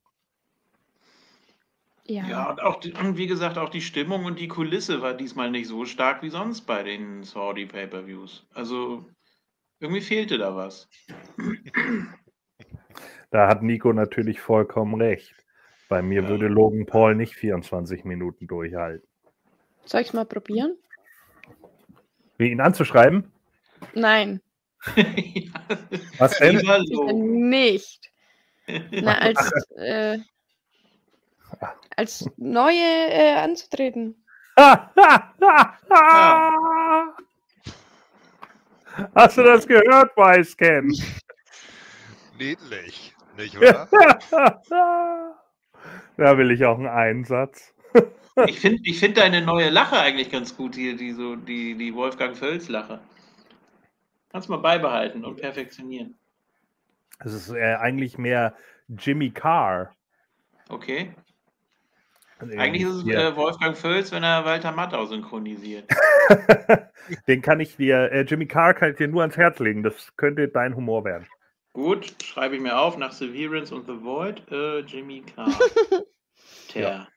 [2.06, 2.28] Ja.
[2.28, 5.68] ja, und auch, und wie gesagt, auch die Stimmung und die Kulisse war diesmal nicht
[5.68, 8.46] so stark wie sonst bei den Saudi Pay-Per-Views.
[8.54, 9.06] Also
[9.80, 10.90] irgendwie fehlte da was.
[13.32, 15.34] Da hat Nico natürlich vollkommen recht.
[15.90, 16.30] Bei mir ja.
[16.30, 19.08] würde Logan Paul nicht 24 Minuten durchhalten.
[19.86, 20.78] Soll ich es mal probieren?
[22.38, 23.32] Wie ihn anzuschreiben?
[23.94, 24.40] Nein.
[26.18, 27.50] Was denn?
[27.50, 28.12] Nicht.
[28.92, 30.20] Na, als, äh,
[31.96, 34.26] als neue äh, anzutreten.
[39.16, 40.94] Hast du das gehört, Weißken?
[42.38, 43.88] Niedlich, nicht wahr?
[46.18, 47.74] da will ich auch einen Einsatz.
[48.46, 51.96] ich finde ich find deine neue Lache eigentlich ganz gut hier, die, so, die, die
[51.96, 53.00] Wolfgang Völz-Lache.
[54.34, 56.18] Kannst mal beibehalten und perfektionieren.
[57.20, 58.56] Es ist äh, eigentlich mehr
[58.88, 59.96] Jimmy Carr.
[60.70, 61.14] Okay.
[62.40, 65.88] Eigentlich ist es äh, Wolfgang Völz, wenn er Walter Matthau synchronisiert.
[67.28, 69.84] Den kann ich dir, äh, Jimmy Carr kann ich dir nur ans Herz legen.
[69.84, 71.28] Das könnte dein Humor werden.
[71.74, 74.42] Gut, schreibe ich mir auf nach Severance und The Void.
[74.52, 75.54] Äh, Jimmy Carr.
[76.74, 77.08] ja.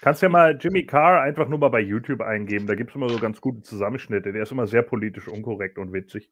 [0.00, 2.66] Kannst ja mal Jimmy Carr einfach nur mal bei YouTube eingeben.
[2.66, 4.32] Da gibt es immer so ganz gute Zusammenschnitte.
[4.32, 6.30] Der ist immer sehr politisch unkorrekt und witzig.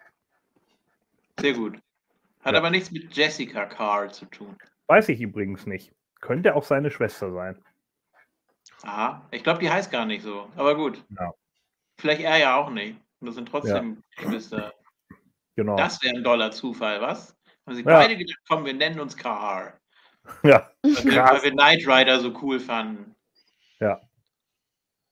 [1.39, 1.79] Sehr gut.
[2.41, 2.59] Hat ja.
[2.61, 4.57] aber nichts mit Jessica Carr zu tun.
[4.87, 5.93] Weiß ich übrigens nicht.
[6.21, 7.59] Könnte auch seine Schwester sein.
[8.83, 10.49] Aha, ich glaube, die heißt gar nicht so.
[10.57, 11.05] Aber gut.
[11.19, 11.33] Ja.
[11.99, 12.99] Vielleicht er ja auch nicht.
[13.21, 14.23] Und das sind trotzdem ja.
[14.25, 14.73] Geschwister.
[15.57, 15.77] Genau.
[15.77, 17.37] Das wäre ein doller Zufall, was?
[17.67, 17.99] Haben sie ja.
[17.99, 19.75] beide gedacht, komm, wir nennen uns Car.
[20.43, 20.71] Ja.
[20.83, 23.15] Weil wir, weil wir Knight Rider so cool fanden.
[23.81, 24.01] Ja.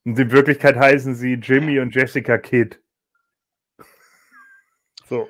[0.05, 2.79] Und in Wirklichkeit heißen sie Jimmy und Jessica Kidd.
[5.07, 5.29] So.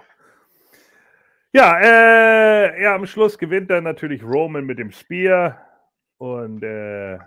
[1.52, 5.66] Ja, äh, ja, am Schluss gewinnt dann natürlich Roman mit dem Spear
[6.18, 7.18] und äh,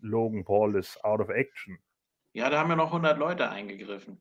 [0.00, 1.78] Logan Paul ist out of action.
[2.32, 4.20] Ja, da haben ja noch 100 Leute eingegriffen.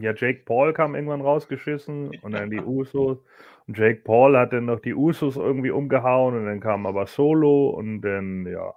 [0.00, 3.18] Ja, Jake Paul kam irgendwann rausgeschissen und dann die Usos.
[3.66, 7.70] Und Jake Paul hat dann noch die Usos irgendwie umgehauen und dann kam aber Solo
[7.70, 8.74] und dann, ja.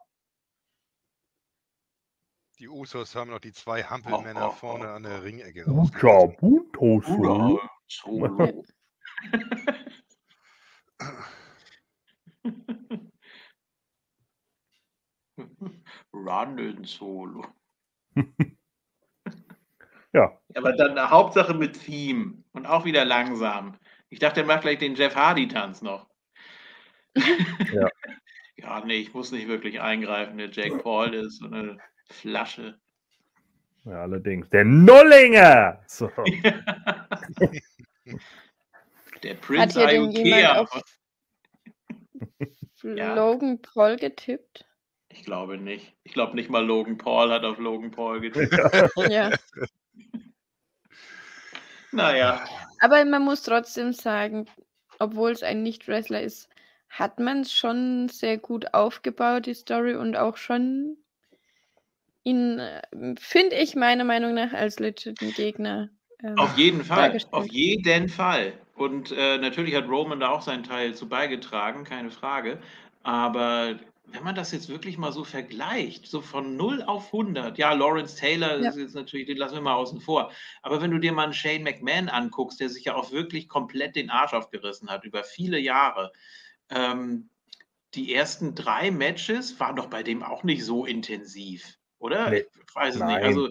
[2.60, 6.36] Die Usos haben noch die zwei Hampelmänner oh, oh, vorne an der Ringecke rausgelassen.
[7.04, 7.60] Solo.
[7.88, 8.64] Solo.
[16.14, 17.46] Run Solo.
[20.14, 20.40] ja.
[20.56, 23.78] Aber dann Hauptsache mit Theme und auch wieder langsam.
[24.10, 26.08] Ich dachte, er macht gleich den Jeff Hardy-Tanz noch.
[27.16, 27.90] ja.
[28.58, 30.38] ja, nee, ich muss nicht wirklich eingreifen.
[30.38, 31.78] Der Jake Paul ist so eine
[32.10, 32.80] Flasche.
[33.86, 34.50] Ja, allerdings.
[34.50, 35.82] Der Nullinger!
[35.88, 36.10] So.
[39.24, 40.68] der Prince Ikea.
[42.84, 44.66] Logan Paul getippt?
[45.10, 45.96] Ich glaube nicht.
[46.04, 48.58] Ich glaube nicht mal Logan Paul hat auf Logan Paul getippt.
[49.10, 49.32] ja.
[51.92, 52.46] naja.
[52.80, 54.46] Aber man muss trotzdem sagen,
[55.00, 56.50] obwohl es ein Nicht-Wrestler ist,
[56.90, 60.98] hat man es schon sehr gut aufgebaut, die Story, und auch schon
[62.24, 62.82] ihn, äh,
[63.20, 65.90] finde ich meiner Meinung nach, als legitimen Gegner.
[66.24, 68.54] Ähm, auf jeden Fall, auf jeden Fall.
[68.76, 72.60] Und äh, natürlich hat Roman da auch seinen Teil zu beigetragen, keine Frage.
[73.04, 77.74] Aber wenn man das jetzt wirklich mal so vergleicht, so von 0 auf 100, ja,
[77.74, 78.70] Lawrence Taylor ja.
[78.70, 80.32] ist jetzt natürlich, den lassen wir mal außen vor.
[80.62, 83.96] Aber wenn du dir mal einen Shane McMahon anguckst, der sich ja auch wirklich komplett
[83.96, 86.14] den Arsch aufgerissen hat über viele Jahre,
[86.70, 87.30] ähm,
[87.96, 92.30] die ersten drei Matches waren doch bei dem auch nicht so intensiv, oder?
[92.30, 92.46] Nee.
[92.66, 93.16] Ich weiß es Nein.
[93.16, 93.24] nicht.
[93.24, 93.50] Also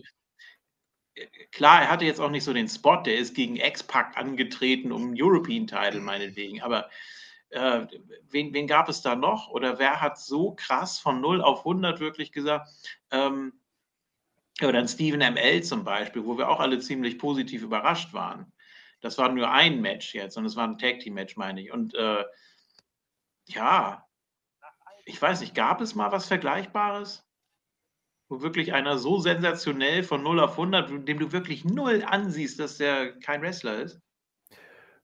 [1.17, 4.93] äh, klar, er hatte jetzt auch nicht so den Spot, der ist gegen X-Pac angetreten
[4.93, 6.89] um einen European Title meinetwegen, aber
[7.51, 7.87] äh,
[8.31, 9.49] wen, wen, gab es da noch?
[9.49, 12.69] Oder wer hat so krass von 0 auf 100 wirklich gesagt?
[13.11, 13.53] Ähm,
[14.63, 18.53] oder ein Stephen ML zum Beispiel, wo wir auch alle ziemlich positiv überrascht waren.
[19.01, 21.71] Das war nur ein Match jetzt und es war ein Tag Team Match, meine ich.
[21.71, 22.25] Und äh,
[23.47, 24.07] ja,
[25.05, 27.25] ich weiß nicht, gab es mal was Vergleichbares?
[28.29, 32.79] Wo wirklich einer so sensationell von 0 auf 100, dem du wirklich null ansiehst, dass
[32.79, 34.01] der kein Wrestler ist?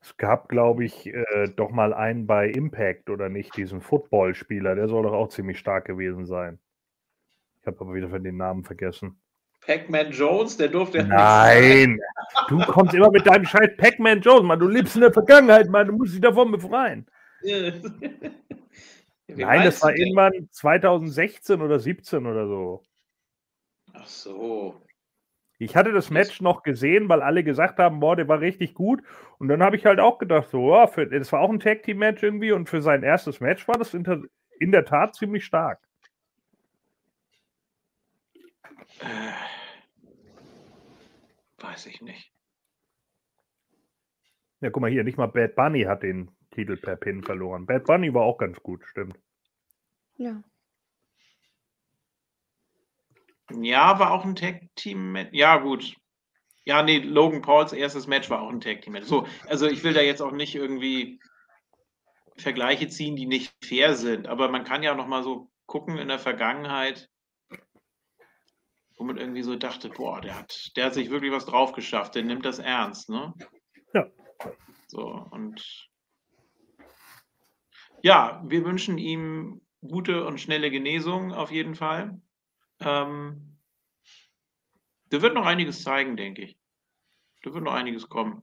[0.02, 4.74] Es gab, glaube ich, äh, doch mal einen bei Impact oder nicht, diesen Footballspieler.
[4.74, 6.58] Der soll doch auch ziemlich stark gewesen sein.
[7.60, 9.20] Ich habe aber wieder von den Namen vergessen.
[9.64, 12.00] Pac-Man Jones, der durfte Nein,
[12.48, 14.58] du kommst immer mit deinem Scheiß Pac-Man Jones, Mann.
[14.58, 15.86] Du lebst in der Vergangenheit, Mann.
[15.86, 17.06] Du musst dich davon befreien.
[19.28, 22.82] Nein, das war irgendwann 2016 oder 17 oder so.
[23.92, 24.82] Ach so.
[25.62, 29.00] Ich hatte das Match noch gesehen, weil alle gesagt haben, boah, der war richtig gut.
[29.38, 31.84] Und dann habe ich halt auch gedacht, so, ja, für, das war auch ein Tag
[31.84, 35.44] Team Match irgendwie und für sein erstes Match war das in, in der Tat ziemlich
[35.44, 35.80] stark.
[38.98, 39.32] Äh,
[41.58, 42.32] weiß ich nicht.
[44.60, 47.66] Ja, guck mal hier, nicht mal Bad Bunny hat den Titel per Pin verloren.
[47.66, 49.16] Bad Bunny war auch ganz gut, stimmt.
[50.16, 50.42] Ja.
[53.60, 55.30] Ja, war auch ein Tag-Team-Match.
[55.32, 55.96] Ja, gut.
[56.64, 59.06] Ja, nee, Logan Pauls erstes Match war auch ein Tag-Team-Match.
[59.06, 61.20] So, also ich will da jetzt auch nicht irgendwie
[62.36, 66.08] Vergleiche ziehen, die nicht fair sind, aber man kann ja noch mal so gucken in
[66.08, 67.10] der Vergangenheit,
[68.96, 72.14] wo man irgendwie so dachte, boah, der hat, der hat sich wirklich was drauf geschafft,
[72.14, 73.34] der nimmt das ernst, ne?
[73.92, 74.06] Ja.
[74.88, 75.90] So, und
[78.02, 82.20] ja, wir wünschen ihm gute und schnelle Genesung auf jeden Fall.
[82.86, 83.58] Ähm,
[85.10, 86.56] da wird noch einiges zeigen, denke ich.
[87.42, 88.42] Da wird noch einiges kommen.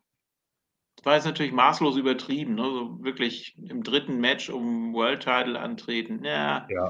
[0.95, 2.63] Das war jetzt natürlich maßlos übertrieben, ne?
[2.63, 6.25] so wirklich im dritten Match um World Title antreten.
[6.25, 6.89] Ja, ja.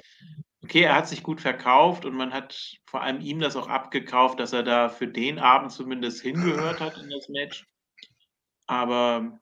[0.63, 4.39] okay, er hat sich gut verkauft und man hat vor allem ihm das auch abgekauft,
[4.39, 7.67] dass er da für den Abend zumindest hingehört hat in das Match.
[8.65, 9.39] Aber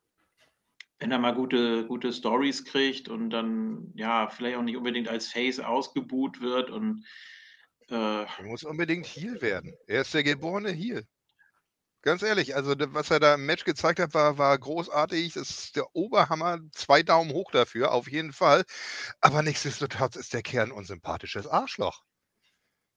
[1.00, 5.32] wenn er mal gute, gute Stories kriegt und dann ja vielleicht auch nicht unbedingt als
[5.32, 7.06] Face ausgebuht wird und
[7.90, 9.74] äh, er muss unbedingt Heal werden.
[9.88, 11.06] Er ist der geborene Heal.
[12.02, 15.34] Ganz ehrlich, also was er da im Match gezeigt hat, war, war großartig.
[15.34, 16.60] Das ist der Oberhammer.
[16.72, 18.64] Zwei Daumen hoch dafür, auf jeden Fall.
[19.20, 22.04] Aber nichtsdestotrotz ist der Kern unsympathisches Arschloch.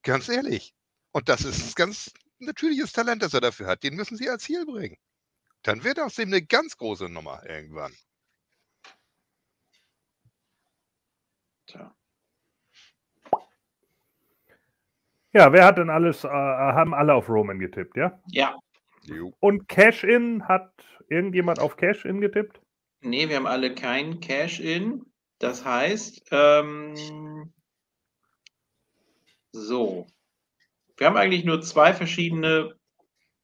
[0.03, 0.75] Ganz ehrlich.
[1.13, 3.83] Und das ist ein ganz natürliches Talent, das er dafür hat.
[3.83, 4.97] Den müssen sie als Ziel bringen.
[5.63, 7.95] Dann wird aus dem eine ganz große Nummer irgendwann.
[11.67, 11.95] Tja.
[15.33, 18.21] Ja, wer hat denn alles, äh, haben alle auf Roman getippt, ja?
[18.27, 18.57] Ja.
[19.39, 20.73] Und Cash-In, hat
[21.09, 22.61] irgendjemand auf Cash-In getippt?
[23.01, 25.05] Nee, wir haben alle kein Cash-In.
[25.39, 27.53] Das heißt, ähm,
[29.53, 30.07] so.
[30.97, 32.75] Wir haben eigentlich nur zwei verschiedene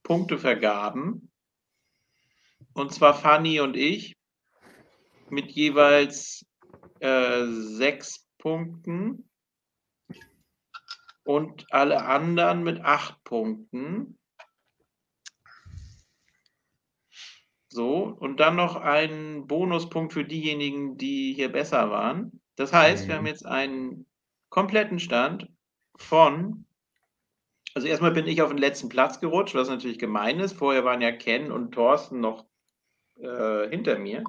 [0.03, 1.31] Punktevergaben.
[2.73, 4.15] Und zwar Fanny und ich
[5.29, 6.45] mit jeweils
[6.99, 9.26] äh, sechs Punkten
[11.27, 14.17] und alle anderen mit acht Punkten.
[17.67, 22.41] So, und dann noch ein Bonuspunkt für diejenigen, die hier besser waren.
[22.55, 23.27] Das heißt, wir haben mhm.
[23.27, 24.05] jetzt einen
[24.47, 25.49] kompletten Stand
[25.97, 26.65] von,
[27.75, 30.53] also erstmal bin ich auf den letzten Platz gerutscht, was natürlich gemein ist.
[30.53, 32.45] Vorher waren ja Ken und Thorsten noch
[33.19, 34.23] äh, hinter mir.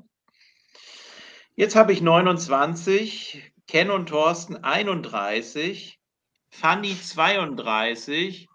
[1.55, 5.98] Jetzt habe ich 29, Ken und Thorsten 31,
[6.51, 8.49] Fanny 32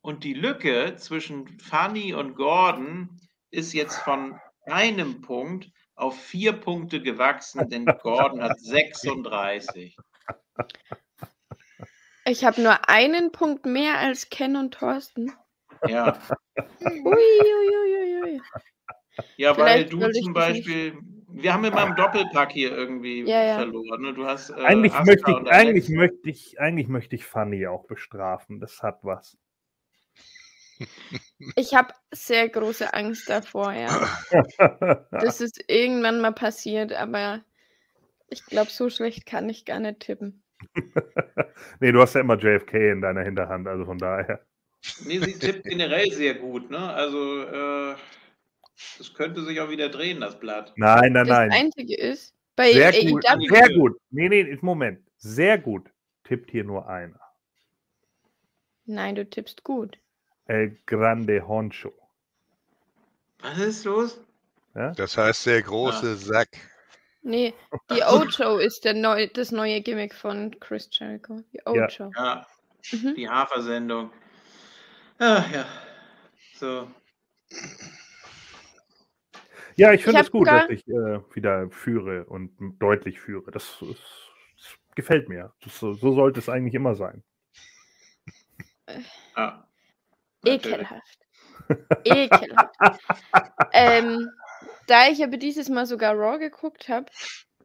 [0.00, 7.00] und die Lücke zwischen Fanny und Gordon ist jetzt von einem Punkt auf vier Punkte
[7.00, 9.96] gewachsen, denn Gordon hat 36.
[12.26, 15.32] Ich habe nur einen Punkt mehr als Ken und Thorsten.
[15.86, 16.18] Ja.
[16.80, 18.22] Uiuiuiui.
[18.22, 18.40] Ui, ui.
[19.36, 20.98] Ja, Vielleicht weil du zum Beispiel,
[21.34, 23.56] wir haben immer im Doppelpack hier irgendwie ja, ja.
[23.56, 24.02] verloren.
[24.02, 24.14] Ne?
[24.14, 28.60] Du hast, äh, eigentlich, möchte ich, eigentlich, möchte ich, eigentlich möchte ich Fanny auch bestrafen.
[28.60, 29.36] Das hat was.
[31.56, 34.08] Ich habe sehr große Angst davor, ja.
[35.10, 37.44] dass es irgendwann mal passiert, aber
[38.28, 40.42] ich glaube, so schlecht kann ich gar nicht tippen.
[41.80, 44.44] nee, du hast ja immer JFK in deiner Hinterhand, also von daher.
[45.04, 46.92] Nee, sie tippt generell sehr gut, ne?
[46.92, 47.94] Also, äh,
[48.98, 50.72] das könnte sich auch wieder drehen, das Blatt.
[50.76, 51.50] Nein, nein, nein.
[51.50, 53.10] Das Einzige ist, bei sehr AEW.
[53.10, 54.00] Gut, sehr gut.
[54.10, 55.00] Nee, nee, Moment.
[55.18, 55.90] Sehr gut.
[56.24, 57.20] Tippt hier nur einer.
[58.86, 59.98] Nein, du tippst gut.
[60.46, 61.92] El Grande Honcho.
[63.40, 64.20] Was ist los?
[64.74, 64.92] Ja?
[64.92, 66.16] Das heißt der große ja.
[66.16, 66.48] Sack.
[67.22, 67.54] Nee,
[67.90, 71.42] die Ocho ist der neu, das neue Gimmick von Chris Jericho.
[71.52, 72.10] Die Ocho.
[72.14, 72.46] Ja,
[72.92, 73.14] mhm.
[73.14, 74.10] die Hafersendung.
[75.18, 75.66] Ah, ja.
[76.54, 76.88] So.
[79.76, 83.50] Ja, ich finde es gut, dass ich äh, wieder führe und deutlich führe.
[83.50, 85.52] Das, das, das gefällt mir.
[85.62, 87.22] Das, so sollte es eigentlich immer sein.
[89.34, 89.64] Ah.
[90.44, 91.18] Ekelhaft.
[92.04, 92.74] Ekelhaft.
[93.72, 94.30] ähm,
[94.86, 97.06] da ich aber dieses Mal sogar Raw geguckt habe,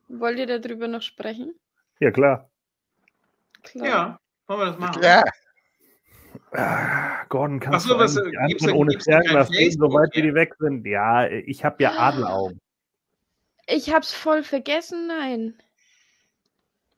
[0.08, 1.54] wollt ihr darüber noch sprechen?
[2.00, 2.50] Ja, klar.
[3.64, 3.88] klar.
[3.88, 5.04] Ja, wollen wir das machen?
[5.04, 5.24] Ja.
[6.52, 10.22] Ah, Gordon, kannst so, du was, die anderen ohne Stärken lassen, sobald ja.
[10.22, 10.86] die weg sind?
[10.86, 12.60] Ja, ich habe ja Adelaugen.
[13.72, 15.54] Ich hab's voll vergessen, nein.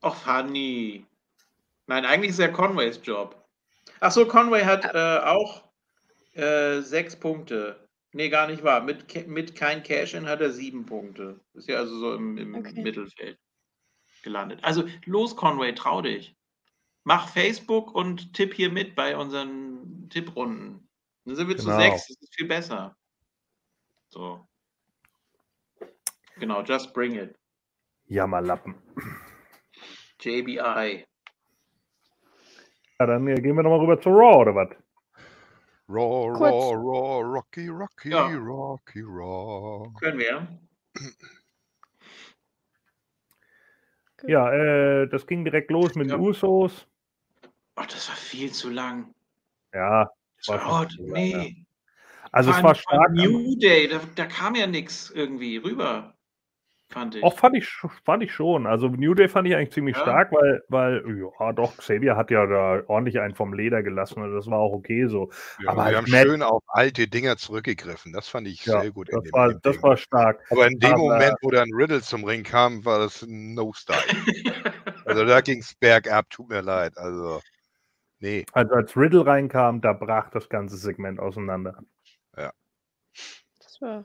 [0.01, 1.05] Och, Fanny.
[1.87, 3.45] Nein, eigentlich ist ja Conways Job.
[3.99, 5.65] Ach so, Conway hat äh, auch
[6.31, 7.75] äh, sechs Punkte.
[8.13, 8.79] Nee, gar nicht wahr.
[8.79, 11.41] Mit, mit kein Cash-In hat er sieben Punkte.
[11.53, 12.81] Ist ja also so im, im okay.
[12.81, 13.37] Mittelfeld
[14.23, 14.59] gelandet.
[14.61, 16.37] Also los, Conway, trau dich
[17.03, 20.87] mach Facebook und tipp hier mit bei unseren Tipprunden.
[21.25, 21.71] Dann sind wir genau.
[21.71, 22.95] zu sechs, das ist viel besser.
[24.09, 24.47] So.
[26.39, 27.37] Genau, just bring it.
[28.07, 28.75] Jammerlappen.
[30.19, 31.05] JBI.
[32.99, 34.69] Ja, dann gehen wir nochmal rüber zu Raw, oder was?
[35.87, 36.29] Raw.
[36.29, 38.27] Raw, Raw, Rocky, Rocky, ja.
[38.27, 39.91] Rocky, Raw.
[39.99, 40.59] Können wir.
[44.27, 46.15] Ja, äh, das ging direkt los mit ja.
[46.15, 46.87] den Usos.
[47.75, 49.13] Ach, das war viel zu lang.
[49.73, 50.09] Ja.
[50.47, 51.31] War oh, nee.
[51.31, 51.53] Lang, ja.
[52.31, 53.11] Also war es war stark.
[53.11, 56.13] New Day, da, da kam ja nichts irgendwie rüber.
[56.91, 57.23] Fand ich.
[57.23, 57.67] Auch fand ich,
[58.03, 58.67] fand ich schon.
[58.67, 60.01] Also New Day fand ich eigentlich ziemlich ja.
[60.01, 61.03] stark, weil, weil,
[61.39, 64.73] ja doch, Xavier hat ja da ordentlich einen vom Leder gelassen und das war auch
[64.73, 65.31] okay so.
[65.63, 68.11] Ja, aber wir haben Matt, schön auf alte Dinger zurückgegriffen.
[68.11, 69.07] Das fand ich ja, sehr gut.
[69.09, 70.41] Das, war, das war stark.
[70.49, 73.97] Aber in dem aber, Moment, wo dann Riddle zum Ring kam, war das ein No-Style.
[75.05, 76.97] also da ging es bergab, tut mir leid.
[76.97, 77.39] Also,
[78.19, 78.45] nee.
[78.51, 81.79] Also als Riddle reinkam, da brach das ganze Segment auseinander.
[82.35, 82.51] Ja.
[83.59, 84.03] Das war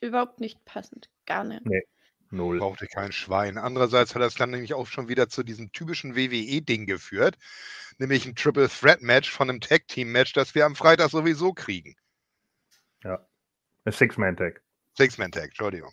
[0.00, 1.08] überhaupt nicht passend.
[1.26, 1.66] Gar nicht.
[1.66, 1.82] Nee.
[2.30, 2.58] Null.
[2.58, 3.56] Brauchte kein Schwein.
[3.56, 7.38] Andererseits hat das dann nämlich auch schon wieder zu diesem typischen WWE-Ding geführt,
[7.96, 11.54] nämlich ein Triple Threat Match von einem Tag Team Match, das wir am Freitag sowieso
[11.54, 11.96] kriegen.
[13.02, 13.26] Ja.
[13.84, 14.62] Ein Six-Man-Tag.
[14.94, 15.92] Six-Man-Tag, Entschuldigung.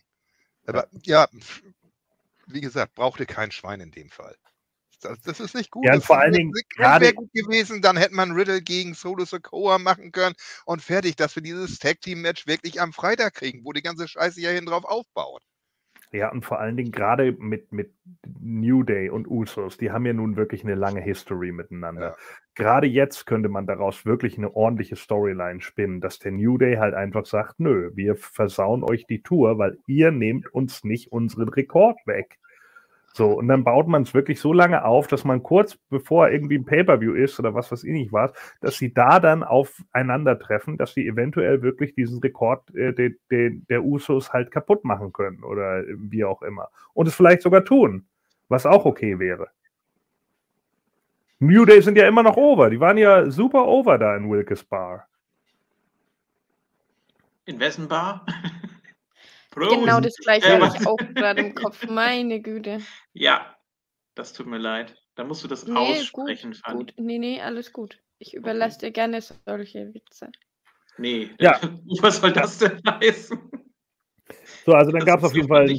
[0.66, 1.26] Aber ja.
[1.32, 1.40] ja,
[2.48, 4.36] wie gesagt, brauchte kein Schwein in dem Fall.
[5.06, 5.86] Das, das ist nicht gut.
[5.86, 9.78] Ja, und vor allen Dingen gerade gut gewesen, dann hätte man Riddle gegen Solo Sokoa
[9.78, 10.36] machen können
[10.66, 14.08] und fertig, dass wir dieses Tag Team Match wirklich am Freitag kriegen, wo die ganze
[14.08, 15.44] Scheiße ja hin drauf aufbaut.
[16.16, 17.94] Ja, und vor allen Dingen gerade mit, mit
[18.40, 22.12] New Day und Usos, die haben ja nun wirklich eine lange History miteinander.
[22.12, 22.16] Ja.
[22.54, 26.94] Gerade jetzt könnte man daraus wirklich eine ordentliche Storyline spinnen, dass der New Day halt
[26.94, 31.98] einfach sagt, nö, wir versauen euch die Tour, weil ihr nehmt uns nicht unseren Rekord
[32.06, 32.40] weg.
[33.16, 36.58] So, und dann baut man es wirklich so lange auf, dass man kurz bevor irgendwie
[36.58, 40.94] ein Pay-Per-View ist oder was weiß ich nicht was, dass sie da dann aufeinandertreffen, dass
[40.94, 45.84] sie eventuell wirklich diesen Rekord äh, de, de, der Usos halt kaputt machen können oder
[45.96, 46.68] wie auch immer.
[46.94, 48.06] Und es vielleicht sogar tun,
[48.50, 49.48] was auch okay wäre.
[51.40, 52.70] New Day sind ja immer noch over.
[52.70, 55.08] Die waren ja super over da in Wilkes Bar.
[57.46, 58.26] In wessen Bar?
[59.56, 59.80] Prost.
[59.80, 61.88] Genau das gleiche habe ich auch gerade im Kopf.
[61.88, 62.82] Meine Güte.
[63.14, 63.56] Ja,
[64.14, 64.96] das tut mir leid.
[65.16, 66.78] Da musst du das nee, aussprechen, gut, Fanny.
[66.80, 66.94] gut.
[66.98, 67.98] Nee, nee, alles gut.
[68.20, 68.88] Ich überlasse okay.
[68.88, 70.30] dir gerne solche Witze.
[70.98, 71.60] Nee, ja.
[72.02, 73.40] was soll das denn heißen?
[74.66, 75.74] So, also dann gab es auf jeden Fall.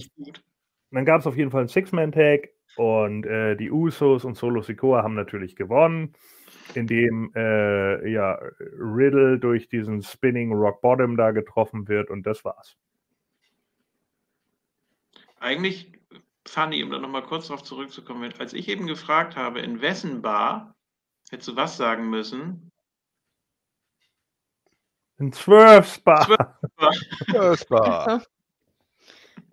[0.91, 5.03] Dann gab es auf jeden Fall einen Six-Man-Tag und äh, die Usos und Solo Sikoa
[5.03, 6.15] haben natürlich gewonnen,
[6.75, 8.39] indem äh, ja,
[8.79, 12.77] Riddle durch diesen Spinning Rock Bottom da getroffen wird und das war's
[15.39, 15.93] eigentlich,
[16.47, 20.75] Fanny, um da nochmal kurz darauf zurückzukommen, als ich eben gefragt habe, in wessen Bar,
[21.31, 22.71] hättest du was sagen müssen?
[25.19, 26.59] In Zwölfsbar.
[27.31, 28.23] Zwölfsbar.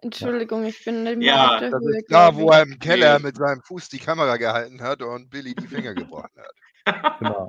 [0.02, 1.98] Entschuldigung, ich bin nicht mehr ja, auf der das Höhe.
[2.00, 5.56] Ist da, wo er im Keller mit seinem Fuß die Kamera gehalten hat und Billy
[5.56, 6.54] die Finger gebrochen hat.
[7.20, 7.48] Genau.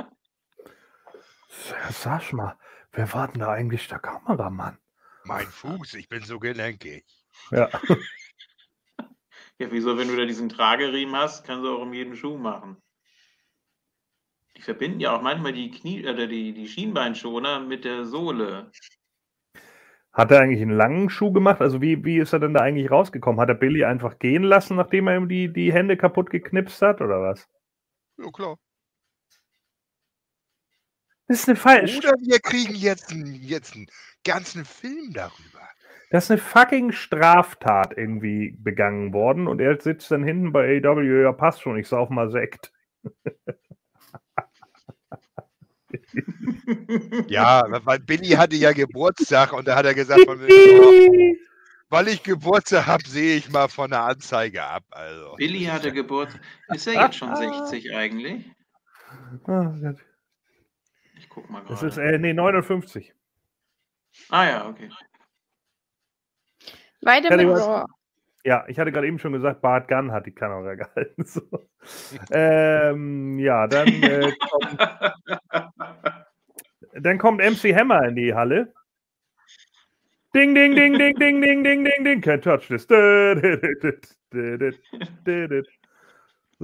[1.90, 2.56] Sag mal,
[2.92, 4.78] wer war denn da eigentlich der Kameramann?
[5.24, 7.04] Mein Fuß, ich bin so gelenkig.
[7.50, 7.68] Ja.
[9.58, 12.76] Ja, wieso, wenn du da diesen Trageriemen hast, kannst du auch um jeden Schuh machen.
[14.56, 18.70] Die verbinden ja auch manchmal die Knie oder die, die Schienbeinschoner mit der Sohle.
[20.12, 21.60] Hat er eigentlich einen langen Schuh gemacht?
[21.60, 23.40] Also wie, wie ist er denn da eigentlich rausgekommen?
[23.40, 27.00] Hat er Billy einfach gehen lassen, nachdem er ihm die, die Hände kaputt geknipst hat,
[27.00, 27.48] oder was?
[28.18, 28.56] Ja, klar.
[31.26, 31.98] Das ist eine falsche.
[31.98, 33.86] Oder wir kriegen jetzt einen, jetzt einen
[34.24, 35.68] ganzen Film darüber.
[36.14, 41.02] Da ist eine fucking Straftat irgendwie begangen worden und er sitzt dann hinten bei AW,
[41.02, 42.72] ja passt schon, ich sauf mal Sekt.
[47.26, 51.36] ja, weil Billy hatte ja Geburtstag und da hat er gesagt, mir,
[51.88, 54.84] weil ich Geburtstag habe, sehe ich mal von der Anzeige ab.
[54.90, 55.34] Also.
[55.34, 56.40] Billy hatte Geburtstag.
[56.68, 58.52] Ist er jetzt schon 60 eigentlich?
[59.48, 59.66] Oh
[61.18, 61.74] ich guck mal gerade.
[61.74, 63.12] Das ist, äh, nee, 59.
[64.28, 64.88] Ah ja, okay.
[67.04, 67.84] Weiter mit Raw.
[68.44, 71.24] Ja, ich hatte gerade eben schon gesagt, Bart Gunn hat die Kamera gehalten.
[71.24, 71.40] So.
[72.30, 74.80] ähm, ja, dann, äh, kommt,
[76.92, 78.72] dann kommt MC Hammer in die Halle.
[80.34, 82.86] Ding, ding, ding, ding, ding, ding, ding, ding, ding, can't touch this.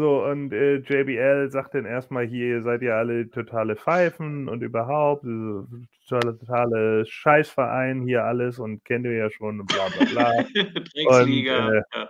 [0.00, 4.62] So, und äh, JBL sagt dann erstmal hier, ihr seid ja alle totale Pfeifen und
[4.62, 5.62] überhaupt, äh,
[6.08, 10.42] totale, totale Scheißverein hier alles und kennt ihr ja schon und bla bla bla.
[10.94, 11.66] Drecksliga.
[11.66, 12.08] Und, äh, ja.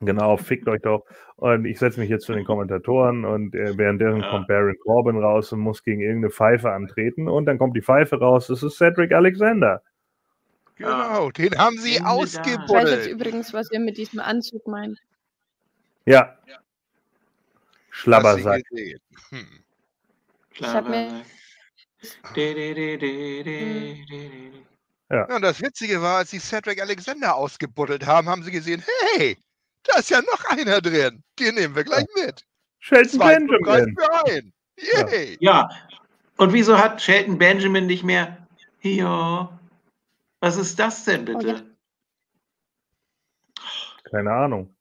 [0.00, 1.04] Genau, fickt euch doch.
[1.36, 4.30] Und ich setze mich jetzt zu den Kommentatoren und äh, währenddessen ja.
[4.30, 8.18] kommt Baron Corbin raus und muss gegen irgendeine Pfeife antreten und dann kommt die Pfeife
[8.18, 9.82] raus, das ist Cedric Alexander.
[10.76, 12.64] Genau, den haben sie ausgebuddelt.
[12.66, 14.98] Ich weiß jetzt übrigens, was ihr mit diesem Anzug meint.
[16.06, 16.38] Ja.
[16.46, 16.56] ja.
[17.90, 18.62] Schlabbersack.
[19.30, 19.46] Hm.
[20.54, 21.24] Ich habe mir.
[25.08, 25.28] Ja.
[25.28, 25.34] ja.
[25.36, 28.82] Und das Witzige war, als sie Cedric Alexander ausgebuddelt haben, haben sie gesehen,
[29.16, 29.36] hey,
[29.84, 31.22] da ist ja noch einer drin.
[31.38, 32.44] Den nehmen wir gleich mit.
[32.78, 34.52] Shelton Benjamin.
[34.76, 35.06] Ja.
[35.40, 35.68] ja.
[36.38, 38.46] Und wieso hat Shelton Benjamin nicht mehr?
[38.80, 39.58] Ja.
[40.40, 41.76] Was ist das denn bitte?
[43.58, 43.62] Oh,
[44.10, 44.74] Keine Ahnung.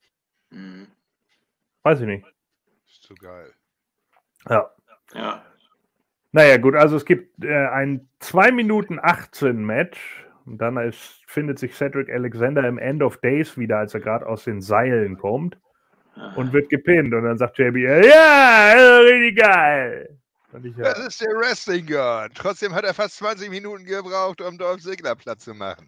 [0.52, 0.88] Mhm.
[1.84, 2.26] Weiß ich nicht.
[3.10, 3.52] Zu geil.
[4.48, 4.70] Ja.
[5.16, 5.44] Ja.
[6.32, 10.28] Naja, gut, also es gibt äh, ein 2 Minuten 18 Match.
[10.46, 14.28] Und dann ist, findet sich Cedric Alexander im End of Days wieder, als er gerade
[14.28, 15.58] aus den Seilen kommt.
[16.36, 17.14] Und wird gepinnt.
[17.16, 20.20] Und dann sagt JBL, ja, richtig geil.
[20.64, 20.84] Ich, ja.
[20.84, 22.32] Das ist der Wrestling God.
[22.36, 25.88] Trotzdem hat er fast 20 Minuten gebraucht, um Dolph Ziggler Platz zu machen.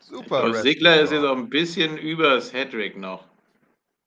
[0.00, 0.42] Super.
[0.42, 3.24] Dolph Ziggler ist jetzt auch ein bisschen über Cedric noch.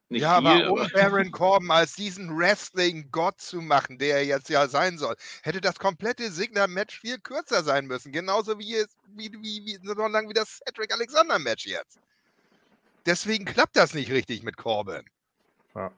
[0.10, 4.50] Nicht ja, viel, aber um Baron Corbin als diesen Wrestling-Gott zu machen, der er jetzt
[4.50, 8.14] ja sein soll, hätte das komplette Signer-Match viel kürzer sein müssen.
[8.14, 12.00] Genauso wie, wie, wie, wie so lang wie das Cedric Alexander-Match jetzt.
[13.06, 15.04] Deswegen klappt das nicht richtig mit Corbin.
[15.76, 15.92] Ja.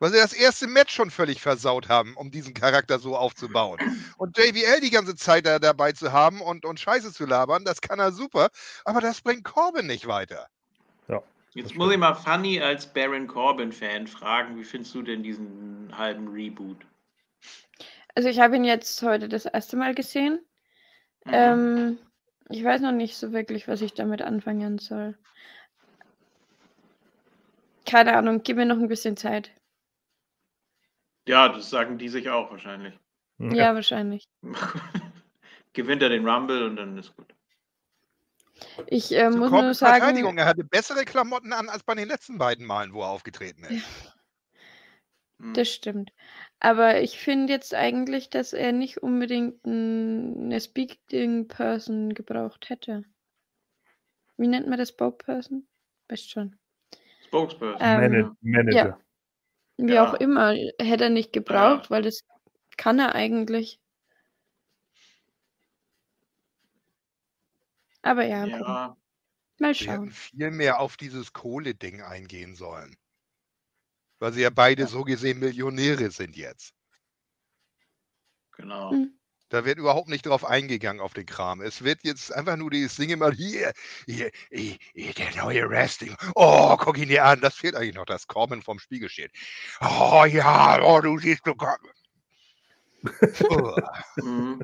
[0.00, 3.78] Weil sie das erste Match schon völlig versaut haben, um diesen Charakter so aufzubauen.
[4.18, 7.80] Und JBL die ganze Zeit da dabei zu haben und, und Scheiße zu labern, das
[7.80, 8.50] kann er super,
[8.84, 10.48] aber das bringt Corbin nicht weiter.
[11.56, 16.28] Jetzt muss ich mal Funny als Baron Corbin-Fan fragen, wie findest du denn diesen halben
[16.28, 16.76] Reboot?
[18.14, 20.38] Also ich habe ihn jetzt heute das erste Mal gesehen.
[21.24, 21.32] Mhm.
[21.32, 21.98] Ähm,
[22.50, 25.16] ich weiß noch nicht so wirklich, was ich damit anfangen soll.
[27.86, 29.50] Keine Ahnung, gib mir noch ein bisschen Zeit.
[31.26, 32.92] Ja, das sagen die sich auch wahrscheinlich.
[33.38, 34.28] Ja, ja wahrscheinlich.
[35.72, 37.35] Gewinnt er den Rumble und dann ist gut.
[38.86, 40.02] Ich äh, muss nur sagen.
[40.02, 43.64] Verteidigung, er hatte bessere Klamotten an als bei den letzten beiden Malen, wo er aufgetreten
[43.64, 43.84] ist.
[45.40, 45.52] Hm.
[45.54, 46.12] Das stimmt.
[46.60, 53.04] Aber ich finde jetzt eigentlich, dass er nicht unbedingt eine Speaking Person gebraucht hätte.
[54.38, 55.66] Wie nennt man das Spokesperson?
[56.08, 56.58] Weißt schon.
[57.26, 57.76] Spokesperson.
[57.80, 58.74] Ähm, Manager.
[58.74, 59.00] Ja.
[59.78, 60.08] Wie ja.
[60.08, 61.90] auch immer, hätte er nicht gebraucht, ja.
[61.90, 62.24] weil das
[62.76, 63.80] kann er eigentlich.
[68.06, 68.96] Aber ja, ja.
[69.58, 70.12] mal schauen.
[70.12, 72.96] viel mehr auf dieses Kohle-Ding eingehen sollen.
[74.20, 74.88] Weil sie ja beide ja.
[74.88, 76.72] so gesehen Millionäre sind jetzt.
[78.52, 78.92] Genau.
[78.92, 79.18] Hm.
[79.48, 81.60] Da wird überhaupt nicht drauf eingegangen auf den Kram.
[81.60, 83.72] Es wird jetzt einfach nur dieses Ding immer hier,
[84.06, 86.16] hier, hier, der neue Wrestling.
[86.36, 87.40] Oh, guck ihn dir an.
[87.40, 89.32] Das fehlt eigentlich noch, das Corbin vom Spiegel steht.
[89.80, 91.90] Oh ja, oh, du siehst du Corbin.
[93.50, 93.76] oh.
[94.22, 94.62] mhm,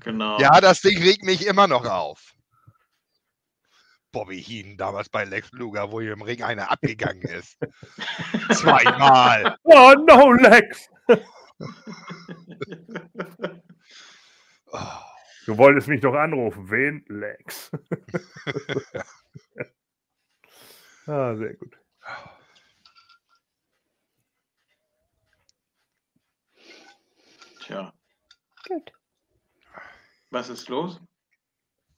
[0.00, 0.38] genau.
[0.38, 2.34] Ja, das Ding regt mich immer noch auf.
[4.12, 7.58] Bobby Heen damals bei Lex Luger, wo hier im Ring einer abgegangen ist.
[8.52, 9.56] Zweimal.
[9.64, 10.88] Oh no, Lex.
[15.44, 16.70] Du wolltest mich doch anrufen.
[16.70, 17.04] Wen?
[17.08, 17.72] Lex.
[21.06, 21.76] ah, sehr gut.
[27.60, 27.92] Tja.
[28.68, 28.92] Gut.
[30.30, 31.00] Was ist los?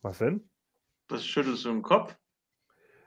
[0.00, 0.48] Was denn?
[1.08, 2.16] Was schüttelst du im Kopf?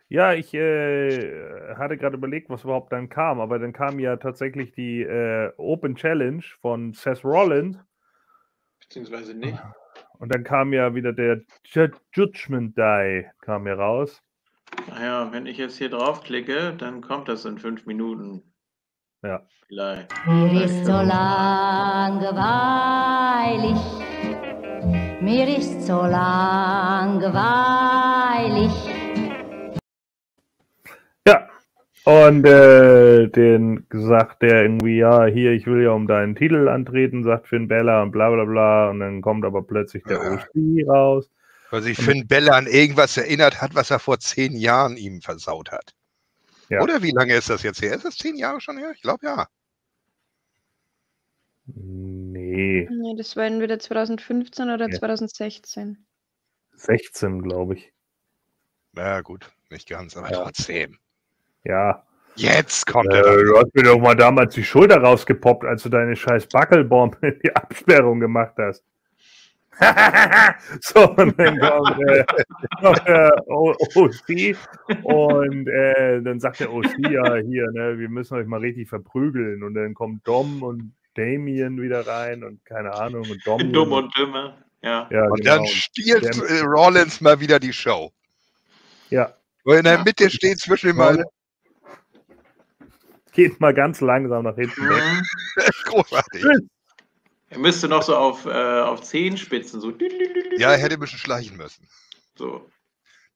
[0.09, 4.72] Ja, ich äh, hatte gerade überlegt, was überhaupt dann kam, aber dann kam ja tatsächlich
[4.72, 7.77] die äh, Open Challenge von Seth Rollins
[8.80, 9.58] Beziehungsweise nicht.
[10.19, 11.42] Und dann kam ja wieder der
[12.14, 14.22] Judgment Die, kam hier raus.
[14.88, 18.53] Naja, wenn ich jetzt hier draufklicke, dann kommt das in fünf Minuten.
[19.24, 19.45] Ja.
[19.67, 20.09] Vielleicht.
[20.26, 21.17] Mir ist so langweilig.
[25.22, 27.86] Mir ist so langweilig.
[32.07, 37.25] Und äh, den sagt der irgendwie, ja, hier, ich will ja um deinen Titel antreten,
[37.25, 38.90] sagt Finn Bella und bla bla bla.
[38.91, 40.33] Und dann kommt aber plötzlich der ja.
[40.35, 41.30] OC raus.
[41.69, 45.69] Weil sich Finn Bella an irgendwas erinnert hat, was er vor zehn Jahren ihm versaut
[45.74, 45.95] hat.
[46.69, 46.82] Ja.
[46.82, 47.93] Oder wie lange ist das jetzt her?
[47.93, 48.91] Ist das zehn Jahre schon her?
[48.95, 49.48] Ich glaube ja.
[51.66, 52.88] Nee.
[52.90, 54.98] Nee, das war entweder 2015 oder ja.
[54.98, 56.06] 2016.
[56.74, 57.93] 16, glaube ich.
[58.98, 60.43] Na gut, nicht ganz, aber ja.
[60.43, 60.98] trotzdem.
[61.64, 62.03] Ja.
[62.35, 63.43] Jetzt kommt äh, er.
[63.43, 67.40] Du hast mir doch mal damals die Schulter rausgepoppt, als du deine scheiß Backelbombe in
[67.43, 68.84] die Absperrung gemacht hast.
[70.82, 72.26] so, und dann kommt, äh,
[73.06, 74.58] der OC
[75.03, 79.61] und äh, dann sagt der OC ja hier, ne, wir müssen euch mal richtig verprügeln.
[79.61, 83.30] Und dann kommt Dom und Damien wieder rein und keine Ahnung.
[83.30, 85.08] Und Dom Dumm und Dümmer, ja.
[85.11, 85.58] ja und genau.
[85.58, 88.11] dann stiehlt der, Rollins mal wieder die Show.
[89.10, 89.36] Ja.
[89.64, 91.24] Weil in der Mitte steht zwischen mal
[93.38, 95.24] geht mal ganz langsam nach hinten weg.
[95.86, 96.44] Großartig.
[97.50, 99.94] Er müsste noch so auf, äh, auf Zehenspitzen so.
[100.58, 101.88] Ja, er hätte ein bisschen schleichen müssen.
[102.36, 102.69] So.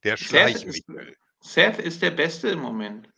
[0.02, 0.84] Der Schleich Seth ist,
[1.40, 3.08] Seth ist der Beste im Moment.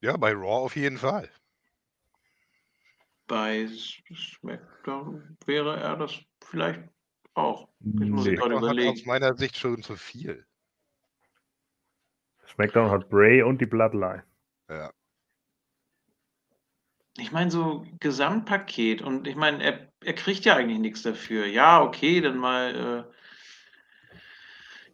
[0.00, 1.30] Ja, bei Raw auf jeden Fall.
[3.28, 6.80] Bei SmackDown wäre er das vielleicht
[7.36, 7.68] auch.
[7.80, 8.34] Ich muss nee.
[8.34, 8.88] gerade überlegen.
[8.88, 10.46] Hat aus meiner Sicht schon zu viel.
[12.48, 14.24] SmackDown hat Bray und die Bloodline.
[14.68, 14.92] Ja.
[17.18, 21.46] Ich meine, so Gesamtpaket und ich meine, er, er kriegt ja eigentlich nichts dafür.
[21.46, 23.08] Ja, okay, dann mal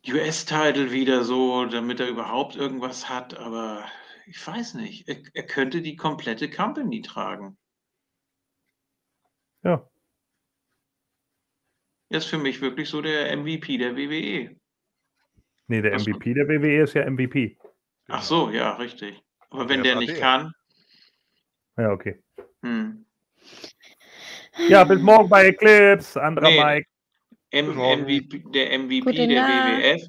[0.05, 3.85] äh, US-Title wieder so, damit er überhaupt irgendwas hat, aber
[4.27, 5.09] ich weiß nicht.
[5.09, 7.57] Er, er könnte die komplette Company tragen.
[9.63, 9.89] Ja.
[12.13, 14.55] Ist für mich wirklich so der MVP der WWE.
[15.69, 17.57] Nee, der Was- MVP der WWE ist ja MVP.
[18.09, 19.23] Ach so, ja, richtig.
[19.51, 20.53] Aber wenn Der der nicht kann,
[21.79, 22.23] Ja, okay.
[22.63, 23.07] hm.
[24.69, 26.23] Ja, bis morgen bei Eclipse.
[26.23, 26.63] Anderer Nee.
[26.63, 26.89] Mike.
[27.51, 27.67] M.
[27.77, 29.83] MVP, der MVP Gute der Nacht.
[29.83, 30.09] WWF.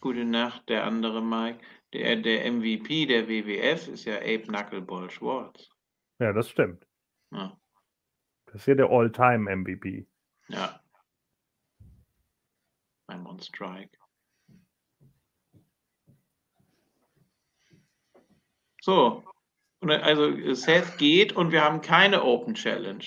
[0.00, 1.60] Gute Nacht, der andere Mike.
[1.92, 5.68] Der, der MVP der WWF ist ja Abe Knuckleball Schwartz.
[6.18, 6.84] Ja, das stimmt.
[7.32, 7.56] Ja,
[8.46, 10.06] Das ist ja der All-Time-MVP.
[10.48, 10.80] ja.
[13.08, 13.90] I'm on strike.
[18.80, 19.22] So.
[19.80, 23.04] Also Seth geht und wir haben keine Open Challenge.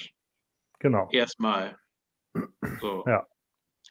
[0.80, 1.08] Genau.
[1.12, 1.78] Erstmal.
[2.80, 3.04] So.
[3.08, 3.26] Ja.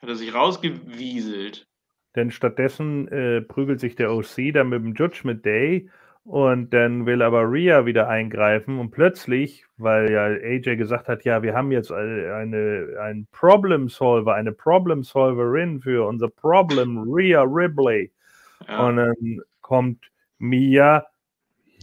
[0.00, 1.66] Hat er sich rausgewieselt.
[2.14, 5.90] Denn stattdessen äh, prügelt sich der OC dann mit dem Judgment Day
[6.26, 11.40] und dann will aber Rhea wieder eingreifen und plötzlich, weil ja AJ gesagt hat, ja,
[11.44, 17.42] wir haben jetzt eine, eine ein Problem Solver, eine Problem Solverin für unser Problem, Rhea
[17.42, 18.10] Ripley.
[18.66, 18.88] Ja.
[18.88, 21.06] Und dann kommt Mia,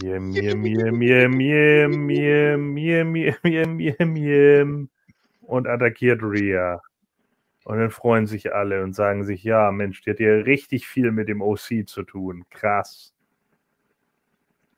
[0.01, 4.88] mir, mir, mir, mir, mir, mir, mir, mir, mir, mir,
[5.39, 6.81] und attackiert Rhea.
[7.63, 11.13] Und dann freuen sich alle und sagen sich, ja, Mensch, die hat ja richtig viel
[11.13, 12.43] mit dem OC zu tun.
[12.49, 13.12] Krass.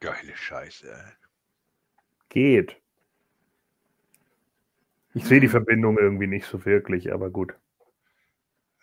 [0.06, 1.14] Geile Scheiße.
[2.30, 2.80] Geht.
[5.16, 7.56] Ich sehe die Verbindung irgendwie nicht so wirklich, aber gut.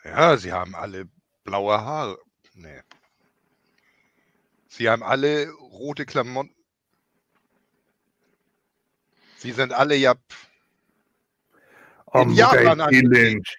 [0.03, 1.09] Ja, sie haben alle
[1.45, 2.19] blaue Haare.
[2.55, 2.81] Nee.
[4.67, 6.57] Sie haben alle rote Klamotten.
[9.37, 10.17] Sie sind alle ja.
[12.07, 13.59] Oh, In Japan angelegt.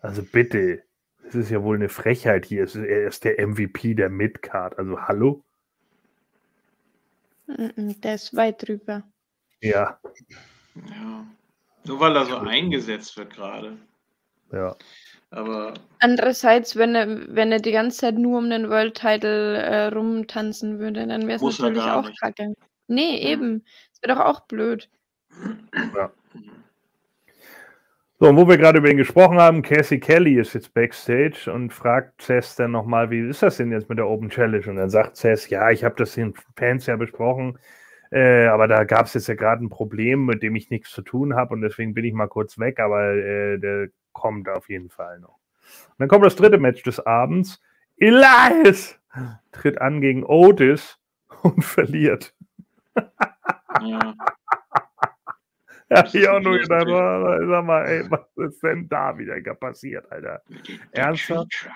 [0.00, 0.82] Also bitte.
[1.22, 2.64] Das ist ja wohl eine Frechheit hier.
[2.64, 4.76] Es Er ist der MVP der Midcard.
[4.76, 5.44] Also hallo?
[7.56, 9.02] Mhm, Der ist weit drüber.
[9.60, 9.98] Ja,
[10.76, 11.26] ja.
[11.84, 13.76] Nur weil er so eingesetzt wird gerade.
[14.52, 14.76] ja.
[15.32, 17.06] Aber Andererseits, wenn er,
[17.36, 21.36] wenn er die ganze Zeit nur um den World Title äh, rumtanzen würde, dann wäre
[21.36, 22.20] es natürlich auch nicht.
[22.20, 22.54] kacke.
[22.88, 23.28] Nee, Ja.
[23.30, 23.64] eben.
[23.92, 24.90] Das wäre doch auch blöd.
[28.22, 31.72] So, und wo wir gerade über ihn gesprochen haben, Cassie Kelly ist jetzt Backstage und
[31.72, 34.68] fragt Cess dann nochmal, wie ist das denn jetzt mit der Open Challenge?
[34.68, 37.58] Und dann sagt Cess, ja, ich habe das den Fans ja besprochen,
[38.10, 41.00] äh, aber da gab es jetzt ja gerade ein Problem, mit dem ich nichts zu
[41.00, 44.90] tun habe und deswegen bin ich mal kurz weg, aber äh, der kommt auf jeden
[44.90, 45.38] Fall noch.
[45.88, 47.62] Und dann kommt das dritte Match des Abends.
[47.96, 49.00] Elias
[49.50, 50.98] tritt an gegen Otis
[51.40, 52.34] und verliert.
[53.80, 54.14] ja.
[55.92, 59.18] Ja, Das ich ist auch nur gedacht, oh, sag mal, ey, was ist denn da
[59.18, 60.40] wieder passiert, Alter?
[60.92, 61.68] Ernsthaft?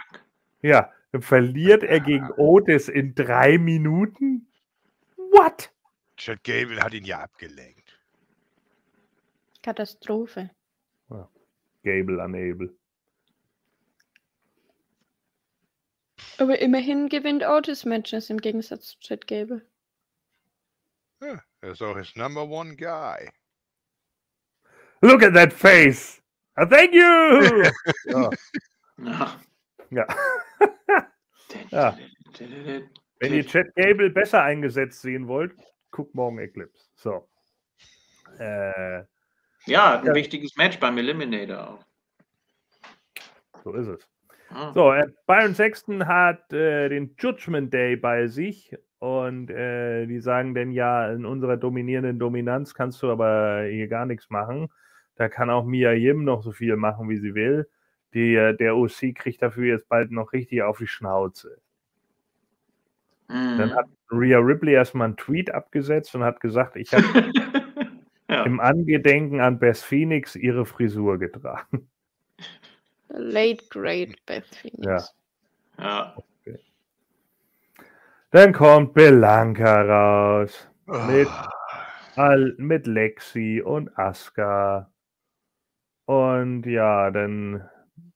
[0.63, 4.47] Ja, dann verliert er gegen Otis in drei Minuten?
[5.17, 5.73] What?
[6.17, 8.01] Chad Gable hat ihn ja abgelenkt.
[9.63, 10.51] Katastrophe.
[11.83, 12.73] Gable unable.
[16.39, 19.67] Aber immerhin gewinnt Otis Matches im Gegensatz zu Chad Gable.
[21.21, 23.29] Ja, er ist auch his number one guy.
[25.05, 26.23] Look at that face!
[26.57, 27.03] Ah, thank you!
[28.07, 28.31] ja,
[29.91, 30.07] Ja.
[31.71, 31.99] ja.
[33.21, 35.53] Wenn ihr Chad Gable besser eingesetzt sehen wollt,
[35.91, 36.89] guckt morgen Eclipse.
[36.95, 37.29] So.
[38.39, 39.03] Äh,
[39.67, 40.15] Ja, ein Ja.
[40.15, 41.85] wichtiges Match beim Eliminator auch.
[43.63, 44.09] so ist es.
[44.49, 44.73] Ah.
[44.73, 50.55] So, äh, Byron Sexton hat äh, den Judgment Day bei sich und äh, die sagen
[50.55, 54.71] dann ja, in unserer dominierenden Dominanz kannst du aber hier gar nichts machen.
[55.17, 57.69] Da kann auch Mia Yim noch so viel machen, wie sie will.
[58.15, 61.61] Die, äh, der OC kriegt dafür jetzt bald noch richtig auf die Schnauze.
[63.29, 63.59] Mhm.
[63.59, 67.05] Dann hat Rhea Ripley erstmal einen Tweet abgesetzt und hat gesagt, ich habe
[68.29, 68.45] ja.
[68.45, 71.89] im Angedenken an Beth Phoenix ihre Frisur getragen.
[73.09, 75.15] The late great Beth Phoenix.
[75.79, 76.15] ja.
[78.31, 80.69] Dann kommt Belanca raus.
[80.87, 81.29] Mit
[82.17, 84.91] Al mit Lexi und Asuka.
[86.07, 87.69] Und ja, dann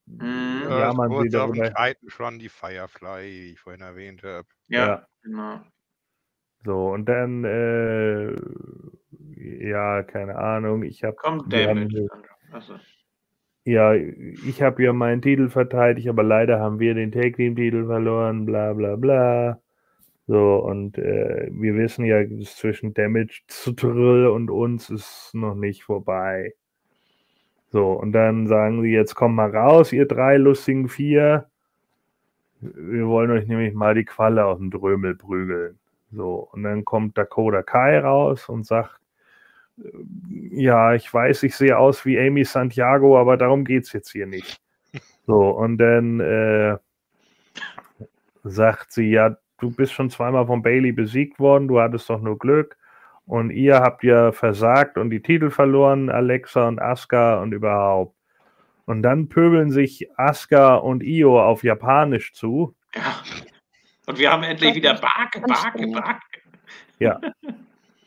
[0.06, 0.62] Mhm.
[0.68, 4.48] Ja, man kurz sieht auf dem Titan schon die Firefly, wie ich vorhin erwähnt habe.
[4.68, 5.06] ja, Ja.
[5.22, 5.60] genau.
[6.64, 8.34] so und dann äh,
[9.68, 12.08] ja, keine Ahnung, ich habe Kommt Damage.
[12.52, 12.74] Achso.
[13.64, 17.86] ja, ich habe ja meinen Titel verteidigt, aber leider haben wir den Tag Team Titel
[17.86, 19.60] verloren, bla bla bla.
[20.26, 25.84] So, und äh, wir wissen ja, zwischen Damage zu Drill und uns ist noch nicht
[25.84, 26.54] vorbei.
[27.70, 31.46] So, und dann sagen sie, jetzt komm mal raus, ihr drei lustigen Vier.
[32.60, 35.78] Wir wollen euch nämlich mal die Qualle aus dem Drömel prügeln.
[36.10, 38.98] So, und dann kommt Dakota Kai raus und sagt,
[39.78, 39.90] äh,
[40.50, 44.26] ja, ich weiß, ich sehe aus wie Amy Santiago, aber darum geht es jetzt hier
[44.26, 44.60] nicht.
[45.26, 46.78] So, und dann äh,
[48.44, 52.38] sagt sie, ja, du bist schon zweimal von Bailey besiegt worden, du hattest doch nur
[52.38, 52.78] Glück.
[53.28, 58.16] Und ihr habt ja versagt und die Titel verloren, Alexa und Asuka und überhaupt.
[58.86, 62.74] Und dann pöbeln sich Asuka und Io auf Japanisch zu.
[62.94, 63.22] Ja.
[64.06, 66.42] Und wir haben endlich wieder Bake, Bake, Bake.
[66.98, 67.20] Ja.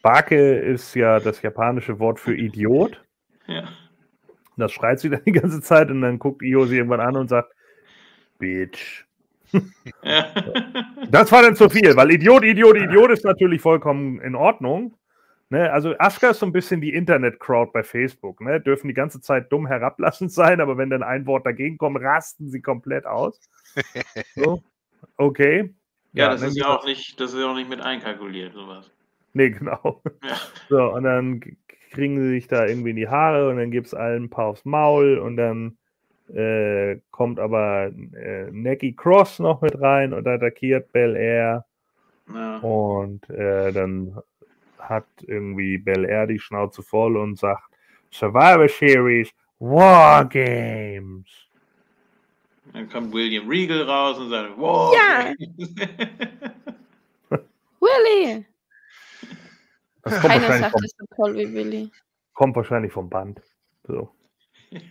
[0.02, 3.00] Bake ist ja das japanische Wort für Idiot.
[3.46, 3.66] Ja.
[4.58, 7.28] Das schreit sie dann die ganze Zeit und dann guckt Io sie irgendwann an und
[7.28, 7.54] sagt,
[8.40, 9.06] Bitch.
[10.02, 10.34] Ja.
[11.10, 14.98] Das war dann zu viel, weil Idiot, Idiot, Idiot ist natürlich vollkommen in Ordnung.
[15.52, 18.40] Ne, also Aska ist so ein bisschen die Internet-Crowd bei Facebook.
[18.40, 18.62] Ne?
[18.62, 22.50] Dürfen die ganze Zeit dumm herablassend sein, aber wenn dann ein Wort dagegen kommt, rasten
[22.50, 23.40] sie komplett aus.
[24.36, 24.64] So,
[25.18, 25.74] okay.
[26.14, 28.90] Ja, das ist ja auch nicht, das ist ja auch nicht mit einkalkuliert, sowas.
[29.34, 30.02] Nee, genau.
[30.24, 30.38] Ja.
[30.70, 31.42] So, und dann
[31.92, 34.48] kriegen sie sich da irgendwie in die Haare und dann gibt es allen ein paar
[34.48, 35.78] aufs Maul und dann
[36.34, 41.66] äh, kommt aber äh, Neki Cross noch mit rein und attackiert Bel Air.
[42.34, 42.58] Ja.
[42.60, 44.18] Und äh, dann
[44.82, 47.64] hat irgendwie Bel Air die Schnauze voll und sagt
[48.12, 49.30] Survivor Series
[49.60, 51.30] War Games.
[52.74, 54.94] Dann kommt William Regal raus und sagt, wow.
[54.96, 55.34] Ja.
[57.80, 58.46] Willy!
[60.04, 61.92] Das kommt Keiner wahrscheinlich, sagt vom, so toll wie Willy.
[62.34, 63.40] kommt wahrscheinlich vom Band.
[63.88, 64.10] So.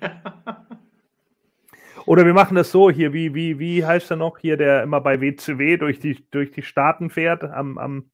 [2.07, 5.01] Oder wir machen das so hier, wie, wie, wie heißt er noch hier, der immer
[5.01, 8.11] bei WCW durch die, durch die Staaten fährt am, am,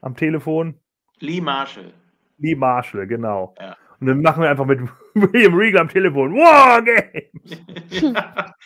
[0.00, 0.74] am Telefon?
[1.18, 1.92] Lee Marshall.
[2.38, 3.54] Lee Marshall, genau.
[3.60, 3.76] Ja.
[4.00, 4.80] Und dann machen wir einfach mit
[5.14, 8.02] William Regal am Telefon War Games!
[8.02, 8.54] ja.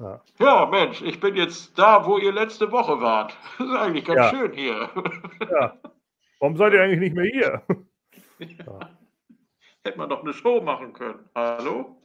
[0.00, 0.18] Ja.
[0.38, 3.36] ja, Mensch, ich bin jetzt da, wo ihr letzte Woche wart.
[3.58, 4.88] Das ist eigentlich ganz schön hier.
[5.52, 5.78] Ja.
[6.38, 7.62] Warum seid ihr eigentlich nicht mehr hier?
[9.84, 11.28] Hätte man doch eine Show machen können.
[11.34, 11.99] Hallo?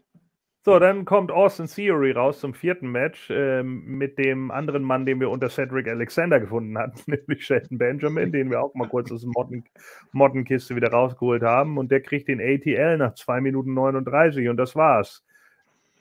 [0.66, 5.20] So, dann kommt Austin Theory raus zum vierten Match ähm, mit dem anderen Mann, den
[5.20, 9.22] wir unter Cedric Alexander gefunden hatten, nämlich Shelton Benjamin, den wir auch mal kurz aus
[9.22, 9.64] der Motten-
[10.12, 11.78] Mottenkiste wieder rausgeholt haben.
[11.78, 15.24] Und der kriegt den ATL nach 2 Minuten 39 und das war's.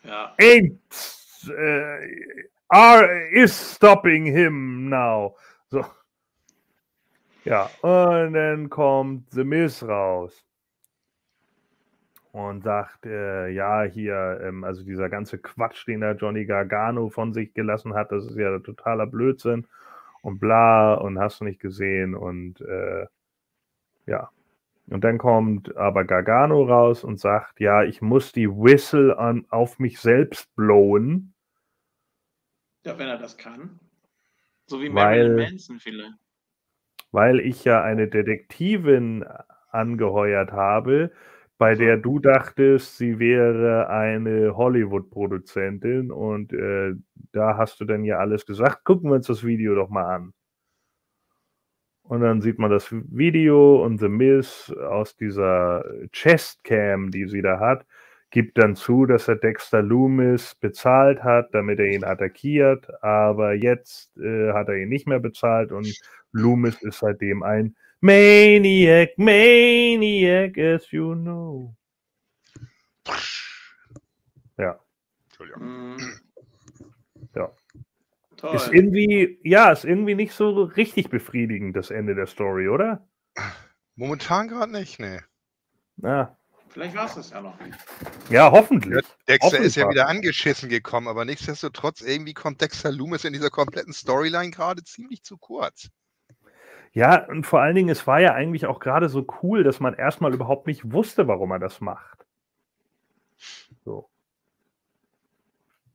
[0.02, 0.34] Ja.
[0.41, 0.78] Ain't
[1.51, 5.36] äh, are, is stopping him now.
[5.68, 5.84] So.
[7.44, 10.43] Ja, und dann kommt The Miz raus
[12.34, 17.32] und sagt, äh, ja, hier, ähm, also dieser ganze Quatsch, den da Johnny Gargano von
[17.32, 19.68] sich gelassen hat, das ist ja totaler Blödsinn
[20.20, 23.06] und bla und hast du nicht gesehen und äh,
[24.06, 24.30] ja.
[24.88, 29.78] Und dann kommt aber Gargano raus und sagt, ja, ich muss die Whistle an, auf
[29.78, 31.34] mich selbst blowen,
[32.84, 33.78] ja, wenn er das kann.
[34.66, 36.14] So wie Weil- Marilyn Manson vielleicht.
[37.12, 39.24] weil ich ja eine Detektivin
[39.70, 41.12] angeheuert habe,
[41.65, 46.93] bei der du dachtest, sie wäre eine Hollywood-Produzentin und äh,
[47.33, 48.84] da hast du dann ja alles gesagt.
[48.84, 50.34] Gucken wir uns das Video doch mal an.
[52.02, 57.59] Und dann sieht man das Video und The Miz aus dieser Chestcam, die sie da
[57.60, 57.86] hat,
[58.28, 64.15] gibt dann zu, dass er Dexter Loomis bezahlt hat, damit er ihn attackiert, aber jetzt
[64.18, 65.89] äh, hat er ihn nicht mehr bezahlt und
[66.31, 71.74] Loomis ist seitdem ein Maniac, Maniac, as you know.
[74.58, 74.78] Ja,
[75.24, 75.97] Entschuldigung.
[77.34, 77.50] Ja.
[78.36, 78.57] Toll.
[78.57, 83.08] ist irgendwie, ja, ist irgendwie nicht so richtig befriedigend, das Ende der Story, oder?
[83.97, 85.24] Momentan gerade nicht, ne.
[85.97, 86.36] Ja,
[86.68, 87.78] Vielleicht war es das ja noch nicht.
[88.28, 89.02] ja hoffentlich.
[89.26, 93.94] Dexter ist ja wieder angeschissen gekommen, aber nichtsdestotrotz, irgendwie kommt Dexter Loomis in dieser kompletten
[93.94, 95.89] Storyline gerade ziemlich zu kurz.
[96.94, 99.94] Ja, und vor allen Dingen, es war ja eigentlich auch gerade so cool, dass man
[99.94, 102.24] erstmal überhaupt nicht wusste, warum er das macht.
[103.84, 104.08] So.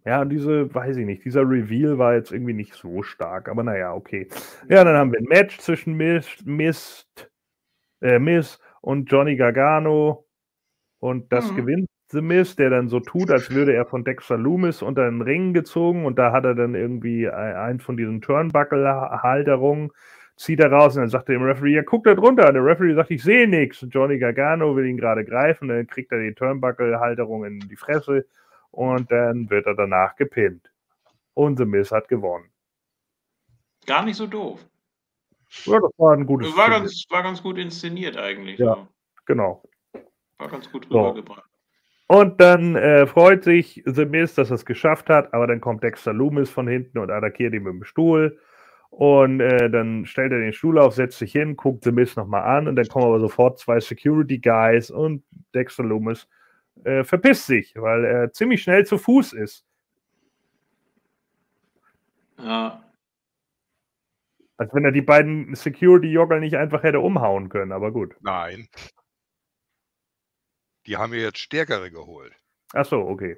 [0.06, 3.64] Ja, und diese, weiß ich nicht, dieser Reveal war jetzt irgendwie nicht so stark, aber
[3.64, 4.28] naja, okay.
[4.68, 7.30] Ja, dann haben wir ein Match zwischen Mist, Mist,
[8.02, 10.26] äh, Miz und Johnny Gargano
[11.00, 11.56] und das Mhm.
[11.56, 15.22] gewinnt The Miz, der dann so tut, als würde er von Dexter Loomis unter den
[15.22, 19.92] Ring gezogen und da hat er dann irgendwie ein- einen von diesen Turnbuckle-Halterungen,
[20.40, 22.48] zieht er raus und dann sagt er dem Referee, ja, guck da drunter.
[22.48, 23.84] Und der Referee sagt, ich sehe nichts.
[23.84, 28.26] Und Johnny Gargano will ihn gerade greifen, dann kriegt er die Turnbuckle-Halterung in die Fresse
[28.72, 30.72] und dann wird er danach gepinnt.
[31.34, 32.46] Und The Miz hat gewonnen.
[33.86, 34.66] Gar nicht so doof.
[35.66, 38.60] Ja, das war ein gutes war ganz, war ganz gut inszeniert eigentlich.
[38.60, 38.88] Ja, so.
[39.26, 39.64] genau.
[40.38, 41.00] War ganz gut So.
[41.00, 41.50] rübergebracht.
[42.08, 45.84] Und dann äh, freut sich The Miz, dass er es geschafft hat, aber dann kommt
[45.84, 48.40] Dexter Loomis von hinten und attackiert ihn mit dem Stuhl.
[48.90, 52.44] Und äh, dann stellt er den Stuhl auf, setzt sich hin, guckt The Miz nochmal
[52.44, 56.28] an und dann kommen aber sofort zwei Security Guys und Dexter Loomis
[56.84, 59.66] äh, verpisst sich, weil er ziemlich schnell zu Fuß ist.
[62.38, 62.84] Ja.
[64.58, 68.16] Als wenn er die beiden Security-Jogger nicht einfach hätte umhauen können, aber gut.
[68.22, 68.68] Nein.
[70.86, 72.34] Die haben mir jetzt stärkere geholt.
[72.74, 73.38] Ach so, okay.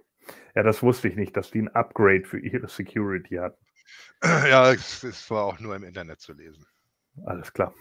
[0.56, 3.64] Ja, das wusste ich nicht, dass die ein Upgrade für ihre Security hatten.
[4.24, 6.66] Ja, es, es war auch nur im Internet zu lesen.
[7.26, 7.74] Alles klar.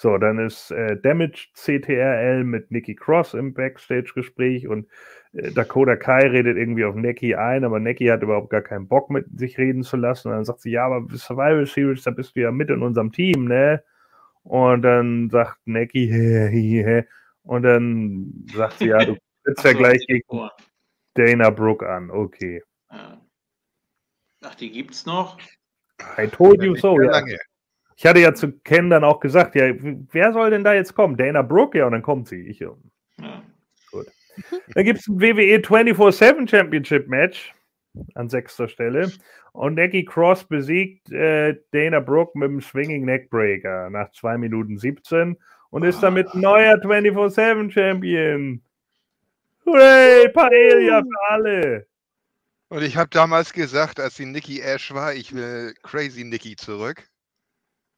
[0.00, 4.86] So, dann ist äh, Damage CTRL mit Nikki Cross im Backstage-Gespräch und
[5.32, 9.10] äh, Dakota Kai redet irgendwie auf Neki ein, aber Neki hat überhaupt gar keinen Bock
[9.10, 10.28] mit sich reden zu lassen.
[10.28, 13.10] Und dann sagt sie, ja, aber Survival Series, da bist du ja mit in unserem
[13.10, 13.82] Team, ne?
[14.44, 17.02] Und dann sagt Neki,
[17.42, 20.22] und dann sagt sie, ja, du trittst ja gleich gegen.
[21.14, 22.12] Dana Brooke an.
[22.12, 22.62] Okay.
[22.92, 23.20] Ja.
[24.42, 25.38] Ach, die gibt's noch?
[26.16, 27.10] I told you so, ja.
[27.10, 27.38] lange.
[27.96, 29.72] Ich hatte ja zu Ken dann auch gesagt, ja,
[30.12, 31.16] wer soll denn da jetzt kommen?
[31.16, 31.76] Dana Brooke?
[31.76, 32.46] Ja, und dann kommt sie.
[32.46, 32.76] Ich, Ja.
[34.74, 37.52] Dann gibt es ein WWE 24-7 Championship Match
[38.14, 39.10] an sechster Stelle.
[39.52, 45.36] Und Nikki Cross besiegt äh, Dana Brooke mit dem Swinging Neckbreaker nach 2 Minuten 17
[45.70, 48.62] und ist damit neuer 24-7 Champion.
[49.66, 51.86] Hooray, Paella für alle.
[52.68, 57.08] Und ich habe damals gesagt, als sie Nikki Ash war, ich will Crazy Nikki zurück.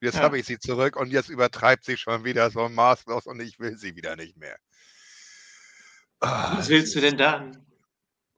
[0.01, 0.23] Jetzt Ja.
[0.23, 3.77] habe ich sie zurück und jetzt übertreibt sie schon wieder so maßlos und ich will
[3.77, 4.57] sie wieder nicht mehr.
[6.21, 7.67] Ah, Was willst du denn dann?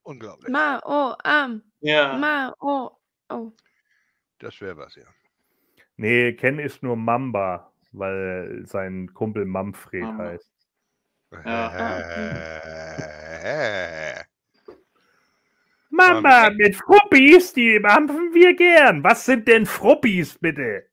[0.02, 0.48] Unglaublich.
[0.50, 2.16] Ma, oh, am, Ja.
[2.16, 2.90] ma, oh,
[3.28, 3.52] oh.
[4.38, 5.06] Das wäre was, ja.
[5.96, 10.24] Nee, Ken ist nur Mamba, weil sein Kumpel Manfred Mamba.
[10.24, 10.50] heißt.
[13.44, 14.24] Äh,
[15.92, 19.04] Mama, mit Fruppis, die mampfen wir gern.
[19.04, 20.86] Was sind denn Fruppis, bitte?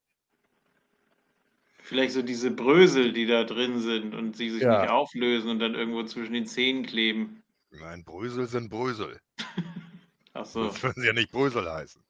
[1.84, 4.82] Vielleicht so diese Brösel, die da drin sind und sie sich Ja.
[4.82, 7.42] nicht auflösen und dann irgendwo zwischen den Zähnen kleben.
[7.72, 9.19] Nein, Brösel sind Brösel.
[10.34, 10.66] Ach so.
[10.66, 12.03] Das würden sie ja nicht Brösel heißen.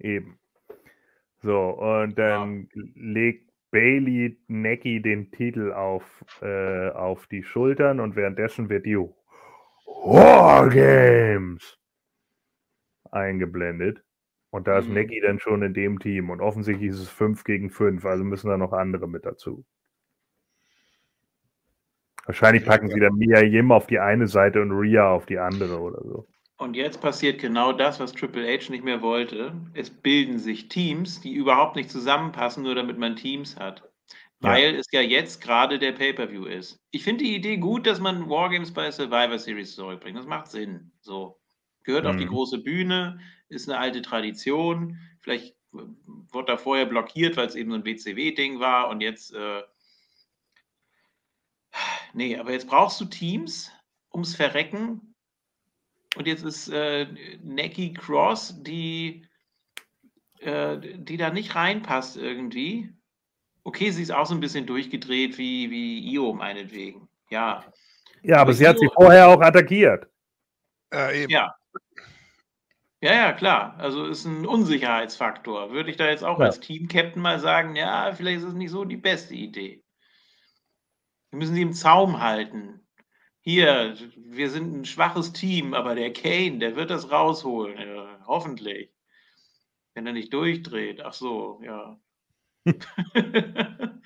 [0.00, 0.38] Eben.
[1.42, 6.04] So, und dann legt Bailey Necki den Titel auf,
[6.42, 8.96] äh, auf die Schultern und währenddessen wird die
[10.04, 11.78] War Games
[13.10, 14.02] eingeblendet.
[14.50, 14.94] Und da ist Mhm.
[14.94, 16.30] Necki dann schon in dem Team.
[16.30, 19.64] Und offensichtlich ist es 5 gegen 5, also müssen da noch andere mit dazu.
[22.26, 25.80] Wahrscheinlich packen sie dann Mia Yim auf die eine Seite und Rhea auf die andere
[25.80, 26.26] oder so.
[26.56, 29.52] Und jetzt passiert genau das, was Triple H nicht mehr wollte.
[29.74, 33.91] Es bilden sich Teams, die überhaupt nicht zusammenpassen, nur damit man Teams hat.
[34.42, 34.50] Ja.
[34.50, 36.80] Weil es ja jetzt gerade der Pay-Per-View ist.
[36.90, 40.18] Ich finde die Idee gut, dass man Wargames bei Survivor Series zurückbringt.
[40.18, 40.92] Das macht Sinn.
[41.00, 41.38] So.
[41.84, 42.30] Gehört auf die Mhm.
[42.30, 44.98] große Bühne, ist eine alte Tradition.
[45.20, 49.32] Vielleicht wurde da vorher blockiert, weil es eben so ein WCW-Ding war und jetzt.
[49.34, 49.62] Äh,
[52.12, 53.70] nee, aber jetzt brauchst du Teams
[54.12, 55.14] ums Verrecken.
[56.16, 57.06] Und jetzt ist äh,
[57.42, 59.26] Neki Cross, die,
[60.40, 62.92] äh, die da nicht reinpasst irgendwie.
[63.64, 67.08] Okay, sie ist auch so ein bisschen durchgedreht wie, wie Io meinetwegen.
[67.30, 67.64] Ja,
[68.22, 70.06] Ja, aber Aber sie hat sie Io- vorher auch attackiert.
[70.92, 71.30] Äh, eben.
[71.32, 71.54] ja.
[73.00, 73.74] Ja, ja, klar.
[73.78, 75.72] Also ist ein Unsicherheitsfaktor.
[75.72, 76.46] Würde ich da jetzt auch Ja.
[76.46, 79.82] als Team-Captain mal sagen, ja, vielleicht ist es nicht so die beste Idee.
[81.30, 82.86] Wir müssen sie im Zaum halten.
[83.40, 87.76] Hier, wir sind ein schwaches Team, aber der Kane, der wird das rausholen.
[87.76, 88.92] Ja, hoffentlich.
[89.94, 91.00] Wenn er nicht durchdreht.
[91.04, 91.98] Ach so, ja.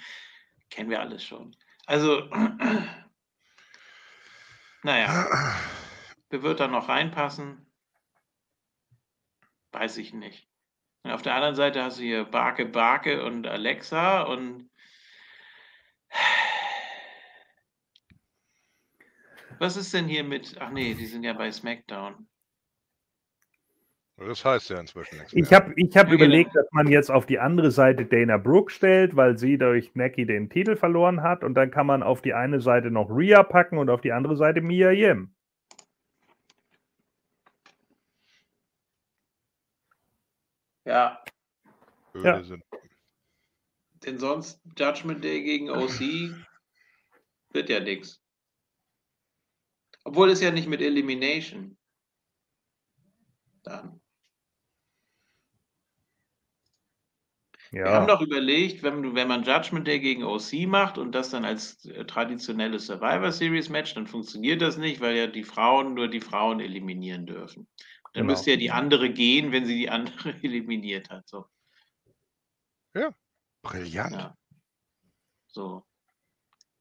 [0.70, 1.54] Kennen wir alles schon.
[1.86, 2.28] Also,
[4.82, 5.26] naja.
[6.30, 7.70] Wer wird da noch reinpassen?
[9.72, 10.48] Weiß ich nicht.
[11.02, 14.68] Und auf der anderen Seite hast du hier Barke Barke und Alexa und
[19.58, 20.56] was ist denn hier mit.
[20.60, 22.28] Ach nee, die sind ja bei SmackDown.
[24.18, 25.60] Das heißt ja inzwischen nichts Ich mehr.
[25.60, 26.62] habe ich hab Ja, überlegt, genau.
[26.62, 30.48] dass man jetzt auf die andere Seite Dana Brooke stellt, weil sie durch Necki den
[30.48, 31.44] Titel verloren hat.
[31.44, 34.36] Und dann kann man auf die eine Seite noch Rhea packen und auf die andere
[34.36, 35.34] Seite Mia Yim.
[40.84, 41.22] Ja,
[42.14, 42.42] ja.
[42.44, 42.62] sind.
[44.04, 46.00] denn sonst Judgment Day gegen OC
[47.50, 48.22] wird ja nichts.
[50.04, 51.76] Obwohl es ja nicht mit Elimination.
[53.64, 54.00] Dann.
[57.72, 57.84] Ja.
[57.84, 61.44] Wir haben doch überlegt, wenn, wenn man Judgment Day gegen OC macht und das dann
[61.44, 66.08] als äh, traditionelles Survivor Series Match, dann funktioniert das nicht, weil ja die Frauen nur
[66.08, 67.66] die Frauen eliminieren dürfen.
[68.12, 68.32] Dann genau.
[68.32, 71.28] müsste ja die andere gehen, wenn sie die andere eliminiert hat.
[71.28, 71.46] So.
[72.94, 73.14] Ja,
[73.62, 74.12] brillant.
[74.12, 74.36] Ja.
[75.48, 75.84] So.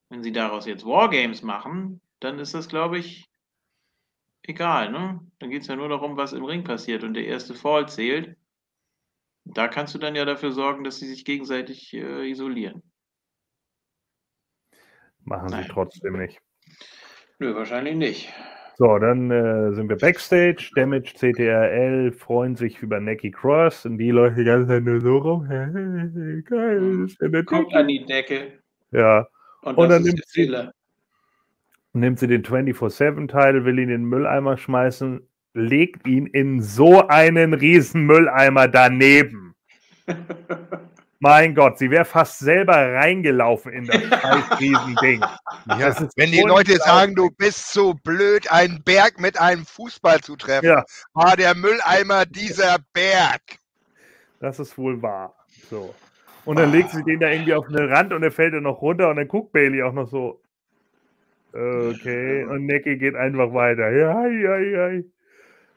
[0.09, 3.27] Wenn sie daraus jetzt Wargames machen, dann ist das, glaube ich,
[4.43, 4.91] egal.
[4.91, 5.19] Ne?
[5.39, 8.37] Dann geht es ja nur darum, was im Ring passiert und der erste Fall zählt.
[9.45, 12.81] Da kannst du dann ja dafür sorgen, dass sie sich gegenseitig äh, isolieren.
[15.23, 15.63] Machen Nein.
[15.63, 16.39] sie trotzdem nicht.
[17.39, 18.33] Nö, wahrscheinlich nicht.
[18.77, 20.69] So, dann äh, sind wir Backstage.
[20.75, 25.17] Damage CTRL freuen sich über Necky Cross und die Leute die ganze Zeit nur so
[25.17, 25.47] rum.
[26.45, 27.05] Geil, mhm.
[27.05, 28.59] ist ja der Kommt an die Decke.
[28.91, 29.27] Ja.
[29.61, 30.69] Und, und dann nimmt sie,
[31.93, 37.53] nimmt sie den 24-7-Teil, will ihn in den Mülleimer schmeißen legt ihn in so einen
[37.53, 39.55] riesen Mülleimer daneben.
[41.19, 45.21] mein Gott, sie wäre fast selber reingelaufen in das scheiß Riesending.
[45.79, 50.35] Ja, wenn die Leute sagen, du bist so blöd, einen Berg mit einem Fußball zu
[50.35, 50.85] treffen, ja.
[51.13, 53.41] war der Mülleimer dieser Berg.
[54.39, 55.33] Das ist wohl wahr.
[55.69, 55.95] So.
[56.43, 58.81] Und dann legt sie den da irgendwie auf den Rand und er fällt dann noch
[58.81, 60.41] runter und dann guckt Bailey auch noch so.
[61.53, 63.89] Okay, und Necki geht einfach weiter.
[63.89, 65.01] Ja, ja, ja.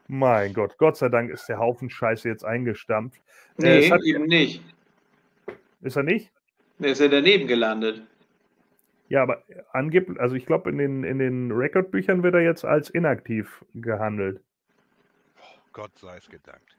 [0.08, 3.20] Mein Gott, Gott sei Dank ist der Haufen Scheiße jetzt eingestampft.
[3.58, 4.62] Äh, nee, hat, eben nicht.
[5.82, 6.32] Ist er nicht?
[6.78, 8.02] Der ist ja daneben gelandet.
[9.10, 12.90] Ja, aber angeblich, also ich glaube, in den, in den Rekordbüchern wird er jetzt als
[12.90, 14.40] inaktiv gehandelt.
[15.40, 16.76] Oh, Gott sei es gedankt.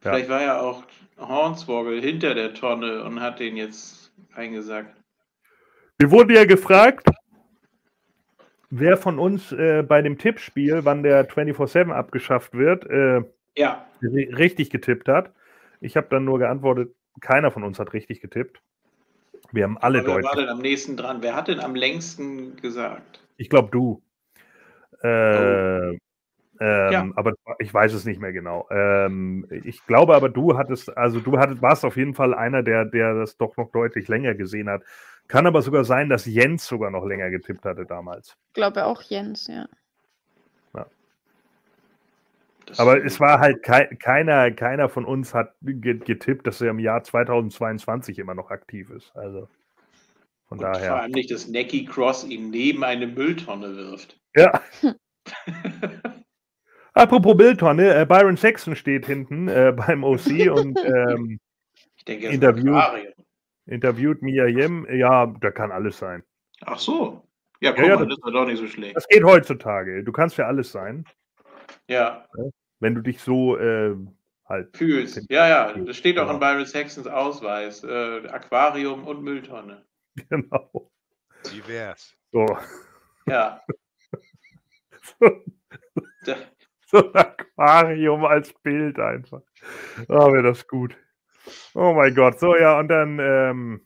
[0.00, 0.34] Vielleicht ja.
[0.34, 0.82] war ja auch
[1.18, 4.96] Hornswoggle hinter der Tonne und hat den jetzt eingesackt.
[5.98, 7.08] Wir wurden ja gefragt,
[8.72, 13.20] wer von uns äh, bei dem Tippspiel, wann der 24-7 abgeschafft wird, äh,
[13.54, 13.86] ja.
[14.02, 15.32] richtig getippt hat.
[15.80, 18.62] Ich habe dann nur geantwortet, keiner von uns hat richtig getippt.
[19.52, 20.24] Wir haben alle deutlich.
[20.24, 21.18] Wer war denn am nächsten dran?
[21.20, 23.22] Wer hat denn am längsten gesagt?
[23.36, 24.02] Ich glaube, du.
[25.02, 25.98] Äh, oh.
[26.60, 27.08] ähm, ja.
[27.14, 28.66] Aber ich weiß es nicht mehr genau.
[28.70, 32.86] Ähm, ich glaube aber, du hattest, also du hattest, warst auf jeden Fall einer, der,
[32.86, 34.82] der das doch noch deutlich länger gesehen hat.
[35.28, 38.36] Kann aber sogar sein, dass Jens sogar noch länger getippt hatte damals.
[38.48, 39.66] Ich glaube auch Jens, ja.
[40.74, 40.86] ja.
[42.76, 47.02] Aber es war halt kei keiner, keiner von uns hat getippt, dass er im Jahr
[47.02, 49.16] 2022 immer noch aktiv ist.
[49.16, 49.48] Also
[50.52, 50.88] von Und daher.
[50.90, 54.20] Vor allem nicht, dass Necky Cross ihn neben eine Mülltonne wirft.
[54.36, 54.60] Ja.
[56.94, 61.40] Apropos Mülltonne, äh, Byron Saxon steht hinten äh, beim OC und ähm,
[61.96, 63.11] ich denke, interviewt,
[63.66, 64.86] interviewt Mia Yim.
[64.92, 66.22] Ja, da kann alles sein.
[66.62, 67.26] Ach so.
[67.60, 68.96] Ja, guck ja, mal, das, ist doch nicht so schlecht.
[68.96, 70.02] Das geht heutzutage.
[70.02, 71.04] Du kannst ja alles sein.
[71.88, 72.26] Ja.
[72.80, 73.94] Wenn du dich so äh,
[74.46, 75.30] halt fühlst.
[75.30, 76.34] Ja, ja, das steht auch ja.
[76.34, 77.84] in Byron Saxons Ausweis.
[77.84, 79.84] Äh, Aquarium und Mülltonne.
[80.28, 80.90] Genau.
[81.46, 82.14] Divers.
[82.32, 82.44] So.
[83.26, 83.62] Ja.
[85.20, 85.42] so,
[86.86, 89.40] so ein Aquarium als Bild einfach.
[90.08, 90.94] Oh, wäre das gut.
[91.74, 93.80] Oh mein Gott, so ja, und dann, ähm,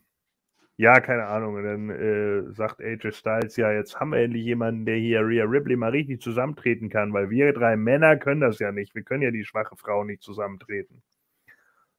[0.76, 4.84] ja, keine Ahnung, und dann äh, sagt AJ Styles, ja, jetzt haben wir endlich jemanden,
[4.86, 8.72] der hier Rhea Ripley mal richtig zusammentreten kann, weil wir drei Männer können das ja
[8.72, 8.94] nicht.
[8.94, 11.02] Wir können ja die schwache Frau nicht zusammentreten.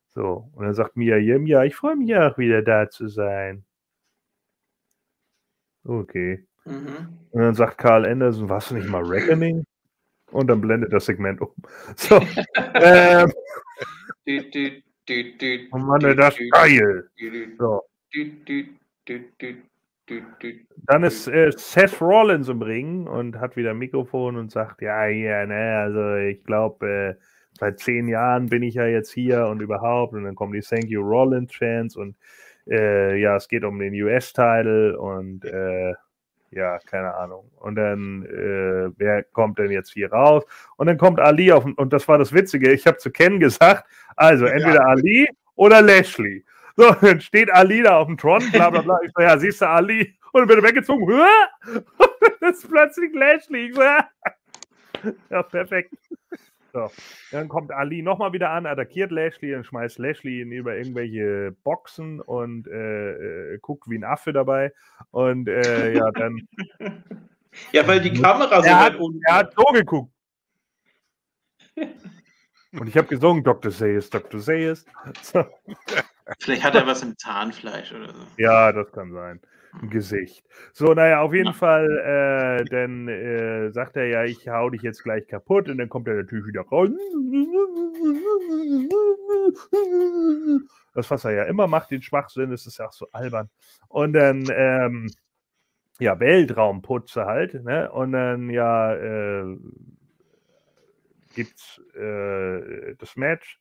[0.09, 3.63] So, und dann sagt Mia Yim, ja, ich freue mich auch wieder da zu sein.
[5.83, 6.45] Okay.
[6.65, 7.19] Mhm.
[7.31, 9.63] Und dann sagt Carl Anderson, warst du nicht mal Reckoning?
[10.31, 11.53] Und dann blendet das Segment um.
[11.95, 12.19] So.
[12.73, 13.31] ähm,
[15.71, 17.09] Oh Mann, das ist geil.
[17.57, 17.81] So.
[20.85, 25.07] Dann ist äh, Seth Rollins im Ring und hat wieder ein Mikrofon und sagt, ja,
[25.07, 27.23] ja, ne, also ich glaube, äh,
[27.59, 30.13] seit zehn Jahren bin ich ja jetzt hier und überhaupt.
[30.13, 32.15] Und dann kommen die Thank You Rollins Chants und
[32.69, 35.93] äh, ja, es geht um den US-Title und äh,
[36.51, 37.49] ja, keine Ahnung.
[37.57, 40.43] Und dann, äh, wer kommt denn jetzt hier raus?
[40.77, 43.85] Und dann kommt Ali auf, und das war das Witzige, ich habe zu Ken gesagt,
[44.15, 44.85] also entweder ja.
[44.85, 46.45] Ali oder Lashley.
[46.75, 48.99] So, dann steht Ali da auf dem Tron, bla bla bla.
[49.03, 50.15] Ich so, ja, siehst du Ali?
[50.31, 51.05] Und dann wird er weggezogen.
[51.97, 52.09] Und
[52.39, 53.71] das ist plötzlich Lashley.
[53.73, 54.07] So, ja.
[55.29, 55.93] ja, perfekt.
[56.77, 56.91] So.
[57.31, 62.21] Dann kommt Ali nochmal wieder an, attackiert Lashley und schmeißt Lashley in über irgendwelche Boxen
[62.21, 64.71] und äh, äh, guckt wie ein Affe dabei.
[65.09, 66.47] Und äh, ja, dann.
[67.71, 70.11] Ja, weil die Kamera so er hat, er hat so geguckt.
[72.71, 73.71] Und ich habe gesungen, Dr.
[73.71, 74.39] Sayers, Dr.
[74.39, 74.85] Sayers.
[75.23, 75.43] So.
[76.37, 78.21] Vielleicht hat er was im Zahnfleisch oder so.
[78.37, 79.41] Ja, das kann sein.
[79.89, 80.45] Gesicht.
[80.73, 81.53] So, naja, auf jeden.
[81.53, 85.89] Fall, äh, dann äh, sagt er ja, ich hau dich jetzt gleich kaputt und dann
[85.89, 86.89] kommt er natürlich wieder raus.
[90.93, 93.49] Das, was er ja immer macht, den Schwachsinn, das ist ja auch so albern.
[93.87, 95.11] Und dann, ähm,
[95.99, 97.91] ja, Weltraumputze halt, ne?
[97.91, 99.57] Und dann, ja, äh,
[101.35, 103.59] gibt's äh, das Match.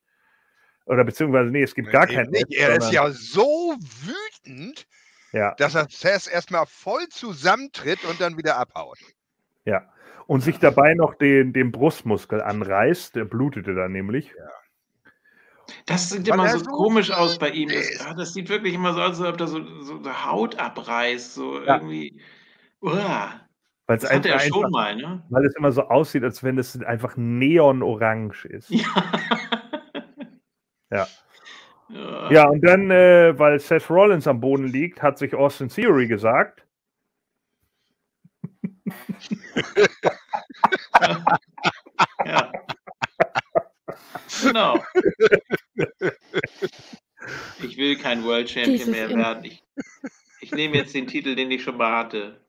[0.87, 2.57] Oder beziehungsweise, nee, es gibt gar kein Match.
[2.57, 4.87] Er ist ja so wütend,
[5.37, 5.55] ja.
[5.57, 8.99] dass er Seth erstmal voll zusammentritt und dann wieder abhaut.
[9.65, 9.83] Ja.
[10.27, 14.29] Und sich dabei noch den, den Brustmuskel anreißt, der blutete dann nämlich.
[14.37, 14.51] Ja.
[15.87, 17.69] Das sieht immer so, komisch aus bei ihm.
[17.69, 21.35] Das, ja, das, sieht wirklich immer so aus, als ob er so, so Haut abreißt.
[21.35, 21.77] So ja.
[21.77, 22.21] irgendwie.
[22.81, 23.41] Uah.
[23.87, 25.23] Weil es einfach, er schon mal, ne?
[25.29, 28.71] Weil es immer so aussieht, als wenn es einfach neonorange ist.
[30.91, 30.99] Ja.
[30.99, 31.07] ja.
[31.89, 32.31] Ja.
[32.31, 36.65] Ja, und dann, äh, weil Seth Rollins am Boden liegt, hat sich Austin Theory gesagt.
[42.25, 42.53] ja.
[44.43, 44.85] Genau.
[47.63, 49.45] Ich will kein World Champion mehr werden.
[49.45, 49.63] Ich,
[50.41, 52.41] ich nehme jetzt den Titel, den ich schon mal hatte.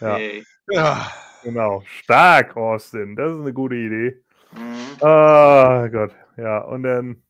[0.00, 0.16] Ja.
[0.16, 0.44] Hey.
[0.68, 1.10] ja.
[1.42, 1.82] Genau.
[1.86, 3.16] Stark, Austin.
[3.16, 4.22] Das ist eine gute Idee.
[4.52, 4.96] Mhm.
[5.00, 6.14] Oh Gott.
[6.36, 7.22] Ja, und dann,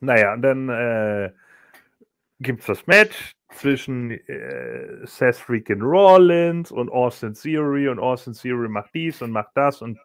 [0.00, 1.32] naja, und dann äh,
[2.40, 8.68] gibt es das Match zwischen äh, Seth Freakin Rollins und Austin Theory und Austin Theory
[8.68, 9.98] macht dies und macht das und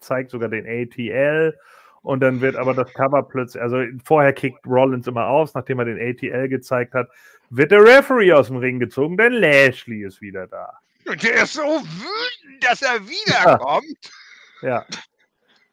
[0.00, 1.56] zeigt sogar den ATL
[2.02, 5.84] und dann wird aber das Cover plötzlich, also vorher kickt Rollins immer aus, nachdem er
[5.86, 7.08] den ATL gezeigt hat,
[7.50, 10.78] wird der Referee aus dem Ring gezogen, denn Lashley ist wieder da.
[11.06, 14.10] Und der ist so wütend, dass er wiederkommt.
[14.62, 14.68] Ja.
[14.68, 14.86] ja.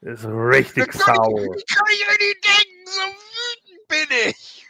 [0.01, 1.55] Ist richtig sauer.
[1.55, 4.67] Ich kann ich mir nicht denken, so wütend bin ich.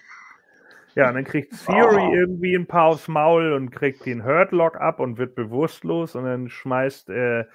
[0.95, 2.14] Ja, und dann kriegt Theory oh.
[2.14, 6.49] irgendwie ein paar aufs Maul und kriegt den Hurtlock ab und wird bewusstlos und dann
[6.49, 7.45] schmeißt, äh,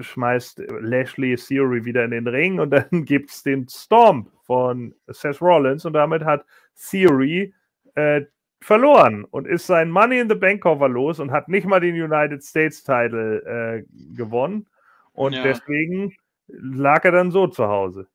[0.00, 5.42] schmeißt Lashley Theory wieder in den Ring und dann gibt es den Stomp von Seth
[5.42, 6.46] Rollins und damit hat
[6.90, 7.52] Theory
[7.94, 8.22] äh,
[8.60, 12.00] verloren und ist sein Money in the Bank Cover los und hat nicht mal den
[12.00, 13.84] United States Title äh,
[14.16, 14.66] gewonnen.
[15.12, 15.42] Und ja.
[15.42, 18.08] deswegen lag er dann so zu Hause.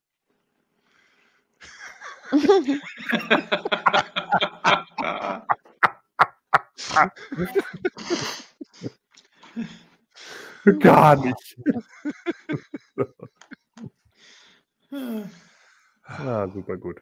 [10.80, 11.58] Gar nicht.
[16.04, 17.02] ah, super gut.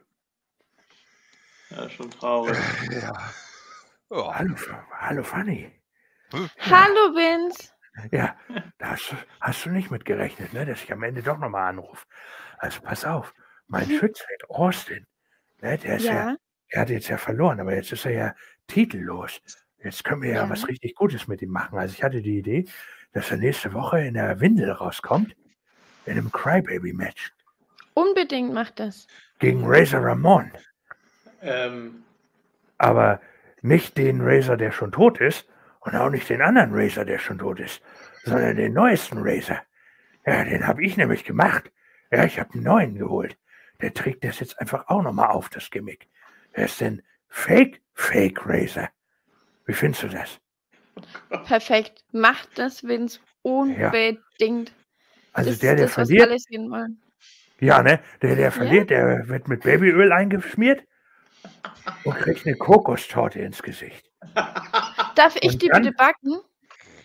[1.70, 2.56] Ja, schon traurig.
[2.90, 3.12] Ja.
[4.10, 4.32] Oh.
[4.32, 4.54] Hallo,
[4.92, 5.72] hallo Fanny.
[6.32, 7.72] Hallo Vince.
[8.10, 8.36] Ja,
[8.78, 12.04] da hast, hast, du nicht mit gerechnet, ne, dass ich am Ende doch nochmal anrufe.
[12.58, 13.32] Also pass auf,
[13.68, 13.98] mein mhm.
[13.98, 15.06] Schütze, Austin,
[15.62, 16.12] ne, der ist ja.
[16.12, 16.36] ja,
[16.68, 18.34] er hat jetzt ja verloren, aber jetzt ist er ja
[18.66, 19.40] titellos.
[19.82, 21.78] Jetzt können wir ja, ja was richtig Gutes mit ihm machen.
[21.78, 22.66] Also ich hatte die Idee,
[23.12, 25.34] dass er nächste Woche in der Windel rauskommt,
[26.04, 27.32] in einem Crybaby-Match.
[27.94, 29.06] Unbedingt macht das.
[29.38, 30.50] Gegen Razor Ramon.
[31.40, 32.04] Ähm.
[32.78, 33.20] Aber
[33.62, 35.48] nicht den Razer, der schon tot ist,
[35.86, 37.80] und auch nicht den anderen Razer, der schon tot ist,
[38.24, 39.62] sondern den neuesten Razer.
[40.26, 41.70] Ja, den habe ich nämlich gemacht.
[42.10, 43.38] Ja, ich habe einen neuen geholt.
[43.80, 46.08] Der trägt das jetzt einfach auch nochmal auf, das Gimmick.
[46.52, 48.90] Er ist ein Fake, Fake Razer.
[49.64, 50.40] Wie findest du das?
[51.46, 52.02] Perfekt.
[52.12, 53.20] Macht das, Vince.
[53.42, 54.68] Unbedingt.
[54.70, 54.74] Ja.
[55.34, 56.32] Also das, der, der das, verliert.
[57.60, 58.00] Ja, ne?
[58.22, 59.06] Der, der verliert, ja.
[59.06, 60.82] der wird mit Babyöl eingeschmiert
[62.02, 64.10] und kriegt eine Kokostorte ins Gesicht.
[65.16, 66.40] Darf ich die dann, bitte backen?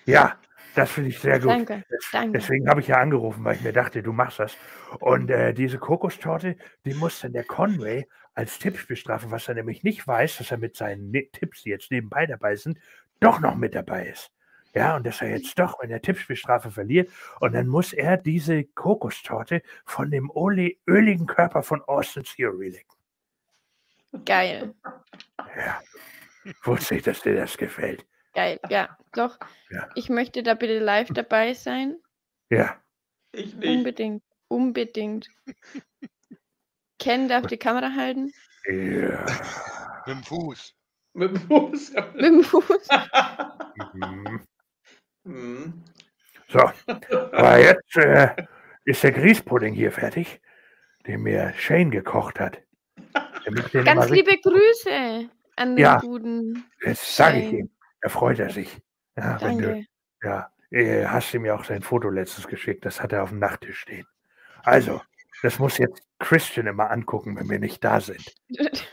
[0.06, 0.38] Ja,
[0.76, 1.50] das finde ich sehr gut.
[1.50, 2.38] Danke, danke.
[2.38, 4.56] Deswegen habe ich ja angerufen, weil ich mir dachte, du machst das.
[5.00, 9.84] Und äh, diese Kokostorte, die muss dann der Conway als Tipps bestrafen, was er nämlich
[9.84, 12.80] nicht weiß, dass er mit seinen ne Tipps, die jetzt nebenbei dabei sind,
[13.20, 14.32] doch noch mit dabei ist.
[14.74, 17.10] Ja, und dass er jetzt doch in der Tippspielstrafe verliert.
[17.42, 20.32] Und dann muss er diese Kokostorte von dem
[20.88, 24.26] öligen Körper von Austin Theory lecken.
[24.26, 24.74] Geil.
[25.58, 25.82] Ja.
[26.64, 28.06] Wusste ich, dass dir das gefällt.
[28.34, 29.38] Geil, ja, doch.
[29.70, 29.90] Ja.
[29.96, 31.98] Ich möchte da bitte live dabei sein.
[32.50, 32.82] Ja.
[33.34, 33.70] Ich nicht.
[33.70, 35.28] Unbedingt, unbedingt.
[37.00, 38.32] Ken darf die Kamera halten.
[38.66, 39.26] Ja.
[40.06, 40.76] Mit dem Fuß.
[41.14, 41.94] Mit dem Fuß.
[42.14, 42.88] Mit dem Fuß.
[43.94, 44.46] mhm.
[45.24, 45.84] Mhm.
[46.48, 48.36] So, aber jetzt äh,
[48.84, 50.42] ist der Grießpudding hier fertig,
[51.08, 52.62] den mir Shane gekocht hat.
[53.84, 55.30] Ganz liebe Grüße
[55.62, 56.66] an den ja, guten.
[56.84, 57.70] Jetzt sage ich ihm,
[58.02, 58.82] da freut er sich.
[59.16, 59.86] Ja, Danke.
[60.22, 63.40] Du, ja, hast ihm ja auch sein Foto letztens geschickt, das hat er auf dem
[63.40, 64.06] Nachttisch stehen.
[64.64, 65.02] Also,
[65.44, 68.34] das muss jetzt Christian immer angucken, wenn wir nicht da sind.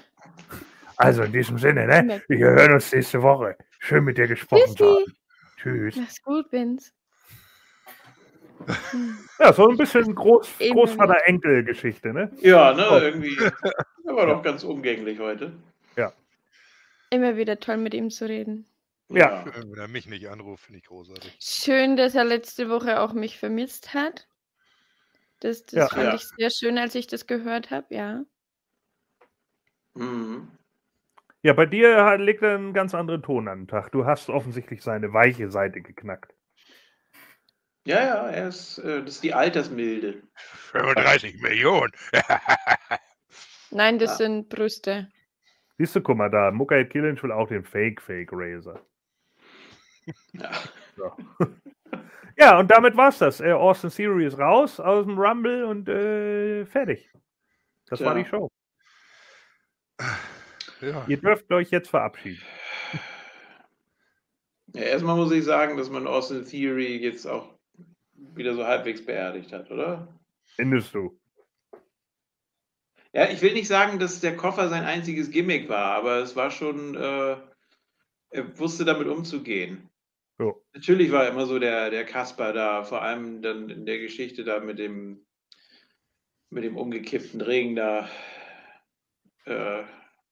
[1.01, 2.23] Also in diesem Sinne, ne?
[2.27, 3.57] Wir hören uns nächste Woche.
[3.79, 5.05] Schön mit dir gesprochen zu haben.
[5.57, 5.95] Tschüss.
[5.95, 6.91] Mach's gut, Vince.
[9.39, 12.33] Ja, so ein bisschen Groß, Großvater-Enkel-Geschichte, ne?
[12.41, 12.97] Ja, ne, oh.
[12.97, 13.39] irgendwie.
[14.05, 15.53] Er war doch ganz umgänglich heute.
[17.11, 18.67] Immer wieder toll mit ihm zu reden.
[19.09, 19.45] Ja.
[19.53, 21.37] Schön, wenn er mich nicht anruft, finde ich großartig.
[21.41, 24.29] Schön, dass er letzte Woche auch mich vermisst hat.
[25.41, 25.89] Das, das Ja.
[25.89, 26.15] fand Ja.
[26.15, 28.25] ich sehr schön, als ich das gehört habe, ja.
[29.95, 30.49] Mhm.
[31.43, 33.93] Ja, bei dir hat- liegt ein ganz anderen Ton an den Tag.
[33.93, 36.35] Du hast offensichtlich seine weiche Seite geknackt.
[37.87, 40.23] Ja, ja, er ist, äh, das ist die Altersmilde.
[40.35, 41.93] 35 Millionen.
[43.71, 44.17] Nein, das Ja.
[44.17, 45.11] sind Brüste.
[45.79, 48.81] Siehst du, guck mal da, Mukai Killench will auch den Fake-Fake-Razor.
[50.33, 50.51] Ja.
[50.97, 51.13] So.
[52.37, 53.41] ja, und damit war's das.
[53.41, 57.09] Äh, Austin Theory ist raus aus dem Rumble und äh, fertig.
[57.87, 58.23] Das war Tja.
[58.23, 58.51] die Show.
[60.81, 61.05] ja.
[61.07, 62.43] Ihr dürft euch jetzt verabschieden.
[64.75, 67.55] ja, erstmal muss ich sagen, dass man Austin Theory jetzt auch
[68.35, 70.09] wieder so halbwegs beerdigt hat, oder?
[70.57, 71.17] Findest du?
[73.13, 76.51] Ja, ich will nicht sagen, dass der Koffer sein einziges Gimmick war, aber es war
[76.51, 77.37] schon, äh,
[78.31, 79.89] er wusste damit umzugehen.
[80.37, 80.65] So.
[80.75, 84.61] Natürlich war immer so der, der Kasper da, vor allem dann in der Geschichte da
[84.61, 85.27] mit dem,
[86.51, 88.09] mit dem umgekippten Ring da,
[89.47, 89.83] äh,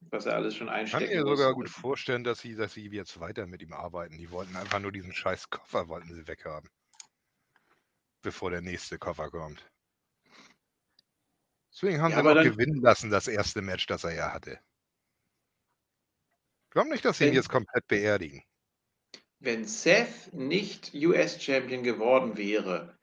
[0.00, 3.18] was er alles schon Ich kann mir sogar gut vorstellen, dass sie, dass sie jetzt
[3.18, 4.18] weiter mit ihm arbeiten.
[4.18, 6.70] Die wollten einfach nur diesen scheiß Koffer wollten sie weghaben.
[8.22, 9.64] Bevor der nächste Koffer kommt.
[11.76, 14.32] Deswegen haben Ja, sie aber noch dann- gewinnen lassen, das erste Match, das er ja
[14.32, 14.58] hatte.
[16.64, 18.42] Ich glaube nicht, dass sie ihn jetzt komplett beerdigen.
[19.40, 22.98] Wenn Seth nicht US-Champion geworden wäre,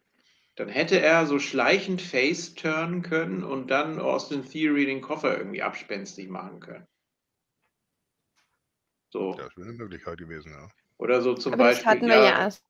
[0.56, 5.62] dann hätte er so schleichend Face turnen können und dann Austin Theory den Koffer irgendwie
[5.62, 6.88] abspenstig machen können.
[9.12, 9.36] So.
[9.36, 10.68] Das wäre eine Möglichkeit gewesen, ja.
[10.98, 11.92] Oder so zum Aber das Beispiel.
[11.92, 12.64] hatten wir ja erst.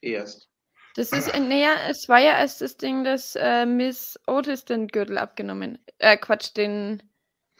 [0.00, 0.50] erst.
[0.94, 4.88] Das ist, äh, naja, es war ja erst das Ding, dass äh, Miss Otis den
[4.88, 7.02] Gürtel abgenommen, äh, Quatsch, den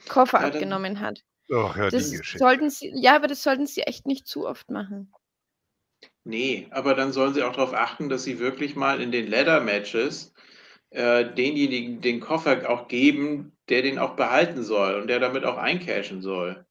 [0.09, 1.25] Koffer Ja, abgenommen hat.
[1.53, 5.15] Ach ja, Das sollten sie, ja, aber das sollten sie echt nicht zu oft machen.
[6.25, 10.35] Nee, aber dann sollen sie auch darauf achten, dass sie wirklich mal in den Ladder-Matches
[10.91, 15.59] äh, denjenigen den Koffer auch geben, der den auch behalten soll und der damit auch
[15.59, 16.64] eincashen soll.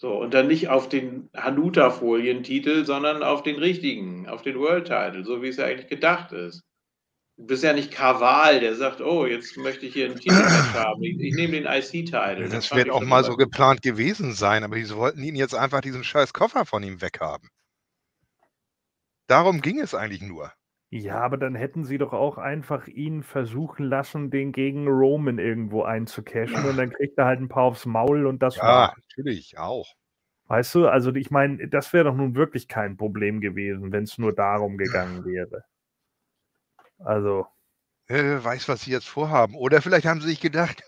[0.00, 5.42] So, und dann nicht auf den Hanuta-Folientitel, sondern auf den richtigen, auf den World-Title, so
[5.42, 6.62] wie es ja eigentlich gedacht ist.
[7.36, 11.02] Du bist ja nicht Kaval, der sagt, oh, jetzt möchte ich hier einen Titelmatch haben.
[11.02, 12.48] Ich, ich nehme den IC-Title.
[12.48, 16.02] Das wird auch mal so geplant gewesen sein, aber sie wollten ihn jetzt einfach diesen
[16.02, 17.50] scheiß Koffer von ihm weghaben.
[19.26, 20.50] Darum ging es eigentlich nur.
[20.92, 25.82] Ja, aber dann hätten sie doch auch einfach ihn versuchen lassen, den gegen Roman irgendwo
[25.84, 28.96] einzucashen und dann kriegt er halt ein paar aufs Maul und das Ja, war.
[28.96, 29.94] natürlich, auch.
[30.48, 34.18] Weißt du, also ich meine, das wäre doch nun wirklich kein Problem gewesen, wenn es
[34.18, 35.64] nur darum gegangen wäre.
[37.04, 37.46] Also,
[38.08, 39.54] Wer weiß, was sie jetzt vorhaben.
[39.54, 40.82] Oder vielleicht haben sie sich gedacht,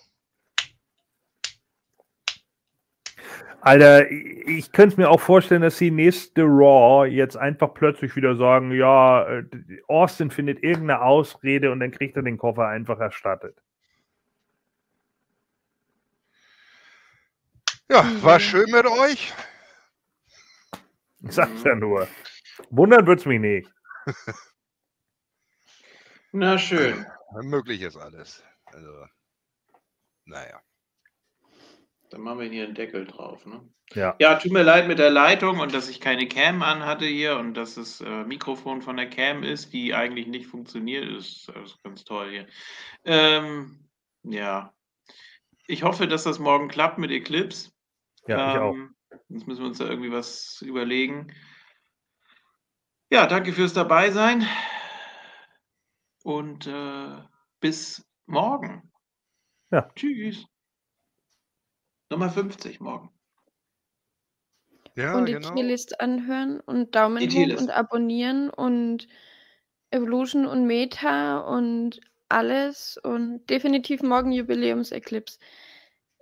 [3.65, 8.73] Alter, ich, könnte mir auch vorstellen, dass die nächste Raw jetzt einfach plötzlich wieder sagen,
[8.73, 9.44] ja, äh,
[9.86, 13.57] Austin findet irgendeine Ausrede und dann kriegt er den Koffer einfach erstattet.
[17.89, 18.41] ja, war Mhm.
[18.41, 19.32] schön mit euch.
[21.20, 22.08] Ich sag's ja nur.
[22.70, 23.70] Wundern wird's mich nicht.
[26.32, 27.07] Na schön.
[27.42, 28.42] Möglich ist alles.
[28.65, 29.07] Also,
[30.24, 30.60] naja.
[32.12, 33.47] Dann machen wir hier einen Deckel drauf.
[33.47, 33.66] Ne?
[33.94, 34.15] Ja.
[34.18, 37.55] Ja, tut mir leid mit der Leitung und dass ich keine Cam anhatte hier und
[37.55, 41.08] dass das äh, Mikrofon von der Cam ist, die eigentlich nicht funktioniert.
[41.08, 42.47] Ist, das ist ganz toll hier.
[43.05, 43.89] Ähm,
[44.24, 44.73] ja.
[45.66, 47.70] Ich hoffe, dass das morgen klappt mit Eclipse.
[48.26, 48.74] Ja, ich auch.
[48.74, 48.94] Ähm,
[49.28, 51.32] Jetzt müssen wir uns da irgendwie was überlegen.
[53.10, 54.47] Ja, danke fürs Dabeisein
[56.23, 57.23] und äh,
[57.60, 58.92] bis morgen.
[59.70, 59.91] Ja.
[59.94, 60.47] Tschüss.
[62.12, 63.10] Nummer 50 morgen.
[64.97, 65.55] Ja, und die genau.
[65.55, 69.08] Tierlist anhören und Daumen hoch und abonnieren und
[69.91, 75.39] Evolution und Meta und alles und definitiv morgen Jubiläums-Eclipse.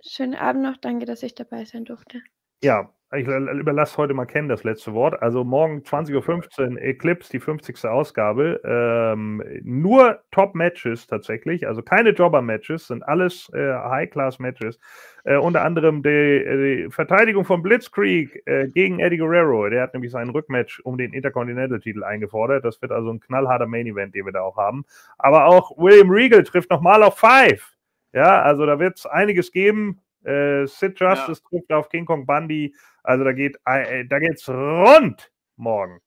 [0.01, 2.21] Schönen Abend noch, danke, dass ich dabei sein durfte.
[2.63, 5.21] Ja, ich überlasse heute mal Ken das letzte Wort.
[5.21, 7.85] Also morgen 20.15 Uhr Eclipse, die 50.
[7.85, 8.61] Ausgabe.
[8.63, 14.79] Ähm, nur Top-Matches tatsächlich, also keine Jobber-Matches, sind alles äh, High-Class-Matches.
[15.25, 19.69] Äh, unter anderem die, die, Verteidigung von Blitzkrieg äh, gegen Eddie Guerrero.
[19.69, 22.63] Der hat nämlich seinen Rückmatch um den Intercontinental-Titel eingefordert.
[22.63, 24.85] Das wird also ein knallharter Main-Event, den wir da auch haben.
[25.17, 27.73] Aber auch William Regal trifft nochmal auf Five.
[28.13, 29.99] Ja, also da wird es einiges geben.
[30.23, 31.49] Äh, Sid Justice ja.
[31.49, 32.75] trifft auf King Kong Bundy.
[33.03, 35.99] Also da geht äh, da geht's rund morgen.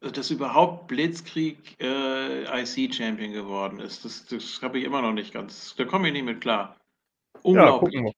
[0.00, 5.76] Dass überhaupt Blitzkrieg äh, IC-Champion geworden ist, das, das habe ich immer noch nicht ganz.
[5.76, 6.76] Da komme ich nicht mit klar.
[7.42, 7.94] Unglaublich.
[7.94, 8.12] Ja, gucken wir,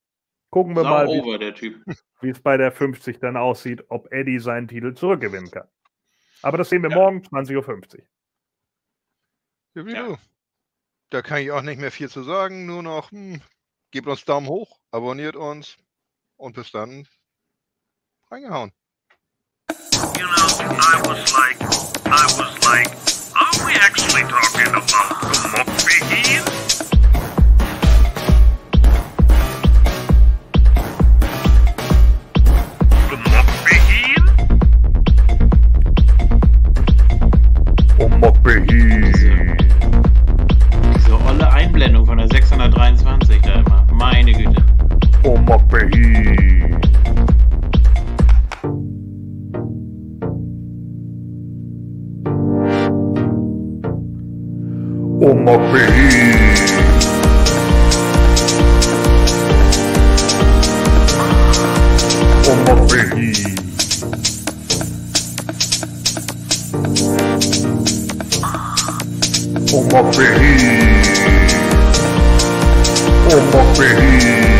[0.50, 1.06] gucken wir mal,
[2.20, 5.68] wie es bei der 50 dann aussieht, ob Eddie seinen Titel zurückgewinnen kann.
[6.40, 6.96] Aber das sehen wir ja.
[6.96, 8.04] morgen, 20.50 Uhr.
[9.74, 10.06] Ja, wie ja.
[10.06, 10.16] du.
[11.10, 13.40] Da kann ich auch nicht mehr viel zu sagen, nur noch, hm,
[13.94, 15.76] gebt uns Daumen hoch, abonniert uns
[16.36, 17.06] und bis dann
[18.28, 18.72] reingehauen.
[19.70, 20.48] You know,
[20.80, 21.62] I was like,
[22.06, 22.90] I was like,
[23.36, 25.22] are we actually talking about
[38.00, 39.56] the Mukbigeen.
[40.96, 43.83] Diese olle Einblendung von der 623 da immer.
[43.96, 44.62] Meine Güte.
[45.22, 45.56] Oh, ma
[55.20, 55.34] Oh,
[62.46, 62.54] Oh,
[69.86, 70.83] ma Oh,
[73.34, 74.53] como feliz.